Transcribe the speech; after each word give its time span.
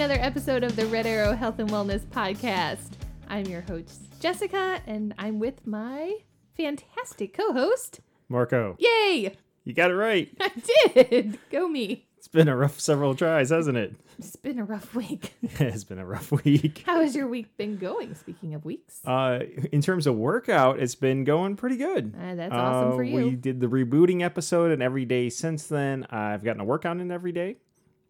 another 0.00 0.18
episode 0.22 0.64
of 0.64 0.76
the 0.76 0.86
Red 0.86 1.06
Arrow 1.06 1.34
Health 1.34 1.58
and 1.58 1.68
Wellness 1.68 2.06
Podcast. 2.06 2.92
I'm 3.28 3.44
your 3.44 3.60
host, 3.60 4.00
Jessica, 4.18 4.80
and 4.86 5.12
I'm 5.18 5.38
with 5.38 5.66
my 5.66 6.16
fantastic 6.56 7.34
co 7.36 7.52
host. 7.52 8.00
Marco, 8.30 8.76
Yay! 8.78 9.36
you 9.64 9.74
got 9.74 9.90
it 9.90 9.94
right. 9.96 10.34
I 10.40 10.50
did! 10.94 11.38
Go 11.50 11.68
me. 11.68 12.06
It's 12.16 12.28
been 12.28 12.48
a 12.48 12.56
rough 12.56 12.80
several 12.80 13.14
tries, 13.14 13.50
hasn't 13.50 13.76
it? 13.76 13.94
It's 14.18 14.36
been 14.36 14.58
a 14.58 14.64
rough 14.64 14.94
week. 14.94 15.34
it's 15.42 15.84
been 15.84 15.98
a 15.98 16.06
rough 16.06 16.32
week. 16.32 16.82
How 16.86 17.02
has 17.02 17.14
your 17.14 17.28
week 17.28 17.54
been 17.58 17.76
going? 17.76 18.14
Speaking 18.14 18.54
of 18.54 18.64
weeks, 18.64 19.00
Uh, 19.04 19.40
in 19.70 19.82
terms 19.82 20.06
of 20.06 20.16
workout, 20.16 20.78
it's 20.80 20.94
been 20.94 21.24
going 21.24 21.56
pretty 21.56 21.76
good. 21.76 22.14
Uh, 22.18 22.36
that's 22.36 22.54
awesome 22.54 22.92
Uh, 22.92 22.96
for 22.96 23.02
you. 23.02 23.16
We 23.16 23.30
did 23.32 23.60
the 23.60 23.66
rebooting 23.66 24.22
episode, 24.22 24.70
and 24.70 24.82
every 24.82 25.04
day 25.04 25.28
since 25.28 25.66
then, 25.66 26.06
I've 26.08 26.42
gotten 26.42 26.60
a 26.62 26.64
workout 26.64 27.00
in 27.00 27.10
every 27.10 27.32
day. 27.32 27.58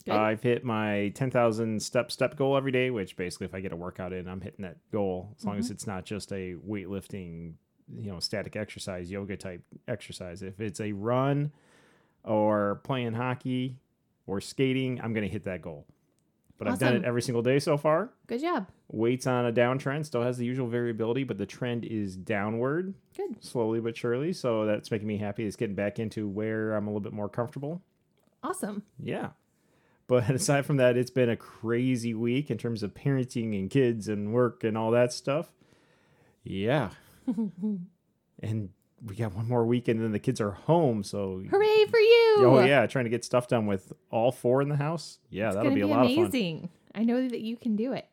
Good. 0.04 0.14
I've 0.14 0.42
hit 0.42 0.64
my 0.64 1.12
10,000 1.14 1.82
step 1.82 2.10
step 2.10 2.36
goal 2.36 2.56
every 2.56 2.72
day, 2.72 2.90
which 2.90 3.16
basically, 3.16 3.44
if 3.46 3.54
I 3.54 3.60
get 3.60 3.72
a 3.72 3.76
workout 3.76 4.12
in, 4.12 4.26
I'm 4.28 4.40
hitting 4.40 4.62
that 4.64 4.78
goal 4.90 5.34
as 5.38 5.44
long 5.44 5.54
Mm-hmm. 5.56 5.60
as 5.60 5.70
it's 5.70 5.86
not 5.86 6.04
just 6.06 6.32
a 6.32 6.54
weightlifting, 6.66 7.52
you 7.94 8.10
know, 8.10 8.18
static 8.20 8.56
exercise, 8.56 9.10
yoga 9.10 9.36
type 9.36 9.62
exercise. 9.88 10.42
If 10.42 10.58
it's 10.60 10.80
a 10.80 10.92
run 10.92 11.52
or 12.24 12.80
playing 12.84 13.12
hockey 13.12 13.76
or 14.26 14.40
skating, 14.40 15.00
I'm 15.02 15.12
going 15.12 15.26
to 15.26 15.32
hit 15.32 15.44
that 15.44 15.60
goal. 15.62 15.86
But 16.58 16.68
I've 16.68 16.78
done 16.78 16.94
it 16.96 17.04
every 17.04 17.22
single 17.22 17.40
day 17.42 17.58
so 17.58 17.78
far. 17.78 18.10
Good 18.26 18.42
job. 18.42 18.68
Weights 18.88 19.26
on 19.26 19.46
a 19.46 19.52
downtrend 19.52 20.04
still 20.04 20.22
has 20.22 20.36
the 20.36 20.44
usual 20.44 20.66
variability, 20.66 21.24
but 21.24 21.38
the 21.38 21.46
trend 21.46 21.86
is 21.86 22.16
downward 22.16 22.92
Good. 23.16 23.42
slowly 23.42 23.80
but 23.80 23.96
surely. 23.96 24.34
So 24.34 24.66
that's 24.66 24.90
making 24.90 25.08
me 25.08 25.16
happy. 25.16 25.46
It's 25.46 25.56
getting 25.56 25.74
back 25.74 25.98
into 25.98 26.28
where 26.28 26.74
I'm 26.74 26.86
a 26.86 26.90
little 26.90 27.00
bit 27.00 27.14
more 27.14 27.30
comfortable. 27.30 27.80
Awesome. 28.42 28.82
Yeah. 28.98 29.30
But 30.10 30.28
aside 30.30 30.66
from 30.66 30.78
that, 30.78 30.96
it's 30.96 31.10
been 31.12 31.28
a 31.30 31.36
crazy 31.36 32.14
week 32.14 32.50
in 32.50 32.58
terms 32.58 32.82
of 32.82 32.92
parenting 32.94 33.56
and 33.56 33.70
kids 33.70 34.08
and 34.08 34.32
work 34.34 34.64
and 34.64 34.76
all 34.76 34.90
that 34.90 35.12
stuff. 35.12 35.52
Yeah. 36.42 36.90
and 38.42 38.70
we 39.06 39.14
got 39.14 39.34
one 39.34 39.46
more 39.48 39.64
week 39.64 39.86
and 39.86 40.02
then 40.02 40.10
the 40.10 40.18
kids 40.18 40.40
are 40.40 40.50
home. 40.50 41.04
So, 41.04 41.42
Hooray 41.48 41.84
for 41.88 41.98
you! 42.00 42.36
oh, 42.40 42.64
yeah, 42.64 42.86
trying 42.86 43.04
to 43.04 43.08
get 43.10 43.24
stuff 43.24 43.46
done 43.46 43.66
with 43.66 43.92
all 44.10 44.32
four 44.32 44.60
in 44.62 44.68
the 44.68 44.76
house. 44.76 45.18
Yeah, 45.30 45.46
It's 45.46 45.54
that'll 45.56 45.70
gonna 45.70 45.74
be 45.76 45.82
a 45.82 45.86
be 45.86 45.90
lot 45.92 46.06
of 46.06 46.10
fun. 46.14 46.18
amazing. 46.24 46.68
I 46.92 47.04
know 47.04 47.28
that 47.28 47.40
you 47.40 47.56
can 47.56 47.76
do 47.76 47.92
it. 47.92 48.08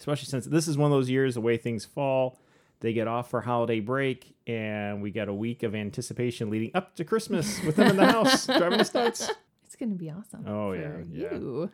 especially 0.00 0.26
since 0.26 0.46
this 0.46 0.66
is 0.66 0.76
one 0.76 0.90
of 0.90 0.96
those 0.98 1.08
years 1.08 1.34
the 1.36 1.40
way 1.40 1.56
things 1.56 1.84
fall 1.84 2.40
they 2.80 2.92
get 2.92 3.06
off 3.06 3.30
for 3.30 3.40
holiday 3.40 3.78
break 3.78 4.34
and 4.48 5.00
we 5.00 5.12
got 5.12 5.28
a 5.28 5.32
week 5.32 5.62
of 5.62 5.76
anticipation 5.76 6.50
leading 6.50 6.72
up 6.74 6.96
to 6.96 7.04
christmas 7.04 7.62
with 7.62 7.76
them 7.76 7.90
in 7.90 7.96
the 7.96 8.04
house 8.06 8.46
driving 8.58 8.80
us 8.80 8.92
nuts 8.92 9.30
It's 9.74 9.80
gonna 9.80 9.96
be 9.96 10.08
awesome. 10.08 10.44
Oh, 10.46 10.70
yeah, 10.70 10.98
yeah. 11.10 11.34
You. 11.34 11.68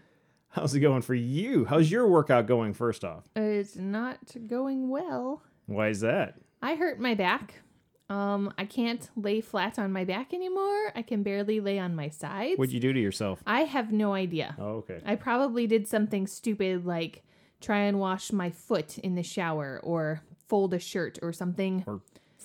how's 0.48 0.74
it 0.74 0.80
going 0.80 1.02
for 1.02 1.14
you 1.14 1.66
how's 1.66 1.90
your 1.90 2.08
workout 2.08 2.46
going 2.46 2.72
first 2.72 3.04
off 3.04 3.28
It's 3.36 3.76
not 3.76 4.18
going 4.46 4.88
well. 4.88 5.42
why 5.66 5.88
is 5.88 6.00
that 6.00 6.36
I 6.62 6.76
hurt 6.76 6.98
my 6.98 7.12
back. 7.14 7.60
Um, 8.08 8.52
I 8.56 8.64
can't 8.64 9.06
lay 9.16 9.42
flat 9.42 9.78
on 9.78 9.92
my 9.92 10.04
back 10.04 10.32
anymore. 10.34 10.92
I 10.96 11.02
can 11.02 11.22
barely 11.22 11.60
lay 11.60 11.78
on 11.78 11.94
my 11.94 12.08
sides. 12.08 12.56
what'd 12.58 12.72
you 12.72 12.80
do 12.80 12.94
to 12.94 12.98
yourself 12.98 13.42
I 13.46 13.64
have 13.64 13.92
no 13.92 14.14
idea. 14.14 14.56
oh 14.58 14.76
okay 14.82 15.00
I 15.04 15.16
probably 15.16 15.66
did 15.66 15.86
something 15.86 16.26
stupid 16.26 16.86
like 16.86 17.22
try 17.60 17.80
and 17.80 18.00
wash 18.00 18.32
my 18.32 18.48
foot 18.48 18.96
in 18.96 19.14
the 19.14 19.22
shower 19.22 19.78
or 19.84 20.22
fold 20.48 20.72
a 20.72 20.78
shirt 20.78 21.18
or 21.20 21.34
something 21.34 21.84
or 21.86 22.00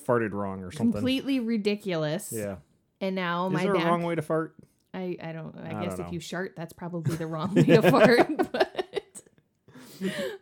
farted 0.06 0.34
wrong 0.34 0.62
or 0.66 0.70
something 0.74 0.92
completely 0.92 1.40
ridiculous. 1.40 2.34
yeah 2.36 2.58
And 3.00 3.16
now 3.16 3.48
my 3.48 3.62
is 3.62 3.66
my 3.68 3.72
there 3.72 3.74
back 3.76 3.86
a 3.86 3.88
wrong 3.88 4.04
way 4.04 4.16
to 4.16 4.22
fart 4.22 4.54
I, 4.96 5.18
I 5.22 5.32
don't 5.34 5.56
I, 5.62 5.78
I 5.78 5.84
guess 5.84 5.98
don't 5.98 6.08
if 6.08 6.14
you 6.14 6.20
shart 6.20 6.54
that's 6.56 6.74
probably 6.74 7.16
the 7.18 7.28
wrong 7.28 7.54
way 7.54 7.64
to 7.64 7.82
fart. 7.92 8.30
But 8.52 8.94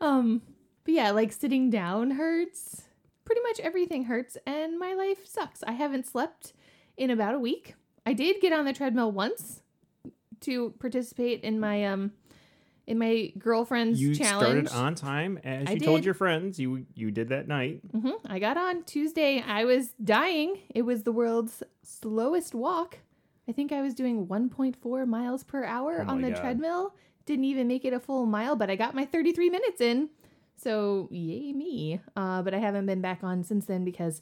um 0.02 0.42
but 0.84 0.94
yeah, 0.94 1.12
like 1.12 1.32
sitting 1.32 1.70
down 1.70 2.12
hurts. 2.12 2.84
Pretty 3.26 3.42
much 3.42 3.60
everything 3.62 4.04
hurts 4.06 4.38
and 4.46 4.78
my 4.78 4.94
life 4.94 5.26
sucks. 5.26 5.64
I 5.64 5.72
haven't 5.72 6.06
slept 6.06 6.54
in 6.98 7.10
about 7.10 7.36
a 7.36 7.40
week. 7.40 7.76
I 8.06 8.14
did 8.14 8.42
get 8.42 8.52
on 8.52 8.66
the 8.66 8.74
treadmill 8.74 9.12
once 9.12 9.62
to 10.42 10.72
participate 10.80 11.42
in 11.42 11.60
my 11.60 11.86
um 11.86 12.12
in 12.86 13.00
my 13.00 13.32
girlfriend's 13.38 14.02
you 14.02 14.14
challenge. 14.14 14.68
started 14.68 14.86
on 14.86 14.94
time 14.94 15.40
as 15.46 15.70
I 15.70 15.74
you 15.74 15.80
told 15.80 16.04
your 16.04 16.14
friends 16.14 16.60
you 16.60 16.86
you 16.96 17.12
did 17.12 17.30
that 17.30 17.48
night 17.48 17.80
hmm 17.92 18.12
I 18.26 18.40
got 18.40 18.58
on 18.58 18.84
Tuesday. 18.84 19.42
I 19.46 19.64
was 19.64 19.90
dying. 20.04 20.58
It 20.76 20.82
was 20.82 21.04
the 21.04 21.14
world's 21.14 21.64
slowest 21.82 22.54
walk. 22.54 23.00
I 23.48 23.52
think 23.52 23.72
I 23.72 23.82
was 23.82 23.94
doing 23.94 24.28
1.4 24.28 25.08
miles 25.08 25.44
per 25.44 25.64
hour 25.64 26.06
Oh 26.08 26.12
on 26.12 26.22
the 26.22 26.32
God. 26.32 26.40
treadmill. 26.42 26.96
Didn't 27.26 27.46
even 27.46 27.68
make 27.68 27.86
it 27.86 27.94
a 27.94 28.00
full 28.00 28.26
mile, 28.26 28.56
but 28.56 28.70
I 28.70 28.76
got 28.76 28.96
my 28.96 29.06
33 29.06 29.50
minutes 29.50 29.82
in. 29.82 30.10
So 30.56 31.08
yay 31.12 31.52
me. 31.54 32.00
Uh, 32.16 32.42
but 32.42 32.54
I 32.54 32.60
haven't 32.60 32.86
been 32.86 33.02
back 33.02 33.24
on 33.24 33.44
since 33.44 33.66
then 33.66 33.84
because 33.84 34.22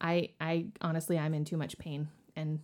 I 0.00 0.30
I 0.40 0.66
honestly 0.80 1.18
I'm 1.18 1.34
in 1.34 1.44
too 1.44 1.56
much 1.56 1.78
pain 1.78 2.08
and 2.36 2.60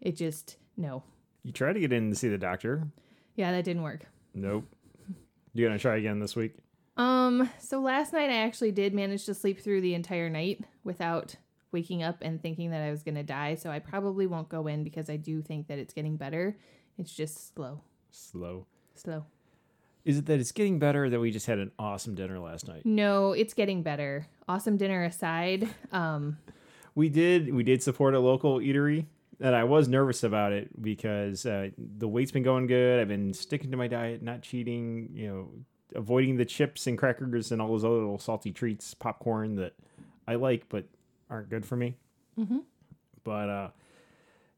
it 0.00 0.16
just 0.16 0.56
no. 0.76 1.02
you 1.42 1.52
tried 1.52 1.74
to 1.74 1.80
get 1.80 1.92
in 1.92 2.10
to 2.10 2.16
see 2.16 2.28
the 2.28 2.38
doctor 2.38 2.88
Yeah, 3.36 3.52
that 3.52 3.64
didn't 3.64 3.82
work. 3.82 4.06
nope 4.34 4.64
you 5.54 5.66
gonna 5.66 5.78
try 5.78 5.96
again 5.96 6.18
this 6.18 6.34
week 6.34 6.54
Um, 6.96 7.50
so 7.58 7.78
last 7.80 8.12
night 8.14 8.30
I 8.30 8.36
actually 8.36 8.72
did 8.72 8.94
manage 8.94 9.26
to 9.26 9.34
sleep 9.34 9.60
through 9.60 9.82
the 9.82 9.94
entire 9.94 10.30
night 10.30 10.64
without 10.82 11.36
waking 11.72 12.02
up 12.02 12.18
and 12.22 12.40
thinking 12.40 12.70
that 12.70 12.82
I 12.82 12.90
was 12.90 13.02
going 13.02 13.14
to 13.16 13.22
die. 13.22 13.54
So 13.54 13.70
I 13.70 13.78
probably 13.78 14.26
won't 14.26 14.48
go 14.48 14.66
in 14.66 14.84
because 14.84 15.10
I 15.10 15.16
do 15.16 15.42
think 15.42 15.68
that 15.68 15.78
it's 15.78 15.94
getting 15.94 16.16
better. 16.16 16.56
It's 16.98 17.12
just 17.12 17.54
slow, 17.54 17.80
slow 18.10 18.66
slow. 18.94 19.24
Is 20.04 20.18
it 20.18 20.26
that 20.26 20.40
it's 20.40 20.52
getting 20.52 20.78
better 20.78 21.04
or 21.04 21.10
that 21.10 21.20
we 21.20 21.30
just 21.30 21.46
had 21.46 21.58
an 21.58 21.70
awesome 21.78 22.14
dinner 22.14 22.38
last 22.38 22.66
night? 22.66 22.84
No, 22.84 23.32
it's 23.32 23.54
getting 23.54 23.82
better. 23.82 24.26
Awesome 24.48 24.76
dinner 24.76 25.04
aside, 25.04 25.68
um, 25.92 26.38
We 26.94 27.08
did 27.08 27.54
we 27.54 27.62
did 27.62 27.82
support 27.82 28.14
a 28.14 28.18
local 28.18 28.58
eatery 28.58 29.06
and 29.40 29.54
I 29.54 29.64
was 29.64 29.88
nervous 29.88 30.24
about 30.24 30.52
it 30.52 30.82
because 30.82 31.46
uh, 31.46 31.70
the 31.78 32.08
weight's 32.08 32.32
been 32.32 32.42
going 32.42 32.66
good. 32.66 33.00
I've 33.00 33.08
been 33.08 33.32
sticking 33.32 33.70
to 33.70 33.76
my 33.76 33.88
diet, 33.88 34.22
not 34.22 34.42
cheating, 34.42 35.10
you 35.14 35.28
know, 35.28 35.48
avoiding 35.94 36.36
the 36.36 36.44
chips 36.44 36.86
and 36.86 36.98
crackers 36.98 37.52
and 37.52 37.62
all 37.62 37.68
those 37.68 37.84
other 37.84 37.94
little 37.94 38.18
salty 38.18 38.50
treats, 38.50 38.94
popcorn 38.94 39.56
that 39.56 39.74
I 40.26 40.34
like 40.34 40.68
but 40.68 40.84
aren't 41.32 41.48
good 41.50 41.64
for 41.66 41.76
me. 41.76 41.96
Mhm. 42.38 42.62
But 43.24 43.48
uh, 43.48 43.70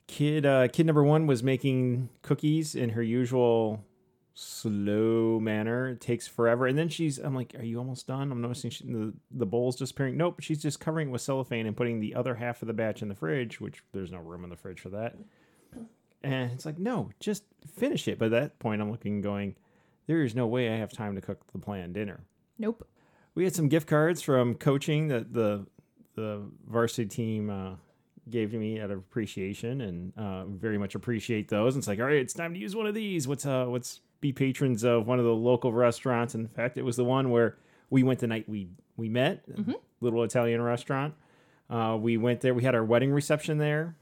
kid 0.07 0.45
uh, 0.45 0.69
kid 0.69 0.87
number 0.87 1.03
one 1.05 1.27
was 1.27 1.43
making 1.43 2.09
cookies 2.23 2.75
in 2.75 2.91
her 2.91 3.03
usual 3.03 3.85
slow 4.35 5.39
manner. 5.41 5.89
It 5.91 6.01
takes 6.01 6.27
forever. 6.27 6.67
And 6.67 6.77
then 6.77 6.89
she's, 6.89 7.19
I'm 7.19 7.35
like, 7.37 7.55
are 7.57 7.63
you 7.63 7.79
almost 7.79 8.09
done? 8.09 8.33
I'm 8.33 8.41
noticing 8.41 8.71
she, 8.71 8.85
the, 8.85 9.13
the 9.31 9.47
bowl's 9.47 9.77
disappearing. 9.77 10.17
Nope, 10.17 10.41
she's 10.41 10.61
just 10.61 10.81
covering 10.81 11.09
it 11.09 11.11
with 11.13 11.21
cellophane 11.23 11.67
and 11.67 11.77
putting 11.77 12.01
the 12.01 12.17
other 12.17 12.35
half 12.35 12.61
of 12.61 12.67
the 12.67 12.75
batch 12.75 13.01
in 13.01 13.09
the 13.09 13.15
fridge, 13.15 13.61
which 13.61 13.85
there's 13.93 14.11
no 14.11 14.19
room 14.19 14.43
in 14.43 14.51
the 14.51 14.57
fridge 14.57 14.81
for 14.81 14.89
that. 14.89 15.15
And 16.25 16.51
it's 16.53 16.67
like, 16.67 16.79
no, 16.79 17.11
just 17.21 17.45
finish 17.77 18.09
it. 18.09 18.19
But 18.19 18.27
at 18.27 18.31
that 18.33 18.59
point, 18.59 18.81
I'm 18.83 18.91
looking, 18.91 19.21
going, 19.21 19.55
there 20.07 20.23
is 20.25 20.35
no 20.35 20.47
way 20.49 20.69
I 20.73 20.79
have 20.79 20.91
time 20.93 21.15
to 21.15 21.21
cook 21.21 21.41
the 21.53 21.59
planned 21.59 21.95
dinner. 21.95 22.25
nope. 22.59 22.89
We 23.37 23.43
had 23.45 23.55
some 23.55 23.69
gift 23.69 23.89
cards 23.89 24.23
from 24.23 24.55
coaching 24.55 25.09
that 25.09 25.33
the 25.33 25.67
the 26.15 26.43
varsity 26.69 27.07
team 27.09 27.51
uh, 27.51 27.75
gave 28.31 28.51
to 28.53 28.59
me 28.59 28.81
out 28.81 28.91
of 28.91 28.99
appreciation, 28.99 29.81
and 29.81 30.13
uh, 30.17 30.45
very 30.47 30.79
much 30.79 30.95
appreciate 30.95 31.49
those. 31.49 31.75
And 31.75 31.81
it's 31.81 31.89
like, 31.89 31.99
all 31.99 32.07
right, 32.07 32.17
it's 32.17 32.35
time 32.35 32.55
to 32.55 32.61
use 32.61 32.75
one 32.75 32.87
of 32.87 32.95
these. 32.95 33.29
What's 33.29 33.47
uh, 33.47 33.67
what's 33.67 34.01
be 34.21 34.33
patrons 34.33 34.85
of 34.85 35.07
one 35.07 35.19
of 35.19 35.25
the 35.25 35.35
local 35.35 35.73
restaurants? 35.73 36.35
In 36.35 36.49
fact, 36.49 36.79
it 36.79 36.83
was 36.83 36.97
the 36.97 37.05
one 37.05 37.31
where 37.31 37.57
we 37.91 38.03
went 38.03 38.21
the 38.21 38.27
night 38.27 38.49
we 38.49 38.69
we 38.97 39.09
met, 39.09 39.45
little 40.01 40.23
Italian 40.23 40.63
restaurant. 40.63 41.15
Uh, 41.69 41.97
we 42.01 42.17
went 42.17 42.41
there. 42.41 42.55
We 42.55 42.63
had 42.63 42.75
our 42.75 42.85
wedding 42.85 43.13
reception 43.13 43.59
there. 43.59 43.97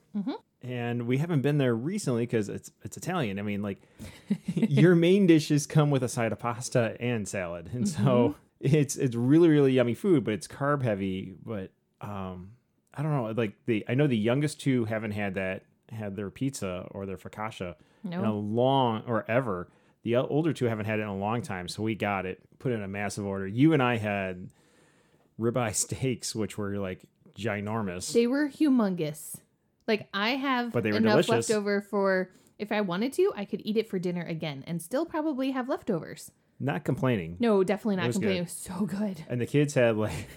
And 0.65 1.07
we 1.09 1.19
haven't 1.19 1.41
been 1.43 1.59
there 1.59 1.75
recently 1.75 2.23
because 2.23 2.49
it's 2.49 2.71
it's 2.85 2.97
Italian. 2.97 3.39
I 3.41 3.43
mean, 3.43 3.63
like 3.63 3.83
your 4.55 4.95
main 4.95 5.27
dishes 5.27 5.67
come 5.67 5.91
with 5.91 6.05
a 6.05 6.09
side 6.09 6.31
of 6.31 6.39
pasta 6.39 6.97
and 7.01 7.27
salad, 7.27 7.71
and 7.73 7.89
so 7.89 8.37
it's 8.61 8.95
it's 8.95 9.17
really 9.17 9.49
really 9.49 9.73
yummy 9.73 9.95
food, 9.95 10.23
but 10.23 10.35
it's 10.35 10.47
carb 10.47 10.83
heavy. 10.83 11.35
But 11.45 11.73
um, 12.03 12.51
I 12.95 13.03
don't 13.03 13.13
know. 13.13 13.33
Like 13.37 13.55
the 13.67 13.85
I 13.89 13.95
know 13.95 14.07
the 14.07 14.17
youngest 14.17 14.61
two 14.61 14.85
haven't 14.85 15.13
had 15.13 15.35
that 15.35 15.63
had 15.91 16.17
their 16.17 16.31
pizza 16.31 16.87
or 16.91 17.07
their 17.07 17.17
focaccia 17.17 17.75
in 18.05 18.13
a 18.15 18.23
No. 18.23 18.39
long 18.39 19.03
or 19.07 19.25
ever. 19.31 19.69
The 20.03 20.17
older 20.17 20.53
two 20.53 20.65
haven't 20.67 20.87
had 20.87 20.99
it 20.99 21.03
in 21.03 21.09
a 21.09 21.17
long 21.17 21.43
time, 21.43 21.69
so 21.69 21.83
we 21.83 21.95
got 21.95 22.27
it, 22.27 22.41
put 22.59 22.73
in 22.73 22.83
a 22.83 22.89
massive 22.89 23.25
order. 23.25 23.47
You 23.47 23.73
and 23.73 23.83
I 23.83 23.97
had 23.99 24.51
ribeye 25.41 25.75
steaks, 25.75 26.35
which 26.35 26.59
were 26.59 26.77
like 26.79 27.05
ginormous. 27.39 28.13
They 28.13 28.27
were 28.27 28.49
humongous. 28.49 29.37
Like 29.87 30.09
I 30.13 30.31
have 30.31 30.73
But 30.73 30.83
they 30.83 30.91
were 30.93 30.99
enough 30.99 31.13
delicious. 31.27 31.49
left 31.49 31.51
over 31.59 31.81
for 31.81 32.31
if 32.59 32.71
I 32.73 32.81
wanted 32.81 33.13
to, 33.15 33.33
I 33.37 33.45
could 33.45 33.61
eat 33.65 33.77
it 33.77 33.89
for 33.89 33.99
dinner 33.99 34.23
again 34.23 34.65
and 34.67 34.81
still 34.83 35.05
probably 35.07 35.51
have 35.53 35.69
leftovers. 35.69 36.31
Not 36.61 36.85
complaining. 36.85 37.37
No, 37.41 37.65
definitely 37.65 37.97
not 37.97 38.07
was 38.09 38.17
complaining. 38.17 38.39
It 38.39 38.43
was 38.43 38.53
so 38.53 38.87
good. 38.87 39.25
And 39.29 39.41
the 39.41 39.47
kids 39.47 39.75
had 39.75 39.97
like, 39.97 40.29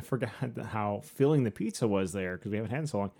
I 0.00 0.02
forgot 0.06 0.30
how 0.72 1.00
filling 1.04 1.44
the 1.44 1.50
pizza 1.50 1.86
was 1.86 2.12
there 2.12 2.36
because 2.36 2.50
we 2.50 2.56
haven't 2.56 2.72
had 2.72 2.84
it 2.84 2.88
so 2.88 2.98
long. 2.98 3.10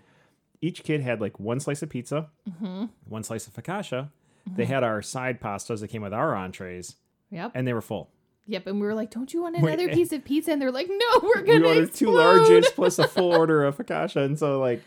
Each 0.61 0.83
kid 0.83 1.01
had 1.01 1.21
like 1.21 1.39
one 1.39 1.59
slice 1.59 1.81
of 1.81 1.89
pizza, 1.89 2.29
Mm-hmm. 2.49 2.85
one 3.07 3.23
slice 3.23 3.47
of 3.47 3.53
focaccia. 3.53 4.09
They 4.55 4.65
had 4.65 4.83
our 4.83 5.01
side 5.03 5.39
pastas 5.39 5.81
that 5.81 5.89
came 5.89 6.01
with 6.01 6.13
our 6.13 6.35
entrees. 6.35 6.95
Yep. 7.29 7.51
and 7.55 7.65
they 7.67 7.73
were 7.73 7.81
full. 7.81 8.09
Yep. 8.47 8.67
And 8.67 8.81
we 8.81 8.85
were 8.87 8.93
like, 8.95 9.11
"Don't 9.11 9.33
you 9.33 9.43
want 9.43 9.55
another 9.61 9.89
eh. 9.89 9.93
piece 9.93 10.11
of 10.11 10.25
pizza?" 10.25 10.51
And 10.51 10.61
they're 10.61 10.71
like, 10.71 10.89
"No, 10.89 11.19
we're 11.23 11.41
We 11.41 11.47
gonna 11.47 11.67
ordered 11.67 11.93
two 11.93 12.09
explode." 12.17 12.39
larges 12.49 12.65
plus 12.75 12.99
a 12.99 13.07
full 13.07 13.31
order 13.37 13.63
of 13.63 13.77
focaccia, 13.77 14.25
and 14.25 14.37
so 14.37 14.59
like 14.59 14.81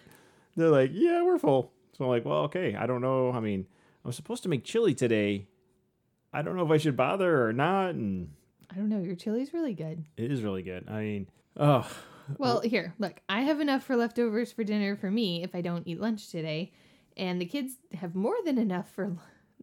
they're 0.56 0.68
like, 0.68 0.90
yeah, 0.92 1.22
we're 1.22 1.38
full. 1.38 1.72
So 1.96 2.04
I'm 2.04 2.10
like, 2.10 2.24
well, 2.24 2.42
okay. 2.44 2.74
I 2.76 2.86
don't 2.86 3.00
know. 3.00 3.32
I 3.32 3.40
mean, 3.40 3.66
I'm 4.04 4.12
supposed 4.12 4.42
to 4.42 4.48
make 4.48 4.64
chili 4.64 4.92
today. 4.94 5.46
I 6.32 6.42
don't 6.42 6.56
know 6.56 6.64
if 6.64 6.70
I 6.70 6.76
should 6.78 6.96
bother 6.96 7.46
or 7.46 7.52
not, 7.52 7.90
and 7.94 8.32
I 8.74 8.78
don't 8.78 8.88
know. 8.88 9.00
Your 9.00 9.14
chili's 9.14 9.52
really 9.54 9.74
good. 9.74 10.04
it 10.16 10.32
is 10.32 10.42
really 10.42 10.62
good. 10.62 10.88
I 10.88 11.00
mean, 11.00 11.28
oh, 11.56 11.88
Well, 12.38 12.60
here, 12.60 12.94
look. 12.98 13.20
I 13.28 13.42
have 13.42 13.60
enough 13.60 13.84
for 13.84 13.94
leftovers 13.96 14.50
for 14.50 14.64
dinner 14.64 14.96
for 14.96 15.10
me 15.10 15.44
if 15.44 15.54
I 15.54 15.60
don't 15.60 15.86
eat 15.86 16.00
lunch 16.00 16.28
today, 16.30 16.72
and 17.16 17.40
the 17.40 17.44
kids 17.46 17.74
have 17.92 18.14
more 18.14 18.34
than 18.44 18.58
enough 18.58 18.90
for 18.90 19.16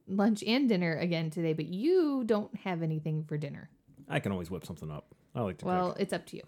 lunch 0.08 0.44
and 0.48 0.70
dinner 0.70 0.96
again 0.96 1.30
today. 1.30 1.54
But 1.54 1.66
you 1.66 2.24
don't 2.26 2.56
have 2.60 2.82
anything 2.84 3.24
for 3.26 3.38
dinner. 3.38 3.70
I 4.08 4.20
can 4.20 4.32
always 4.32 4.50
whip 4.50 4.66
something 4.66 4.90
up. 4.92 5.14
I 5.36 5.42
like 5.42 5.58
to 5.60 5.66
Well, 5.66 5.90
cook. 5.92 5.98
it's 6.02 6.14
up 6.14 6.26
to 6.28 6.38
you. 6.38 6.44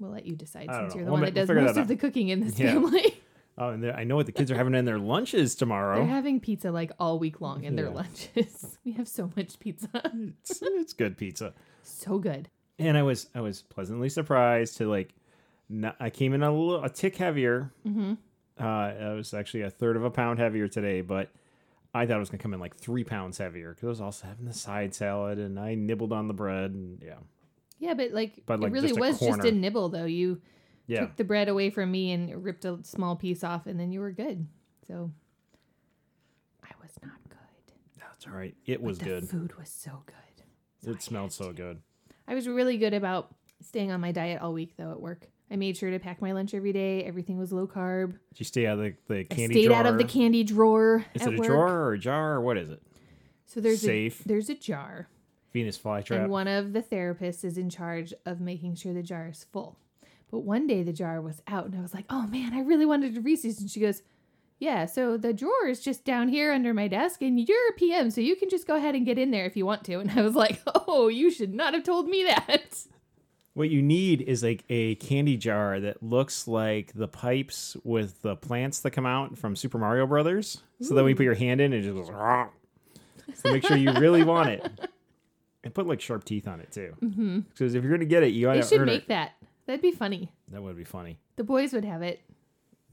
We'll 0.00 0.10
let 0.12 0.26
you 0.26 0.34
decide 0.36 0.68
since 0.72 0.94
you're 0.94 1.04
the 1.04 1.10
We'll 1.10 1.12
one 1.12 1.20
ma- 1.20 1.26
that 1.26 1.34
does 1.34 1.48
most 1.48 1.74
that 1.74 1.80
of 1.80 1.88
the 1.88 1.96
cooking 1.96 2.28
in 2.30 2.40
this 2.40 2.58
Yeah. 2.58 2.72
family. 2.74 3.20
Oh, 3.60 3.70
and 3.70 3.84
I 3.90 4.04
know 4.04 4.16
what 4.16 4.26
the 4.26 4.32
kids 4.32 4.50
are 4.50 4.54
having 4.54 4.74
in 4.74 4.84
their 4.84 4.98
lunches 4.98 5.54
tomorrow. 5.56 5.96
They're 5.96 6.06
having 6.06 6.38
pizza 6.40 6.70
like 6.70 6.92
all 7.00 7.18
week 7.18 7.40
long 7.40 7.64
in 7.64 7.74
their 7.76 7.90
lunches. 7.90 8.78
we 8.84 8.92
have 8.92 9.08
so 9.08 9.30
much 9.36 9.58
pizza. 9.58 9.88
It's, 9.94 10.60
it's 10.62 10.92
good 10.92 11.16
pizza. 11.16 11.54
so 11.82 12.18
good. 12.18 12.48
and 12.78 12.96
I 12.96 13.02
was 13.02 13.28
I 13.34 13.40
was 13.40 13.62
pleasantly 13.62 14.08
surprised 14.08 14.76
to 14.78 14.88
like. 14.88 15.14
Not, 15.70 15.96
I 16.00 16.08
came 16.08 16.32
in 16.32 16.42
a 16.42 16.50
little 16.50 16.82
a 16.82 16.88
tick 16.88 17.16
heavier. 17.16 17.70
Mm-hmm. 17.86 18.14
Uh, 18.58 18.88
it 18.88 19.16
was 19.16 19.34
actually 19.34 19.62
a 19.62 19.70
third 19.70 19.96
of 19.96 20.04
a 20.04 20.10
pound 20.10 20.38
heavier 20.38 20.66
today, 20.66 21.02
but 21.02 21.28
I 21.92 22.06
thought 22.06 22.16
it 22.16 22.20
was 22.20 22.30
gonna 22.30 22.42
come 22.42 22.54
in 22.54 22.60
like 22.60 22.74
three 22.76 23.04
pounds 23.04 23.36
heavier 23.38 23.74
because 23.74 23.84
I 23.84 23.88
was 23.90 24.00
also 24.00 24.26
having 24.28 24.46
the 24.46 24.52
side 24.54 24.94
salad 24.94 25.38
and 25.38 25.58
I 25.60 25.74
nibbled 25.74 26.12
on 26.12 26.26
the 26.26 26.32
bread 26.34 26.70
and 26.70 27.02
yeah, 27.04 27.16
Yeah, 27.78 27.94
but 27.94 28.12
like, 28.12 28.42
But, 28.46 28.60
like, 28.60 28.70
it 28.70 28.72
really 28.72 28.88
just 28.88 29.00
was 29.00 29.20
just 29.20 29.44
a 29.44 29.52
nibble 29.52 29.90
though. 29.90 30.06
You 30.06 30.40
yeah. 30.88 31.00
took 31.00 31.14
the 31.16 31.22
bread 31.24 31.48
away 31.48 31.70
from 31.70 31.90
me 31.92 32.10
and 32.12 32.42
ripped 32.44 32.64
a 32.64 32.78
small 32.82 33.14
piece 33.14 33.44
off, 33.44 33.66
and 33.66 33.78
then 33.78 33.92
you 33.92 34.00
were 34.00 34.10
good. 34.10 34.46
So 34.88 35.12
I 36.64 36.70
was 36.82 36.90
not 37.02 37.12
good. 37.28 37.36
That's 38.00 38.26
all 38.26 38.32
right. 38.32 38.54
It 38.66 38.82
was 38.82 38.98
the 38.98 39.04
good. 39.04 39.28
Food 39.28 39.56
was 39.56 39.68
so 39.68 40.02
good. 40.06 40.14
So 40.82 40.90
I 40.90 40.94
It 40.94 41.02
smelled 41.02 41.32
so 41.32 41.48
to. 41.48 41.52
good. 41.52 41.82
I 42.26 42.34
was 42.34 42.48
really 42.48 42.76
good 42.78 42.94
about 42.94 43.34
staying 43.62 43.90
on 43.92 44.00
my 44.00 44.12
diet 44.12 44.40
all 44.42 44.52
week 44.52 44.74
though 44.76 44.90
at 44.90 45.00
work. 45.00 45.28
I 45.50 45.56
made 45.56 45.76
sure 45.78 45.90
to 45.90 45.98
pack 45.98 46.20
my 46.20 46.32
lunch 46.32 46.52
every 46.52 46.72
day. 46.74 47.04
Everything 47.04 47.38
was 47.38 47.52
low 47.52 47.66
carb. 47.66 48.12
Did 48.32 48.40
you 48.40 48.44
stay 48.44 48.66
out 48.66 48.78
of 48.78 48.84
the, 48.84 48.94
the 49.08 49.20
I 49.20 49.24
candy 49.24 49.54
stayed 49.54 49.66
drawer? 49.68 49.78
out 49.78 49.86
of 49.86 49.96
the 49.98 50.04
candy 50.04 50.44
drawer 50.44 51.04
Is 51.14 51.22
it 51.22 51.34
a 51.34 51.36
work. 51.38 51.46
drawer 51.46 51.70
or 51.70 51.92
a 51.94 51.98
jar 51.98 52.34
or 52.34 52.40
what 52.42 52.58
is 52.58 52.68
it? 52.70 52.82
So 53.46 53.60
there's 53.62 53.80
Safe. 53.80 54.20
a 54.24 54.28
there's 54.28 54.50
a 54.50 54.54
jar, 54.54 55.08
Venus 55.54 55.78
flytrap. 55.78 56.22
and 56.22 56.30
one 56.30 56.46
of 56.48 56.74
the 56.74 56.82
therapists 56.82 57.44
is 57.46 57.56
in 57.56 57.70
charge 57.70 58.12
of 58.26 58.40
making 58.42 58.74
sure 58.74 58.92
the 58.92 59.02
jar 59.02 59.28
is 59.28 59.46
full. 59.50 59.78
But 60.30 60.40
one 60.40 60.66
day 60.66 60.82
the 60.82 60.92
jar 60.92 61.20
was 61.20 61.40
out, 61.46 61.66
and 61.66 61.74
I 61.76 61.80
was 61.80 61.94
like, 61.94 62.04
"Oh 62.10 62.26
man, 62.26 62.52
I 62.54 62.60
really 62.60 62.84
wanted 62.86 63.16
a 63.16 63.20
Reese's." 63.20 63.60
And 63.60 63.70
she 63.70 63.80
goes, 63.80 64.02
"Yeah, 64.58 64.84
so 64.86 65.16
the 65.16 65.32
drawer 65.32 65.66
is 65.66 65.80
just 65.80 66.04
down 66.04 66.28
here 66.28 66.52
under 66.52 66.74
my 66.74 66.86
desk, 66.88 67.22
and 67.22 67.40
you're 67.48 67.68
a 67.70 67.72
PM, 67.72 68.10
so 68.10 68.20
you 68.20 68.36
can 68.36 68.48
just 68.50 68.66
go 68.66 68.76
ahead 68.76 68.94
and 68.94 69.06
get 69.06 69.18
in 69.18 69.30
there 69.30 69.46
if 69.46 69.56
you 69.56 69.64
want 69.64 69.84
to." 69.84 69.94
And 70.00 70.10
I 70.10 70.22
was 70.22 70.34
like, 70.34 70.60
"Oh, 70.86 71.08
you 71.08 71.30
should 71.30 71.54
not 71.54 71.72
have 71.74 71.82
told 71.84 72.08
me 72.08 72.24
that." 72.24 72.84
What 73.54 73.70
you 73.70 73.82
need 73.82 74.20
is 74.22 74.42
like 74.44 74.64
a 74.68 74.94
candy 74.96 75.36
jar 75.36 75.80
that 75.80 76.00
looks 76.02 76.46
like 76.46 76.92
the 76.94 77.08
pipes 77.08 77.76
with 77.82 78.22
the 78.22 78.36
plants 78.36 78.80
that 78.80 78.92
come 78.92 79.06
out 79.06 79.36
from 79.36 79.56
Super 79.56 79.78
Mario 79.78 80.06
Brothers. 80.06 80.62
So 80.80 80.94
then 80.94 81.02
when 81.02 81.10
you 81.10 81.16
put 81.16 81.24
your 81.24 81.34
hand 81.34 81.60
in, 81.60 81.72
it 81.72 81.82
just 81.82 81.94
goes. 81.96 82.10
"Rah." 82.10 82.48
So 83.34 83.52
make 83.52 83.66
sure 83.66 83.76
you 83.76 83.92
really 83.94 84.22
want 84.24 84.50
it, 84.50 84.88
and 85.64 85.74
put 85.74 85.86
like 85.86 86.00
sharp 86.00 86.24
teeth 86.24 86.46
on 86.46 86.60
it 86.60 86.70
too. 86.70 86.94
Mm-hmm. 87.02 87.40
Because 87.40 87.74
if 87.74 87.82
you're 87.82 87.92
gonna 87.92 88.04
get 88.04 88.22
it, 88.22 88.28
you 88.28 88.46
They 88.46 88.54
gotta 88.58 88.68
should 88.68 88.82
make 88.86 89.02
it. 89.02 89.08
that. 89.08 89.32
That'd 89.68 89.82
be 89.82 89.92
funny. 89.92 90.32
That 90.50 90.62
would 90.62 90.78
be 90.78 90.84
funny. 90.84 91.18
The 91.36 91.44
boys 91.44 91.72
would 91.72 91.84
have 91.84 92.02
it. 92.02 92.20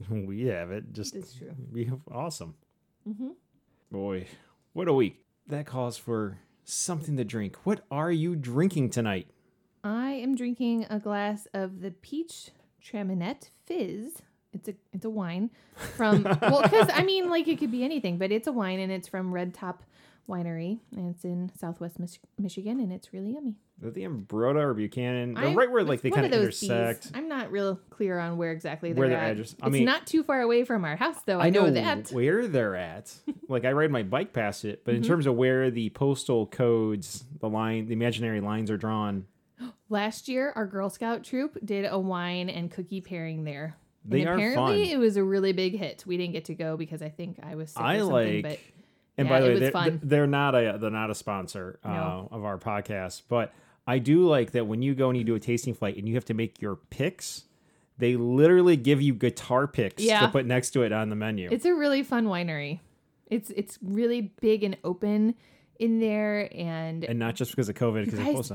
we 0.08 0.46
have 0.46 0.70
it. 0.70 0.92
Just 0.92 1.14
That's 1.14 1.34
true. 1.34 1.50
be 1.72 1.90
awesome. 2.12 2.54
Mm-hmm. 3.08 3.30
Boy, 3.90 4.26
what 4.72 4.86
a 4.86 4.92
week. 4.92 5.24
That 5.48 5.66
calls 5.66 5.96
for 5.96 6.38
something 6.62 7.16
to 7.16 7.24
drink. 7.24 7.56
What 7.64 7.80
are 7.90 8.12
you 8.12 8.36
drinking 8.36 8.90
tonight? 8.90 9.26
I 9.82 10.10
am 10.10 10.36
drinking 10.36 10.86
a 10.90 11.00
glass 11.00 11.48
of 11.54 11.80
the 11.80 11.90
peach 11.90 12.50
Traminette 12.84 13.48
Fizz. 13.64 14.22
It's 14.52 14.68
a 14.68 14.74
it's 14.92 15.04
a 15.04 15.10
wine 15.10 15.50
from 15.96 16.22
well, 16.42 16.62
because 16.62 16.88
I 16.92 17.02
mean, 17.02 17.28
like 17.28 17.48
it 17.48 17.58
could 17.58 17.72
be 17.72 17.82
anything, 17.82 18.16
but 18.16 18.30
it's 18.30 18.46
a 18.46 18.52
wine 18.52 18.78
and 18.78 18.92
it's 18.92 19.08
from 19.08 19.32
Red 19.32 19.54
Top 19.54 19.82
Winery 20.28 20.80
and 20.96 21.14
it's 21.14 21.24
in 21.24 21.50
Southwest 21.58 21.98
Mich- 21.98 22.20
Michigan 22.38 22.80
and 22.80 22.92
it's 22.92 23.12
really 23.12 23.32
yummy. 23.34 23.54
Is 23.82 23.92
the 23.92 24.04
in 24.04 24.24
Baroda 24.24 24.60
or 24.60 24.74
Buchanan? 24.74 25.34
They're 25.34 25.48
I- 25.48 25.54
right 25.54 25.70
where 25.70 25.84
like 25.84 26.00
they 26.00 26.10
kind 26.10 26.26
of 26.26 26.32
intersect. 26.32 27.12
I'm 27.14 27.28
not 27.28 27.50
real 27.52 27.78
clear 27.90 28.18
on 28.18 28.36
where 28.36 28.50
exactly 28.50 28.92
they're 28.92 29.00
Where 29.00 29.08
their 29.10 29.18
at. 29.18 29.32
address- 29.32 29.54
I 29.62 29.66
it's 29.66 29.74
mean- 29.74 29.84
not 29.84 30.06
too 30.06 30.22
far 30.24 30.40
away 30.40 30.64
from 30.64 30.84
our 30.84 30.96
house, 30.96 31.20
though. 31.26 31.38
I, 31.38 31.46
I 31.46 31.50
know, 31.50 31.70
that. 31.70 32.08
where 32.10 32.48
they're 32.48 32.74
at. 32.76 33.14
like 33.48 33.64
I 33.64 33.72
ride 33.72 33.90
my 33.90 34.02
bike 34.02 34.32
past 34.32 34.64
it, 34.64 34.84
but 34.84 34.94
in 34.94 35.02
Mhm. 35.02 35.06
terms 35.06 35.26
of 35.26 35.34
where 35.36 35.70
the 35.70 35.90
postal 35.90 36.46
codes, 36.46 37.24
the 37.40 37.48
line, 37.48 37.86
the 37.86 37.92
imaginary 37.92 38.40
lines 38.40 38.70
are 38.70 38.76
drawn, 38.78 39.26
Last 39.88 40.26
year, 40.28 40.52
our 40.56 40.66
Girl 40.66 40.90
Scout 40.90 41.22
troop 41.22 41.56
did 41.64 41.86
a 41.88 41.98
wine 41.98 42.48
and 42.48 42.70
cookie 42.70 43.00
pairing 43.00 43.44
there. 43.44 43.76
they 44.08 44.20
and 44.20 44.30
are 44.30 44.34
apparently 44.34 44.84
fun. 44.84 44.92
it 44.94 44.98
was 44.98 45.16
a 45.16 45.22
really 45.24 45.52
big 45.52 45.76
hit. 45.76 46.04
We 46.06 46.16
didn't 46.16 46.32
get 46.32 46.44
to 46.46 46.54
go 46.54 46.76
because 46.76 47.02
I 47.02 47.08
think 47.08 47.38
I 47.42 47.56
was 47.56 47.70
sick 47.72 47.82
I 47.82 47.96
or 47.96 48.00
something, 48.00 48.12
like. 48.12 48.42
but 48.42 48.58
and 49.18 49.28
yeah, 49.28 49.32
by 49.34 49.40
the 49.40 49.46
way, 49.48 49.58
they're, 49.58 49.98
they're 50.02 50.26
not 50.26 50.54
a 50.54 50.78
they're 50.80 50.90
not 50.90 51.10
a 51.10 51.14
sponsor 51.14 51.78
uh, 51.84 51.88
No. 51.92 52.28
of 52.30 52.44
our 52.44 52.58
podcast, 52.58 53.22
but 53.28 53.52
I 53.86 53.98
do 53.98 54.26
like 54.26 54.52
that 54.52 54.66
when 54.66 54.82
you 54.82 54.94
go 54.94 55.08
and 55.08 55.16
you 55.18 55.24
do 55.24 55.34
a 55.34 55.40
tasting 55.40 55.74
flight 55.74 55.96
and 55.96 56.08
you 56.08 56.14
have 56.14 56.24
to 56.26 56.34
make 56.34 56.60
your 56.60 56.76
picks. 56.76 57.44
They 57.98 58.16
literally 58.16 58.76
give 58.76 59.00
you 59.00 59.14
guitar 59.14 59.66
picks 59.66 60.02
Yeah. 60.02 60.20
to 60.20 60.28
put 60.28 60.44
next 60.44 60.72
to 60.72 60.82
it 60.82 60.92
on 60.92 61.08
the 61.08 61.16
menu. 61.16 61.48
It's 61.50 61.64
a 61.64 61.74
really 61.74 62.02
fun 62.02 62.26
winery. 62.26 62.80
It's 63.28 63.50
it's 63.50 63.78
really 63.82 64.32
big 64.40 64.62
and 64.64 64.76
open 64.84 65.34
in 65.78 65.98
there, 65.98 66.48
and 66.54 67.04
and 67.04 67.18
not 67.18 67.34
just 67.36 67.50
because 67.52 67.68
of 67.68 67.74
COVID, 67.74 68.04
because 68.04 68.18
they're 68.18 68.26
supposed 68.26 68.52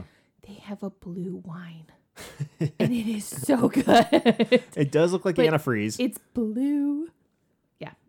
they 0.47 0.53
have 0.53 0.81
a 0.83 0.89
blue 0.89 1.41
wine, 1.45 1.85
and 2.59 2.93
it 2.93 3.07
is 3.07 3.25
so 3.25 3.67
good. 3.69 3.83
It 4.75 4.91
does 4.91 5.11
look 5.11 5.25
like 5.25 5.35
But 5.35 5.45
antifreeze. 5.45 5.97
It's 5.99 6.17
blue. 6.33 7.07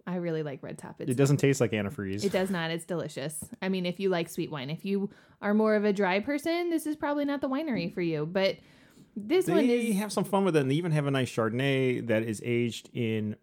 I 0.06 0.16
really 0.16 0.42
like 0.42 0.62
Red 0.62 0.78
Top. 0.78 1.00
It's, 1.00 1.14
doesn't 1.14 1.36
taste 1.36 1.60
like 1.60 1.70
antifreeze. 1.72 2.24
it 2.24 2.32
does 2.32 2.50
not. 2.50 2.70
It's 2.70 2.84
delicious. 2.84 3.44
I 3.60 3.68
mean, 3.68 3.86
if 3.86 4.00
you 4.00 4.08
like 4.08 4.28
sweet 4.28 4.50
wine, 4.50 4.68
if 4.68 4.84
you 4.84 5.10
are 5.40 5.54
more 5.54 5.74
of 5.76 5.84
a 5.84 5.92
dry 5.92 6.20
person, 6.20 6.70
this 6.70 6.86
is 6.86 6.96
probably 6.96 7.24
not 7.24 7.40
the 7.40 7.48
winery 7.48 7.92
for 7.92 8.00
you. 8.00 8.26
But 8.26 8.56
this 9.16 9.46
one 9.46 9.66
they 9.66 9.88
is 9.88 9.96
have 9.96 10.12
some 10.12 10.24
fun 10.24 10.44
with 10.44 10.56
it, 10.56 10.60
and 10.60 10.70
they 10.70 10.74
even 10.74 10.92
have 10.92 11.06
a 11.06 11.10
nice 11.10 11.30
Chardonnay 11.30 12.06
that 12.08 12.24
is 12.24 12.42
aged 12.44 12.90
in 12.92 13.36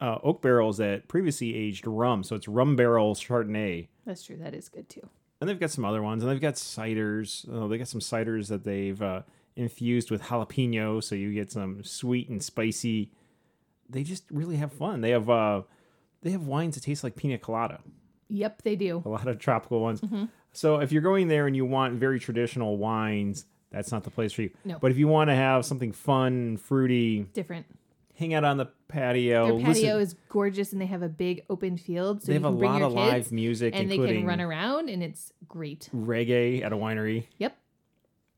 uh, 0.00 0.18
oak 0.22 0.42
barrels 0.42 0.78
that 0.78 1.08
previously 1.08 1.54
aged 1.54 1.86
rum. 1.86 2.24
So 2.24 2.36
it's 2.36 2.48
rum 2.48 2.76
barrel 2.76 3.14
Chardonnay. 3.14 3.88
that's 4.04 4.24
true. 4.24 4.36
That 4.36 4.54
is 4.54 4.68
good 4.68 4.88
too. 4.88 5.08
And 5.40 5.48
they've 5.48 5.58
got 5.58 5.70
some 5.70 5.84
other 5.84 6.02
ones, 6.02 6.22
and 6.22 6.30
they've 6.30 6.40
got 6.40 6.54
ciders. 6.54 7.48
Oh, 7.50 7.68
they 7.68 7.78
got 7.78 7.88
some 7.88 8.00
ciders 8.00 8.48
that 8.48 8.64
they've 8.64 9.00
uh, 9.00 9.22
infused 9.56 10.10
with 10.10 10.22
jalapeno, 10.22 11.02
so 11.02 11.14
you 11.14 11.32
get 11.32 11.50
some 11.50 11.82
sweet 11.82 12.28
and 12.28 12.42
spicy. 12.42 13.10
They 13.88 14.02
just 14.02 14.24
really 14.30 14.56
have 14.56 14.72
fun. 14.72 15.00
They 15.00 15.10
have 15.10 15.28
uh, 15.28 15.62
they 16.22 16.30
have 16.30 16.46
wines 16.46 16.74
that 16.76 16.82
taste 16.84 17.04
like 17.04 17.16
pina 17.16 17.38
colada. 17.38 17.80
Yep, 18.28 18.62
they 18.62 18.76
do. 18.76 19.02
a 19.04 19.08
lot 19.08 19.28
of 19.28 19.38
tropical 19.38 19.80
ones. 19.80 20.00
Mm-hmm. 20.00 20.24
So 20.52 20.80
if 20.80 20.90
you're 20.92 21.02
going 21.02 21.28
there 21.28 21.46
and 21.46 21.54
you 21.54 21.64
want 21.66 21.94
very 21.94 22.18
traditional 22.18 22.78
wines, 22.78 23.44
that's 23.70 23.90
not 23.92 24.04
the 24.04 24.10
place 24.10 24.32
for 24.32 24.42
you. 24.42 24.50
No. 24.64 24.78
But 24.78 24.90
if 24.90 24.98
you 24.98 25.08
want 25.08 25.28
to 25.30 25.34
have 25.34 25.64
something 25.66 25.92
fun 25.92 26.56
fruity, 26.58 27.26
Different. 27.34 27.66
hang 28.14 28.34
out 28.34 28.44
on 28.44 28.56
the 28.58 28.66
patio. 28.88 29.44
Their 29.44 29.52
listen- 29.54 29.66
patio 29.74 29.98
is 29.98 30.14
gorgeous, 30.28 30.72
and 30.72 30.80
they 30.80 30.86
have 30.86 31.02
a 31.02 31.08
big 31.08 31.42
open 31.50 31.76
field, 31.76 32.22
so 32.22 32.26
they 32.28 32.38
you 32.38 32.42
have 32.42 32.52
a 32.54 32.56
bring 32.56 32.70
lot 32.70 32.78
your 32.78 32.88
of 32.88 32.94
kids, 32.94 33.26
live 33.26 33.32
music, 33.32 33.74
and 33.74 33.90
they 33.90 33.98
can 33.98 34.24
run 34.26 34.40
around, 34.40 34.88
and 34.88 35.02
it's 35.02 35.32
great. 35.48 35.88
reggae 35.94 36.62
at 36.64 36.72
a 36.72 36.76
winery. 36.76 37.26
Yep, 37.38 37.56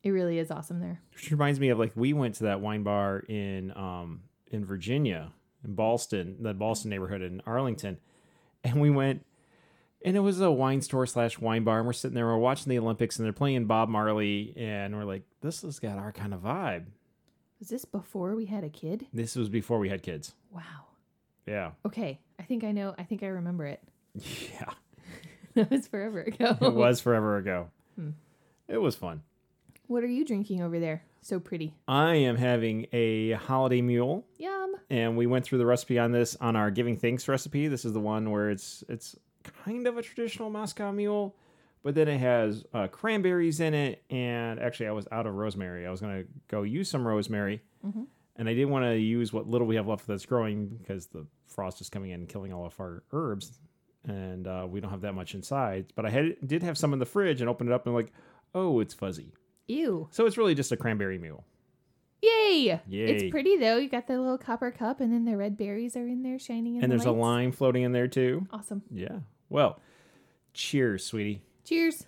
it 0.04 0.10
really 0.10 0.38
is 0.38 0.50
awesome 0.50 0.80
there. 0.80 1.00
Which 1.14 1.30
reminds 1.30 1.58
me 1.60 1.68
of 1.70 1.78
like 1.78 1.92
we 1.96 2.12
went 2.12 2.36
to 2.36 2.44
that 2.44 2.60
wine 2.60 2.82
bar 2.84 3.20
in 3.28 3.72
um 3.76 4.22
in 4.48 4.64
Virginia, 4.64 5.32
in 5.64 5.74
Boston, 5.74 6.36
the 6.40 6.54
Boston 6.54 6.90
neighborhood 6.90 7.22
in 7.22 7.40
Arlington, 7.46 7.98
and 8.62 8.80
we 8.80 8.90
went. 8.90 9.24
And 10.06 10.16
it 10.18 10.20
was 10.20 10.38
a 10.42 10.50
wine 10.50 10.82
store 10.82 11.06
slash 11.06 11.38
wine 11.38 11.64
bar, 11.64 11.78
and 11.78 11.86
we're 11.86 11.94
sitting 11.94 12.14
there, 12.14 12.26
we're 12.26 12.36
watching 12.36 12.68
the 12.68 12.78
Olympics, 12.78 13.16
and 13.18 13.24
they're 13.24 13.32
playing 13.32 13.64
Bob 13.64 13.88
Marley, 13.88 14.52
and 14.56 14.94
we're 14.94 15.04
like, 15.04 15.22
"This 15.40 15.62
has 15.62 15.78
got 15.78 15.96
our 15.96 16.12
kind 16.12 16.34
of 16.34 16.40
vibe." 16.42 16.84
Was 17.58 17.70
this 17.70 17.86
before 17.86 18.34
we 18.34 18.44
had 18.44 18.64
a 18.64 18.68
kid? 18.68 19.06
This 19.14 19.34
was 19.34 19.48
before 19.48 19.78
we 19.78 19.88
had 19.88 20.02
kids. 20.02 20.34
Wow. 20.50 20.60
Yeah. 21.46 21.70
Okay, 21.86 22.20
I 22.38 22.42
think 22.42 22.64
I 22.64 22.72
know. 22.72 22.94
I 22.98 23.04
think 23.04 23.22
I 23.22 23.28
remember 23.28 23.66
it. 23.66 23.82
Yeah. 24.52 24.72
that 25.54 25.70
was 25.70 25.86
forever 25.86 26.20
ago. 26.20 26.56
It 26.60 26.74
was 26.74 27.00
forever 27.00 27.36
ago. 27.38 27.68
Hmm. 27.96 28.10
It 28.68 28.78
was 28.78 28.96
fun. 28.96 29.22
What 29.86 30.02
are 30.02 30.08
you 30.08 30.24
drinking 30.24 30.62
over 30.62 30.78
there? 30.80 31.02
So 31.24 31.40
pretty. 31.40 31.74
I 31.88 32.16
am 32.16 32.36
having 32.36 32.86
a 32.92 33.32
holiday 33.32 33.80
mule, 33.80 34.26
Yum. 34.36 34.74
and 34.90 35.16
we 35.16 35.26
went 35.26 35.46
through 35.46 35.56
the 35.58 35.64
recipe 35.66 35.98
on 35.98 36.12
this 36.12 36.36
on 36.38 36.54
our 36.54 36.70
giving 36.70 36.98
thanks 36.98 37.26
recipe. 37.28 37.66
This 37.66 37.86
is 37.86 37.94
the 37.94 38.00
one 38.00 38.30
where 38.30 38.50
it's 38.50 38.84
it's 38.90 39.16
kind 39.64 39.86
of 39.86 39.96
a 39.96 40.02
traditional 40.02 40.50
Moscow 40.50 40.92
mule, 40.92 41.34
but 41.82 41.94
then 41.94 42.08
it 42.08 42.18
has 42.18 42.64
uh, 42.74 42.88
cranberries 42.88 43.60
in 43.60 43.72
it. 43.72 44.02
And 44.10 44.60
actually, 44.60 44.88
I 44.88 44.92
was 44.92 45.08
out 45.10 45.26
of 45.26 45.34
rosemary. 45.34 45.86
I 45.86 45.90
was 45.90 46.02
gonna 46.02 46.24
go 46.48 46.62
use 46.62 46.90
some 46.90 47.06
rosemary, 47.08 47.62
Mhm. 47.86 48.06
and 48.36 48.46
I 48.48 48.52
didn't 48.52 48.70
want 48.70 48.84
to 48.84 48.96
use 48.98 49.32
what 49.32 49.48
little 49.48 49.66
we 49.66 49.76
have 49.76 49.88
left 49.88 50.06
that's 50.06 50.26
growing 50.26 50.66
because 50.76 51.06
the 51.06 51.26
frost 51.46 51.80
is 51.80 51.88
coming 51.88 52.10
in 52.10 52.20
and 52.20 52.28
killing 52.28 52.52
all 52.52 52.66
of 52.66 52.78
our 52.78 53.02
herbs, 53.12 53.60
and 54.06 54.46
uh, 54.46 54.66
we 54.68 54.78
don't 54.78 54.90
have 54.90 55.00
that 55.00 55.14
much 55.14 55.34
inside. 55.34 55.86
But 55.94 56.04
I 56.04 56.10
had 56.10 56.36
did 56.46 56.62
have 56.62 56.76
some 56.76 56.92
in 56.92 56.98
the 56.98 57.06
fridge 57.06 57.40
and 57.40 57.48
opened 57.48 57.70
it 57.70 57.72
up 57.72 57.86
and 57.86 57.94
like, 57.94 58.12
oh, 58.54 58.80
it's 58.80 58.92
fuzzy. 58.92 59.32
Ew. 59.66 60.08
So 60.10 60.26
it's 60.26 60.36
really 60.36 60.54
just 60.54 60.72
a 60.72 60.76
cranberry 60.76 61.18
mule. 61.18 61.44
Yay! 62.22 62.80
Yay. 62.88 63.04
It's 63.04 63.30
pretty 63.30 63.58
though. 63.58 63.76
You 63.76 63.88
got 63.88 64.06
the 64.06 64.18
little 64.18 64.38
copper 64.38 64.70
cup, 64.70 65.00
and 65.00 65.12
then 65.12 65.24
the 65.24 65.36
red 65.36 65.56
berries 65.56 65.96
are 65.96 66.06
in 66.06 66.22
there 66.22 66.38
shining 66.38 66.76
in 66.76 66.82
and 66.82 66.90
the 66.90 66.96
there's 66.96 67.06
a 67.06 67.10
lime 67.10 67.52
floating 67.52 67.82
in 67.82 67.92
there 67.92 68.08
too. 68.08 68.46
Awesome. 68.50 68.82
Yeah. 68.90 69.18
Well, 69.50 69.78
cheers, 70.54 71.04
sweetie. 71.04 71.42
Cheers. 71.64 72.06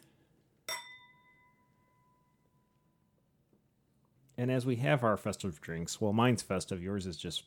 And 4.39 4.51
as 4.51 4.67
we 4.67 4.77
have 4.77 5.03
our 5.03 5.17
festive 5.17 5.61
drinks, 5.61 6.01
well, 6.01 6.13
mine's 6.13 6.43
festive. 6.43 6.83
Yours 6.83 7.07
is 7.07 7.17
just 7.17 7.45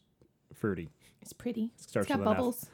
fruity. 0.54 0.90
It's 1.22 1.34
pretty. 1.34 1.72
Starts 1.76 2.10
it's 2.10 2.18
got 2.18 2.20
with 2.20 2.28
an 2.28 2.34
F. 2.34 2.38
bubbles. 2.38 2.70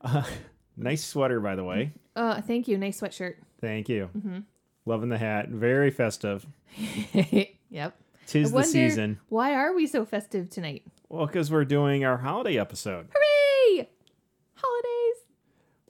Uh, 0.00 0.22
nice 0.76 1.04
sweater, 1.04 1.40
by 1.40 1.54
the 1.54 1.64
way. 1.64 1.92
Uh, 2.16 2.40
thank 2.40 2.66
you. 2.66 2.76
Nice 2.78 3.00
sweatshirt. 3.00 3.34
Thank 3.60 3.88
you. 3.88 4.10
Mm-hmm. 4.16 4.38
Loving 4.86 5.08
the 5.08 5.18
hat. 5.18 5.48
Very 5.48 5.90
festive. 5.90 6.46
yep. 7.68 7.96
Tis 8.26 8.48
I 8.48 8.50
the 8.50 8.54
wonder- 8.54 8.68
season. 8.68 9.20
Why 9.28 9.54
are 9.54 9.74
we 9.74 9.86
so 9.86 10.04
festive 10.04 10.48
tonight? 10.50 10.84
Well, 11.08 11.26
because 11.26 11.50
we're 11.50 11.64
doing 11.64 12.04
our 12.04 12.16
holiday 12.18 12.58
episode. 12.58 13.08
Hooray! 13.12 13.88
Holidays. 14.54 15.16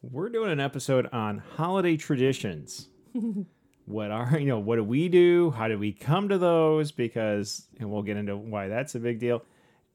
We're 0.02 0.30
doing 0.30 0.50
an 0.50 0.60
episode 0.60 1.08
on 1.12 1.38
holiday 1.56 1.96
traditions. 1.96 2.88
what 3.84 4.10
are 4.10 4.38
you 4.38 4.46
know? 4.46 4.58
What 4.58 4.76
do 4.76 4.84
we 4.84 5.08
do? 5.08 5.50
How 5.50 5.68
do 5.68 5.78
we 5.78 5.92
come 5.92 6.28
to 6.30 6.38
those? 6.38 6.90
Because 6.92 7.66
and 7.78 7.90
we'll 7.90 8.02
get 8.02 8.16
into 8.16 8.36
why 8.36 8.68
that's 8.68 8.94
a 8.94 8.98
big 9.00 9.18
deal. 9.18 9.44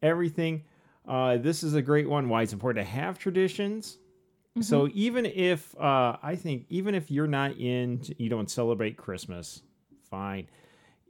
Everything. 0.03 0.63
Uh, 1.07 1.37
this 1.37 1.63
is 1.63 1.73
a 1.73 1.81
great 1.81 2.07
one. 2.09 2.29
Why 2.29 2.43
it's 2.43 2.53
important 2.53 2.85
to 2.85 2.91
have 2.91 3.17
traditions. 3.17 3.97
So 4.62 4.88
even 4.93 5.25
if 5.25 5.77
uh, 5.77 6.15
I 6.24 6.35
think 6.38 6.65
even 6.69 6.95
if 6.95 7.12
you're 7.12 7.27
not 7.27 7.57
in, 7.57 8.01
you 8.17 8.29
don't 8.29 8.50
celebrate 8.50 8.95
Christmas, 8.95 9.62
fine. 10.09 10.47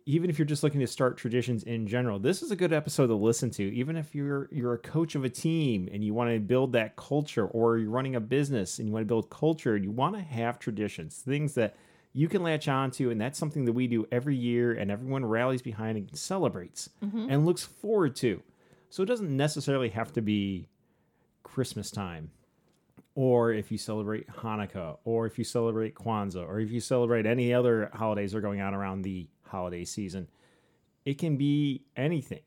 Even 0.08 0.30
if 0.32 0.40
you're 0.40 0.48
just 0.48 0.64
looking 0.64 0.80
to 0.80 0.88
start 0.88 1.16
traditions 1.18 1.64
in 1.64 1.86
general, 1.88 2.18
this 2.18 2.42
is 2.42 2.50
a 2.50 2.56
good 2.56 2.74
episode 2.74 3.08
to 3.08 3.16
listen 3.16 3.52
to. 3.52 3.64
Even 3.76 3.98
if 3.98 4.16
you're 4.16 4.50
you're 4.52 4.74
a 4.74 4.80
coach 4.80 5.14
of 5.14 5.24
a 5.24 5.30
team 5.30 5.88
and 5.92 6.04
you 6.04 6.14
want 6.14 6.32
to 6.32 6.40
build 6.40 6.74
that 6.74 6.96
culture, 6.96 7.46
or 7.46 7.78
you're 7.78 7.90
running 7.92 8.16
a 8.16 8.20
business 8.20 8.80
and 8.80 8.88
you 8.88 8.94
want 8.94 9.04
to 9.04 9.08
build 9.08 9.30
culture, 9.30 9.76
and 9.76 9.84
you 9.84 9.92
want 9.92 10.16
to 10.16 10.22
have 10.22 10.58
traditions, 10.58 11.18
things 11.18 11.54
that 11.54 11.76
you 12.14 12.28
can 12.28 12.42
latch 12.42 12.68
on 12.68 12.90
to, 12.92 13.12
and 13.12 13.22
that's 13.22 13.38
something 13.38 13.66
that 13.66 13.74
we 13.74 13.86
do 13.86 14.08
every 14.12 14.36
year, 14.36 14.74
and 14.74 14.90
everyone 14.90 15.24
rallies 15.24 15.62
behind 15.62 15.98
and 15.98 16.18
celebrates 16.18 16.90
and 17.30 17.46
looks 17.46 17.64
forward 17.64 18.16
to. 18.16 18.42
So 18.90 19.04
it 19.04 19.08
doesn't 19.08 19.36
necessarily 19.36 19.90
have 19.90 20.14
to 20.14 20.22
be 20.22 20.68
Christmas 21.44 21.92
time 21.92 22.32
or 23.16 23.52
if 23.52 23.72
you 23.72 23.78
celebrate 23.78 24.28
Hanukkah, 24.28 24.98
or 25.06 25.26
if 25.26 25.38
you 25.38 25.46
celebrate 25.46 25.96
Kwanzaa, 25.96 26.48
or 26.48 26.60
if 26.60 26.70
you 26.70 26.82
celebrate 26.82 27.26
any 27.26 27.54
other 27.54 27.90
holidays 27.94 28.34
that 28.34 28.40
are 28.40 28.42
going 28.42 28.62
on 28.62 28.76
around 28.76 29.02
the 29.02 29.28
holiday 29.48 29.86
season. 29.86 30.28
It 31.06 31.18
can 31.18 31.38
be 31.38 31.84
anything. 31.96 32.42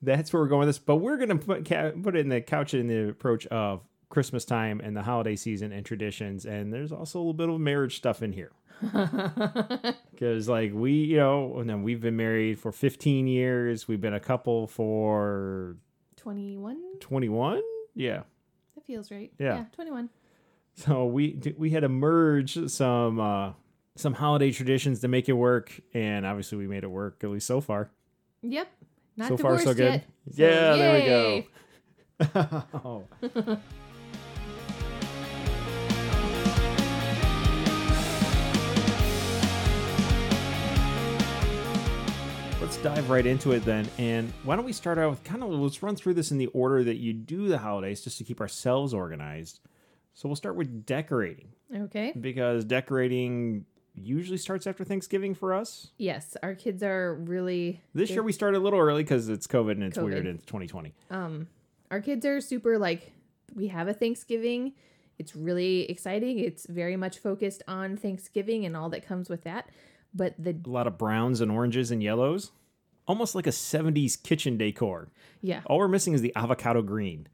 That's 0.00 0.32
where 0.32 0.42
we're 0.42 0.48
going 0.48 0.66
with 0.66 0.68
this. 0.68 0.78
But 0.78 0.96
we're 0.96 1.16
going 1.16 1.30
to 1.30 1.36
put, 1.36 1.64
put 2.02 2.16
it 2.16 2.20
in 2.20 2.28
the 2.28 2.40
couch 2.40 2.74
in 2.74 2.86
the 2.86 3.08
approach 3.10 3.46
of 3.46 3.82
Christmas 4.08 4.44
time 4.44 4.80
and 4.80 4.96
the 4.96 5.02
holiday 5.02 5.36
season 5.36 5.72
and 5.72 5.84
traditions. 5.84 6.46
And 6.46 6.72
there's 6.72 6.92
also 6.92 7.18
a 7.18 7.20
little 7.20 7.34
bit 7.34 7.48
of 7.48 7.60
marriage 7.60 7.96
stuff 7.96 8.22
in 8.22 8.32
here. 8.32 8.52
Because, 10.14 10.48
like, 10.48 10.72
we, 10.72 10.92
you 10.92 11.16
know, 11.16 11.58
and 11.58 11.68
then 11.68 11.82
we've 11.82 12.00
been 12.00 12.16
married 12.16 12.60
for 12.60 12.70
15 12.70 13.26
years. 13.26 13.88
We've 13.88 14.00
been 14.00 14.14
a 14.14 14.20
couple 14.20 14.68
for 14.68 15.76
21? 16.16 17.00
21. 17.00 17.60
Yeah. 17.96 18.22
That 18.74 18.86
feels 18.86 19.10
right. 19.10 19.32
Yeah. 19.38 19.64
21. 19.72 20.08
So 20.74 21.06
we 21.06 21.40
we 21.56 21.70
had 21.70 21.80
to 21.80 21.88
merge 21.88 22.70
some 22.70 23.20
uh, 23.20 23.52
some 23.96 24.14
holiday 24.14 24.50
traditions 24.50 25.00
to 25.00 25.08
make 25.08 25.28
it 25.28 25.34
work, 25.34 25.80
and 25.92 26.26
obviously 26.26 26.58
we 26.58 26.66
made 26.66 26.82
it 26.82 26.90
work 26.90 27.22
at 27.22 27.30
least 27.30 27.46
so 27.46 27.60
far. 27.60 27.90
Yep. 28.42 28.68
Not 29.16 29.28
so 29.28 29.36
far, 29.36 29.58
so 29.60 29.74
good. 29.74 29.92
yet. 29.92 30.04
Yeah, 30.26 30.76
there 30.76 30.94
we 30.94 31.06
go. 31.06 31.44
Let's 33.22 33.60
dive 42.84 43.08
right 43.08 43.24
into 43.24 43.52
it 43.52 43.64
then. 43.64 43.88
And 43.96 44.30
why 44.42 44.56
don't 44.56 44.66
we 44.66 44.72
start 44.74 44.98
out 44.98 45.08
with 45.08 45.24
kind 45.24 45.42
of 45.42 45.48
let's 45.48 45.82
run 45.82 45.96
through 45.96 46.12
this 46.14 46.30
in 46.30 46.36
the 46.36 46.48
order 46.48 46.84
that 46.84 46.96
you 46.96 47.14
do 47.14 47.48
the 47.48 47.56
holidays 47.56 48.02
just 48.04 48.18
to 48.18 48.24
keep 48.24 48.42
ourselves 48.42 48.92
organized. 48.92 49.60
So 50.12 50.28
we'll 50.28 50.36
start 50.36 50.54
with 50.54 50.84
decorating 50.84 51.48
Okay. 51.74 52.12
because 52.20 52.62
decorating 52.66 53.64
usually 53.94 54.36
starts 54.36 54.66
after 54.66 54.84
Thanksgiving 54.84 55.34
for 55.34 55.54
us. 55.54 55.92
Yes, 55.96 56.36
our 56.42 56.54
kids 56.54 56.82
are 56.82 57.14
really 57.14 57.80
This 57.94 58.10
year 58.10 58.22
we 58.22 58.32
started 58.32 58.58
a 58.58 58.60
little 58.60 58.78
early 58.78 59.02
because 59.02 59.30
it's 59.30 59.46
COVID 59.46 59.70
and 59.72 59.84
it's 59.84 59.96
COVID. 59.96 60.04
weird 60.04 60.26
and 60.26 60.36
it's 60.36 60.44
2020. 60.44 60.92
um 61.10 61.46
our 61.90 62.02
kids 62.02 62.26
are 62.26 62.38
super 62.42 62.76
like 62.78 63.12
we 63.54 63.68
have 63.68 63.88
a 63.88 63.94
Thanksgiving. 63.94 64.74
It's 65.18 65.34
really 65.34 65.88
exciting. 65.90 66.38
It's 66.38 66.66
very 66.66 66.96
much 66.96 67.18
focused 67.18 67.62
on 67.66 67.96
Thanksgiving 67.96 68.66
and 68.66 68.76
all 68.76 68.90
that 68.90 69.06
comes 69.06 69.30
with 69.30 69.44
that. 69.44 69.70
But 70.12 70.34
the 70.38 70.54
A 70.66 70.68
lot 70.68 70.86
of 70.86 70.98
browns 70.98 71.40
and 71.40 71.50
oranges 71.50 71.90
and 71.90 72.02
yellows, 72.02 72.50
almost 73.06 73.34
like 73.34 73.46
a 73.46 73.50
70s 73.50 74.20
kitchen 74.22 74.56
decor. 74.56 75.08
yeah, 75.42 75.62
All 75.66 75.78
we're 75.78 75.88
missing 75.88 76.14
is 76.14 76.20
the 76.22 76.32
avocado 76.36 76.82
green. 76.82 77.28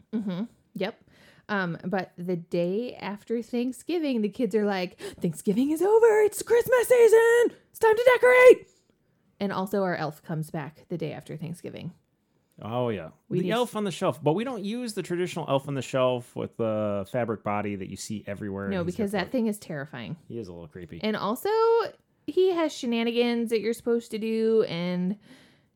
Yep. 0.74 1.00
Um, 1.48 1.78
but 1.84 2.12
the 2.16 2.36
day 2.36 2.94
after 2.94 3.42
Thanksgiving, 3.42 4.22
the 4.22 4.28
kids 4.28 4.54
are 4.54 4.64
like, 4.64 4.98
Thanksgiving 5.20 5.70
is 5.72 5.82
over. 5.82 6.20
It's 6.22 6.42
Christmas 6.42 6.86
season. 6.88 7.56
It's 7.70 7.78
time 7.80 7.96
to 7.96 8.10
decorate. 8.14 8.68
And 9.40 9.52
also, 9.52 9.82
our 9.82 9.96
elf 9.96 10.22
comes 10.22 10.50
back 10.50 10.84
the 10.88 10.96
day 10.98 11.12
after 11.12 11.36
Thanksgiving. 11.36 11.92
Oh 12.62 12.90
yeah, 12.90 13.08
We 13.30 13.38
the 13.38 13.44
need- 13.46 13.50
elf 13.52 13.74
on 13.74 13.84
the 13.84 13.90
shelf, 13.90 14.22
but 14.22 14.34
we 14.34 14.44
don't 14.44 14.62
use 14.62 14.92
the 14.92 15.02
traditional 15.02 15.46
elf 15.48 15.66
on 15.66 15.74
the 15.74 15.80
shelf 15.82 16.36
with 16.36 16.56
the 16.58 17.06
fabric 17.10 17.42
body 17.42 17.74
that 17.74 17.88
you 17.88 17.96
see 17.96 18.22
everywhere. 18.26 18.68
No, 18.68 18.84
because 18.84 19.12
that 19.12 19.32
thing 19.32 19.46
is 19.46 19.58
terrifying. 19.58 20.16
he 20.28 20.38
is 20.38 20.46
a 20.48 20.52
little 20.52 20.68
creepy. 20.68 21.00
And 21.02 21.16
also, 21.16 21.48
he 22.26 22.52
has 22.52 22.70
shenanigans 22.72 23.48
that 23.48 23.60
you're 23.60 23.72
supposed 23.72 24.10
to 24.10 24.18
do. 24.18 24.62
And 24.68 25.16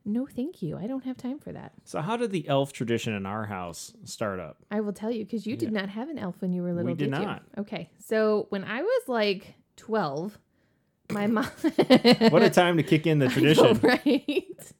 no, 0.05 0.25
thank 0.27 0.61
you. 0.61 0.77
I 0.77 0.85
don't 0.87 1.03
have 1.05 1.17
time 1.17 1.39
for 1.39 1.51
that. 1.51 1.73
so 1.83 1.99
how 1.99 2.15
did 2.15 2.31
the 2.31 2.47
elf 2.47 2.71
tradition 2.71 3.13
in 3.13 3.25
our 3.25 3.45
house 3.45 3.93
start 4.03 4.39
up? 4.39 4.57
I 4.69 4.79
will 4.81 4.93
tell 4.93 5.09
you 5.11 5.25
because 5.25 5.47
you 5.47 5.57
did 5.57 5.71
not 5.71 5.89
have 5.89 6.09
an 6.09 6.19
elf 6.19 6.35
when 6.41 6.53
you 6.53 6.61
were 6.61 6.73
little. 6.73 6.91
We 6.91 6.93
did 6.95 7.05
you? 7.05 7.11
not. 7.11 7.43
Okay. 7.57 7.89
So 7.99 8.45
when 8.49 8.63
I 8.63 8.81
was 8.83 9.01
like 9.07 9.55
12, 9.77 10.37
my 11.11 11.27
mom. 11.27 11.45
What 12.29 12.43
a 12.43 12.49
time 12.53 12.77
to 12.77 12.83
kick 12.83 13.05
in 13.07 13.19
the 13.19 13.25
I 13.25 13.29
know, 13.29 13.33
tradition. 13.33 13.79
right? 13.83 14.73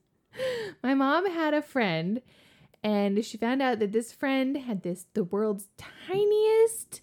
My 0.84 0.94
mom 0.94 1.30
had 1.30 1.54
a 1.54 1.62
friend, 1.62 2.22
and 2.84 3.24
she 3.26 3.38
found 3.38 3.62
out 3.62 3.80
that 3.80 3.92
this 3.92 4.12
friend 4.12 4.56
had 4.58 4.84
this 4.84 5.06
the 5.14 5.24
world's 5.24 5.70
tiniest 5.78 7.02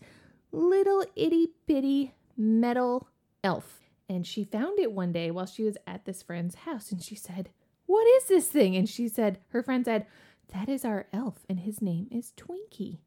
little 0.52 1.05
itty 1.17 1.49
bitty 1.67 2.14
metal 2.37 3.09
elf. 3.43 3.81
And 4.09 4.26
she 4.26 4.45
found 4.45 4.79
it 4.79 4.93
one 4.93 5.12
day 5.12 5.31
while 5.31 5.47
she 5.47 5.62
was 5.62 5.76
at 5.87 6.05
this 6.05 6.23
friend's 6.23 6.55
house, 6.57 6.93
and 6.93 7.02
she 7.02 7.14
said, 7.14 7.50
What 7.92 8.06
is 8.06 8.25
this 8.25 8.46
thing? 8.46 8.75
And 8.75 8.88
she 8.88 9.06
said, 9.06 9.38
Her 9.49 9.62
friend 9.62 9.84
said, 9.84 10.06
That 10.54 10.70
is 10.70 10.82
our 10.82 11.08
elf, 11.12 11.44
and 11.46 11.61
his 11.61 11.82
name 11.82 12.08
is 12.11 12.32
Twinkie. 12.38 13.00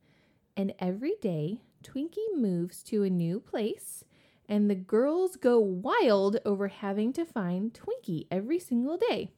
And 0.56 0.76
every 0.78 1.16
day, 1.24 1.62
Twinkie 1.84 2.38
moves 2.38 2.84
to 2.84 3.02
a 3.02 3.10
new 3.10 3.40
place, 3.40 4.04
and 4.48 4.70
the 4.70 4.76
girls 4.76 5.38
go 5.38 5.58
wild 5.58 6.38
over 6.46 6.68
having 6.68 7.14
to 7.14 7.26
find 7.26 7.74
Twinkie 7.74 8.28
every 8.30 8.60
single 8.60 8.96
day. 8.96 9.32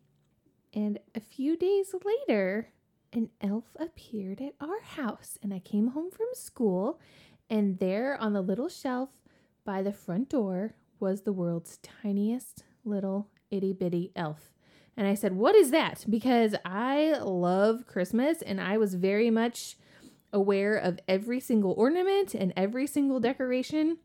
And 0.74 1.00
a 1.16 1.22
few 1.22 1.56
days 1.56 1.96
later, 2.04 2.68
an 3.14 3.30
elf 3.40 3.74
appeared 3.80 4.42
at 4.42 4.56
our 4.60 4.82
house, 4.82 5.38
and 5.42 5.54
I 5.54 5.60
came 5.60 5.92
home 5.92 6.12
from 6.12 6.28
school, 6.34 7.00
and 7.50 7.80
there 7.80 8.18
on 8.20 8.34
the 8.34 8.42
little 8.42 8.68
shelf 8.68 9.12
by 9.64 9.82
the 9.82 9.94
front 9.94 10.28
door 10.28 10.76
was 11.00 11.22
the 11.22 11.32
world's 11.32 11.78
tiniest 11.78 12.66
little 12.84 13.30
itty 13.50 13.72
bitty 13.72 14.12
elf. 14.14 14.52
And 14.98 15.08
I 15.08 15.14
said, 15.14 15.34
What 15.34 15.56
is 15.56 15.70
that? 15.72 16.06
Because 16.10 16.56
I 16.66 17.20
love 17.20 17.86
Christmas, 17.86 18.42
and 18.42 18.60
I 18.60 18.78
was 18.78 18.96
very 18.96 19.30
much 19.30 19.78
aware 20.34 20.76
of 20.76 21.00
every 21.08 21.40
single 21.40 21.74
ornament 21.78 22.34
and 22.34 22.52
every 22.58 22.88
single 22.88 23.20
decoration 23.20 23.98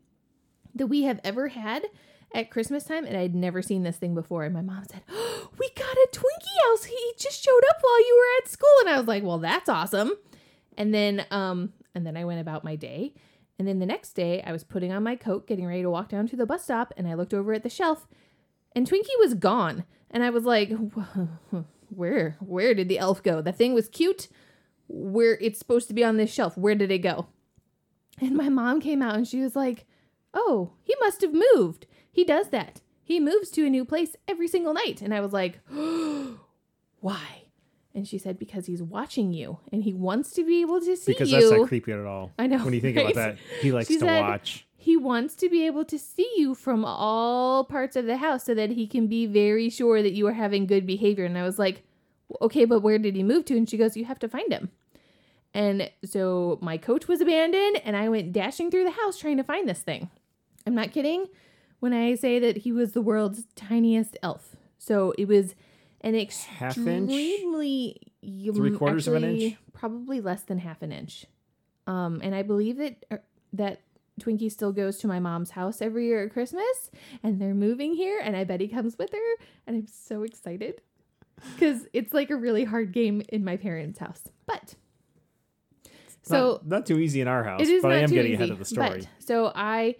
that 0.75 0.87
we 0.87 1.03
have 1.03 1.19
ever 1.23 1.49
had 1.49 1.83
at 2.33 2.49
Christmas 2.49 2.85
time, 2.85 3.05
and 3.05 3.17
I'd 3.17 3.35
never 3.35 3.61
seen 3.61 3.83
this 3.83 3.97
thing 3.97 4.15
before. 4.15 4.43
And 4.43 4.53
my 4.53 4.61
mom 4.61 4.83
said, 4.89 5.01
oh, 5.09 5.49
"We 5.59 5.69
got 5.75 5.93
a 5.93 6.07
Twinkie 6.11 6.69
house. 6.69 6.85
He 6.85 7.13
just 7.17 7.43
showed 7.43 7.61
up 7.69 7.77
while 7.81 7.99
you 7.99 8.15
were 8.15 8.43
at 8.43 8.51
school." 8.51 8.75
And 8.81 8.89
I 8.89 8.97
was 8.97 9.07
like, 9.07 9.23
"Well, 9.23 9.39
that's 9.39 9.69
awesome." 9.69 10.11
And 10.77 10.93
then, 10.93 11.25
um, 11.31 11.73
and 11.93 12.05
then 12.05 12.17
I 12.17 12.25
went 12.25 12.41
about 12.41 12.63
my 12.63 12.75
day, 12.75 13.13
And 13.59 13.67
then 13.67 13.77
the 13.77 13.85
next 13.85 14.13
day, 14.13 14.41
I 14.41 14.51
was 14.51 14.63
putting 14.63 14.91
on 14.91 15.03
my 15.03 15.15
coat, 15.15 15.45
getting 15.45 15.67
ready 15.67 15.83
to 15.83 15.89
walk 15.89 16.09
down 16.09 16.27
to 16.27 16.35
the 16.35 16.47
bus 16.47 16.63
stop, 16.63 16.91
and 16.97 17.07
I 17.07 17.13
looked 17.13 17.35
over 17.35 17.53
at 17.53 17.61
the 17.61 17.69
shelf, 17.69 18.07
and 18.75 18.89
Twinkie 18.89 19.19
was 19.19 19.35
gone. 19.35 19.83
And 20.13 20.23
I 20.23 20.29
was 20.29 20.45
like, 20.45 20.71
where 21.89 22.37
where 22.39 22.73
did 22.73 22.87
the 22.87 22.99
elf 22.99 23.21
go? 23.23 23.41
The 23.41 23.51
thing 23.51 23.73
was 23.73 23.89
cute. 23.89 24.27
Where 24.87 25.37
it's 25.41 25.59
supposed 25.59 25.87
to 25.87 25.93
be 25.93 26.03
on 26.03 26.17
this 26.17 26.31
shelf. 26.31 26.57
Where 26.57 26.75
did 26.75 26.91
it 26.91 26.99
go? 26.99 27.27
And 28.21 28.35
my 28.35 28.47
mom 28.49 28.79
came 28.79 29.01
out 29.01 29.15
and 29.15 29.27
she 29.27 29.39
was 29.41 29.55
like, 29.55 29.85
"Oh, 30.33 30.73
he 30.83 30.93
must 30.99 31.21
have 31.21 31.33
moved. 31.33 31.87
He 32.11 32.23
does 32.23 32.49
that. 32.49 32.81
He 33.03 33.19
moves 33.19 33.49
to 33.51 33.65
a 33.65 33.69
new 33.69 33.85
place 33.85 34.15
every 34.27 34.47
single 34.47 34.73
night." 34.73 35.01
And 35.01 35.13
I 35.13 35.19
was 35.19 35.33
like, 35.33 35.59
"Why?" 36.99 37.43
And 37.95 38.07
she 38.07 38.17
said, 38.17 38.37
"Because 38.37 38.65
he's 38.65 38.81
watching 38.83 39.33
you 39.33 39.59
and 39.71 39.83
he 39.83 39.93
wants 39.93 40.31
to 40.33 40.45
be 40.45 40.61
able 40.61 40.79
to 40.81 40.95
see 40.95 41.13
Because 41.13 41.31
you." 41.31 41.37
Because 41.37 41.49
that's 41.49 41.59
not 41.61 41.67
creepy 41.69 41.91
at 41.91 42.05
all. 42.05 42.31
I 42.37 42.47
know, 42.47 42.63
When 42.63 42.73
you 42.73 42.81
think 42.81 42.97
right? 42.97 43.05
about 43.11 43.15
that, 43.15 43.37
he 43.61 43.71
likes 43.71 43.87
She 43.87 43.95
to 43.95 44.05
said- 44.05 44.21
watch. 44.21 44.62
He 44.83 44.97
wants 44.97 45.33
to 45.35 45.47
be 45.47 45.65
able 45.65 45.85
to 45.85 45.97
see 45.97 46.29
you 46.35 46.53
from 46.53 46.83
all 46.83 47.63
parts 47.63 47.95
of 47.95 48.05
the 48.05 48.17
house 48.17 48.43
so 48.43 48.53
that 48.53 48.69
he 48.69 48.85
can 48.85 49.07
be 49.07 49.25
very 49.25 49.69
sure 49.69 50.03
that 50.03 50.11
you 50.11 50.27
are 50.27 50.33
having 50.33 50.65
good 50.65 50.85
behavior. 50.85 51.23
And 51.23 51.37
I 51.37 51.43
was 51.43 51.57
like, 51.57 51.83
okay, 52.41 52.65
but 52.65 52.81
where 52.81 52.97
did 52.97 53.15
he 53.15 53.23
move 53.23 53.45
to? 53.45 53.55
And 53.55 53.69
she 53.69 53.77
goes, 53.77 53.95
you 53.95 54.03
have 54.03 54.19
to 54.19 54.27
find 54.27 54.51
him. 54.51 54.71
And 55.53 55.89
so 56.03 56.59
my 56.61 56.77
coach 56.77 57.07
was 57.07 57.21
abandoned 57.21 57.81
and 57.85 57.95
I 57.95 58.09
went 58.09 58.33
dashing 58.33 58.71
through 58.71 58.83
the 58.83 58.91
house 58.91 59.17
trying 59.17 59.37
to 59.37 59.43
find 59.43 59.69
this 59.69 59.79
thing. 59.79 60.09
I'm 60.67 60.75
not 60.75 60.91
kidding 60.91 61.27
when 61.79 61.93
I 61.93 62.15
say 62.15 62.37
that 62.39 62.57
he 62.57 62.73
was 62.73 62.91
the 62.91 63.01
world's 63.01 63.45
tiniest 63.55 64.17
elf. 64.21 64.57
So 64.77 65.13
it 65.17 65.29
was 65.29 65.55
an 66.01 66.13
inch? 66.13 66.35
extremely 66.61 68.01
Three 68.21 68.75
quarters 68.75 69.07
of 69.07 69.13
an 69.13 69.23
inch? 69.23 69.55
probably 69.71 70.19
less 70.19 70.41
than 70.41 70.57
half 70.57 70.81
an 70.81 70.91
inch. 70.91 71.25
Um, 71.87 72.19
and 72.21 72.35
I 72.35 72.41
believe 72.41 72.75
that 72.79 73.05
er, 73.09 73.23
that 73.53 73.79
Twinkie 74.19 74.51
still 74.51 74.71
goes 74.71 74.97
to 74.99 75.07
my 75.07 75.19
mom's 75.19 75.51
house 75.51 75.81
every 75.81 76.07
year 76.07 76.23
at 76.25 76.31
Christmas, 76.31 76.91
and 77.23 77.41
they're 77.41 77.53
moving 77.55 77.95
here, 77.95 78.19
and 78.23 78.35
I 78.35 78.43
bet 78.43 78.61
he 78.61 78.67
comes 78.67 78.97
with 78.97 79.11
her, 79.11 79.45
and 79.65 79.75
I'm 79.75 79.87
so 79.87 80.23
excited 80.23 80.81
because 81.55 81.87
it's 81.93 82.13
like 82.13 82.29
a 82.29 82.35
really 82.35 82.63
hard 82.63 82.91
game 82.91 83.23
in 83.29 83.43
my 83.43 83.57
parents' 83.57 83.99
house. 83.99 84.21
But 84.45 84.75
so 86.21 86.61
not, 86.63 86.67
not 86.67 86.85
too 86.85 86.99
easy 86.99 87.21
in 87.21 87.27
our 87.27 87.43
house, 87.43 87.61
it 87.61 87.69
is 87.69 87.81
but 87.81 87.89
not 87.89 87.97
I 87.97 88.01
am 88.01 88.09
too 88.09 88.15
getting 88.15 88.33
easy, 88.33 88.43
ahead 88.43 88.51
of 88.51 88.59
the 88.59 88.65
story. 88.65 88.99
But, 88.99 89.07
so 89.17 89.51
I 89.55 89.95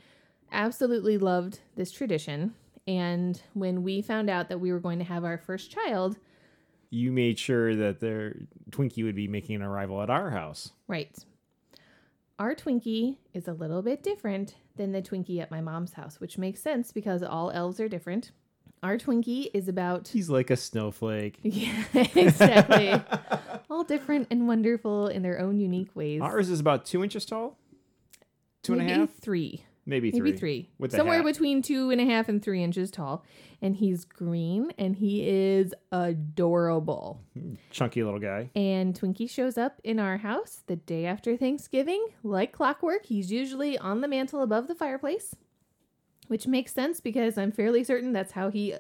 absolutely 0.51 1.17
loved 1.17 1.59
this 1.75 1.91
tradition, 1.91 2.53
and 2.87 3.41
when 3.53 3.81
we 3.81 4.01
found 4.01 4.29
out 4.29 4.49
that 4.49 4.59
we 4.59 4.71
were 4.71 4.79
going 4.79 4.99
to 4.99 5.05
have 5.05 5.23
our 5.23 5.39
first 5.39 5.71
child, 5.71 6.17
you 6.91 7.11
made 7.11 7.39
sure 7.39 7.75
that 7.75 7.99
their 7.99 8.35
Twinkie 8.69 9.03
would 9.03 9.15
be 9.15 9.27
making 9.27 9.55
an 9.55 9.63
arrival 9.63 10.03
at 10.03 10.11
our 10.11 10.29
house. 10.29 10.71
Right. 10.87 11.11
Our 12.39 12.55
Twinkie 12.55 13.17
is 13.33 13.47
a 13.47 13.53
little 13.53 13.83
bit 13.83 14.01
different 14.01 14.55
than 14.75 14.91
the 14.91 15.01
Twinkie 15.01 15.39
at 15.39 15.51
my 15.51 15.61
mom's 15.61 15.93
house, 15.93 16.19
which 16.19 16.37
makes 16.37 16.61
sense 16.61 16.91
because 16.91 17.21
all 17.21 17.51
elves 17.51 17.79
are 17.79 17.87
different. 17.87 18.31
Our 18.81 18.97
Twinkie 18.97 19.49
is 19.53 19.67
about 19.67 20.07
He's 20.07 20.29
like 20.29 20.49
a 20.49 20.57
snowflake. 20.57 21.39
yeah, 21.43 21.83
exactly. 21.93 22.99
all 23.69 23.83
different 23.83 24.27
and 24.31 24.47
wonderful 24.47 25.07
in 25.07 25.21
their 25.21 25.39
own 25.39 25.59
unique 25.59 25.95
ways. 25.95 26.21
Ours 26.21 26.49
is 26.49 26.59
about 26.59 26.85
two 26.85 27.03
inches 27.03 27.23
tall, 27.25 27.57
two 28.63 28.73
and 28.73 28.81
a 28.81 28.85
half, 28.85 28.97
Maybe 28.99 29.11
three, 29.21 29.65
maybe 29.85 30.11
three. 30.11 30.21
maybe 30.21 30.37
three, 30.37 30.69
With 30.77 30.91
somewhere 30.91 31.23
between 31.23 31.61
two 31.61 31.91
and 31.91 31.99
a 31.99 32.05
half 32.05 32.29
and 32.29 32.41
three 32.41 32.63
inches 32.63 32.91
tall. 32.91 33.23
And 33.61 33.75
he's 33.75 34.03
green, 34.03 34.73
and 34.77 34.95
he 34.95 35.27
is 35.27 35.73
adorable. 35.91 37.21
Chunky 37.71 38.03
little 38.03 38.19
guy. 38.19 38.49
And 38.55 38.99
Twinkie 38.99 39.29
shows 39.29 39.57
up 39.57 39.79
in 39.83 39.99
our 39.99 40.17
house 40.17 40.63
the 40.67 40.75
day 40.75 41.05
after 41.05 41.37
Thanksgiving, 41.37 42.05
like 42.23 42.51
clockwork. 42.51 43.05
He's 43.05 43.31
usually 43.31 43.77
on 43.77 44.01
the 44.01 44.07
mantle 44.07 44.41
above 44.41 44.67
the 44.67 44.75
fireplace, 44.75 45.33
which 46.27 46.45
makes 46.45 46.73
sense 46.73 46.99
because 46.99 47.37
I'm 47.37 47.51
fairly 47.51 47.83
certain 47.83 48.11
that's 48.11 48.33
how 48.33 48.49
he 48.49 48.75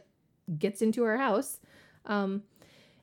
gets 0.57 0.81
into 0.81 1.03
our 1.05 1.17
house. 1.17 1.59
Um, 2.05 2.43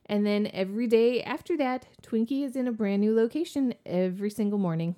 and 0.05 0.25
then 0.25 0.49
every 0.53 0.87
day 0.87 1.23
after 1.23 1.55
that, 1.57 1.87
Twinkie 2.03 2.43
is 2.43 2.55
in 2.55 2.67
a 2.67 2.71
brand 2.71 3.01
new 3.01 3.15
location 3.15 3.73
every 3.85 4.29
single 4.29 4.59
morning. 4.59 4.95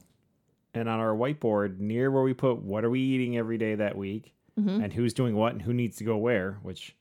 And 0.74 0.90
on 0.90 1.00
our 1.00 1.14
whiteboard, 1.16 1.80
near 1.80 2.10
where 2.10 2.24
we 2.24 2.34
put 2.34 2.62
what 2.62 2.84
are 2.84 2.90
we 2.90 3.00
eating 3.00 3.38
every 3.38 3.58
day 3.58 3.76
that 3.76 3.96
week, 3.98 4.34
Mhm. 4.60 4.84
and 4.84 4.94
who's 4.94 5.14
doing 5.14 5.36
what, 5.36 5.54
and 5.54 5.62
who 5.62 5.74
needs 5.74 5.98
to 5.98 6.04
go 6.04 6.18
where, 6.18 6.54
which 6.64 6.96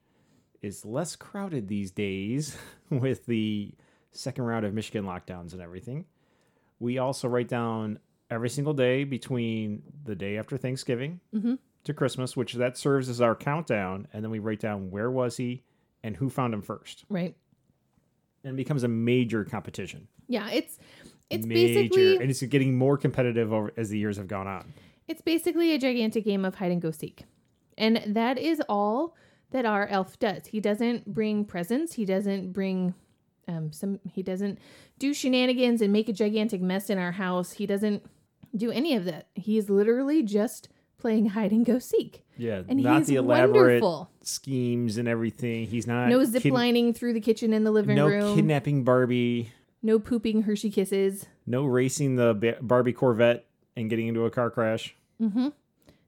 is 0.60 0.84
less 0.84 1.16
crowded 1.16 1.68
these 1.68 1.90
days 1.90 2.56
with 2.90 3.26
the 3.26 3.74
second 4.12 4.44
round 4.44 4.66
of 4.66 4.74
Michigan 4.74 5.04
lockdowns 5.04 5.52
and 5.52 5.62
everything. 5.62 6.04
We 6.78 6.98
also 6.98 7.28
write 7.28 7.48
down 7.48 7.98
every 8.30 8.50
single 8.50 8.74
day 8.74 9.04
between 9.04 9.82
the 10.04 10.14
day 10.14 10.36
after 10.36 10.56
Thanksgiving 10.56 11.20
Mhm. 11.34 11.58
to 11.84 11.94
Christmas, 11.94 12.36
which 12.36 12.54
that 12.54 12.76
serves 12.76 13.08
as 13.08 13.20
our 13.20 13.34
countdown, 13.34 14.06
and 14.12 14.22
then 14.22 14.30
we 14.30 14.38
write 14.38 14.60
down 14.60 14.90
where 14.90 15.10
was 15.10 15.38
he 15.38 15.62
and 16.02 16.16
who 16.16 16.28
found 16.28 16.52
him 16.52 16.62
first, 16.62 17.04
Right? 17.08 17.34
and 18.44 18.54
it 18.54 18.56
becomes 18.56 18.82
a 18.84 18.88
major 18.88 19.44
competition. 19.44 20.08
Yeah, 20.28 20.50
it's 20.50 20.78
it's 21.32 21.46
major, 21.46 21.80
basically 21.80 22.16
and 22.16 22.30
it's 22.30 22.42
getting 22.42 22.76
more 22.76 22.96
competitive 22.96 23.52
over 23.52 23.72
as 23.76 23.88
the 23.90 23.98
years 23.98 24.16
have 24.16 24.28
gone 24.28 24.46
on. 24.46 24.72
It's 25.08 25.20
basically 25.22 25.72
a 25.74 25.78
gigantic 25.78 26.24
game 26.24 26.44
of 26.44 26.54
hide 26.56 26.70
and 26.72 26.80
go 26.80 26.90
seek. 26.90 27.24
And 27.76 28.02
that 28.06 28.38
is 28.38 28.62
all 28.68 29.16
that 29.50 29.66
our 29.66 29.86
elf 29.88 30.18
does. 30.18 30.46
He 30.46 30.60
doesn't 30.60 31.06
bring 31.12 31.44
presents. 31.44 31.94
He 31.94 32.04
doesn't 32.04 32.52
bring 32.52 32.94
um 33.48 33.72
some 33.72 33.98
he 34.04 34.22
doesn't 34.22 34.58
do 34.98 35.12
shenanigans 35.12 35.82
and 35.82 35.92
make 35.92 36.08
a 36.08 36.12
gigantic 36.12 36.60
mess 36.62 36.88
in 36.90 36.98
our 36.98 37.12
house. 37.12 37.52
He 37.52 37.66
doesn't 37.66 38.02
do 38.56 38.70
any 38.70 38.94
of 38.94 39.04
that. 39.06 39.28
He's 39.34 39.68
literally 39.68 40.22
just 40.22 40.68
playing 40.98 41.26
hide 41.30 41.50
and 41.50 41.66
go 41.66 41.78
seek. 41.80 42.24
Yeah, 42.38 42.62
And 42.68 42.80
not 42.82 43.06
the 43.06 43.16
elaborate 43.16 43.82
wonderful. 43.82 44.10
schemes 44.22 44.96
and 44.98 45.08
everything. 45.08 45.66
He's 45.66 45.86
not 45.86 46.08
No 46.08 46.20
kid- 46.20 46.34
ziplining 46.34 46.94
through 46.96 47.14
the 47.14 47.20
kitchen 47.20 47.52
and 47.52 47.66
the 47.66 47.72
living 47.72 47.96
no 47.96 48.06
room. 48.06 48.20
No 48.20 48.34
kidnapping 48.36 48.84
Barbie, 48.84 49.50
no 49.82 49.98
pooping 49.98 50.42
Hershey 50.42 50.70
kisses. 50.70 51.26
no 51.46 51.64
racing 51.64 52.16
the 52.16 52.56
Barbie 52.60 52.92
Corvette 52.92 53.46
and 53.76 53.90
getting 53.90 54.08
into 54.08 54.24
a 54.24 54.30
car 54.30 54.50
crash. 54.50 54.94
Mm-hmm. 55.20 55.48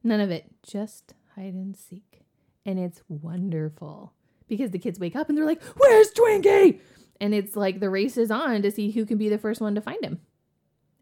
None 0.02 0.20
of 0.20 0.30
it. 0.30 0.44
Just 0.62 1.14
hide 1.34 1.54
and 1.54 1.76
seek. 1.76 2.22
And 2.66 2.78
it's 2.78 3.02
wonderful 3.08 4.12
because 4.48 4.70
the 4.70 4.78
kids 4.78 4.98
wake 4.98 5.16
up 5.16 5.28
and 5.28 5.36
they're 5.36 5.44
like, 5.46 5.62
Where's 5.76 6.10
Twinkie? 6.12 6.80
And 7.20 7.34
it's 7.34 7.56
like 7.56 7.80
the 7.80 7.90
race 7.90 8.16
is 8.16 8.30
on 8.30 8.62
to 8.62 8.70
see 8.70 8.90
who 8.90 9.06
can 9.06 9.18
be 9.18 9.28
the 9.28 9.38
first 9.38 9.60
one 9.60 9.74
to 9.74 9.80
find 9.80 10.02
him. 10.04 10.20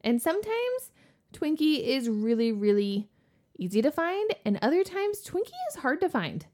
And 0.02 0.20
sometimes 0.20 0.90
Twinkie 1.32 1.82
is 1.82 2.08
really, 2.08 2.52
really 2.52 3.08
easy 3.58 3.80
to 3.82 3.90
find, 3.90 4.34
and 4.44 4.58
other 4.60 4.82
times 4.84 5.22
Twinkie 5.24 5.52
is 5.70 5.76
hard 5.76 6.00
to 6.00 6.08
find. 6.08 6.46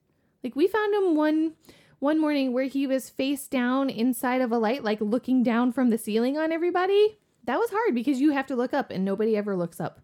Like 0.45 0.55
we 0.55 0.67
found 0.69 0.95
him 0.95 1.17
one 1.17 1.55
one 1.99 2.21
morning 2.21 2.53
where 2.53 2.65
he 2.65 2.87
was 2.87 3.11
face 3.11 3.47
down 3.47 3.91
inside 3.91 4.41
of 4.41 4.53
a 4.53 4.59
light, 4.59 4.85
like 4.85 5.01
looking 5.01 5.43
down 5.43 5.73
from 5.73 5.91
the 5.91 5.99
ceiling 5.99 6.39
on 6.39 6.53
everybody. 6.53 7.19
That 7.45 7.59
was 7.59 7.71
hard 7.71 7.95
because 7.95 8.21
you 8.21 8.33
have 8.33 8.47
to 8.49 8.57
look 8.57 8.75
up 8.75 8.91
and 8.91 9.05
nobody 9.05 9.37
ever 9.37 9.57
looks 9.57 9.81
up. 9.81 10.01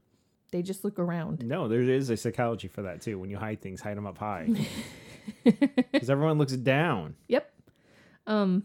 They 0.51 0.63
just 0.63 0.85
look 0.85 0.99
around. 0.99 1.45
No, 1.45 1.69
there 1.69 1.81
is 1.83 2.11
a 2.11 2.17
psychology 2.17 2.69
for 2.69 2.83
that 2.83 3.01
too. 3.01 3.19
When 3.19 3.29
you 3.31 3.37
hide 3.37 3.61
things, 3.61 3.81
hide 3.81 3.97
them 3.97 4.07
up 4.07 4.19
high 4.19 4.49
because 5.45 6.11
everyone 6.11 6.39
looks 6.39 6.53
down. 6.53 7.17
Yep. 7.29 7.53
Um 8.27 8.65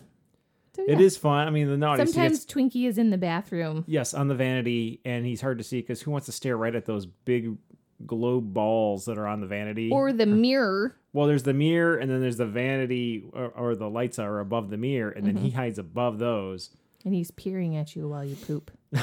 so 0.76 0.86
yeah. 0.88 1.00
is 1.00 1.18
fun. 1.18 1.48
I 1.48 1.50
mean, 1.50 1.68
the 1.68 1.78
naughty. 1.78 2.06
Sometimes 2.06 2.46
gets- 2.46 2.54
Twinkie 2.54 2.88
is 2.88 2.98
in 2.98 3.10
the 3.10 3.18
bathroom. 3.18 3.84
yes, 3.88 4.14
on 4.14 4.28
the 4.28 4.36
vanity, 4.36 5.02
and 5.04 5.26
he's 5.26 5.42
hard 5.42 5.58
to 5.58 5.64
see 5.64 5.82
because 5.82 6.02
who 6.02 6.12
wants 6.12 6.28
to 6.28 6.32
stare 6.32 6.56
right 6.56 6.74
at 6.76 6.86
those 6.86 7.06
big 7.06 7.58
globe 8.06 8.54
balls 8.54 9.06
that 9.06 9.18
are 9.18 9.28
on 9.28 9.42
the 9.42 9.48
vanity? 9.48 9.90
Or 9.92 10.12
the 10.14 10.26
mirror. 10.26 10.96
Well, 11.14 11.28
there's 11.28 11.44
the 11.44 11.54
mirror, 11.54 11.98
and 11.98 12.10
then 12.10 12.22
there's 12.22 12.38
the 12.38 12.46
vanity, 12.46 13.24
or, 13.34 13.48
or 13.50 13.76
the 13.76 13.90
lights 13.90 14.20
are 14.20 14.40
above 14.40 14.70
the 14.70 14.78
mirror, 14.78 15.10
and 15.12 15.26
then 15.26 15.36
Mm-hmm. 15.36 15.46
he 15.46 15.52
hides 15.52 15.80
above 15.80 16.20
those. 16.20 16.70
And 17.06 17.14
he's 17.14 17.32
peering 17.32 17.76
at 17.76 17.96
you 17.96 18.08
while 18.10 18.24
you 18.26 18.36
poop. 18.36 18.72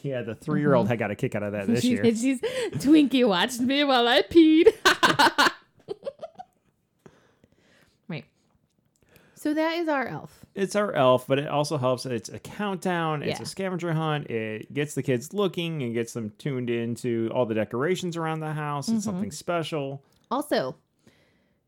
Yeah, 0.00 0.22
the 0.22 0.34
three 0.34 0.60
year 0.60 0.74
old 0.74 0.88
had 0.88 0.98
got 0.98 1.10
a 1.10 1.14
kick 1.14 1.34
out 1.34 1.42
of 1.42 1.52
that 1.52 1.66
this 1.68 1.84
year. 1.84 2.02
She's 2.06 2.40
Twinkie 2.40 3.28
watched 3.28 3.60
me 3.60 3.84
while 3.84 4.08
I 4.08 4.22
peed. 4.22 4.72
right. 8.08 8.24
So 9.34 9.52
that 9.52 9.76
is 9.76 9.88
our 9.88 10.06
elf. 10.06 10.43
It's 10.54 10.76
our 10.76 10.92
elf, 10.92 11.26
but 11.26 11.38
it 11.40 11.48
also 11.48 11.76
helps. 11.78 12.06
It's 12.06 12.28
a 12.28 12.38
countdown. 12.38 13.22
It's 13.22 13.40
Yeah. 13.40 13.42
a 13.42 13.46
scavenger 13.46 13.92
hunt. 13.92 14.30
It 14.30 14.72
gets 14.72 14.94
the 14.94 15.02
kids 15.02 15.32
looking 15.34 15.82
and 15.82 15.92
gets 15.92 16.12
them 16.12 16.30
tuned 16.38 16.70
into 16.70 17.28
all 17.34 17.44
the 17.44 17.54
decorations 17.54 18.16
around 18.16 18.40
the 18.40 18.52
house. 18.52 18.88
Mm-hmm. 18.88 19.00
Something 19.00 19.30
special. 19.32 20.02
Also, 20.30 20.76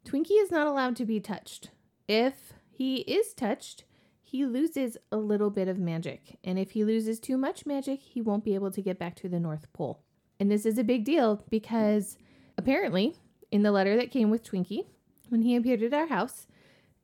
Twinkie 0.05 0.40
is 0.40 0.51
not 0.53 0.66
allowed 0.68 0.94
to 0.96 1.05
be 1.05 1.18
touched. 1.18 1.70
If 2.07 2.53
he 2.70 2.99
is 2.99 3.35
touched, 3.35 3.85
he 4.22 4.46
loses 4.46 4.96
a 5.11 5.16
little 5.16 5.51
bit 5.51 5.66
of 5.66 5.79
magic. 5.79 6.38
And 6.44 6.59
if 6.59 6.72
he 6.72 6.85
loses 6.85 7.18
too 7.18 7.37
much 7.37 7.66
magic, 7.66 8.01
he 8.01 8.20
won't 8.22 8.44
be 8.44 8.55
able 8.55 8.70
to 8.70 8.83
get 8.83 8.99
back 8.99 9.16
to 9.16 9.29
the 9.29 9.40
North 9.40 9.72
Pole. 9.72 10.01
And 10.38 10.49
this 10.51 10.64
is 10.66 10.79
a 10.79 10.85
big 10.85 11.05
deal 11.05 11.42
because 11.51 12.18
apparently, 12.57 13.16
in 13.51 13.62
the 13.62 13.72
letter 13.72 13.96
that 13.96 14.11
came 14.12 14.31
with 14.31 14.44
Twinkie, 14.44 14.87
when 15.29 15.42
he 15.42 15.57
appeared 15.57 15.83
at 15.83 15.92
our 15.94 16.07
house, 16.07 16.46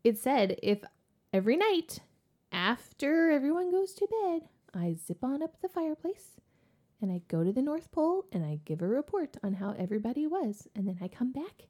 it 0.05 0.19
said 0.19 0.59
if 0.63 0.83
every 1.33 1.57
night 1.57 2.01
after 2.51 3.31
everyone 3.31 3.71
goes 3.71 3.93
to 3.95 4.07
bed, 4.07 4.49
I 4.75 4.95
zip 4.95 5.23
on 5.23 5.43
up 5.43 5.61
the 5.61 5.69
fireplace 5.69 6.33
and 7.01 7.11
I 7.11 7.23
go 7.29 7.45
to 7.45 7.53
the 7.53 7.63
North 7.63 7.91
Pole 7.91 8.27
and 8.33 8.45
I 8.45 8.61
give 8.65 8.83
a 8.83 8.87
report 8.89 9.37
on 9.43 9.55
how 9.55 9.75
everybody 9.79 10.27
was. 10.27 10.69
And 10.75 10.87
then 10.87 10.99
I 11.01 11.09
come 11.09 11.33
back 11.33 11.69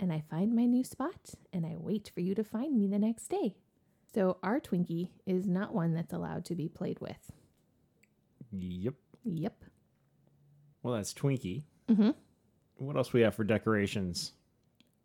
and 0.00 0.12
I 0.12 0.22
find 0.30 0.54
my 0.54 0.64
new 0.66 0.84
spot 0.84 1.34
and 1.52 1.64
I 1.66 1.74
wait 1.76 2.10
for 2.12 2.20
you 2.20 2.34
to 2.34 2.44
find 2.44 2.76
me 2.76 2.86
the 2.86 2.98
next 2.98 3.28
day. 3.28 3.54
So 4.14 4.38
our 4.42 4.60
Twinkie 4.60 5.08
is 5.26 5.46
not 5.46 5.74
one 5.74 5.94
that's 5.94 6.12
allowed 6.12 6.44
to 6.46 6.54
be 6.54 6.68
played 6.68 7.00
with. 7.00 7.30
Yep. 8.50 8.94
Yep. 9.24 9.64
Well, 10.82 10.94
that's 10.94 11.14
Twinkie. 11.14 11.62
Mm-hmm. 11.88 12.10
What 12.76 12.96
else 12.96 13.12
we 13.12 13.20
have 13.22 13.34
for 13.34 13.44
decorations, 13.44 14.32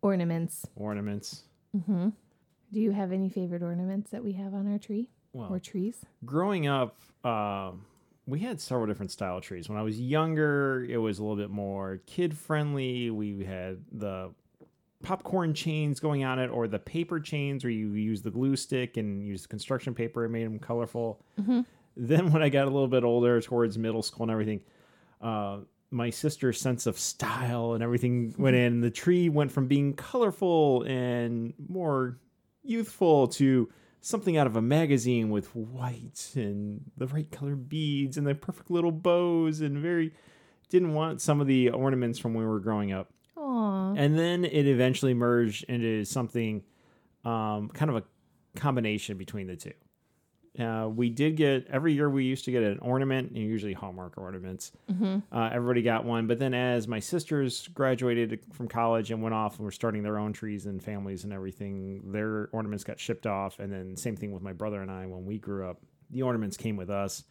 Ornaments. 0.02 0.66
ornaments? 0.76 1.44
Mm-hmm. 1.76 2.10
Do 2.72 2.80
you 2.80 2.92
have 2.92 3.12
any 3.12 3.30
favorite 3.30 3.64
ornaments 3.64 4.12
that 4.12 4.24
we 4.24 4.34
have 4.34 4.54
on 4.54 4.72
our 4.72 4.78
tree 4.78 5.10
Well, 5.34 5.54
or 5.54 5.60
trees? 5.60 6.06
growing 6.26 6.68
up, 6.68 6.98
uh, 7.24 7.72
we 8.26 8.40
had 8.40 8.60
several 8.60 8.88
different 8.88 9.12
style 9.12 9.40
trees. 9.40 9.70
When 9.70 9.78
I 9.78 9.82
was 9.82 10.00
younger, 10.00 10.86
it 10.90 10.98
was 10.98 11.20
a 11.20 11.24
little 11.24 11.38
bit 11.38 11.50
more 11.50 12.02
kid 12.06 12.36
friendly. 12.38 13.10
We 13.10 13.46
had 13.46 13.78
the 13.92 14.32
popcorn 15.02 15.54
chains 15.54 16.00
going 16.00 16.26
on 16.26 16.40
it, 16.40 16.48
or 16.48 16.68
the 16.68 16.80
paper 16.80 17.20
chains 17.20 17.64
where 17.64 17.72
you 17.72 17.94
use 17.94 18.22
the 18.22 18.32
glue 18.32 18.56
stick 18.56 18.98
and 18.98 19.26
use 19.26 19.46
construction 19.46 19.94
paper 19.94 20.26
and 20.26 20.34
made 20.34 20.46
them 20.46 20.60
colorful. 20.60 21.22
Mm-hmm. 21.40 21.62
Then, 21.96 22.32
when 22.32 22.42
I 22.42 22.50
got 22.50 22.64
a 22.64 22.70
little 22.70 22.88
bit 22.88 23.04
older, 23.04 23.40
towards 23.42 23.78
middle 23.78 24.04
school 24.04 24.24
and 24.24 24.32
everything, 24.32 24.62
uh, 25.22 25.60
my 25.90 26.10
sister's 26.10 26.60
sense 26.60 26.86
of 26.86 27.00
style 27.00 27.74
and 27.74 27.82
everything 27.82 28.36
went 28.38 28.56
in. 28.56 28.82
The 28.82 28.92
tree 28.92 29.30
went 29.30 29.52
from 29.52 29.68
being 29.68 29.94
colorful 29.94 30.84
and 30.84 31.54
more 31.70 32.18
youthful 32.68 33.28
to 33.28 33.70
something 34.02 34.38
out 34.38 34.48
of 34.48 34.56
a 34.56 34.62
magazine 34.62 35.30
with 35.30 35.54
white 35.56 36.32
and 36.36 36.82
the 36.98 37.08
right 37.08 37.30
color 37.32 37.56
beads 37.56 38.18
and 38.18 38.26
the 38.26 38.36
perfect 38.36 38.72
little 38.72 38.92
bows 38.92 39.62
and 39.62 39.78
very 39.78 40.14
didn't 40.70 40.94
want 40.94 41.22
some 41.22 41.42
of 41.42 41.48
the 41.48 41.70
ornaments 41.70 42.20
from 42.20 42.34
when 42.34 42.44
we 42.44 42.50
were 42.50 42.60
growing 42.60 42.92
up. 42.92 43.10
Aw. 43.38 43.94
And 43.96 44.18
then 44.18 44.46
it 44.46 44.68
eventually 44.68 45.14
merged 45.14 45.64
into 45.66 46.04
something 46.06 46.64
um, 47.24 47.70
kind 47.70 47.90
of 47.90 47.98
a 47.98 48.04
combination 48.56 49.18
between 49.18 49.48
the 49.48 49.56
two. 49.56 49.74
Uh, 50.60 50.88
we 50.88 51.10
did 51.10 51.36
get 51.36 51.68
every 51.68 51.94
year 51.94 52.10
we 52.10 52.24
used 52.24 52.46
to 52.46 52.52
get 52.52 52.64
an 52.64 52.80
ornament, 52.80 53.30
and 53.30 53.38
usually 53.38 53.74
Hallmark 53.74 54.18
ornaments. 54.18 54.72
Mm-hmm. 54.92 55.20
Uh, 55.32 55.50
everybody 55.54 55.82
got 55.84 56.04
one, 56.04 56.26
but 56.26 56.40
then 56.40 56.54
as 56.54 56.88
my 56.88 57.00
sisters 57.00 57.68
graduated 57.70 58.40
from 58.54 58.68
college 58.68 59.12
and 59.12 59.22
went 59.22 59.36
off 59.36 59.58
and 59.58 59.66
were 59.66 59.72
starting 59.72 60.02
their 60.02 60.18
own 60.18 60.34
trees 60.34 60.66
and 60.66 60.82
families 60.82 61.24
and 61.24 61.32
everything, 61.34 62.12
their 62.12 62.50
ornaments 62.52 62.84
got 62.84 63.00
shipped 63.00 63.28
off. 63.28 63.60
And 63.60 63.72
then 63.72 63.96
same 63.96 64.16
thing 64.16 64.32
with 64.32 64.42
my 64.42 64.54
brother 64.54 64.82
and 64.82 64.90
I 64.90 65.06
when 65.06 65.26
we 65.26 65.38
grew 65.38 65.70
up, 65.70 65.80
the 66.10 66.24
ornaments 66.24 66.58
came 66.58 66.76
with 66.76 66.90
us. 66.90 67.24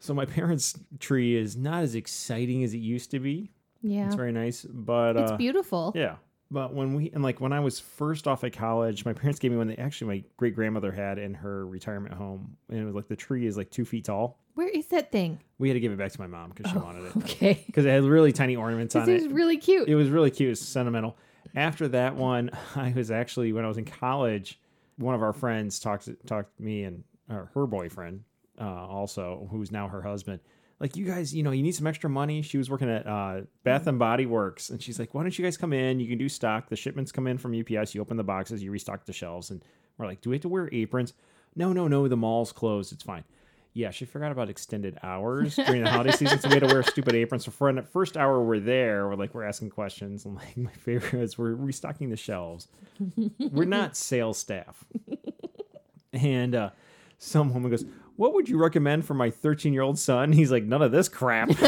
So 0.00 0.12
my 0.14 0.24
parents' 0.38 0.78
tree 0.98 1.36
is 1.36 1.56
not 1.56 1.82
as 1.84 1.94
exciting 1.94 2.64
as 2.64 2.74
it 2.74 2.78
used 2.78 3.12
to 3.12 3.20
be. 3.20 3.52
Yeah. 3.80 4.06
It's 4.06 4.14
very 4.14 4.32
nice, 4.32 4.62
but 4.64 5.16
It's 5.16 5.32
uh, 5.32 5.36
beautiful. 5.36 5.92
yeah. 5.94 6.16
But 6.52 6.74
when 6.74 6.92
we 6.94 7.10
and 7.14 7.22
like 7.22 7.40
when 7.40 7.52
I 7.54 7.60
was 7.60 7.80
first 7.80 8.28
off 8.28 8.44
at 8.44 8.52
college, 8.52 9.06
my 9.06 9.14
parents 9.14 9.38
gave 9.38 9.50
me 9.52 9.56
one 9.56 9.68
that 9.68 9.78
actually 9.78 10.08
my 10.18 10.24
great 10.36 10.54
grandmother 10.54 10.92
had 10.92 11.18
in 11.18 11.32
her 11.32 11.66
retirement 11.66 12.14
home, 12.14 12.58
and 12.68 12.78
it 12.78 12.84
was 12.84 12.94
like 12.94 13.08
the 13.08 13.16
tree 13.16 13.46
is 13.46 13.56
like 13.56 13.70
two 13.70 13.86
feet 13.86 14.04
tall. 14.04 14.38
Where 14.54 14.68
is 14.68 14.86
that 14.88 15.10
thing? 15.10 15.38
We 15.58 15.70
had 15.70 15.74
to 15.74 15.80
give 15.80 15.92
it 15.92 15.98
back 15.98 16.12
to 16.12 16.20
my 16.20 16.26
mom 16.26 16.50
because 16.50 16.70
she 16.70 16.76
wanted 16.76 17.06
it 17.06 17.16
Okay. 17.16 17.62
because 17.66 17.86
it 17.86 17.88
had 17.88 18.04
really 18.04 18.32
tiny 18.32 18.54
ornaments 18.54 18.94
on 18.94 19.08
it. 19.08 19.14
It. 19.14 19.22
is 19.22 19.28
really 19.28 19.56
cute. 19.56 19.88
It 19.88 19.94
was 19.94 20.10
really 20.10 20.30
cute, 20.30 20.48
it 20.48 20.50
was 20.50 20.60
sentimental. 20.60 21.16
After 21.56 21.88
that 21.88 22.16
one, 22.16 22.50
I 22.76 22.92
was 22.94 23.10
actually 23.10 23.54
when 23.54 23.64
I 23.64 23.68
was 23.68 23.78
in 23.78 23.86
college, 23.86 24.60
one 24.98 25.14
of 25.14 25.22
our 25.22 25.32
friends 25.32 25.80
talked 25.80 26.10
talked 26.26 26.54
to 26.58 26.62
me 26.62 26.84
and 26.84 27.02
her 27.30 27.66
boyfriend, 27.66 28.24
uh, 28.60 28.64
also 28.64 29.48
who's 29.50 29.72
now 29.72 29.88
her 29.88 30.02
husband. 30.02 30.40
Like 30.82 30.96
you 30.96 31.06
guys, 31.06 31.32
you 31.32 31.44
know, 31.44 31.52
you 31.52 31.62
need 31.62 31.76
some 31.76 31.86
extra 31.86 32.10
money. 32.10 32.42
She 32.42 32.58
was 32.58 32.68
working 32.68 32.90
at 32.90 33.06
uh, 33.06 33.42
Bath 33.62 33.86
and 33.86 34.00
Body 34.00 34.26
Works, 34.26 34.68
and 34.70 34.82
she's 34.82 34.98
like, 34.98 35.14
"Why 35.14 35.22
don't 35.22 35.38
you 35.38 35.44
guys 35.44 35.56
come 35.56 35.72
in? 35.72 36.00
You 36.00 36.08
can 36.08 36.18
do 36.18 36.28
stock. 36.28 36.68
The 36.68 36.74
shipments 36.74 37.12
come 37.12 37.28
in 37.28 37.38
from 37.38 37.54
UPS. 37.58 37.94
You 37.94 38.00
open 38.00 38.16
the 38.16 38.24
boxes, 38.24 38.64
you 38.64 38.72
restock 38.72 39.06
the 39.06 39.12
shelves." 39.12 39.50
And 39.50 39.64
we're 39.96 40.06
like, 40.06 40.20
"Do 40.22 40.30
we 40.30 40.36
have 40.36 40.42
to 40.42 40.48
wear 40.48 40.68
aprons?" 40.72 41.12
No, 41.54 41.72
no, 41.72 41.86
no. 41.86 42.08
The 42.08 42.16
mall's 42.16 42.50
closed. 42.50 42.92
It's 42.92 43.04
fine. 43.04 43.22
Yeah, 43.74 43.90
she 43.90 44.04
forgot 44.06 44.32
about 44.32 44.50
extended 44.50 44.98
hours 45.04 45.54
during 45.54 45.84
the 45.84 45.90
holiday 45.90 46.10
season, 46.10 46.40
so 46.40 46.48
we 46.48 46.54
had 46.54 46.68
to 46.68 46.74
wear 46.74 46.82
stupid 46.82 47.14
aprons. 47.14 47.44
So 47.44 47.52
for 47.52 47.72
the 47.72 47.82
first 47.82 48.16
hour 48.16 48.42
we're 48.42 48.58
there, 48.58 49.06
we're 49.06 49.14
like 49.14 49.34
we're 49.34 49.44
asking 49.44 49.70
questions, 49.70 50.24
and 50.24 50.34
like 50.34 50.56
my 50.56 50.72
favorite 50.72 51.22
is 51.22 51.38
we're 51.38 51.54
restocking 51.54 52.10
the 52.10 52.16
shelves. 52.16 52.66
we're 53.38 53.66
not 53.66 53.96
sales 53.96 54.36
staff, 54.36 54.84
and 56.12 56.56
uh, 56.56 56.70
some 57.18 57.54
woman 57.54 57.70
goes, 57.70 57.84
"What 58.16 58.34
would 58.34 58.48
you 58.48 58.58
recommend 58.58 59.04
for 59.04 59.14
my 59.14 59.30
13 59.30 59.72
year 59.72 59.82
old 59.82 59.98
son?" 59.98 60.32
He's 60.34 60.50
like, 60.52 60.64
"None 60.64 60.82
of 60.82 60.92
this 60.92 61.08
crap." 61.08 61.48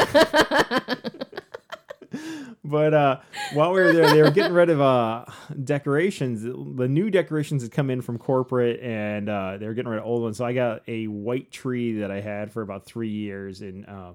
but 2.64 2.94
uh, 2.94 3.20
while 3.52 3.72
we 3.72 3.80
were 3.80 3.92
there, 3.92 4.12
they 4.12 4.22
were 4.22 4.30
getting 4.30 4.52
rid 4.52 4.70
of 4.70 4.80
uh, 4.80 5.24
decorations. 5.62 6.42
The 6.42 6.88
new 6.88 7.10
decorations 7.10 7.62
had 7.62 7.72
come 7.72 7.90
in 7.90 8.00
from 8.02 8.18
corporate, 8.18 8.80
and 8.80 9.28
uh, 9.28 9.58
they 9.58 9.66
were 9.66 9.74
getting 9.74 9.90
rid 9.90 10.00
of 10.00 10.06
old 10.06 10.22
ones. 10.22 10.38
So 10.38 10.44
I 10.44 10.52
got 10.52 10.82
a 10.88 11.06
white 11.06 11.50
tree 11.50 11.98
that 12.00 12.10
I 12.10 12.20
had 12.20 12.52
for 12.52 12.62
about 12.62 12.84
three 12.84 13.10
years 13.10 13.60
and 13.60 13.86
uh, 13.86 14.12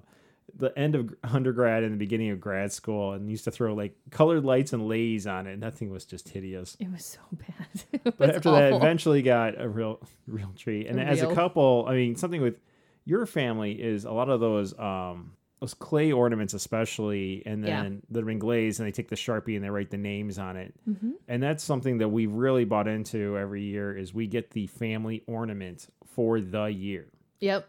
the 0.56 0.78
end 0.78 0.96
of 0.96 1.14
undergrad 1.24 1.84
and 1.84 1.94
the 1.94 1.98
beginning 1.98 2.30
of 2.32 2.40
grad 2.40 2.72
school, 2.72 3.14
and 3.14 3.30
used 3.30 3.44
to 3.46 3.52
throw 3.52 3.74
like 3.74 3.96
colored 4.12 4.44
lights 4.46 4.74
and 4.74 4.88
lays 4.88 5.26
on 5.28 5.48
it. 5.48 5.54
And 5.54 5.64
that 5.64 5.76
thing 5.76 5.90
was 5.90 6.06
just 6.06 6.30
hideous. 6.30 6.76
It 6.80 6.92
was 6.92 7.06
so 7.06 7.20
bad. 7.32 7.84
It 7.94 8.04
But 8.04 8.20
was 8.20 8.30
after 8.38 8.52
that, 8.52 8.74
eventually 8.74 9.22
got 9.22 9.60
a 9.60 9.68
real, 9.68 10.00
real 10.28 10.52
tree. 10.58 10.88
And 10.88 11.00
as 11.00 11.22
a 11.22 11.34
couple, 11.34 11.86
I 11.88 11.94
mean, 11.96 12.16
something 12.16 12.42
with 12.42 12.60
your 13.06 13.26
family 13.26 13.72
is 13.74 14.06
a 14.06 14.12
lot 14.12 14.30
of 14.30 14.40
those, 14.40 14.78
um, 14.78 15.34
those 15.60 15.74
clay 15.74 16.12
ornaments, 16.14 16.54
especially, 16.54 17.44
and 17.46 17.66
Yeah. 17.66 17.84
then 17.84 18.02
that 18.12 18.20
have 18.20 18.26
been 18.28 18.40
glazed, 18.40 18.80
and 18.80 18.88
they 18.88 18.92
take 18.94 19.10
the 19.10 19.16
sharpie 19.18 19.56
and 19.56 19.64
they 19.66 19.70
write 19.70 19.90
the 19.90 19.98
names 19.98 20.40
on 20.40 20.56
it. 20.56 20.74
Mhm. 20.90 21.14
And 21.28 21.44
that's 21.44 21.64
something 21.64 21.98
that 21.98 22.10
we've 22.10 22.32
really 22.32 22.64
bought 22.66 22.88
into 22.88 23.38
every 23.38 23.64
year. 23.64 23.96
Is 23.96 24.14
we 24.14 24.28
get 24.28 24.52
the 24.52 24.68
family 24.68 25.24
ornament 25.28 25.88
for 26.06 26.40
the 26.40 26.66
year. 26.68 27.08
Yep. 27.42 27.68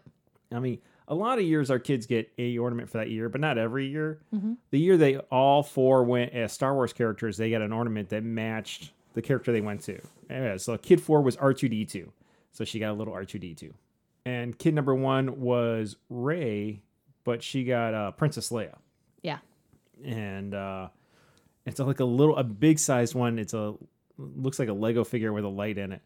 I 0.53 0.59
mean, 0.59 0.79
a 1.11 1.15
lot 1.15 1.37
of 1.37 1.43
years 1.43 1.69
our 1.69 1.77
kids 1.77 2.05
get 2.07 2.31
a 2.39 2.57
ornament 2.57 2.89
for 2.89 2.97
that 2.97 3.09
year, 3.11 3.27
but 3.29 3.39
not 3.41 3.57
every 3.57 3.85
year. 3.87 4.21
Mhm. 4.33 4.55
The 4.71 4.79
year 4.79 4.95
they 4.97 5.17
all 5.17 5.61
four 5.61 6.03
went 6.05 6.31
as 6.33 6.53
Star 6.53 6.73
Wars 6.73 6.93
characters, 6.93 7.35
they 7.37 7.51
got 7.51 7.61
an 7.61 7.71
ornament 7.73 8.09
that 8.09 8.23
matched 8.23 8.93
the 9.13 9.21
character 9.21 9.51
they 9.51 9.59
went 9.61 9.81
to. 9.81 9.99
Yeah, 10.29 10.55
so 10.57 10.77
kid 10.77 11.01
four 11.01 11.21
was 11.21 11.35
R 11.35 11.53
two 11.53 11.67
D 11.69 11.85
two, 11.85 12.11
so 12.53 12.63
she 12.63 12.79
got 12.79 12.91
a 12.91 12.93
little 12.93 13.13
R 13.13 13.25
two 13.25 13.39
D 13.39 13.53
two, 13.53 13.73
and 14.25 14.57
kid 14.57 14.73
number 14.73 14.95
one 14.95 15.41
was 15.41 15.97
Rey, 16.09 16.81
but 17.25 17.43
she 17.43 17.65
got 17.65 17.93
uh, 17.93 18.11
Princess 18.11 18.49
Leia, 18.49 18.77
Yeah. 19.21 19.39
and 20.03 20.53
uh, 20.55 20.87
it's 21.65 21.79
like 21.79 21.99
a 21.99 22.05
little 22.05 22.37
a 22.37 22.43
big 22.45 22.79
sized 22.79 23.13
one. 23.15 23.37
It's 23.37 23.53
a 23.53 23.75
looks 24.17 24.59
like 24.59 24.69
a 24.69 24.73
Lego 24.73 25.03
figure 25.03 25.33
with 25.33 25.43
a 25.43 25.49
light 25.49 25.77
in 25.77 25.91
it, 25.91 26.01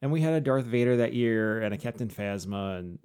and 0.00 0.12
we 0.12 0.20
had 0.20 0.34
a 0.34 0.40
Darth 0.40 0.64
Vader 0.66 0.96
that 0.98 1.12
year 1.14 1.60
and 1.60 1.74
a 1.74 1.78
Captain 1.78 2.08
Phasma 2.08 2.78
and. 2.78 2.98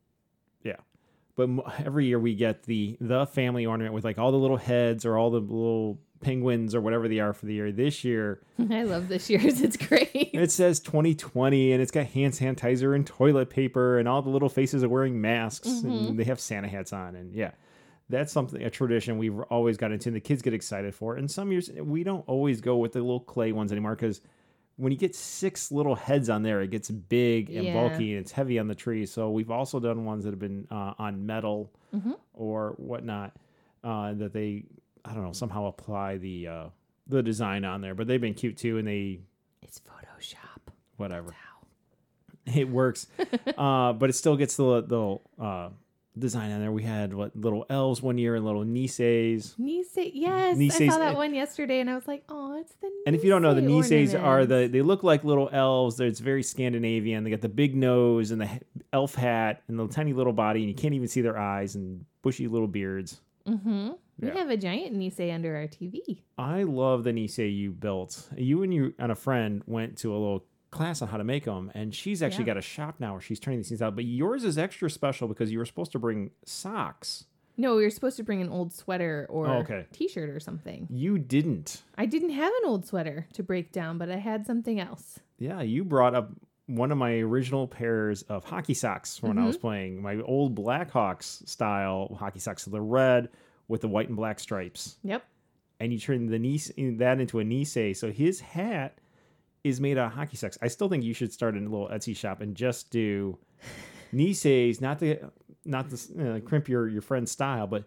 But 1.36 1.50
every 1.84 2.06
year 2.06 2.20
we 2.20 2.36
get 2.36 2.64
the 2.64 2.98
the 3.02 3.26
family 3.26 3.66
ornament 3.66 3.94
with 3.94 4.04
like 4.04 4.18
all 4.18 4.32
the 4.32 4.38
little 4.38 4.58
heads 4.58 5.06
or 5.06 5.18
all 5.18 5.32
the 5.32 5.40
little 5.40 6.00
penguins 6.22 6.74
or 6.74 6.82
whatever 6.82 7.08
they 7.08 7.20
are 7.20 7.34
for 7.34 7.46
the 7.46 7.54
year. 7.54 7.72
This 7.72 8.04
year 8.04 8.42
I 8.72 8.84
love 8.84 9.08
this 9.08 9.30
year's. 9.30 9.62
It's 9.64 9.78
great. 9.78 10.10
it 10.14 10.52
says 10.52 10.80
2020 10.80 11.72
and 11.74 11.82
it's 11.82 11.92
got 11.92 12.08
hand 12.08 12.34
sanitizer 12.34 12.96
and 12.96 13.06
toilet 13.06 13.50
paper 13.50 13.98
and 14.00 14.08
all 14.08 14.22
the 14.22 14.30
little 14.30 14.50
faces 14.50 14.84
are 14.84 14.90
wearing 14.90 15.20
masks 15.20 15.68
and 15.68 15.92
mm-hmm. 15.92 16.16
they 16.18 16.24
have 16.26 16.40
Santa 16.40 16.68
hats 16.68 16.94
on 16.94 17.16
and 17.16 17.34
yeah. 17.34 17.52
That's 18.10 18.34
something 18.34 18.62
a 18.62 18.70
tradition 18.70 19.18
we've 19.18 19.40
always 19.40 19.78
got 19.78 19.92
into 19.92 20.10
and 20.10 20.16
the 20.16 20.20
kids 20.20 20.42
get 20.42 20.54
excited 20.54 20.94
for. 20.94 21.16
And 21.16 21.32
some 21.32 21.52
years 21.52 21.72
we 21.72 22.04
don't 22.04 22.24
always 22.28 22.62
go 22.62 22.78
with 22.78 22.92
the 22.92 23.00
little 23.00 23.22
clay 23.22 23.54
ones 23.54 23.72
anymore 23.72 23.96
because 23.96 24.22
when 24.76 24.92
you 24.92 24.98
get 24.98 25.16
six 25.16 25.72
little 25.72 25.96
heads 25.96 26.30
on 26.30 26.42
there, 26.44 26.62
it 26.62 26.72
gets 26.72 26.90
big 26.90 27.50
and 27.52 27.66
Yeah. 27.68 27.74
bulky 27.74 28.12
and 28.14 28.22
it's 28.22 28.32
heavy 28.32 28.58
on 28.60 28.68
the 28.68 28.76
tree. 28.76 29.06
So 29.06 29.30
we've 29.32 29.52
also 29.52 29.80
done 29.80 30.04
ones 30.06 30.24
that 30.24 30.32
have 30.32 30.40
been 30.40 30.68
uh, 30.72 30.94
on 30.98 31.26
metal 31.26 31.72
Mhm. 31.94 32.18
or 32.34 32.74
whatnot 32.78 33.36
uh, 33.84 34.14
that 34.14 34.34
they 34.34 34.66
I 35.06 35.14
don't 35.14 35.24
know 35.24 35.34
somehow 35.34 35.66
apply 35.66 36.18
the 36.18 36.48
uh, 36.48 36.66
the 37.08 37.22
design 37.22 37.66
on 37.66 37.82
there. 37.82 37.94
But 37.94 38.08
they've 38.08 38.22
been 38.22 38.34
cute 38.34 38.58
too, 38.58 38.78
and 38.78 38.88
they 38.88 39.20
It's 39.62 39.80
Photoshop. 39.80 40.72
whatever 40.98 41.36
it 42.46 42.68
works, 42.70 43.08
uh, 43.58 43.94
but 43.94 44.10
it 44.10 44.14
still 44.14 44.38
gets 44.38 44.56
the 44.58 44.82
the 44.82 45.44
uh, 45.44 45.70
design 46.18 46.52
on 46.52 46.60
there. 46.62 46.72
We 46.72 46.84
had 46.84 47.14
what 47.14 47.36
little 47.36 47.66
elves 47.70 48.02
one 48.02 48.18
year 48.18 48.36
and 48.36 48.46
little 48.46 48.64
Nisses. 48.64 49.56
Nisse, 49.58 49.98
yes, 50.14 50.56
I 50.56 50.60
Nisses, 50.60 50.92
saw 50.94 51.00
that 51.00 51.16
one 51.16 51.34
yesterday, 51.34 51.80
and 51.80 51.90
I 51.90 51.96
was 51.96 52.08
like, 52.08 52.24
"Oh, 52.30 52.60
it's 52.60 52.74
the." 52.76 52.92
And 53.08 53.16
if 53.16 53.24
you 53.24 53.30
don't 53.30 53.42
know, 53.42 53.54
the 53.54 53.62
Nisse 53.62 53.90
Nisses 53.92 54.16
are 54.16 54.46
the 54.46 54.68
they 54.72 54.82
look 54.82 55.04
like 55.04 55.24
little 55.24 55.50
elves. 55.52 55.98
They're- 55.98 56.08
It's 56.08 56.20
very 56.20 56.44
Scandinavian. 56.44 57.24
They 57.24 57.30
got 57.32 57.42
the 57.42 57.50
big 57.50 57.76
nose 57.76 58.32
and 58.32 58.42
the 58.42 58.50
elf 58.92 59.16
hat 59.16 59.64
and 59.68 59.80
the 59.80 59.88
tiny 59.88 60.14
little 60.14 60.34
body, 60.34 60.60
and 60.62 60.70
you 60.70 60.76
can't 60.76 60.94
even 60.94 61.08
see 61.08 61.22
their 61.22 61.38
eyes 61.38 61.76
and 61.76 62.06
bushy 62.22 62.48
little 62.48 62.68
beards. 62.68 63.22
Mm-hmm. 63.48 63.90
We 64.20 64.30
have 64.30 64.50
a 64.52 64.58
giant 64.58 64.94
Nisse 64.96 65.20
under 65.20 65.56
our 65.56 65.68
TV. 65.68 66.22
I 66.38 66.64
love 66.64 67.04
the 67.04 67.12
Nisse 67.12 67.40
you 67.40 67.72
built. 67.72 68.30
You 68.38 68.64
and 68.64 68.74
you 68.74 68.94
and 69.00 69.12
a 69.12 69.16
friend 69.16 69.64
went 69.66 69.98
to 70.00 70.12
a 70.12 70.18
little 70.18 70.46
class 70.74 71.02
on 71.02 71.08
how 71.08 71.18
to 71.18 71.24
make 71.24 71.46
them, 71.46 71.72
and 71.74 71.94
she's 71.96 72.22
actually 72.22 72.44
Yeah. 72.44 72.56
got 72.56 72.58
a 72.58 72.62
shop 72.62 73.00
now 73.00 73.14
where 73.14 73.22
she's 73.22 73.40
turning 73.40 73.60
these 73.60 73.70
things 73.70 73.82
out. 73.82 73.96
But 73.96 74.06
yours 74.06 74.44
is 74.44 74.58
extra 74.58 74.90
special 74.90 75.28
because 75.28 75.52
you 75.52 75.60
were 75.60 75.66
supposed 75.66 75.92
to 75.94 76.00
bring 76.00 76.32
socks 76.44 77.26
No, 77.56 77.76
we 77.76 77.84
were 77.84 77.92
supposed 77.92 78.18
to 78.18 78.24
bring 78.24 78.42
an 78.42 78.50
old 78.50 78.74
sweater 78.74 79.28
or 79.30 79.48
Oh, 79.48 79.58
okay. 79.60 79.86
t-shirt 79.92 80.28
or 80.28 80.40
something. 80.40 80.88
You 80.90 81.20
didn't. 81.20 81.84
I 81.96 82.08
didn't 82.08 82.32
have 82.32 82.52
an 82.52 82.68
old 82.68 82.84
sweater 82.88 83.28
to 83.34 83.44
break 83.44 83.72
down, 83.72 84.00
but 84.00 84.10
I 84.10 84.16
had 84.16 84.48
something 84.48 84.80
else. 84.80 85.20
Yeah, 85.38 85.62
you 85.62 85.84
brought 85.84 86.16
up 86.16 86.32
one 86.66 86.92
of 86.92 86.98
my 86.98 87.20
original 87.20 87.68
pairs 87.68 88.24
of 88.24 88.44
hockey 88.46 88.74
socks 88.74 89.18
from 89.20 89.30
when 89.30 89.38
I 89.38 89.46
was 89.46 89.56
mm-hmm. 89.56 89.68
playing. 89.68 90.02
My 90.02 90.20
old 90.22 90.56
Blackhawks 90.56 91.48
style 91.48 92.16
hockey 92.20 92.40
socks, 92.40 92.64
so 92.64 92.72
the 92.72 92.82
red 92.82 93.30
with 93.68 93.82
the 93.82 93.88
white 93.88 94.08
and 94.08 94.16
black 94.18 94.40
stripes. 94.40 94.98
Yep. 95.04 95.24
And 95.80 95.94
you 95.94 96.00
turned 96.00 96.30
the 96.30 96.40
niece 96.40 96.72
that 96.76 97.20
into 97.20 97.40
a 97.40 97.44
Nisse. 97.44 97.98
So 97.98 98.12
his 98.12 98.40
hat 98.40 98.98
is 99.64 99.80
made 99.80 99.98
out 99.98 100.08
of 100.08 100.14
hockey 100.14 100.38
socks. 100.38 100.58
I 100.62 100.68
still 100.68 100.90
think 100.90 101.04
you 101.04 101.14
should 101.14 101.32
start 101.34 101.56
a 101.56 101.60
little 101.60 101.88
Etsy 101.88 102.16
shop 102.16 102.42
and 102.42 102.56
just 102.56 102.90
do 102.92 103.38
Nisses, 104.12 104.82
not 104.82 105.00
the 105.00 105.20
not 105.66 105.90
the 105.90 106.36
uh, 106.44 106.48
crimp 106.48 106.68
your 106.70 106.88
your 106.88 107.02
friend's 107.02 107.32
style, 107.32 107.68
but 107.68 107.86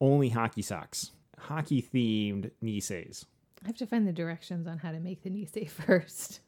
only 0.00 0.28
hockey 0.28 0.62
socks, 0.62 1.10
hockey 1.38 1.82
themed 1.82 2.50
Nisses. 2.60 3.26
I 3.64 3.68
have 3.68 3.76
to 3.78 3.86
find 3.86 4.06
the 4.06 4.12
directions 4.12 4.66
on 4.66 4.78
how 4.78 4.92
to 4.92 5.00
make 5.00 5.22
the 5.22 5.30
Nisse 5.30 5.68
first. 5.86 6.40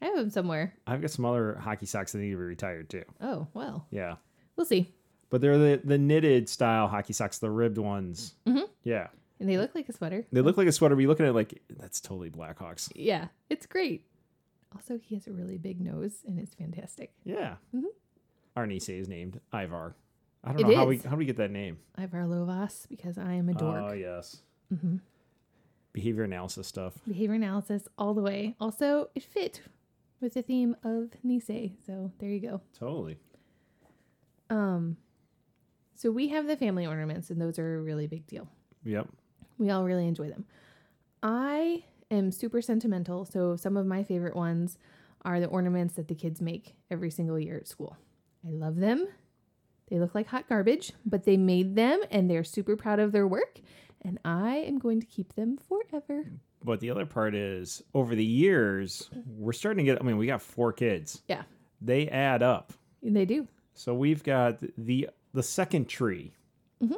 I 0.00 0.06
have 0.06 0.16
them 0.16 0.30
somewhere. 0.30 0.74
I've 0.86 1.00
got 1.00 1.10
some 1.10 1.24
other 1.24 1.56
hockey 1.56 1.86
socks 1.86 2.12
that 2.12 2.18
need 2.18 2.30
to 2.30 2.36
be 2.36 2.42
retired 2.42 2.88
too. 2.88 3.04
Oh, 3.20 3.48
well. 3.54 3.86
Yeah. 3.90 4.16
We'll 4.54 4.66
see. 4.66 4.92
But 5.30 5.40
they're 5.40 5.58
the, 5.58 5.80
the 5.82 5.98
knitted 5.98 6.48
style 6.48 6.86
hockey 6.86 7.12
socks, 7.12 7.38
the 7.38 7.50
ribbed 7.50 7.78
ones. 7.78 8.34
Mhm. 8.46 8.68
Yeah. 8.84 9.08
And 9.40 9.48
they 9.48 9.58
look 9.58 9.74
like 9.74 9.88
a 9.88 9.92
sweater. 9.92 10.24
They 10.32 10.40
look 10.40 10.56
like 10.56 10.68
a 10.68 10.72
sweater, 10.72 10.94
but 10.94 11.00
you 11.02 11.08
look 11.08 11.20
at 11.20 11.26
it 11.26 11.32
like, 11.32 11.60
that's 11.78 12.00
totally 12.00 12.30
Blackhawks. 12.30 12.90
Yeah, 12.94 13.26
it's 13.50 13.66
great. 13.66 14.06
Also, 14.74 14.98
he 14.98 15.14
has 15.14 15.26
a 15.26 15.32
really 15.32 15.58
big 15.58 15.80
nose 15.80 16.22
and 16.26 16.38
it's 16.38 16.54
fantastic. 16.54 17.12
Yeah. 17.24 17.56
Mhm. 17.74 17.84
Our 18.56 18.66
niece 18.66 18.88
is 18.88 19.08
named 19.08 19.40
Ivar. 19.52 19.94
I 20.44 20.52
don't 20.52 20.60
It 20.60 20.68
know 20.68 20.76
how 20.76 20.86
we 20.86 20.98
how 20.98 21.10
do 21.10 21.16
we 21.16 21.24
get 21.24 21.36
that 21.36 21.50
name. 21.50 21.78
Ivar 21.98 22.24
Lovaas 22.26 22.88
because 22.88 23.18
I 23.18 23.34
am 23.34 23.48
a 23.48 23.54
dork. 23.54 23.82
Oh 23.88 23.92
yes. 23.92 24.42
hmm 24.68 24.96
Behavior 25.92 26.24
analysis 26.24 26.66
stuff. 26.66 26.94
Behavior 27.06 27.34
analysis 27.34 27.88
all 27.96 28.14
the 28.14 28.20
way. 28.22 28.54
Also, 28.60 29.08
it 29.14 29.22
fit 29.22 29.62
with 30.20 30.34
the 30.34 30.42
theme 30.42 30.76
of 30.84 31.10
Nisse. 31.24 31.72
So 31.86 32.12
there 32.18 32.28
you 32.28 32.40
go. 32.40 32.60
Totally. 32.78 33.18
Um, 34.50 34.96
so 35.94 36.10
we 36.10 36.28
have 36.28 36.46
the 36.46 36.56
family 36.56 36.86
ornaments, 36.86 37.30
and 37.30 37.40
those 37.40 37.58
are 37.58 37.78
a 37.78 37.82
really 37.82 38.06
big 38.06 38.26
deal. 38.26 38.48
Yep. 38.84 39.08
We 39.58 39.70
all 39.70 39.84
really 39.84 40.06
enjoy 40.06 40.28
them. 40.28 40.44
I 41.22 41.84
am 42.10 42.30
super 42.32 42.60
sentimental, 42.62 43.24
so 43.24 43.56
some 43.56 43.76
of 43.76 43.86
my 43.86 44.02
favorite 44.02 44.36
ones 44.36 44.78
are 45.22 45.40
the 45.40 45.46
ornaments 45.46 45.94
that 45.94 46.08
the 46.08 46.14
kids 46.14 46.40
make 46.40 46.74
every 46.90 47.10
single 47.10 47.38
year 47.38 47.56
at 47.56 47.68
school. 47.68 47.96
I 48.46 48.50
love 48.50 48.76
them. 48.76 49.06
They 49.90 49.98
look 49.98 50.14
like 50.14 50.26
hot 50.28 50.48
garbage, 50.48 50.92
but 51.04 51.24
they 51.24 51.36
made 51.36 51.74
them 51.74 52.00
and 52.10 52.30
they're 52.30 52.44
super 52.44 52.76
proud 52.76 53.00
of 53.00 53.12
their 53.12 53.26
work, 53.26 53.60
and 54.02 54.18
I 54.24 54.56
am 54.58 54.78
going 54.78 55.00
to 55.00 55.06
keep 55.06 55.34
them 55.34 55.58
forever. 55.58 56.26
But 56.62 56.80
the 56.80 56.90
other 56.90 57.06
part 57.06 57.34
is 57.34 57.82
over 57.94 58.14
the 58.14 58.24
years, 58.24 59.10
we're 59.26 59.52
starting 59.52 59.84
to 59.86 59.92
get 59.92 60.00
I 60.00 60.04
mean, 60.04 60.16
we 60.18 60.26
got 60.26 60.42
four 60.42 60.72
kids. 60.72 61.22
Yeah. 61.28 61.42
They 61.80 62.08
add 62.08 62.42
up. 62.42 62.72
They 63.02 63.24
do. 63.24 63.46
So 63.74 63.94
we've 63.94 64.22
got 64.22 64.58
the 64.76 65.08
the 65.34 65.42
second 65.42 65.88
tree, 65.88 66.32
Mhm. 66.82 66.96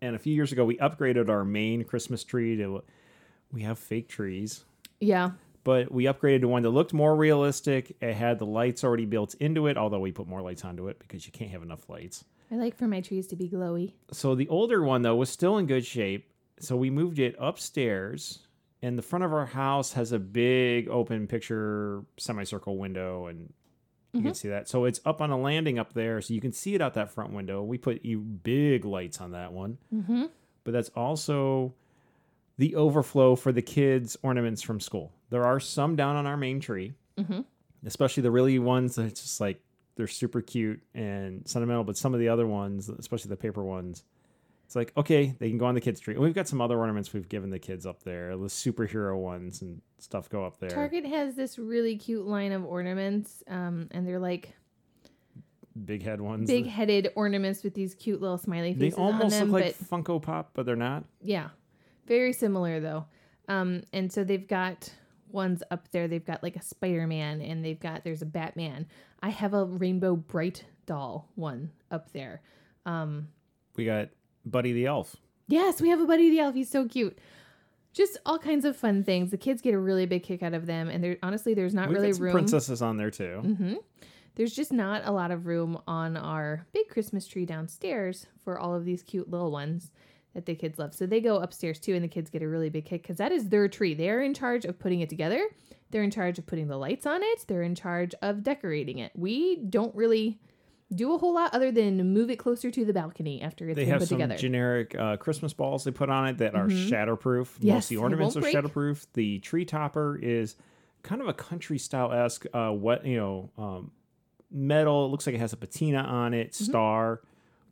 and 0.00 0.14
a 0.14 0.18
few 0.18 0.34
years 0.34 0.52
ago 0.52 0.64
we 0.64 0.76
upgraded 0.76 1.28
our 1.28 1.44
main 1.44 1.82
Christmas 1.84 2.22
tree 2.24 2.56
to. 2.56 2.82
We 3.52 3.62
have 3.62 3.78
fake 3.78 4.08
trees, 4.08 4.64
Yeah. 5.00 5.32
but 5.64 5.90
we 5.92 6.04
upgraded 6.04 6.40
to 6.42 6.48
one 6.48 6.62
that 6.62 6.70
looked 6.70 6.92
more 6.92 7.16
realistic. 7.16 7.96
It 8.00 8.14
had 8.14 8.38
the 8.38 8.46
lights 8.46 8.84
already 8.84 9.06
built 9.06 9.34
into 9.34 9.66
it, 9.66 9.76
although 9.76 10.00
we 10.00 10.12
put 10.12 10.26
more 10.28 10.40
lights 10.42 10.64
onto 10.64 10.88
it 10.88 10.98
because 11.00 11.26
you 11.26 11.32
can't 11.32 11.50
have 11.50 11.62
enough 11.62 11.88
lights. 11.88 12.24
I 12.50 12.56
like 12.56 12.76
for 12.76 12.86
my 12.88 13.00
trees 13.00 13.26
to 13.28 13.36
be 13.36 13.48
glowy. 13.48 13.92
So 14.12 14.34
the 14.34 14.48
older 14.48 14.82
one 14.84 15.02
though 15.02 15.16
was 15.16 15.30
still 15.30 15.58
in 15.58 15.66
good 15.66 15.84
shape. 15.84 16.26
So 16.60 16.76
we 16.76 16.90
moved 16.90 17.18
it 17.18 17.34
upstairs, 17.38 18.40
and 18.82 18.98
the 18.98 19.02
front 19.02 19.24
of 19.24 19.32
our 19.32 19.46
house 19.46 19.92
has 19.94 20.12
a 20.12 20.18
big 20.18 20.88
open 20.88 21.26
picture 21.26 22.04
semicircle 22.18 22.76
window, 22.76 23.26
and 23.26 23.52
you 24.12 24.20
can 24.22 24.34
see 24.34 24.48
that. 24.48 24.68
So 24.68 24.84
it's 24.84 25.00
up 25.06 25.20
on 25.22 25.30
a 25.30 25.38
landing 25.38 25.78
up 25.78 25.92
there, 25.94 26.20
so 26.20 26.34
you 26.34 26.40
can 26.40 26.52
see 26.52 26.74
it 26.74 26.80
out 26.82 26.94
that 26.94 27.10
front 27.12 27.32
window. 27.32 27.62
We 27.62 27.78
put 27.78 28.02
big 28.42 28.84
lights 28.84 29.20
on 29.20 29.30
that 29.32 29.52
one, 29.52 29.78
Mm-hmm. 29.94 30.24
but 30.64 30.72
that's 30.72 30.88
also 30.90 31.72
the 32.60 32.74
overflow 32.76 33.34
for 33.36 33.52
the 33.52 33.62
kids' 33.62 34.16
ornaments 34.22 34.60
from 34.60 34.78
school. 34.80 35.12
There 35.30 35.44
are 35.46 35.58
some 35.60 35.96
down 35.96 36.16
on 36.16 36.26
our 36.26 36.36
main 36.36 36.60
tree, 36.60 36.92
Mhm. 37.16 37.44
especially 37.86 38.22
the 38.22 38.30
really 38.30 38.58
ones 38.58 38.96
that 38.96 39.06
it's 39.06 39.22
just 39.22 39.40
like 39.40 39.62
they're 39.96 40.06
super 40.06 40.40
cute 40.42 40.82
and 40.94 41.46
sentimental. 41.48 41.84
But 41.84 41.96
some 41.96 42.12
of 42.12 42.20
the 42.20 42.28
other 42.28 42.46
ones, 42.46 42.88
especially 42.90 43.30
the 43.30 43.36
paper 43.36 43.64
ones, 43.64 44.04
it's 44.66 44.76
like 44.76 44.92
okay, 44.96 45.34
they 45.38 45.48
can 45.48 45.56
go 45.58 45.64
on 45.66 45.74
the 45.74 45.80
kids' 45.80 46.00
tree. 46.00 46.14
And 46.14 46.22
we've 46.22 46.34
got 46.34 46.48
some 46.48 46.60
other 46.60 46.78
ornaments 46.78 47.12
we've 47.14 47.28
given 47.30 47.48
the 47.50 47.58
kids 47.58 47.86
up 47.86 48.02
there, 48.02 48.36
the 48.36 48.44
superhero 48.44 49.16
ones 49.18 49.62
and 49.62 49.80
stuff 49.98 50.28
go 50.28 50.44
up 50.44 50.58
there. 50.58 50.68
Target 50.70 51.06
has 51.06 51.34
this 51.36 51.58
really 51.58 51.96
cute 51.96 52.26
line 52.26 52.52
of 52.52 52.64
ornaments, 52.64 53.42
um, 53.48 53.88
and 53.90 54.06
they're 54.06 54.18
like 54.20 54.54
Big 55.84 56.02
head 56.02 56.20
ones. 56.20 56.46
big 56.50 56.66
headed 56.66 57.10
ornaments 57.14 57.62
with 57.62 57.74
these 57.74 57.94
cute 57.94 58.20
little 58.20 58.36
smiley 58.38 58.74
they 58.74 58.86
faces 58.90 58.98
on 58.98 59.04
almost 59.14 59.38
them. 59.38 59.50
look 59.50 59.62
like 59.62 59.76
Funko 59.78 60.20
Pop, 60.20 60.50
but 60.52 60.66
they're 60.66 60.76
not. 60.76 61.04
yeah, 61.22 61.50
very 62.10 62.32
similar 62.34 62.80
though. 62.80 63.06
Um, 63.48 63.84
and 63.92 64.12
so 64.12 64.24
they've 64.24 64.46
got 64.46 64.92
ones 65.30 65.62
up 65.70 65.90
there. 65.92 66.08
They've 66.08 66.24
got 66.24 66.42
like 66.42 66.56
a 66.56 66.62
Spider 66.62 67.06
Man, 67.06 67.40
and 67.40 67.64
they've 67.64 67.78
got 67.80 68.02
there's 68.04 68.20
a 68.20 68.26
Batman. 68.26 68.86
I 69.22 69.28
have 69.30 69.54
a 69.54 69.64
Rainbow 69.64 70.16
Brite 70.16 70.64
doll 70.86 71.28
one 71.36 71.70
up 71.90 72.12
there. 72.12 72.42
Um, 72.84 73.28
We 73.76 73.84
got 73.84 74.08
Buddy 74.44 74.72
the 74.72 74.86
Elf. 74.86 75.16
Yes, 75.46 75.80
we 75.80 75.88
have 75.90 76.00
a 76.00 76.06
Buddy 76.06 76.30
the 76.30 76.40
Elf. 76.40 76.54
He's 76.54 76.68
so 76.70 76.86
cute. 76.86 77.16
Just 77.92 78.18
all 78.26 78.38
kinds 78.38 78.64
of 78.64 78.76
fun 78.76 79.02
things. 79.04 79.30
The 79.30 79.36
kids 79.36 79.60
get 79.62 79.74
a 79.74 79.78
really 79.78 80.06
big 80.06 80.22
kick 80.22 80.42
out 80.42 80.54
of 80.54 80.66
them, 80.66 80.88
and 80.88 81.02
there 81.02 81.16
honestly, 81.22 81.54
there's 81.54 81.74
not 81.74 81.88
We've 81.88 81.98
really 81.98 82.12
room. 82.12 82.32
princesses 82.32 82.82
on 82.82 82.96
there 82.96 83.10
too. 83.10 83.38
hmm 83.40 83.74
There's 84.36 84.54
just 84.54 84.72
not 84.72 85.02
a 85.04 85.10
lot 85.12 85.30
of 85.30 85.46
room 85.46 85.78
on 85.86 86.16
our 86.16 86.66
big 86.72 86.88
Christmas 86.88 87.26
tree 87.26 87.46
downstairs 87.46 88.26
for 88.44 88.58
all 88.58 88.74
of 88.74 88.84
these 88.84 89.02
cute 89.02 89.28
little 89.30 89.50
ones 89.50 89.90
that 90.34 90.46
the 90.46 90.54
kids 90.54 90.78
love. 90.78 90.94
So 90.94 91.06
they 91.06 91.20
go 91.20 91.36
upstairs 91.36 91.78
too, 91.78 91.94
and 91.94 92.04
the 92.04 92.08
kids 92.08 92.30
get 92.30 92.42
a 92.42 92.48
really 92.48 92.70
big 92.70 92.84
kick 92.84 93.02
because 93.02 93.16
that 93.16 93.32
is 93.32 93.48
their 93.48 93.68
tree. 93.68 93.94
They 93.94 94.10
are 94.10 94.20
in 94.20 94.34
charge 94.34 94.64
of 94.64 94.78
putting 94.78 95.00
it 95.00 95.08
together. 95.08 95.42
They're 95.90 96.02
in 96.04 96.10
charge 96.12 96.38
of 96.38 96.46
putting 96.46 96.68
the 96.68 96.76
lights 96.76 97.04
on 97.06 97.20
it. 97.22 97.44
They're 97.48 97.62
in 97.62 97.74
charge 97.74 98.14
of 98.22 98.42
decorating 98.44 98.98
it. 98.98 99.10
We 99.16 99.56
don't 99.56 99.94
really 99.94 100.38
do 100.94 101.14
a 101.14 101.18
whole 101.18 101.34
lot 101.34 101.52
other 101.54 101.70
than 101.70 102.12
move 102.12 102.30
it 102.30 102.36
closer 102.36 102.70
to 102.70 102.84
the 102.84 102.92
balcony 102.92 103.42
after 103.42 103.68
it's 103.68 103.76
They 103.76 103.82
been 103.84 103.90
have 103.92 104.00
put 104.00 104.08
some 104.08 104.18
together. 104.18 104.36
generic 104.36 104.94
uh, 104.96 105.16
Christmas 105.16 105.52
balls 105.52 105.84
they 105.84 105.90
put 105.92 106.10
on 106.10 106.26
it 106.28 106.38
that 106.38 106.54
are 106.56 106.66
Mhm. 106.66 106.88
shatterproof. 106.88 107.56
Yes, 107.60 107.74
Most 107.74 107.84
of 107.84 107.88
the 107.90 107.96
ornaments 107.98 108.36
are 108.36 108.40
break. 108.40 108.54
shatterproof. 108.56 109.06
The 109.14 109.38
tree 109.40 109.64
topper 109.64 110.18
is 110.20 110.56
kind 111.02 111.20
of 111.22 111.28
a 111.28 111.32
country 111.32 111.78
style 111.78 112.12
esque, 112.12 112.44
uh, 112.52 112.70
what 112.70 113.06
you 113.06 113.16
know, 113.16 113.50
um, 113.56 113.92
metal. 114.50 115.06
It 115.06 115.08
looks 115.10 115.26
like 115.26 115.34
it 115.36 115.40
has 115.40 115.52
a 115.52 115.56
patina 115.56 115.98
on 116.02 116.34
it, 116.34 116.54
star. 116.54 117.20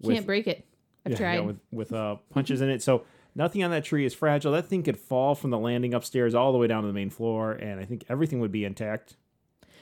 Mm-hmm. 0.02 0.12
Can't 0.12 0.26
break 0.26 0.46
it. 0.46 0.64
I've 1.06 1.12
yeah, 1.12 1.18
tried. 1.18 1.34
yeah, 1.34 1.40
with 1.40 1.58
with 1.70 1.92
uh, 1.92 2.16
punches 2.30 2.60
in 2.60 2.68
it. 2.70 2.82
So 2.82 3.04
nothing 3.34 3.62
on 3.64 3.70
that 3.70 3.84
tree 3.84 4.04
is 4.04 4.14
fragile. 4.14 4.52
That 4.52 4.66
thing 4.66 4.82
could 4.82 4.98
fall 4.98 5.34
from 5.34 5.50
the 5.50 5.58
landing 5.58 5.94
upstairs 5.94 6.34
all 6.34 6.52
the 6.52 6.58
way 6.58 6.66
down 6.66 6.82
to 6.82 6.86
the 6.88 6.92
main 6.94 7.10
floor, 7.10 7.52
and 7.52 7.80
I 7.80 7.84
think 7.84 8.04
everything 8.08 8.40
would 8.40 8.52
be 8.52 8.64
intact. 8.64 9.16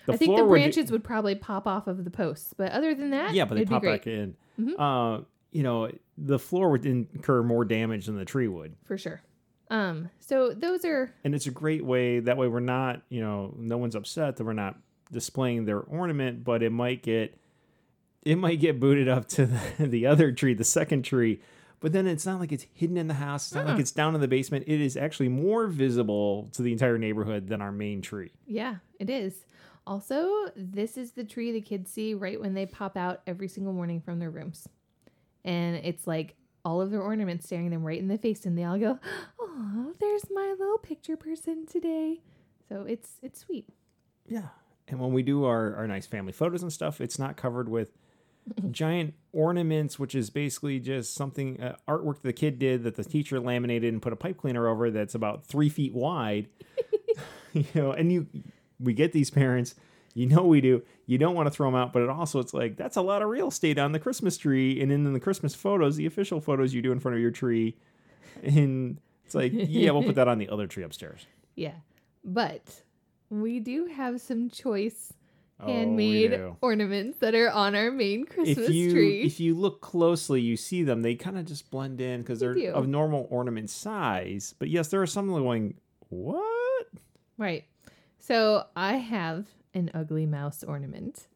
The 0.06 0.12
I 0.12 0.16
think 0.16 0.30
the 0.30 0.36
floor 0.36 0.44
would 0.48 0.54
be- 0.56 0.60
branches 0.62 0.90
would 0.92 1.02
probably 1.02 1.34
pop 1.34 1.66
off 1.66 1.86
of 1.88 2.04
the 2.04 2.10
posts, 2.10 2.54
but 2.56 2.70
other 2.72 2.94
than 2.94 3.10
that, 3.10 3.34
yeah, 3.34 3.44
but 3.44 3.56
they 3.56 3.64
pop 3.64 3.82
back 3.82 4.06
in. 4.06 4.36
Mhm. 4.60 4.74
Uh, 4.78 5.22
you 5.52 5.62
know, 5.62 5.90
the 6.18 6.38
floor 6.38 6.70
would 6.70 6.84
incur 6.86 7.42
more 7.42 7.64
damage 7.64 8.06
than 8.06 8.16
the 8.16 8.24
tree 8.24 8.46
would. 8.48 8.76
for 8.84 8.96
sure. 8.98 9.20
Um, 9.68 10.10
so 10.20 10.52
those 10.54 10.84
are 10.84 11.12
and 11.24 11.34
it's 11.34 11.46
a 11.48 11.50
great 11.50 11.84
way 11.84 12.20
that 12.20 12.36
way 12.36 12.46
we're 12.46 12.60
not 12.60 13.02
you 13.08 13.20
know 13.20 13.52
no 13.58 13.76
one's 13.78 13.96
upset 13.96 14.36
that 14.36 14.44
we're 14.44 14.52
not 14.52 14.78
displaying 15.10 15.64
their 15.64 15.80
ornament 15.80 16.44
but 16.44 16.62
it 16.62 16.70
might 16.70 17.02
get 17.02 17.36
it 18.26 18.36
might 18.36 18.60
get 18.60 18.78
booted 18.80 19.08
up 19.08 19.26
to 19.28 19.46
the, 19.46 19.60
the 19.86 20.06
other 20.06 20.32
tree 20.32 20.54
the 20.54 20.64
second 20.64 21.02
tree 21.02 21.40
but 21.80 21.92
then 21.92 22.06
it's 22.06 22.24
not 22.26 22.40
like 22.40 22.52
it's 22.52 22.66
hidden 22.74 22.96
in 22.96 23.06
the 23.06 23.14
house 23.14 23.46
it's 23.46 23.54
not 23.54 23.66
like 23.66 23.76
Mm-mm. 23.76 23.80
it's 23.80 23.92
down 23.92 24.14
in 24.14 24.20
the 24.20 24.28
basement 24.28 24.64
it 24.66 24.80
is 24.80 24.96
actually 24.96 25.28
more 25.28 25.66
visible 25.66 26.48
to 26.52 26.62
the 26.62 26.72
entire 26.72 26.98
neighborhood 26.98 27.48
than 27.48 27.60
our 27.62 27.72
main 27.72 28.00
tree 28.02 28.32
yeah, 28.46 28.76
it 28.98 29.10
is. 29.10 29.44
Also, 29.88 30.28
this 30.56 30.96
is 30.96 31.12
the 31.12 31.22
tree 31.22 31.52
the 31.52 31.60
kids 31.60 31.90
see 31.92 32.12
right 32.14 32.40
when 32.40 32.54
they 32.54 32.66
pop 32.66 32.96
out 32.96 33.20
every 33.26 33.46
single 33.46 33.72
morning 33.72 34.00
from 34.00 34.18
their 34.18 34.30
rooms, 34.30 34.66
and 35.44 35.76
it's 35.76 36.08
like 36.08 36.34
all 36.64 36.80
of 36.80 36.90
their 36.90 37.02
ornaments 37.02 37.46
staring 37.46 37.70
them 37.70 37.84
right 37.84 37.98
in 38.00 38.08
the 38.08 38.18
face, 38.18 38.46
and 38.46 38.58
they 38.58 38.64
all 38.64 38.78
go, 38.78 38.98
"Oh, 39.40 39.92
there's 40.00 40.24
my 40.30 40.54
little 40.58 40.78
picture 40.78 41.16
person 41.16 41.66
today." 41.66 42.20
So 42.68 42.84
it's 42.88 43.10
it's 43.22 43.38
sweet. 43.40 43.68
yeah 44.26 44.48
and 44.88 44.98
when 45.00 45.12
we 45.12 45.22
do 45.22 45.44
our, 45.44 45.74
our 45.76 45.86
nice 45.86 46.06
family 46.06 46.32
photos 46.32 46.62
and 46.62 46.72
stuff 46.72 47.00
it's 47.00 47.18
not 47.18 47.36
covered 47.36 47.68
with 47.68 47.90
giant 48.70 49.14
ornaments 49.32 49.98
which 49.98 50.14
is 50.14 50.30
basically 50.30 50.78
just 50.78 51.14
something 51.14 51.60
uh, 51.60 51.76
artwork 51.88 52.22
the 52.22 52.32
kid 52.32 52.58
did 52.58 52.84
that 52.84 52.94
the 52.94 53.04
teacher 53.04 53.40
laminated 53.40 53.92
and 53.92 54.00
put 54.00 54.12
a 54.12 54.16
pipe 54.16 54.36
cleaner 54.38 54.68
over 54.68 54.90
that's 54.90 55.14
about 55.14 55.44
three 55.44 55.68
feet 55.68 55.92
wide 55.92 56.48
you 57.52 57.64
know 57.74 57.90
and 57.92 58.12
you 58.12 58.26
we 58.78 58.92
get 58.92 59.12
these 59.12 59.30
parents 59.30 59.74
You 60.14 60.24
know 60.26 60.44
we 60.44 60.62
do. 60.62 60.82
You 61.04 61.18
don't 61.18 61.34
want 61.34 61.46
to 61.46 61.50
throw 61.50 61.68
them 61.68 61.74
out, 61.74 61.92
but 61.92 62.00
it 62.02 62.08
also 62.08 62.40
it's 62.40 62.54
like 62.54 62.78
that's 62.78 62.96
a 62.96 63.02
lot 63.02 63.20
of 63.20 63.28
real 63.28 63.48
estate 63.48 63.78
on 63.78 63.92
the 63.92 63.98
Christmas 63.98 64.38
tree, 64.38 64.80
and 64.80 64.90
then 64.90 65.04
in 65.04 65.12
the 65.12 65.20
Christmas 65.20 65.54
photos, 65.54 65.96
the 65.96 66.06
official 66.06 66.40
photos 66.40 66.72
you 66.72 66.80
do 66.80 66.90
in 66.90 67.00
front 67.00 67.16
of 67.16 67.20
your 67.20 67.30
tree, 67.30 67.76
and 68.42 68.98
it's 69.26 69.34
like 69.34 69.52
yeah, 69.52 69.90
we'll 69.90 70.02
put 70.02 70.14
that 70.14 70.26
on 70.26 70.38
the 70.38 70.48
other 70.48 70.66
tree 70.66 70.84
upstairs. 70.84 71.26
Yeah. 71.54 71.74
But 72.24 72.82
we 73.28 73.60
do 73.60 73.86
have 73.86 74.20
some 74.22 74.48
choice 74.48 75.12
Oh, 75.58 75.66
handmade 75.66 76.38
ornaments 76.60 77.18
that 77.20 77.34
are 77.34 77.48
on 77.50 77.74
our 77.74 77.90
main 77.90 78.26
Christmas 78.26 78.68
if 78.68 78.74
you 78.74 78.90
tree. 78.92 79.22
if 79.22 79.40
you 79.40 79.54
look 79.54 79.80
closely, 79.80 80.42
you 80.42 80.54
see 80.56 80.82
them. 80.82 81.00
They 81.00 81.14
kind 81.14 81.38
of 81.38 81.46
just 81.46 81.70
blend 81.70 81.98
in 82.00 82.20
because 82.20 82.40
They 82.40 82.46
they're 82.46 82.54
do. 82.54 82.72
of 82.72 82.86
normal 82.86 83.26
ornament 83.30 83.70
size. 83.70 84.54
But 84.58 84.68
yes, 84.68 84.88
there 84.88 85.00
are 85.00 85.06
some 85.06 85.28
going. 85.28 85.74
What? 86.10 86.86
Right. 87.38 87.64
So 88.18 88.66
I 88.76 88.96
have 88.96 89.46
an 89.72 89.90
ugly 89.94 90.26
mouse 90.26 90.62
ornament. 90.62 91.26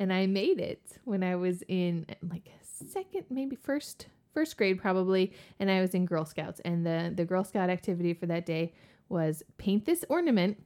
And 0.00 0.12
I 0.12 0.26
made 0.26 0.58
it 0.58 0.98
when 1.04 1.22
I 1.22 1.36
was 1.36 1.62
in 1.68 2.06
like 2.28 2.50
second, 2.62 3.24
maybe 3.30 3.56
first 3.56 4.08
first 4.34 4.56
grade 4.56 4.80
probably, 4.80 5.32
and 5.60 5.70
I 5.70 5.80
was 5.80 5.94
in 5.94 6.04
Girl 6.04 6.24
Scouts. 6.24 6.60
And 6.64 6.84
the 6.84 7.12
the 7.14 7.24
Girl 7.24 7.44
Scout 7.44 7.70
activity 7.70 8.12
for 8.12 8.26
that 8.26 8.44
day 8.44 8.74
was 9.08 9.42
paint 9.56 9.84
this 9.84 10.04
ornament 10.08 10.62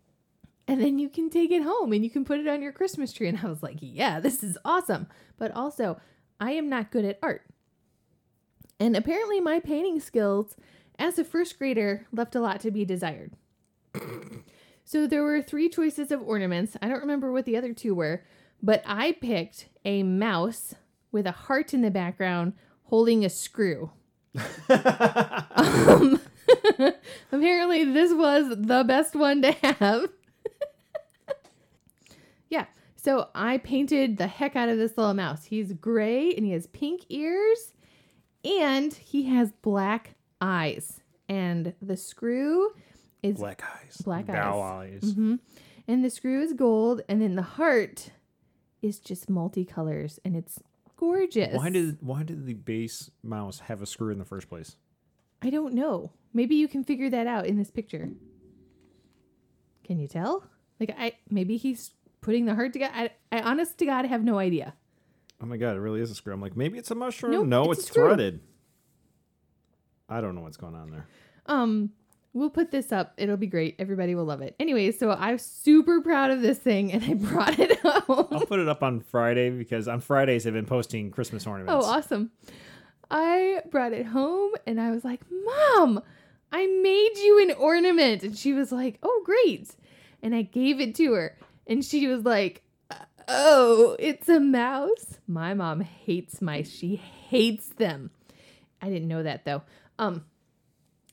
and 0.69 0.83
then 0.83 0.99
you 0.99 1.09
can 1.09 1.31
take 1.31 1.51
it 1.51 1.63
home 1.63 1.93
and 1.95 2.05
you 2.05 2.11
can 2.11 2.27
put 2.27 2.39
it 2.39 2.47
on 2.47 2.61
your 2.61 2.73
Christmas 2.73 3.13
tree. 3.13 3.27
And 3.27 3.41
I 3.43 3.49
was 3.49 3.63
like, 3.63 3.79
yeah, 3.81 4.21
this 4.21 4.45
is 4.45 4.59
awesome. 4.67 5.07
But 5.39 5.51
also, 5.53 5.99
I 6.39 6.53
am 6.53 6.69
not 6.69 6.91
good 6.91 7.07
at 7.07 7.19
art. 7.23 7.43
And 8.79 8.95
apparently, 8.95 9.41
my 9.41 9.61
painting 9.61 9.99
skills 9.99 10.55
as 10.99 11.19
a 11.19 11.25
first 11.25 11.59
grader 11.59 12.07
left 12.13 12.37
a 12.37 12.41
lot 12.41 12.61
to 12.61 12.71
be 12.71 12.85
desired. 12.85 13.33
so 14.85 15.07
there 15.07 15.23
were 15.23 15.41
three 15.41 15.71
choices 15.71 16.13
of 16.13 16.23
ornaments. 16.23 16.77
I 16.83 16.89
don't 16.89 17.01
remember 17.01 17.33
what 17.33 17.47
the 17.47 17.57
other 17.57 17.73
two 17.73 17.95
were, 17.95 18.25
but 18.63 18.83
I 18.85 19.13
picked 19.13 19.69
a 19.87 20.03
mouse 20.03 20.75
with 21.11 21.27
a 21.27 21.33
heart 21.33 21.73
in 21.73 21.81
the 21.81 21.91
background 21.91 22.53
holding 22.85 23.25
a 23.25 23.31
screw. 23.31 23.91
um, 24.69 26.21
apparently, 27.33 27.85
this 27.85 28.13
was 28.13 28.51
the 28.51 28.85
best 28.87 29.17
one 29.17 29.41
to 29.43 29.53
have. 29.53 30.11
Yeah, 32.49 32.67
so 32.97 33.29
I 33.35 33.59
painted 33.59 34.17
the 34.17 34.27
heck 34.27 34.57
out 34.57 34.69
of 34.69 34.79
this 34.79 34.97
little 34.97 35.15
mouse. 35.15 35.45
He's 35.45 35.73
gray 35.73 36.35
and 36.35 36.45
he 36.45 36.53
has 36.53 36.67
pink 36.67 37.05
ears 37.09 37.73
and 38.45 38.93
he 38.93 39.25
has 39.25 39.53
black 39.53 40.15
eyes. 40.41 41.01
And 41.29 41.75
the 41.83 41.97
screw 41.97 42.71
is 43.23 43.37
Black 43.37 43.63
eyes. 43.63 43.97
Black 44.05 44.27
Bow 44.27 44.61
eyes. 44.61 45.13
hmm 45.15 45.37
And 45.87 46.05
the 46.05 46.11
screw 46.11 46.43
is 46.43 46.53
gold, 46.53 47.03
and 47.09 47.21
then 47.21 47.35
the 47.35 47.43
heart 47.43 48.11
is 48.81 48.99
just 48.99 49.29
multicolors, 49.29 50.19
and 50.25 50.37
it's 50.37 50.61
gorgeous. 50.97 51.55
Why 51.55 51.71
did 51.71 51.99
why 52.01 52.23
did 52.23 52.47
the 52.47 52.55
base 52.55 53.11
mouse 53.23 53.61
have 53.61 53.83
a 53.83 53.87
screw 53.87 54.11
in 54.11 54.19
the 54.19 54.25
first 54.25 54.49
place? 54.49 54.77
I 55.43 55.51
don't 55.51 55.75
know? 55.75 56.13
Maybe 56.33 56.55
you 56.55 56.69
can 56.69 56.85
figure 56.85 57.11
that 57.11 57.27
out 57.27 57.47
in 57.47 57.59
this 57.59 57.71
picture. 57.71 58.11
Can 59.85 59.99
you 59.99 60.09
tell? 60.09 60.45
Like 60.81 60.95
I 60.97 61.13
maybe 61.29 61.57
he's 61.57 61.91
putting 62.21 62.47
the 62.47 62.55
heart 62.55 62.73
together. 62.73 62.93
I, 62.95 63.11
I 63.31 63.41
honest 63.41 63.79
to 63.79 63.87
God 63.87 64.05
have 64.07 64.23
no 64.23 64.39
idea. 64.39 64.75
Oh 65.41 65.47
my 65.47 65.57
god, 65.57 65.77
it 65.77 65.81
really 65.81 66.01
is 66.01 66.11
a 66.11 66.15
screw. 66.15 66.33
I'm 66.33 66.41
like, 66.41 66.57
maybe 66.57 66.79
it's 66.79 66.91
a 66.91 66.95
mushroom. 66.95 67.33
Nope, 67.33 67.47
no, 67.47 67.71
it's 67.71 67.83
it's, 67.83 67.91
threaded. 67.91 68.41
I 70.09 70.21
don't 70.21 70.35
know 70.35 70.41
what's 70.41 70.57
going 70.57 70.75
on 70.75 70.91
there. 70.91 71.07
Um, 71.47 71.91
we'll 72.33 72.51
put 72.51 72.71
this 72.71 72.93
up. 72.93 73.15
It'll 73.19 73.37
be 73.37 73.47
great. 73.47 73.77
Everybody 73.79 74.15
will 74.15 74.25
love 74.25 74.41
it. 74.41 74.57
Anyway, 74.59 74.91
so 74.91 75.11
I'm 75.11 75.39
super 75.39 76.01
proud 76.01 76.31
of 76.31 76.43
this 76.43 76.59
thing, 76.59 76.93
and 76.93 77.05
I 77.05 77.15
brought 77.15 77.59
it 77.59 77.79
home. 77.83 78.29
I'll 78.33 78.47
put 78.47 78.59
it 78.59 78.69
up 78.69 78.83
on 78.83 79.01
Friday 79.01 79.51
because 79.51 79.87
on 79.87 80.01
Fridays 80.01 80.47
I've 80.47 80.55
been 80.55 80.67
posting 80.67 81.11
Christmas 81.11 81.47
ornaments. 81.47 81.85
Oh, 81.85 81.89
awesome. 81.89 82.33
I 83.11 83.63
brought 83.71 83.93
it 83.93 84.07
home 84.07 84.53
and 84.67 84.81
I 84.81 84.91
was 84.91 85.05
like, 85.05 85.21
Mom, 85.31 86.03
I 86.53 86.67
made 86.67 87.17
you 87.17 87.43
an 87.43 87.57
ornament. 87.57 88.23
And 88.23 88.37
she 88.37 88.53
was 88.53 88.71
like, 88.71 88.99
Oh, 89.03 89.23
great. 89.25 89.75
And 90.23 90.35
I 90.35 90.43
gave 90.43 90.81
it 90.81 90.95
to 90.97 91.13
her. 91.13 91.37
And 91.69 91.85
she 91.85 92.07
was 92.09 92.25
like, 92.25 92.63
Oh, 93.31 93.95
it's 93.99 94.29
a 94.29 94.41
mouse. 94.41 95.19
My 95.27 95.53
mom 95.53 95.81
hates 95.83 96.41
mice. 96.41 96.71
She 96.73 96.97
hates 96.97 97.69
them. 97.69 98.11
I 98.81 98.89
didn't 98.89 99.09
know 99.09 99.23
that 99.23 99.45
though. 99.45 99.63
Um, 99.99 100.25